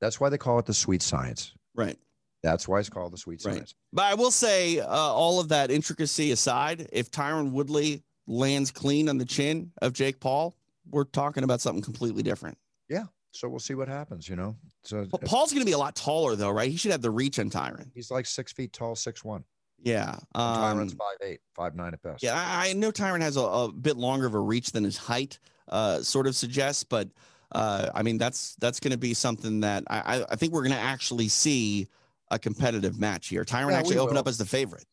That's 0.00 0.20
why 0.20 0.28
they 0.28 0.38
call 0.38 0.58
it 0.60 0.66
the 0.66 0.74
sweet 0.74 1.02
science. 1.02 1.54
right. 1.74 1.98
That's 2.44 2.68
why 2.68 2.78
it's 2.78 2.90
called 2.90 3.10
the 3.10 3.16
sweet 3.16 3.42
Right. 3.42 3.54
science. 3.54 3.74
But 3.90 4.04
I 4.04 4.12
will 4.12 4.30
say, 4.30 4.78
uh, 4.78 4.86
all 4.86 5.40
of 5.40 5.48
that 5.48 5.70
intricacy 5.70 6.30
aside, 6.30 6.86
if 6.92 7.10
Tyron 7.10 7.52
Woodley 7.52 8.02
lands 8.26 8.70
clean 8.70 9.08
on 9.08 9.16
the 9.16 9.24
chin 9.24 9.72
of 9.80 9.94
Jake 9.94 10.20
Paul, 10.20 10.54
we're 10.90 11.04
talking 11.04 11.44
about 11.44 11.60
something 11.60 11.82
completely 11.82 12.22
different. 12.22 12.58
Yeah. 12.88 13.04
So 13.32 13.48
we'll 13.48 13.58
see 13.58 13.74
what 13.74 13.88
happens. 13.88 14.28
You 14.28 14.36
know, 14.36 14.56
so 14.84 15.06
But 15.10 15.22
Paul's 15.24 15.50
going 15.52 15.62
to 15.62 15.66
be 15.66 15.72
a 15.72 15.78
lot 15.78 15.96
taller, 15.96 16.36
though, 16.36 16.50
right? 16.50 16.70
He 16.70 16.76
should 16.76 16.92
have 16.92 17.02
the 17.02 17.10
reach 17.10 17.38
on 17.38 17.50
Tyron. 17.50 17.90
he's 17.94 18.10
like 18.10 18.26
six 18.26 18.52
feet 18.52 18.72
tall, 18.72 18.94
six 18.94 19.24
one. 19.24 19.44
Yeah. 19.82 20.16
Tyron's 20.34 20.92
Um, 20.92 20.98
five 20.98 21.16
eight, 21.28 21.40
five 21.54 21.74
nine 21.74 21.92
at 21.94 22.00
best. 22.02 22.22
yeah, 22.22 22.34
I, 22.34 22.68
I 22.68 22.72
know 22.74 22.90
Tyron 22.92 23.20
has 23.20 23.36
a, 23.36 23.40
a 23.42 23.72
bit 23.72 23.96
longer 23.96 24.24
of 24.26 24.34
a 24.34 24.38
reach 24.40 24.70
than 24.72 24.84
his 24.84 24.96
height 24.96 25.38
uh, 25.68 26.00
sort 26.00 26.26
of 26.26 26.36
suggests, 26.36 26.84
but 26.84 27.08
uh, 27.52 27.90
I 27.94 28.02
mean 28.02 28.16
that's 28.18 28.54
that's 28.60 28.78
going 28.80 28.92
to 28.92 28.98
be 28.98 29.14
something 29.14 29.60
that 29.60 29.82
I, 29.88 30.18
I- 30.20 30.24
I 30.30 30.36
think 30.36 30.52
we're 30.52 30.62
going 30.62 30.72
to 30.72 30.78
actually 30.78 31.28
see 31.28 31.88
a 32.30 32.38
competitive 32.38 32.98
match 32.98 33.28
here. 33.28 33.44
Tyron 33.44 33.70
Yeah, 33.72 33.78
actually 33.78 33.98
opened 33.98 34.18
up 34.18 34.26
as 34.28 34.38
the 34.38 34.46
favorite. 34.46 34.84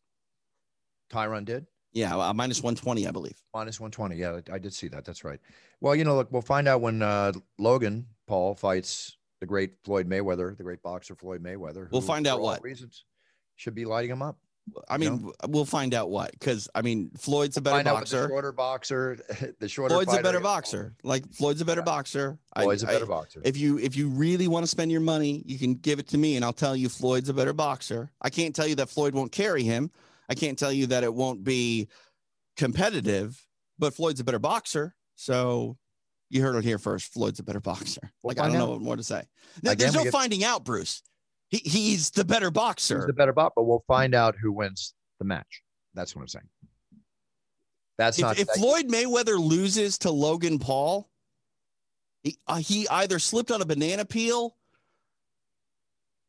Tyron 1.10 1.44
did 1.44 1.66
Yeah, 1.92 2.16
uh, 2.16 2.32
minus 2.32 2.62
one 2.62 2.74
twenty, 2.74 3.06
I 3.06 3.10
believe. 3.10 3.36
minus 3.54 3.78
one 3.78 3.90
twenty. 3.90 4.16
Yeah, 4.16 4.40
I 4.50 4.58
did 4.58 4.72
see 4.72 4.88
that. 4.88 5.04
That's 5.04 5.24
right. 5.24 5.38
Well, 5.80 5.94
you 5.94 6.04
know, 6.04 6.16
look, 6.16 6.32
we'll 6.32 6.40
find 6.42 6.66
out 6.68 6.80
when 6.80 7.02
uh, 7.02 7.32
Logan 7.58 8.06
Paul 8.26 8.54
fights 8.54 9.16
the 9.40 9.46
great 9.46 9.72
Floyd 9.84 10.08
Mayweather, 10.08 10.56
the 10.56 10.62
great 10.62 10.82
boxer 10.82 11.14
Floyd 11.14 11.42
Mayweather. 11.42 11.90
We'll 11.90 12.00
find 12.00 12.26
out 12.26 12.40
what. 12.40 12.62
reasons 12.62 13.04
should 13.56 13.74
be 13.74 13.84
lighting 13.84 14.10
him 14.10 14.22
up. 14.22 14.38
I 14.88 14.96
mean, 14.96 15.16
w- 15.16 15.32
we'll 15.48 15.64
find 15.64 15.92
out 15.92 16.08
what 16.08 16.30
because 16.32 16.68
I 16.74 16.82
mean 16.82 17.10
Floyd's 17.18 17.56
a 17.56 17.60
better 17.60 17.78
Find 17.78 17.88
out 17.88 17.94
the 17.94 17.98
boxer. 18.00 18.28
shorter 18.28 18.52
boxer, 18.52 19.18
the 19.58 19.68
shorter. 19.68 19.92
Floyd's 19.96 20.14
a 20.14 20.22
better 20.22 20.38
boxer. 20.40 20.94
Like 21.02 21.30
Floyd's 21.32 21.60
a 21.60 21.64
better 21.64 21.80
Yeah. 21.80 21.84
boxer. 21.84 22.38
Floyd's 22.56 22.84
a 22.84 22.88
I- 22.88 22.92
better 22.92 23.06
boxer. 23.06 23.42
If 23.44 23.56
you 23.56 23.78
if 23.78 23.96
you 23.96 24.08
really 24.08 24.46
want 24.48 24.62
to 24.62 24.68
spend 24.68 24.92
your 24.92 25.00
money, 25.00 25.42
you 25.46 25.58
can 25.58 25.74
give 25.74 25.98
it 25.98 26.06
to 26.08 26.18
me, 26.18 26.36
and 26.36 26.44
I'll 26.44 26.52
tell 26.52 26.76
you 26.76 26.88
Floyd's 26.88 27.28
a 27.28 27.34
better 27.34 27.52
boxer. 27.52 28.10
I 28.22 28.30
can't 28.30 28.54
tell 28.54 28.66
you 28.68 28.76
that 28.76 28.88
Floyd 28.88 29.14
won't 29.14 29.32
carry 29.32 29.64
him. 29.64 29.90
I 30.32 30.34
can't 30.34 30.58
tell 30.58 30.72
you 30.72 30.86
that 30.86 31.04
it 31.04 31.12
won't 31.12 31.44
be 31.44 31.88
competitive, 32.56 33.38
but 33.78 33.92
Floyd's 33.92 34.18
a 34.18 34.24
better 34.24 34.38
boxer. 34.38 34.94
So 35.14 35.76
you 36.30 36.40
heard 36.40 36.56
it 36.56 36.64
here 36.64 36.78
first. 36.78 37.12
Floyd's 37.12 37.38
a 37.38 37.42
better 37.42 37.60
boxer. 37.60 38.00
We'll 38.22 38.30
like 38.30 38.38
I 38.40 38.48
don't 38.48 38.56
know 38.56 38.70
what 38.70 38.80
more 38.80 38.96
to 38.96 39.02
say. 39.02 39.22
No, 39.62 39.72
Again, 39.72 39.78
there's 39.84 39.94
no 39.94 40.04
get- 40.04 40.12
finding 40.12 40.42
out, 40.42 40.64
Bruce. 40.64 41.02
He, 41.50 41.58
he's 41.58 42.08
the 42.10 42.24
better 42.24 42.50
boxer. 42.50 42.96
He's 43.00 43.06
the 43.08 43.12
better 43.12 43.34
boxer, 43.34 43.52
but 43.56 43.64
we'll 43.64 43.84
find 43.86 44.14
out 44.14 44.36
who 44.40 44.52
wins 44.52 44.94
the 45.18 45.26
match. 45.26 45.62
That's 45.92 46.16
what 46.16 46.22
I'm 46.22 46.28
saying. 46.28 46.48
That's 47.98 48.16
if, 48.18 48.22
not. 48.22 48.38
if 48.38 48.46
that- 48.46 48.56
Floyd 48.56 48.86
Mayweather 48.88 49.38
loses 49.38 49.98
to 49.98 50.10
Logan 50.10 50.58
Paul, 50.58 51.10
he, 52.22 52.38
uh, 52.46 52.56
he 52.56 52.88
either 52.88 53.18
slipped 53.18 53.50
on 53.50 53.60
a 53.60 53.66
banana 53.66 54.06
peel 54.06 54.56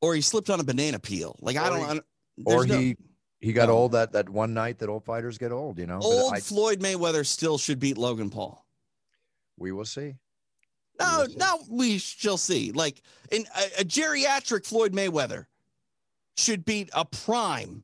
or 0.01 0.13
he 0.13 0.19
slipped 0.19 0.49
on 0.49 0.59
a 0.59 0.63
banana 0.65 0.99
peel. 0.99 1.37
Like 1.39 1.55
I 1.55 1.67
Or 1.67 1.69
don't. 1.69 1.79
he- 1.79 1.85
I 1.85 1.93
don't- 1.93 2.05
or 2.45 2.65
there's 2.65 2.67
no- 2.67 2.79
he 2.79 2.97
he 3.43 3.51
got 3.51 3.67
old 3.69 3.91
that 3.91 4.13
that 4.13 4.29
one 4.29 4.53
night 4.53 4.79
that 4.79 4.87
old 4.87 5.03
fighters 5.03 5.37
get 5.37 5.51
old. 5.51 5.77
You 5.77 5.85
know. 5.85 5.99
Old 6.01 6.33
I- 6.33 6.39
Floyd 6.39 6.79
Mayweather 6.79 7.25
still 7.25 7.57
should 7.57 7.77
beat 7.77 7.97
Logan 7.97 8.29
Paul. 8.29 8.65
we 9.57 9.73
will 9.73 9.83
see. 9.83 10.15
No, 10.97 11.17
will 11.19 11.25
see. 11.27 11.35
no, 11.35 11.59
we 11.69 11.97
shall 11.97 12.37
see. 12.37 12.71
Like 12.71 13.01
in 13.31 13.45
a, 13.57 13.81
a 13.81 13.83
geriatric 13.83 14.65
Floyd 14.65 14.93
Mayweather 14.93 15.47
should 16.37 16.63
beat 16.63 16.89
a 16.93 17.03
prime 17.03 17.83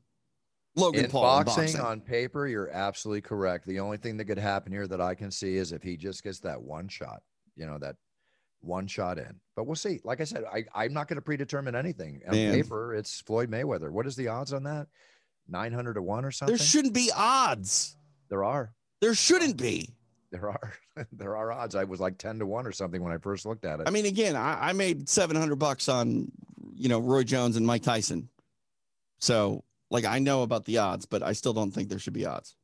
Logan 0.76 1.04
in 1.04 1.10
Paul 1.10 1.44
boxing, 1.44 1.64
in 1.64 1.66
boxing. 1.66 1.80
on 1.80 2.00
paper, 2.00 2.46
you're 2.46 2.70
absolutely 2.70 3.20
correct. 3.20 3.66
The 3.66 3.80
only 3.80 3.98
thing 3.98 4.16
that 4.16 4.24
could 4.24 4.38
happen 4.38 4.72
here 4.72 4.86
that 4.86 5.00
I 5.00 5.14
can 5.14 5.30
see 5.30 5.56
is 5.56 5.72
if 5.72 5.82
he 5.82 5.98
just 5.98 6.22
gets 6.22 6.40
that 6.40 6.62
one 6.62 6.88
shot, 6.88 7.20
you 7.54 7.66
know, 7.66 7.76
that 7.80 7.96
one 8.60 8.86
shot 8.86 9.18
in. 9.18 9.38
But 9.56 9.66
we'll 9.66 9.76
see. 9.76 10.00
Like 10.04 10.22
I 10.22 10.24
said, 10.24 10.44
I, 10.50 10.64
I'm 10.74 10.94
not 10.94 11.06
going 11.06 11.16
to 11.16 11.22
predetermine 11.22 11.74
anything. 11.74 12.22
On 12.28 12.34
Man. 12.34 12.54
paper, 12.54 12.94
it's 12.94 13.20
Floyd 13.20 13.50
Mayweather. 13.50 13.90
What 13.90 14.06
is 14.06 14.16
the 14.16 14.28
odds 14.28 14.54
on 14.54 14.62
that? 14.62 14.86
900 15.48 15.94
to 15.94 16.02
1 16.02 16.24
or 16.24 16.30
something? 16.30 16.56
there 16.56 16.64
shouldn't 16.64 16.94
be 16.94 17.10
odds. 17.14 17.96
there 18.28 18.44
are. 18.44 18.72
There 19.00 19.14
shouldn't 19.14 19.56
be. 19.56 19.94
There 20.30 20.48
are. 20.48 20.74
there 21.12 21.36
are 21.36 21.50
odds. 21.52 21.74
I 21.74 21.84
was 21.84 22.00
like 22.00 22.18
10 22.18 22.38
to 22.40 22.46
1 22.46 22.66
or 22.66 22.72
something 22.72 23.02
when 23.02 23.12
I 23.12 23.18
first 23.18 23.46
looked 23.46 23.64
at 23.64 23.80
it. 23.80 23.88
I 23.88 23.90
mean, 23.90 24.06
again, 24.06 24.36
I, 24.36 24.68
I 24.68 24.72
made 24.72 25.08
seven 25.08 25.36
hundred 25.36 25.56
bucks 25.56 25.88
on, 25.88 26.30
you 26.74 26.88
know, 26.88 27.00
Roy 27.00 27.24
Jones 27.24 27.56
and 27.56 27.66
Mike 27.66 27.82
Tyson. 27.82 28.28
So, 29.18 29.64
like, 29.90 30.04
I 30.04 30.18
know 30.18 30.42
about 30.42 30.64
the 30.64 30.78
odds, 30.78 31.06
but 31.06 31.22
I 31.22 31.32
still 31.32 31.52
don't 31.52 31.70
think 31.70 31.88
there 31.88 31.98
should 31.98 32.12
be 32.12 32.26
odds. 32.26 32.56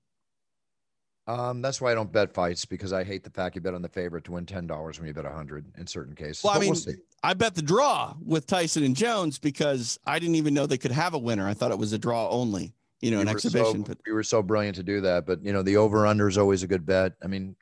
Um, 1.26 1.60
that's 1.60 1.80
why 1.80 1.90
I 1.90 1.94
don't 1.94 2.12
bet 2.12 2.32
fights 2.32 2.64
because 2.64 2.92
I 2.92 3.02
hate 3.02 3.24
the 3.24 3.30
fact 3.30 3.56
you 3.56 3.60
bet 3.60 3.74
on 3.74 3.82
the 3.82 3.88
favorite 3.88 4.24
to 4.24 4.32
win 4.32 4.46
$10 4.46 4.98
when 4.98 5.08
you 5.08 5.14
bet 5.14 5.24
a 5.24 5.28
100 5.28 5.64
in 5.76 5.86
certain 5.86 6.14
cases. 6.14 6.44
Well, 6.44 6.52
I 6.52 6.56
But 6.56 6.60
we'll 6.60 6.70
mean, 6.70 6.74
see. 6.76 6.94
I 7.22 7.34
bet 7.34 7.54
the 7.56 7.62
draw 7.62 8.14
with 8.24 8.46
Tyson 8.46 8.84
and 8.84 8.94
Jones 8.94 9.38
because 9.38 9.98
I 10.06 10.20
didn't 10.20 10.36
even 10.36 10.54
know 10.54 10.66
they 10.66 10.78
could 10.78 10.92
have 10.92 11.14
a 11.14 11.18
winner. 11.18 11.48
I 11.48 11.54
thought 11.54 11.72
it 11.72 11.78
was 11.78 11.92
a 11.92 11.98
draw 11.98 12.28
only, 12.30 12.74
you 13.00 13.10
know, 13.10 13.16
We 13.16 13.22
an 13.22 13.28
exhibition. 13.28 13.84
So, 13.84 13.88
but 13.88 13.98
we 14.06 14.12
were 14.12 14.22
so 14.22 14.40
brilliant 14.42 14.76
to 14.76 14.84
do 14.84 15.00
that. 15.00 15.26
But 15.26 15.44
you 15.44 15.52
know, 15.52 15.62
the 15.62 15.76
over 15.78 16.06
under 16.06 16.28
is 16.28 16.38
always 16.38 16.62
a 16.62 16.68
good 16.68 16.86
bet. 16.86 17.14
I 17.24 17.26
mean, 17.26 17.56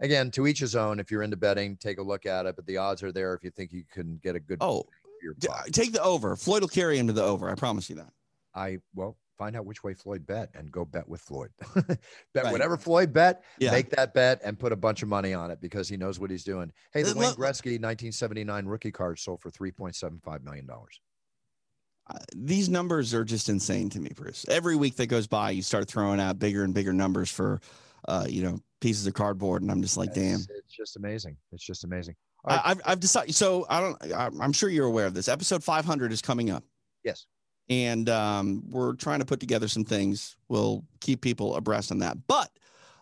again, 0.00 0.30
to 0.30 0.46
each 0.46 0.60
his 0.60 0.74
own. 0.74 0.98
If 0.98 1.10
you're 1.10 1.22
into 1.22 1.36
betting, 1.36 1.76
take 1.76 1.98
a 1.98 2.02
look 2.02 2.24
at 2.24 2.46
it. 2.46 2.56
But 2.56 2.64
the 2.64 2.78
odds 2.78 3.02
are 3.02 3.12
there 3.12 3.34
if 3.34 3.44
you 3.44 3.50
think 3.50 3.72
you 3.72 3.84
can 3.92 4.18
get 4.22 4.34
a 4.34 4.40
good. 4.40 4.58
oh, 4.62 4.84
take 5.72 5.92
the 5.92 6.02
over. 6.02 6.36
Floyd 6.36 6.62
will 6.62 6.68
carry 6.68 6.98
him 6.98 7.06
to 7.08 7.12
the 7.12 7.22
over. 7.22 7.50
I 7.50 7.54
promise 7.54 7.90
you 7.90 7.96
that. 7.96 8.12
I 8.54 8.78
well 8.94 9.16
find 9.36 9.56
out 9.56 9.66
which 9.66 9.82
way 9.82 9.94
Floyd 9.94 10.26
bet 10.26 10.50
and 10.54 10.70
go 10.70 10.84
bet 10.84 11.08
with 11.08 11.20
Floyd. 11.20 11.50
bet 11.74 11.98
Right. 12.34 12.52
whatever 12.52 12.76
Floyd 12.76 13.12
bet, 13.12 13.44
Yeah. 13.58 13.70
make 13.72 13.90
that 13.90 14.14
bet 14.14 14.40
and 14.44 14.58
put 14.58 14.72
a 14.72 14.76
bunch 14.76 15.02
of 15.02 15.08
money 15.08 15.34
on 15.34 15.50
it 15.50 15.60
because 15.60 15.88
he 15.88 15.96
knows 15.96 16.18
what 16.20 16.30
he's 16.30 16.44
doing. 16.44 16.72
Hey, 16.92 17.02
the 17.02 17.14
Wayne 17.14 17.30
Gretzky 17.32 17.80
1979 17.80 18.66
rookie 18.66 18.92
card 18.92 19.18
sold 19.18 19.40
for 19.40 19.50
3.75 19.50 20.42
million 20.42 20.66
dollars. 20.66 21.00
Uh, 22.08 22.18
these 22.36 22.68
numbers 22.68 23.14
are 23.14 23.24
just 23.24 23.48
insane 23.48 23.88
to 23.90 23.98
me, 23.98 24.10
Bruce. 24.14 24.44
Every 24.48 24.76
week 24.76 24.96
that 24.96 25.06
goes 25.06 25.26
by, 25.26 25.50
you 25.52 25.62
start 25.62 25.88
throwing 25.88 26.20
out 26.20 26.38
bigger 26.38 26.62
and 26.62 26.74
bigger 26.74 26.92
numbers 26.92 27.30
for, 27.30 27.60
uh, 28.08 28.26
you 28.28 28.42
know, 28.42 28.58
pieces 28.82 29.06
of 29.06 29.14
cardboard, 29.14 29.62
and 29.62 29.70
I'm 29.70 29.80
just 29.80 29.96
like, 29.96 30.12
damn. 30.12 30.40
It's, 30.40 30.50
just 30.70 30.96
amazing. 30.96 31.38
It's 31.52 31.64
just 31.64 31.84
amazing. 31.84 32.14
Right. 32.46 32.60
I, 32.62 32.70
I've 32.72 32.80
I've 32.84 33.00
decided. 33.00 33.34
So 33.34 33.64
I 33.70 33.80
don't. 33.80 34.12
I'm 34.14 34.38
I'm 34.42 34.52
sure 34.52 34.68
you're 34.68 34.84
aware 34.84 35.06
of 35.06 35.14
this. 35.14 35.28
Episode 35.28 35.64
500 35.64 36.12
is 36.12 36.20
coming 36.20 36.50
up, 36.50 36.62
yes. 37.04 37.24
And 37.68 38.08
um, 38.08 38.62
we're 38.70 38.94
trying 38.94 39.20
to 39.20 39.24
put 39.24 39.40
together 39.40 39.68
some 39.68 39.84
things. 39.84 40.36
We'll 40.48 40.84
keep 41.00 41.20
people 41.20 41.56
abreast 41.56 41.90
on 41.92 41.98
that. 42.00 42.16
But 42.26 42.50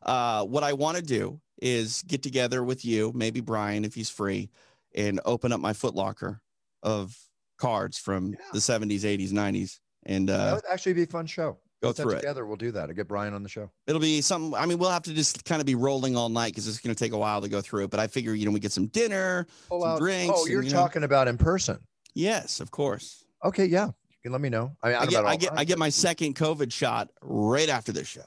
uh, 0.02 0.44
what 0.44 0.62
I 0.62 0.72
want 0.72 0.96
to 0.96 1.02
do 1.02 1.40
is 1.60 2.02
get 2.06 2.22
together 2.22 2.62
with 2.64 2.84
you, 2.84 3.12
maybe 3.14 3.40
Brian, 3.40 3.84
if 3.84 3.94
he's 3.94 4.10
free, 4.10 4.50
and 4.94 5.20
open 5.24 5.52
up 5.52 5.60
my 5.60 5.72
footlocker 5.72 6.38
of 6.82 7.16
cards 7.58 7.98
from 7.98 8.30
Yeah. 8.32 8.36
the 8.52 8.58
70s, 8.58 9.00
80s, 9.02 9.30
90s, 9.30 9.78
and 10.06 10.28
that 10.28 10.40
uh, 10.50 10.54
would 10.56 10.64
actually 10.70 10.94
be 10.94 11.04
a 11.04 11.06
fun 11.06 11.26
show. 11.26 11.58
go 11.80 11.92
that 11.92 12.02
through 12.02 12.12
it. 12.12 12.16
together. 12.16 12.44
We'll 12.46 12.56
do 12.56 12.72
that. 12.72 12.88
I'll 12.88 12.94
get 12.94 13.06
Brian 13.06 13.34
on 13.34 13.42
the 13.44 13.48
show. 13.48 13.70
It'll 13.86 14.00
be 14.00 14.20
something. 14.20 14.54
I 14.60 14.66
mean, 14.66 14.78
we'll 14.78 14.90
have 14.90 15.02
to 15.04 15.14
just 15.14 15.44
kind 15.44 15.60
of 15.60 15.66
be 15.66 15.76
rolling 15.76 16.16
all 16.16 16.28
night 16.28 16.52
because 16.52 16.66
it's 16.66 16.80
going 16.80 16.94
to 16.94 16.98
take 16.98 17.12
a 17.12 17.18
while 17.18 17.40
to 17.40 17.48
go 17.48 17.60
through 17.60 17.84
it. 17.84 17.90
But 17.90 18.00
I 18.00 18.08
figure, 18.08 18.34
you 18.34 18.44
know, 18.44 18.50
we 18.52 18.58
get 18.60 18.72
some 18.72 18.86
dinner. 18.88 19.46
Pull 19.68 19.82
Some 19.82 19.90
out. 19.90 19.98
drinks 20.00 20.34
oh, 20.36 20.46
you're 20.46 20.62
you 20.62 20.70
know. 20.70 20.76
talking 20.76 21.04
about 21.04 21.28
in 21.28 21.38
person. 21.38 21.78
Yes, 22.14 22.58
of 22.60 22.70
course. 22.72 23.24
Okay, 23.44 23.66
yeah. 23.66 23.90
You 24.22 24.28
can 24.28 24.32
let 24.32 24.40
me 24.40 24.50
know. 24.50 24.76
I 24.82 24.88
mean, 24.88 24.96
I 24.98 25.06
get, 25.06 25.24
I 25.24 25.36
get, 25.36 25.52
I 25.58 25.64
get 25.64 25.78
my 25.78 25.88
second 25.88 26.36
COVID 26.36 26.72
shot 26.72 27.10
right 27.22 27.68
after 27.68 27.90
this 27.90 28.06
show. 28.06 28.22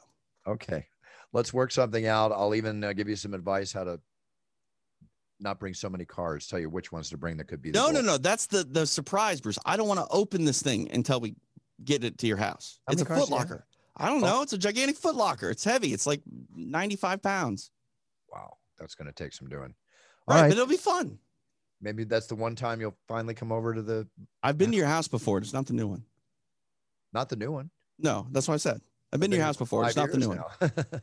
Okay, 0.45 0.85
let's 1.31 1.53
work 1.53 1.71
something 1.71 2.05
out. 2.05 2.31
I'll 2.33 2.53
even 2.53 2.83
uh, 2.83 2.91
give 2.93 3.07
you 3.07 3.15
some 3.15 3.33
advice 3.33 3.71
how 3.71 3.85
to 3.85 3.99
not 5.39 5.57
bring 5.59 5.73
so 5.73 5.89
many 5.89 6.03
cars. 6.05 6.47
Tell 6.47 6.59
you 6.59 6.69
which 6.69 6.91
ones 6.91 7.09
to 7.11 7.17
bring 7.17 7.37
that 7.37 7.45
could 7.47 7.61
be. 7.61 7.71
the 7.71 7.79
No, 7.79 7.87
no, 7.87 7.93
goal. 7.93 8.03
no. 8.03 8.17
That's 8.17 8.45
the 8.47 8.63
the 8.65 8.85
surprise, 8.85 9.39
Bruce. 9.39 9.57
I 9.65 9.77
don't 9.77 9.87
want 9.87 10.01
to 10.01 10.07
open 10.09 10.43
this 10.43 10.61
thing 10.61 10.89
until 10.91 11.19
we 11.21 11.35
get 11.83 12.03
it 12.03 12.17
to 12.19 12.27
your 12.27 12.37
house. 12.37 12.79
How 12.87 12.93
it's 12.93 13.01
a 13.01 13.05
many 13.05 13.15
cards 13.15 13.21
foot 13.21 13.29
do 13.29 13.33
you 13.35 13.39
have? 13.39 13.49
locker. 13.49 13.65
I 13.97 14.07
don't 14.07 14.23
Oh. 14.23 14.27
know. 14.27 14.41
It's 14.41 14.53
a 14.53 14.57
gigantic 14.57 14.97
foot 14.97 15.15
locker. 15.15 15.49
It's 15.49 15.63
heavy. 15.63 15.93
It's 15.93 16.05
like 16.05 16.21
95 16.55 17.21
pounds. 17.21 17.71
Wow, 18.29 18.57
that's 18.77 18.95
going 18.95 19.07
to 19.07 19.13
take 19.13 19.31
some 19.31 19.47
doing. 19.47 19.73
Right, 20.27 20.35
All 20.35 20.41
right, 20.41 20.49
but 20.49 20.57
it'll 20.57 20.67
be 20.67 20.75
fun. 20.77 21.19
Maybe 21.85 22.03
that's 22.03 22.25
the 22.25 22.33
one 22.33 22.55
time 22.55 22.81
you'll 22.81 22.97
finally 23.07 23.35
come 23.35 23.51
over 23.51 23.71
to 23.75 23.81
the. 23.83 24.07
I've 24.41 24.57
been 24.57 24.71
to 24.71 24.75
your 24.75 24.87
house 24.87 25.07
before. 25.07 25.37
It's 25.37 25.53
not 25.53 25.67
the 25.67 25.73
new 25.73 25.85
one. 25.85 26.03
Not 27.13 27.29
the 27.29 27.35
new 27.35 27.51
one. 27.51 27.69
No, 27.99 28.25
that's 28.31 28.47
what 28.47 28.55
I 28.55 28.57
said. 28.57 28.81
I've 29.13 29.19
been 29.19 29.29
to 29.29 29.37
your 29.37 29.45
house 29.45 29.55
before. 29.55 29.85
It's 29.85 29.95
not 29.95 30.11
the 30.11 30.17
new 30.17 30.29
one. 30.29 30.41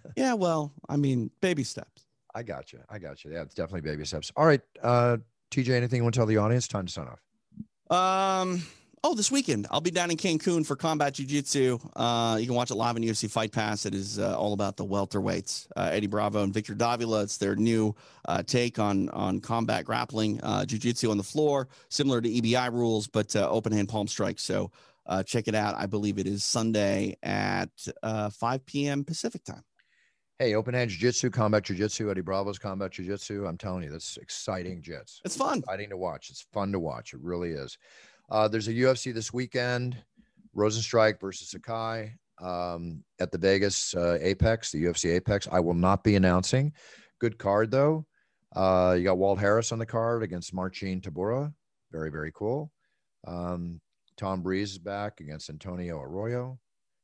yeah, 0.17 0.35
well, 0.35 0.73
I 0.89 0.97
mean, 0.97 1.31
baby 1.41 1.63
steps. 1.63 2.05
I 2.35 2.43
got 2.43 2.73
you. 2.73 2.81
I 2.91 2.99
got 2.99 3.25
you. 3.25 3.33
Yeah, 3.33 3.43
it's 3.43 3.55
definitely 3.55 3.89
baby 3.89 4.05
steps. 4.05 4.33
All 4.35 4.45
right, 4.45 4.61
uh, 4.83 5.19
TJ, 5.53 5.71
anything 5.71 5.99
you 5.99 6.03
want 6.03 6.15
to 6.15 6.19
tell 6.19 6.27
the 6.27 6.39
audience? 6.39 6.67
Time 6.67 6.87
to 6.87 6.93
sign 6.93 7.07
off. 7.07 8.43
Um. 8.43 8.63
Oh, 9.05 9.17
this 9.17 9.33
weekend 9.33 9.67
I'll 9.73 9.81
be 9.81 9.91
down 9.91 10.13
in 10.13 10.17
Cancun 10.17 10.65
for 10.65 10.77
Combat 10.77 11.15
Jiu 11.15 11.27
Jitsu. 11.27 11.77
Uh, 11.97 12.37
you 12.39 12.47
can 12.47 12.55
watch 12.55 12.71
it 12.71 12.77
live 12.77 12.95
on 12.95 13.03
UFC 13.03 13.29
Fight 13.29 13.51
Pass. 13.51 13.85
It 13.85 13.95
is 13.95 14.21
uh, 14.21 14.39
all 14.39 14.53
about 14.53 14.77
the 14.77 14.85
welterweights, 14.85 15.67
uh, 15.75 15.91
Eddie 15.93 16.07
Bravo 16.07 16.45
and 16.45 16.55
Victor 16.55 16.73
Davila. 16.73 17.25
It's 17.25 17.37
their 17.37 17.57
new 17.57 17.97
uh, 18.27 18.45
take 18.45 18.79
on 18.79 19.09
on 19.09 19.41
combat 19.41 19.87
grappling, 19.87 20.41
uh, 20.45 20.65
Jiu 20.67 20.79
Jitsu 20.79 21.11
on 21.11 21.17
the 21.17 21.25
floor, 21.25 21.67
similar 21.89 22.21
to 22.21 22.29
EBI 22.29 22.73
rules, 22.73 23.09
but 23.09 23.35
uh, 23.35 23.51
open 23.51 23.73
hand 23.73 23.89
palm 23.89 24.07
strikes. 24.07 24.45
So 24.45 24.71
uh, 25.07 25.25
check 25.25 25.49
it 25.49 25.57
out. 25.57 25.75
I 25.75 25.87
believe 25.87 26.21
it 26.21 26.29
is 26.29 26.45
Sunday 26.45 27.17
at 27.25 27.71
uh, 28.05 28.31
5 28.31 28.65
p.m. 28.67 29.03
Pacific 29.03 29.43
time. 29.43 29.65
Hey, 30.39 30.55
open 30.55 30.75
hand 30.75 30.91
jiu-jitsu, 30.91 31.31
combat 31.31 31.65
jiu-jitsu, 31.65 32.11
Eddie 32.11 32.21
Bravo's 32.21 32.59
combat 32.59 32.93
jiu-jitsu. 32.93 33.47
I'm 33.47 33.59
telling 33.59 33.83
you, 33.83 33.91
that's 33.91 34.17
exciting 34.17 34.81
jits. 34.81 35.21
It's 35.25 35.37
fun. 35.37 35.59
Exciting 35.59 35.91
to 35.91 35.97
watch. 35.97 36.31
It's 36.31 36.47
fun 36.53 36.73
to 36.73 36.81
watch. 36.81 37.15
It 37.15 37.21
really 37.21 37.51
is. 37.51 37.79
Uh, 38.31 38.49
there's 38.49 38.69
a 38.69 38.73
UFC 38.73 39.13
this 39.13 39.33
weekend, 39.33 39.97
Rozenstruik 40.57 41.21
versus 41.21 41.51
Sakai 41.51 42.15
um, 42.41 43.03
at 43.21 43.31
the 43.31 43.39
Vegas 43.39 43.95
uh, 43.95 44.19
Apex, 44.21 44.73
the 44.73 44.85
UFC 44.85 45.15
Apex. 45.15 45.49
I 45.51 45.61
will 45.61 45.75
not 45.75 46.05
be 46.05 46.17
announcing. 46.17 46.73
Good 47.21 47.39
card 47.39 47.71
though. 47.71 48.07
Uh, 48.55 48.95
you 48.99 49.05
got 49.05 49.19
Walt 49.19 49.39
Harris 49.39 49.73
on 49.73 49.79
the 49.79 49.87
card 49.87 50.23
against 50.23 50.53
Marcin 50.53 51.01
Tybura. 51.01 51.53
Very, 51.91 52.11
very 52.11 52.33
cool. 52.35 52.71
Um, 53.27 53.81
Tom 54.17 54.43
Breese 54.43 54.73
is 54.73 54.79
back 54.79 55.21
against 55.21 55.49
Antonio 55.49 56.01
Arroyo. 56.01 56.59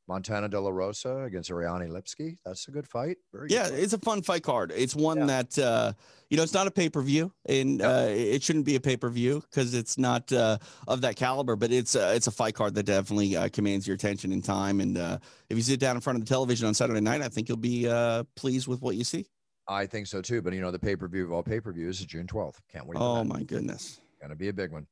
Montana 0.09 0.49
De 0.49 0.59
La 0.59 0.71
Rosa 0.71 1.19
against 1.19 1.51
Ariane 1.51 1.87
Lipski. 1.87 2.35
That's 2.43 2.67
a 2.67 2.71
good 2.71 2.87
fight. 2.87 3.17
Very 3.31 3.47
yeah, 3.51 3.67
it's 3.67 3.93
a 3.93 3.99
fun 3.99 4.23
fight 4.23 4.41
card. 4.41 4.73
It's 4.75 4.95
one 4.95 5.19
yeah. 5.19 5.25
that 5.27 5.59
uh, 5.59 5.93
you 6.31 6.35
know 6.35 6.41
it's 6.41 6.53
not 6.53 6.65
a 6.65 6.71
pay 6.71 6.89
per 6.89 7.01
view, 7.01 7.31
and 7.47 7.79
uh, 7.81 8.07
it 8.09 8.41
shouldn't 8.41 8.65
be 8.65 8.75
a 8.75 8.79
pay 8.79 8.97
per 8.97 9.09
view 9.09 9.41
because 9.41 9.75
it's 9.75 9.99
not 9.99 10.33
uh, 10.33 10.57
of 10.87 11.01
that 11.01 11.15
caliber. 11.15 11.55
But 11.55 11.71
it's 11.71 11.95
uh, 11.95 12.11
it's 12.15 12.25
a 12.25 12.31
fight 12.31 12.55
card 12.55 12.73
that 12.73 12.87
definitely 12.87 13.37
uh, 13.37 13.49
commands 13.49 13.87
your 13.87 13.93
attention 13.93 14.31
and 14.31 14.43
time. 14.43 14.81
And 14.81 14.97
uh, 14.97 15.19
if 15.47 15.55
you 15.55 15.63
sit 15.63 15.79
down 15.79 15.95
in 15.95 16.01
front 16.01 16.17
of 16.17 16.25
the 16.25 16.29
television 16.29 16.67
on 16.67 16.73
Saturday 16.73 17.01
night, 17.01 17.21
I 17.21 17.29
think 17.29 17.47
you'll 17.47 17.57
be 17.57 17.87
uh, 17.87 18.23
pleased 18.35 18.67
with 18.67 18.81
what 18.81 18.95
you 18.95 19.03
see. 19.03 19.27
I 19.67 19.85
think 19.85 20.07
so 20.07 20.23
too. 20.23 20.41
But 20.41 20.53
you 20.53 20.61
know, 20.61 20.71
the 20.71 20.79
pay 20.79 20.95
per 20.95 21.07
view 21.07 21.23
of 21.25 21.31
all 21.31 21.43
pay 21.43 21.59
per 21.59 21.71
views 21.71 21.99
is 21.99 22.07
June 22.07 22.25
twelfth. 22.25 22.59
Can't 22.71 22.87
wait. 22.87 22.97
Oh 22.99 23.23
my 23.23 23.43
goodness, 23.43 24.01
gonna 24.19 24.35
be 24.35 24.49
a 24.49 24.53
big 24.53 24.71
one. 24.71 24.87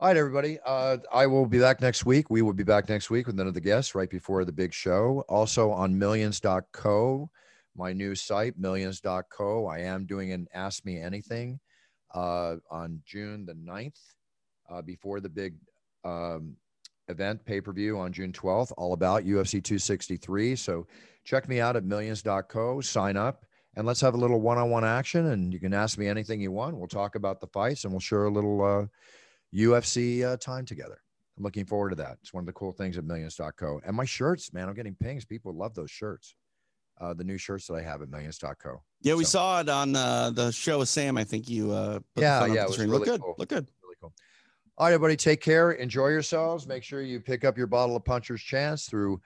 All 0.00 0.08
right, 0.08 0.16
everybody. 0.16 0.58
Uh, 0.64 0.96
I 1.12 1.26
will 1.26 1.44
be 1.44 1.58
back 1.58 1.82
next 1.82 2.06
week. 2.06 2.30
We 2.30 2.40
will 2.40 2.54
be 2.54 2.64
back 2.64 2.88
next 2.88 3.10
week 3.10 3.26
with 3.26 3.38
another 3.38 3.60
guest 3.60 3.94
right 3.94 4.08
before 4.08 4.46
the 4.46 4.52
big 4.52 4.72
show. 4.72 5.26
Also 5.28 5.70
on 5.70 5.98
millions.co, 5.98 7.28
my 7.76 7.92
new 7.92 8.14
site, 8.14 8.58
millions.co. 8.58 9.66
I 9.66 9.80
am 9.80 10.06
doing 10.06 10.32
an 10.32 10.48
Ask 10.54 10.86
Me 10.86 10.98
Anything 10.98 11.60
uh, 12.14 12.56
on 12.70 13.02
June 13.04 13.44
the 13.44 13.52
9th 13.52 14.00
uh, 14.70 14.80
before 14.80 15.20
the 15.20 15.28
big 15.28 15.56
um, 16.02 16.56
event 17.08 17.44
pay 17.44 17.60
per 17.60 17.70
view 17.70 17.98
on 17.98 18.10
June 18.10 18.32
12th, 18.32 18.72
all 18.78 18.94
about 18.94 19.26
UFC 19.26 19.62
263. 19.62 20.56
So 20.56 20.86
check 21.24 21.46
me 21.46 21.60
out 21.60 21.76
at 21.76 21.84
millions.co, 21.84 22.80
sign 22.80 23.18
up, 23.18 23.44
and 23.76 23.86
let's 23.86 24.00
have 24.00 24.14
a 24.14 24.16
little 24.16 24.40
one 24.40 24.56
on 24.56 24.70
one 24.70 24.82
action. 24.86 25.26
And 25.26 25.52
you 25.52 25.60
can 25.60 25.74
ask 25.74 25.98
me 25.98 26.06
anything 26.06 26.40
you 26.40 26.52
want. 26.52 26.78
We'll 26.78 26.88
talk 26.88 27.16
about 27.16 27.42
the 27.42 27.48
fights 27.48 27.84
and 27.84 27.92
we'll 27.92 28.00
share 28.00 28.24
a 28.24 28.32
little 28.32 28.64
uh, 28.64 28.86
UFC 29.54 30.24
uh, 30.24 30.36
time 30.36 30.64
together. 30.64 31.00
I'm 31.36 31.44
looking 31.44 31.64
forward 31.64 31.90
to 31.90 31.96
that. 31.96 32.18
It's 32.22 32.34
one 32.34 32.42
of 32.42 32.46
the 32.46 32.52
cool 32.52 32.72
things 32.72 32.98
at 32.98 33.04
millions.co. 33.04 33.80
And 33.86 33.96
my 33.96 34.04
shirts, 34.04 34.52
man, 34.52 34.68
I'm 34.68 34.74
getting 34.74 34.94
pings. 34.94 35.24
People 35.24 35.54
love 35.54 35.74
those 35.74 35.90
shirts. 35.90 36.34
Uh, 37.00 37.14
the 37.14 37.24
new 37.24 37.38
shirts 37.38 37.66
that 37.66 37.74
I 37.74 37.82
have 37.82 38.02
at 38.02 38.10
millions.co. 38.10 38.82
Yeah, 39.00 39.14
we 39.14 39.24
so. 39.24 39.30
saw 39.30 39.60
it 39.60 39.70
on 39.70 39.96
uh, 39.96 40.30
the 40.30 40.50
show 40.50 40.80
with 40.80 40.90
Sam. 40.90 41.16
I 41.16 41.24
think 41.24 41.48
you 41.48 41.72
uh 41.72 42.00
yeah, 42.14 42.44
yeah, 42.44 42.64
it 42.64 42.68
was 42.68 42.78
really 42.78 42.90
look 42.90 43.04
good. 43.06 43.22
Cool. 43.22 43.34
Look 43.38 43.48
good. 43.48 43.66
Really 43.82 43.96
cool. 44.02 44.12
All 44.76 44.86
right, 44.86 44.92
everybody, 44.92 45.16
take 45.16 45.40
care. 45.40 45.72
Enjoy 45.72 46.08
yourselves. 46.08 46.66
Make 46.66 46.82
sure 46.82 47.00
you 47.00 47.18
pick 47.18 47.42
up 47.42 47.56
your 47.56 47.66
bottle 47.66 47.96
of 47.96 48.04
Puncher's 48.04 48.42
Chance 48.42 48.84
through 48.84 49.18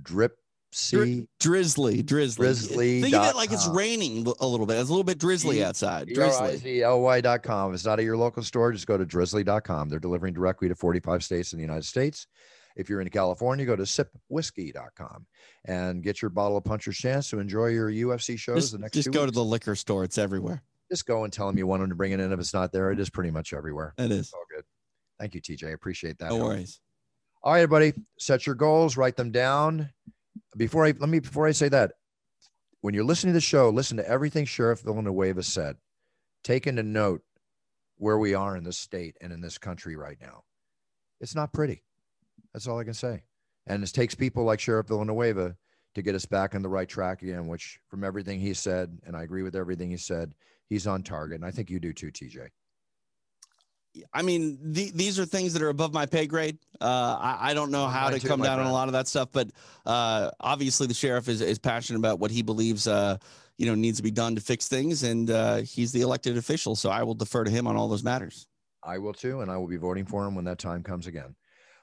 Drip 0.00 0.38
See, 0.74 1.26
drizzly, 1.38 2.02
drizzly. 2.02 2.46
Drizzly. 2.46 3.02
Think 3.02 3.14
of 3.14 3.26
it 3.26 3.36
like 3.36 3.52
it's 3.52 3.68
raining 3.68 4.26
a 4.40 4.46
little 4.46 4.64
bit. 4.66 4.78
It's 4.78 4.88
a 4.88 4.92
little 4.92 5.04
bit 5.04 5.18
drizzly 5.18 5.62
outside. 5.62 6.08
Drizzly. 6.08 6.82
L-Y.com. 6.82 7.70
If 7.70 7.74
it's 7.74 7.84
not 7.84 7.98
at 7.98 8.04
your 8.06 8.16
local 8.16 8.42
store, 8.42 8.72
just 8.72 8.86
go 8.86 8.96
to 8.96 9.04
drizly.com. 9.04 9.90
They're 9.90 9.98
delivering 9.98 10.32
directly 10.32 10.68
to 10.68 10.74
45 10.74 11.22
states 11.22 11.52
in 11.52 11.58
the 11.58 11.62
United 11.62 11.84
States. 11.84 12.26
If 12.74 12.88
you're 12.88 13.02
in 13.02 13.08
California, 13.10 13.66
go 13.66 13.76
to 13.76 13.82
sipwhiskey.com 13.82 15.26
and 15.66 16.02
get 16.02 16.22
your 16.22 16.30
bottle 16.30 16.56
of 16.56 16.64
Puncher's 16.64 16.96
Chance 16.96 17.28
to 17.30 17.38
enjoy 17.38 17.66
your 17.66 17.90
UFC 17.90 18.38
shows 18.38 18.62
just, 18.62 18.72
the 18.72 18.78
next 18.78 18.94
Just 18.94 19.10
go 19.10 19.20
weeks. 19.20 19.32
to 19.32 19.34
the 19.34 19.44
liquor 19.44 19.76
store. 19.76 20.04
It's 20.04 20.16
everywhere. 20.16 20.62
Just 20.90 21.04
go 21.04 21.24
and 21.24 21.32
tell 21.32 21.46
them 21.48 21.58
you 21.58 21.66
want 21.66 21.82
them 21.82 21.90
to 21.90 21.96
bring 21.96 22.12
it 22.12 22.20
in. 22.20 22.32
If 22.32 22.40
it's 22.40 22.54
not 22.54 22.72
there, 22.72 22.90
it 22.90 22.98
is 22.98 23.10
pretty 23.10 23.30
much 23.30 23.52
everywhere. 23.52 23.92
It 23.98 24.10
is. 24.10 24.20
It's 24.20 24.32
all 24.32 24.44
good. 24.54 24.64
Thank 25.20 25.34
you, 25.34 25.42
TJ. 25.42 25.68
I 25.68 25.70
appreciate 25.72 26.18
that. 26.18 26.30
No 26.30 26.38
worries. 26.38 26.80
All 27.42 27.52
right, 27.52 27.60
everybody, 27.60 27.92
set 28.18 28.46
your 28.46 28.54
goals, 28.54 28.96
write 28.96 29.16
them 29.16 29.32
down 29.32 29.90
before 30.56 30.84
I 30.84 30.94
let 30.98 31.08
me 31.08 31.20
before 31.20 31.46
I 31.46 31.52
say 31.52 31.68
that, 31.68 31.92
when 32.80 32.94
you're 32.94 33.04
listening 33.04 33.32
to 33.32 33.36
the 33.36 33.40
show, 33.40 33.70
listen 33.70 33.96
to 33.96 34.08
everything 34.08 34.44
Sheriff 34.44 34.80
Villanueva 34.80 35.42
said. 35.42 35.76
Take 36.44 36.66
into 36.66 36.82
note 36.82 37.22
where 37.98 38.18
we 38.18 38.34
are 38.34 38.56
in 38.56 38.64
this 38.64 38.78
state 38.78 39.16
and 39.20 39.32
in 39.32 39.40
this 39.40 39.58
country 39.58 39.96
right 39.96 40.18
now. 40.20 40.42
It's 41.20 41.36
not 41.36 41.52
pretty. 41.52 41.84
That's 42.52 42.66
all 42.66 42.78
I 42.78 42.84
can 42.84 42.94
say. 42.94 43.22
And 43.66 43.82
it 43.84 43.92
takes 43.92 44.14
people 44.14 44.44
like 44.44 44.58
Sheriff 44.58 44.88
Villanueva 44.88 45.56
to 45.94 46.02
get 46.02 46.14
us 46.16 46.26
back 46.26 46.54
on 46.54 46.62
the 46.62 46.68
right 46.68 46.88
track 46.88 47.22
again, 47.22 47.46
which 47.46 47.78
from 47.88 48.02
everything 48.02 48.40
he 48.40 48.54
said, 48.54 48.98
and 49.06 49.16
I 49.16 49.22
agree 49.22 49.42
with 49.42 49.54
everything 49.54 49.90
he 49.90 49.96
said, 49.96 50.34
he's 50.68 50.86
on 50.86 51.02
target. 51.02 51.36
And 51.36 51.44
I 51.44 51.50
think 51.50 51.70
you 51.70 51.78
do 51.78 51.92
too, 51.92 52.10
TJ. 52.10 52.48
I 54.12 54.22
mean, 54.22 54.58
the, 54.62 54.90
these 54.94 55.18
are 55.18 55.26
things 55.26 55.52
that 55.52 55.62
are 55.62 55.68
above 55.68 55.92
my 55.92 56.06
pay 56.06 56.26
grade. 56.26 56.58
Uh, 56.80 57.16
I, 57.20 57.50
I, 57.50 57.54
don't 57.54 57.70
know 57.70 57.86
how 57.86 58.04
Mine 58.04 58.14
to 58.14 58.20
too, 58.20 58.28
come 58.28 58.40
down 58.40 58.56
friend. 58.56 58.66
on 58.66 58.66
a 58.66 58.72
lot 58.72 58.88
of 58.88 58.92
that 58.92 59.06
stuff, 59.06 59.28
but 59.32 59.50
uh, 59.84 60.30
obviously 60.40 60.86
the 60.86 60.94
sheriff 60.94 61.28
is, 61.28 61.40
is 61.40 61.58
passionate 61.58 61.98
about 61.98 62.18
what 62.18 62.30
he 62.30 62.42
believes, 62.42 62.86
uh, 62.86 63.18
you 63.58 63.66
know, 63.66 63.74
needs 63.74 63.98
to 63.98 64.02
be 64.02 64.10
done 64.10 64.34
to 64.34 64.40
fix 64.40 64.66
things, 64.66 65.02
and 65.02 65.30
uh, 65.30 65.56
he's 65.56 65.92
the 65.92 66.00
elected 66.00 66.36
official, 66.36 66.74
so 66.74 66.90
I 66.90 67.02
will 67.02 67.14
defer 67.14 67.44
to 67.44 67.50
him 67.50 67.66
on 67.66 67.76
all 67.76 67.88
those 67.88 68.02
matters. 68.02 68.46
I 68.82 68.98
will 68.98 69.12
too, 69.12 69.42
and 69.42 69.50
I 69.50 69.56
will 69.58 69.68
be 69.68 69.76
voting 69.76 70.06
for 70.06 70.26
him 70.26 70.34
when 70.34 70.44
that 70.46 70.58
time 70.58 70.82
comes 70.82 71.06
again. 71.06 71.34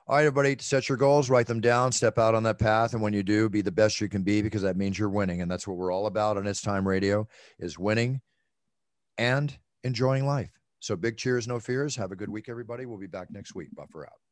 All 0.07 0.15
right, 0.15 0.25
everybody, 0.25 0.57
set 0.59 0.89
your 0.89 0.97
goals, 0.97 1.29
write 1.29 1.45
them 1.45 1.61
down, 1.61 1.91
step 1.91 2.17
out 2.17 2.33
on 2.33 2.41
that 2.43 2.57
path, 2.57 2.93
and 2.93 3.01
when 3.01 3.13
you 3.13 3.21
do, 3.21 3.47
be 3.47 3.61
the 3.61 3.71
best 3.71 4.01
you 4.01 4.09
can 4.09 4.23
be 4.23 4.41
because 4.41 4.63
that 4.63 4.75
means 4.75 4.97
you're 4.97 5.07
winning, 5.09 5.41
and 5.41 5.51
that's 5.51 5.67
what 5.67 5.77
we're 5.77 5.93
all 5.93 6.07
about 6.07 6.37
on 6.37 6.47
It's 6.47 6.61
Time 6.61 6.87
Radio: 6.87 7.27
is 7.59 7.77
winning 7.77 8.19
and 9.19 9.55
enjoying 9.83 10.25
life. 10.25 10.58
So 10.79 10.95
big 10.95 11.17
cheers, 11.17 11.47
no 11.47 11.59
fears. 11.59 11.95
Have 11.95 12.11
a 12.11 12.15
good 12.15 12.29
week, 12.29 12.47
everybody. 12.49 12.85
We'll 12.85 12.97
be 12.97 13.07
back 13.07 13.29
next 13.31 13.55
week. 13.55 13.69
Buffer 13.75 14.05
out. 14.05 14.28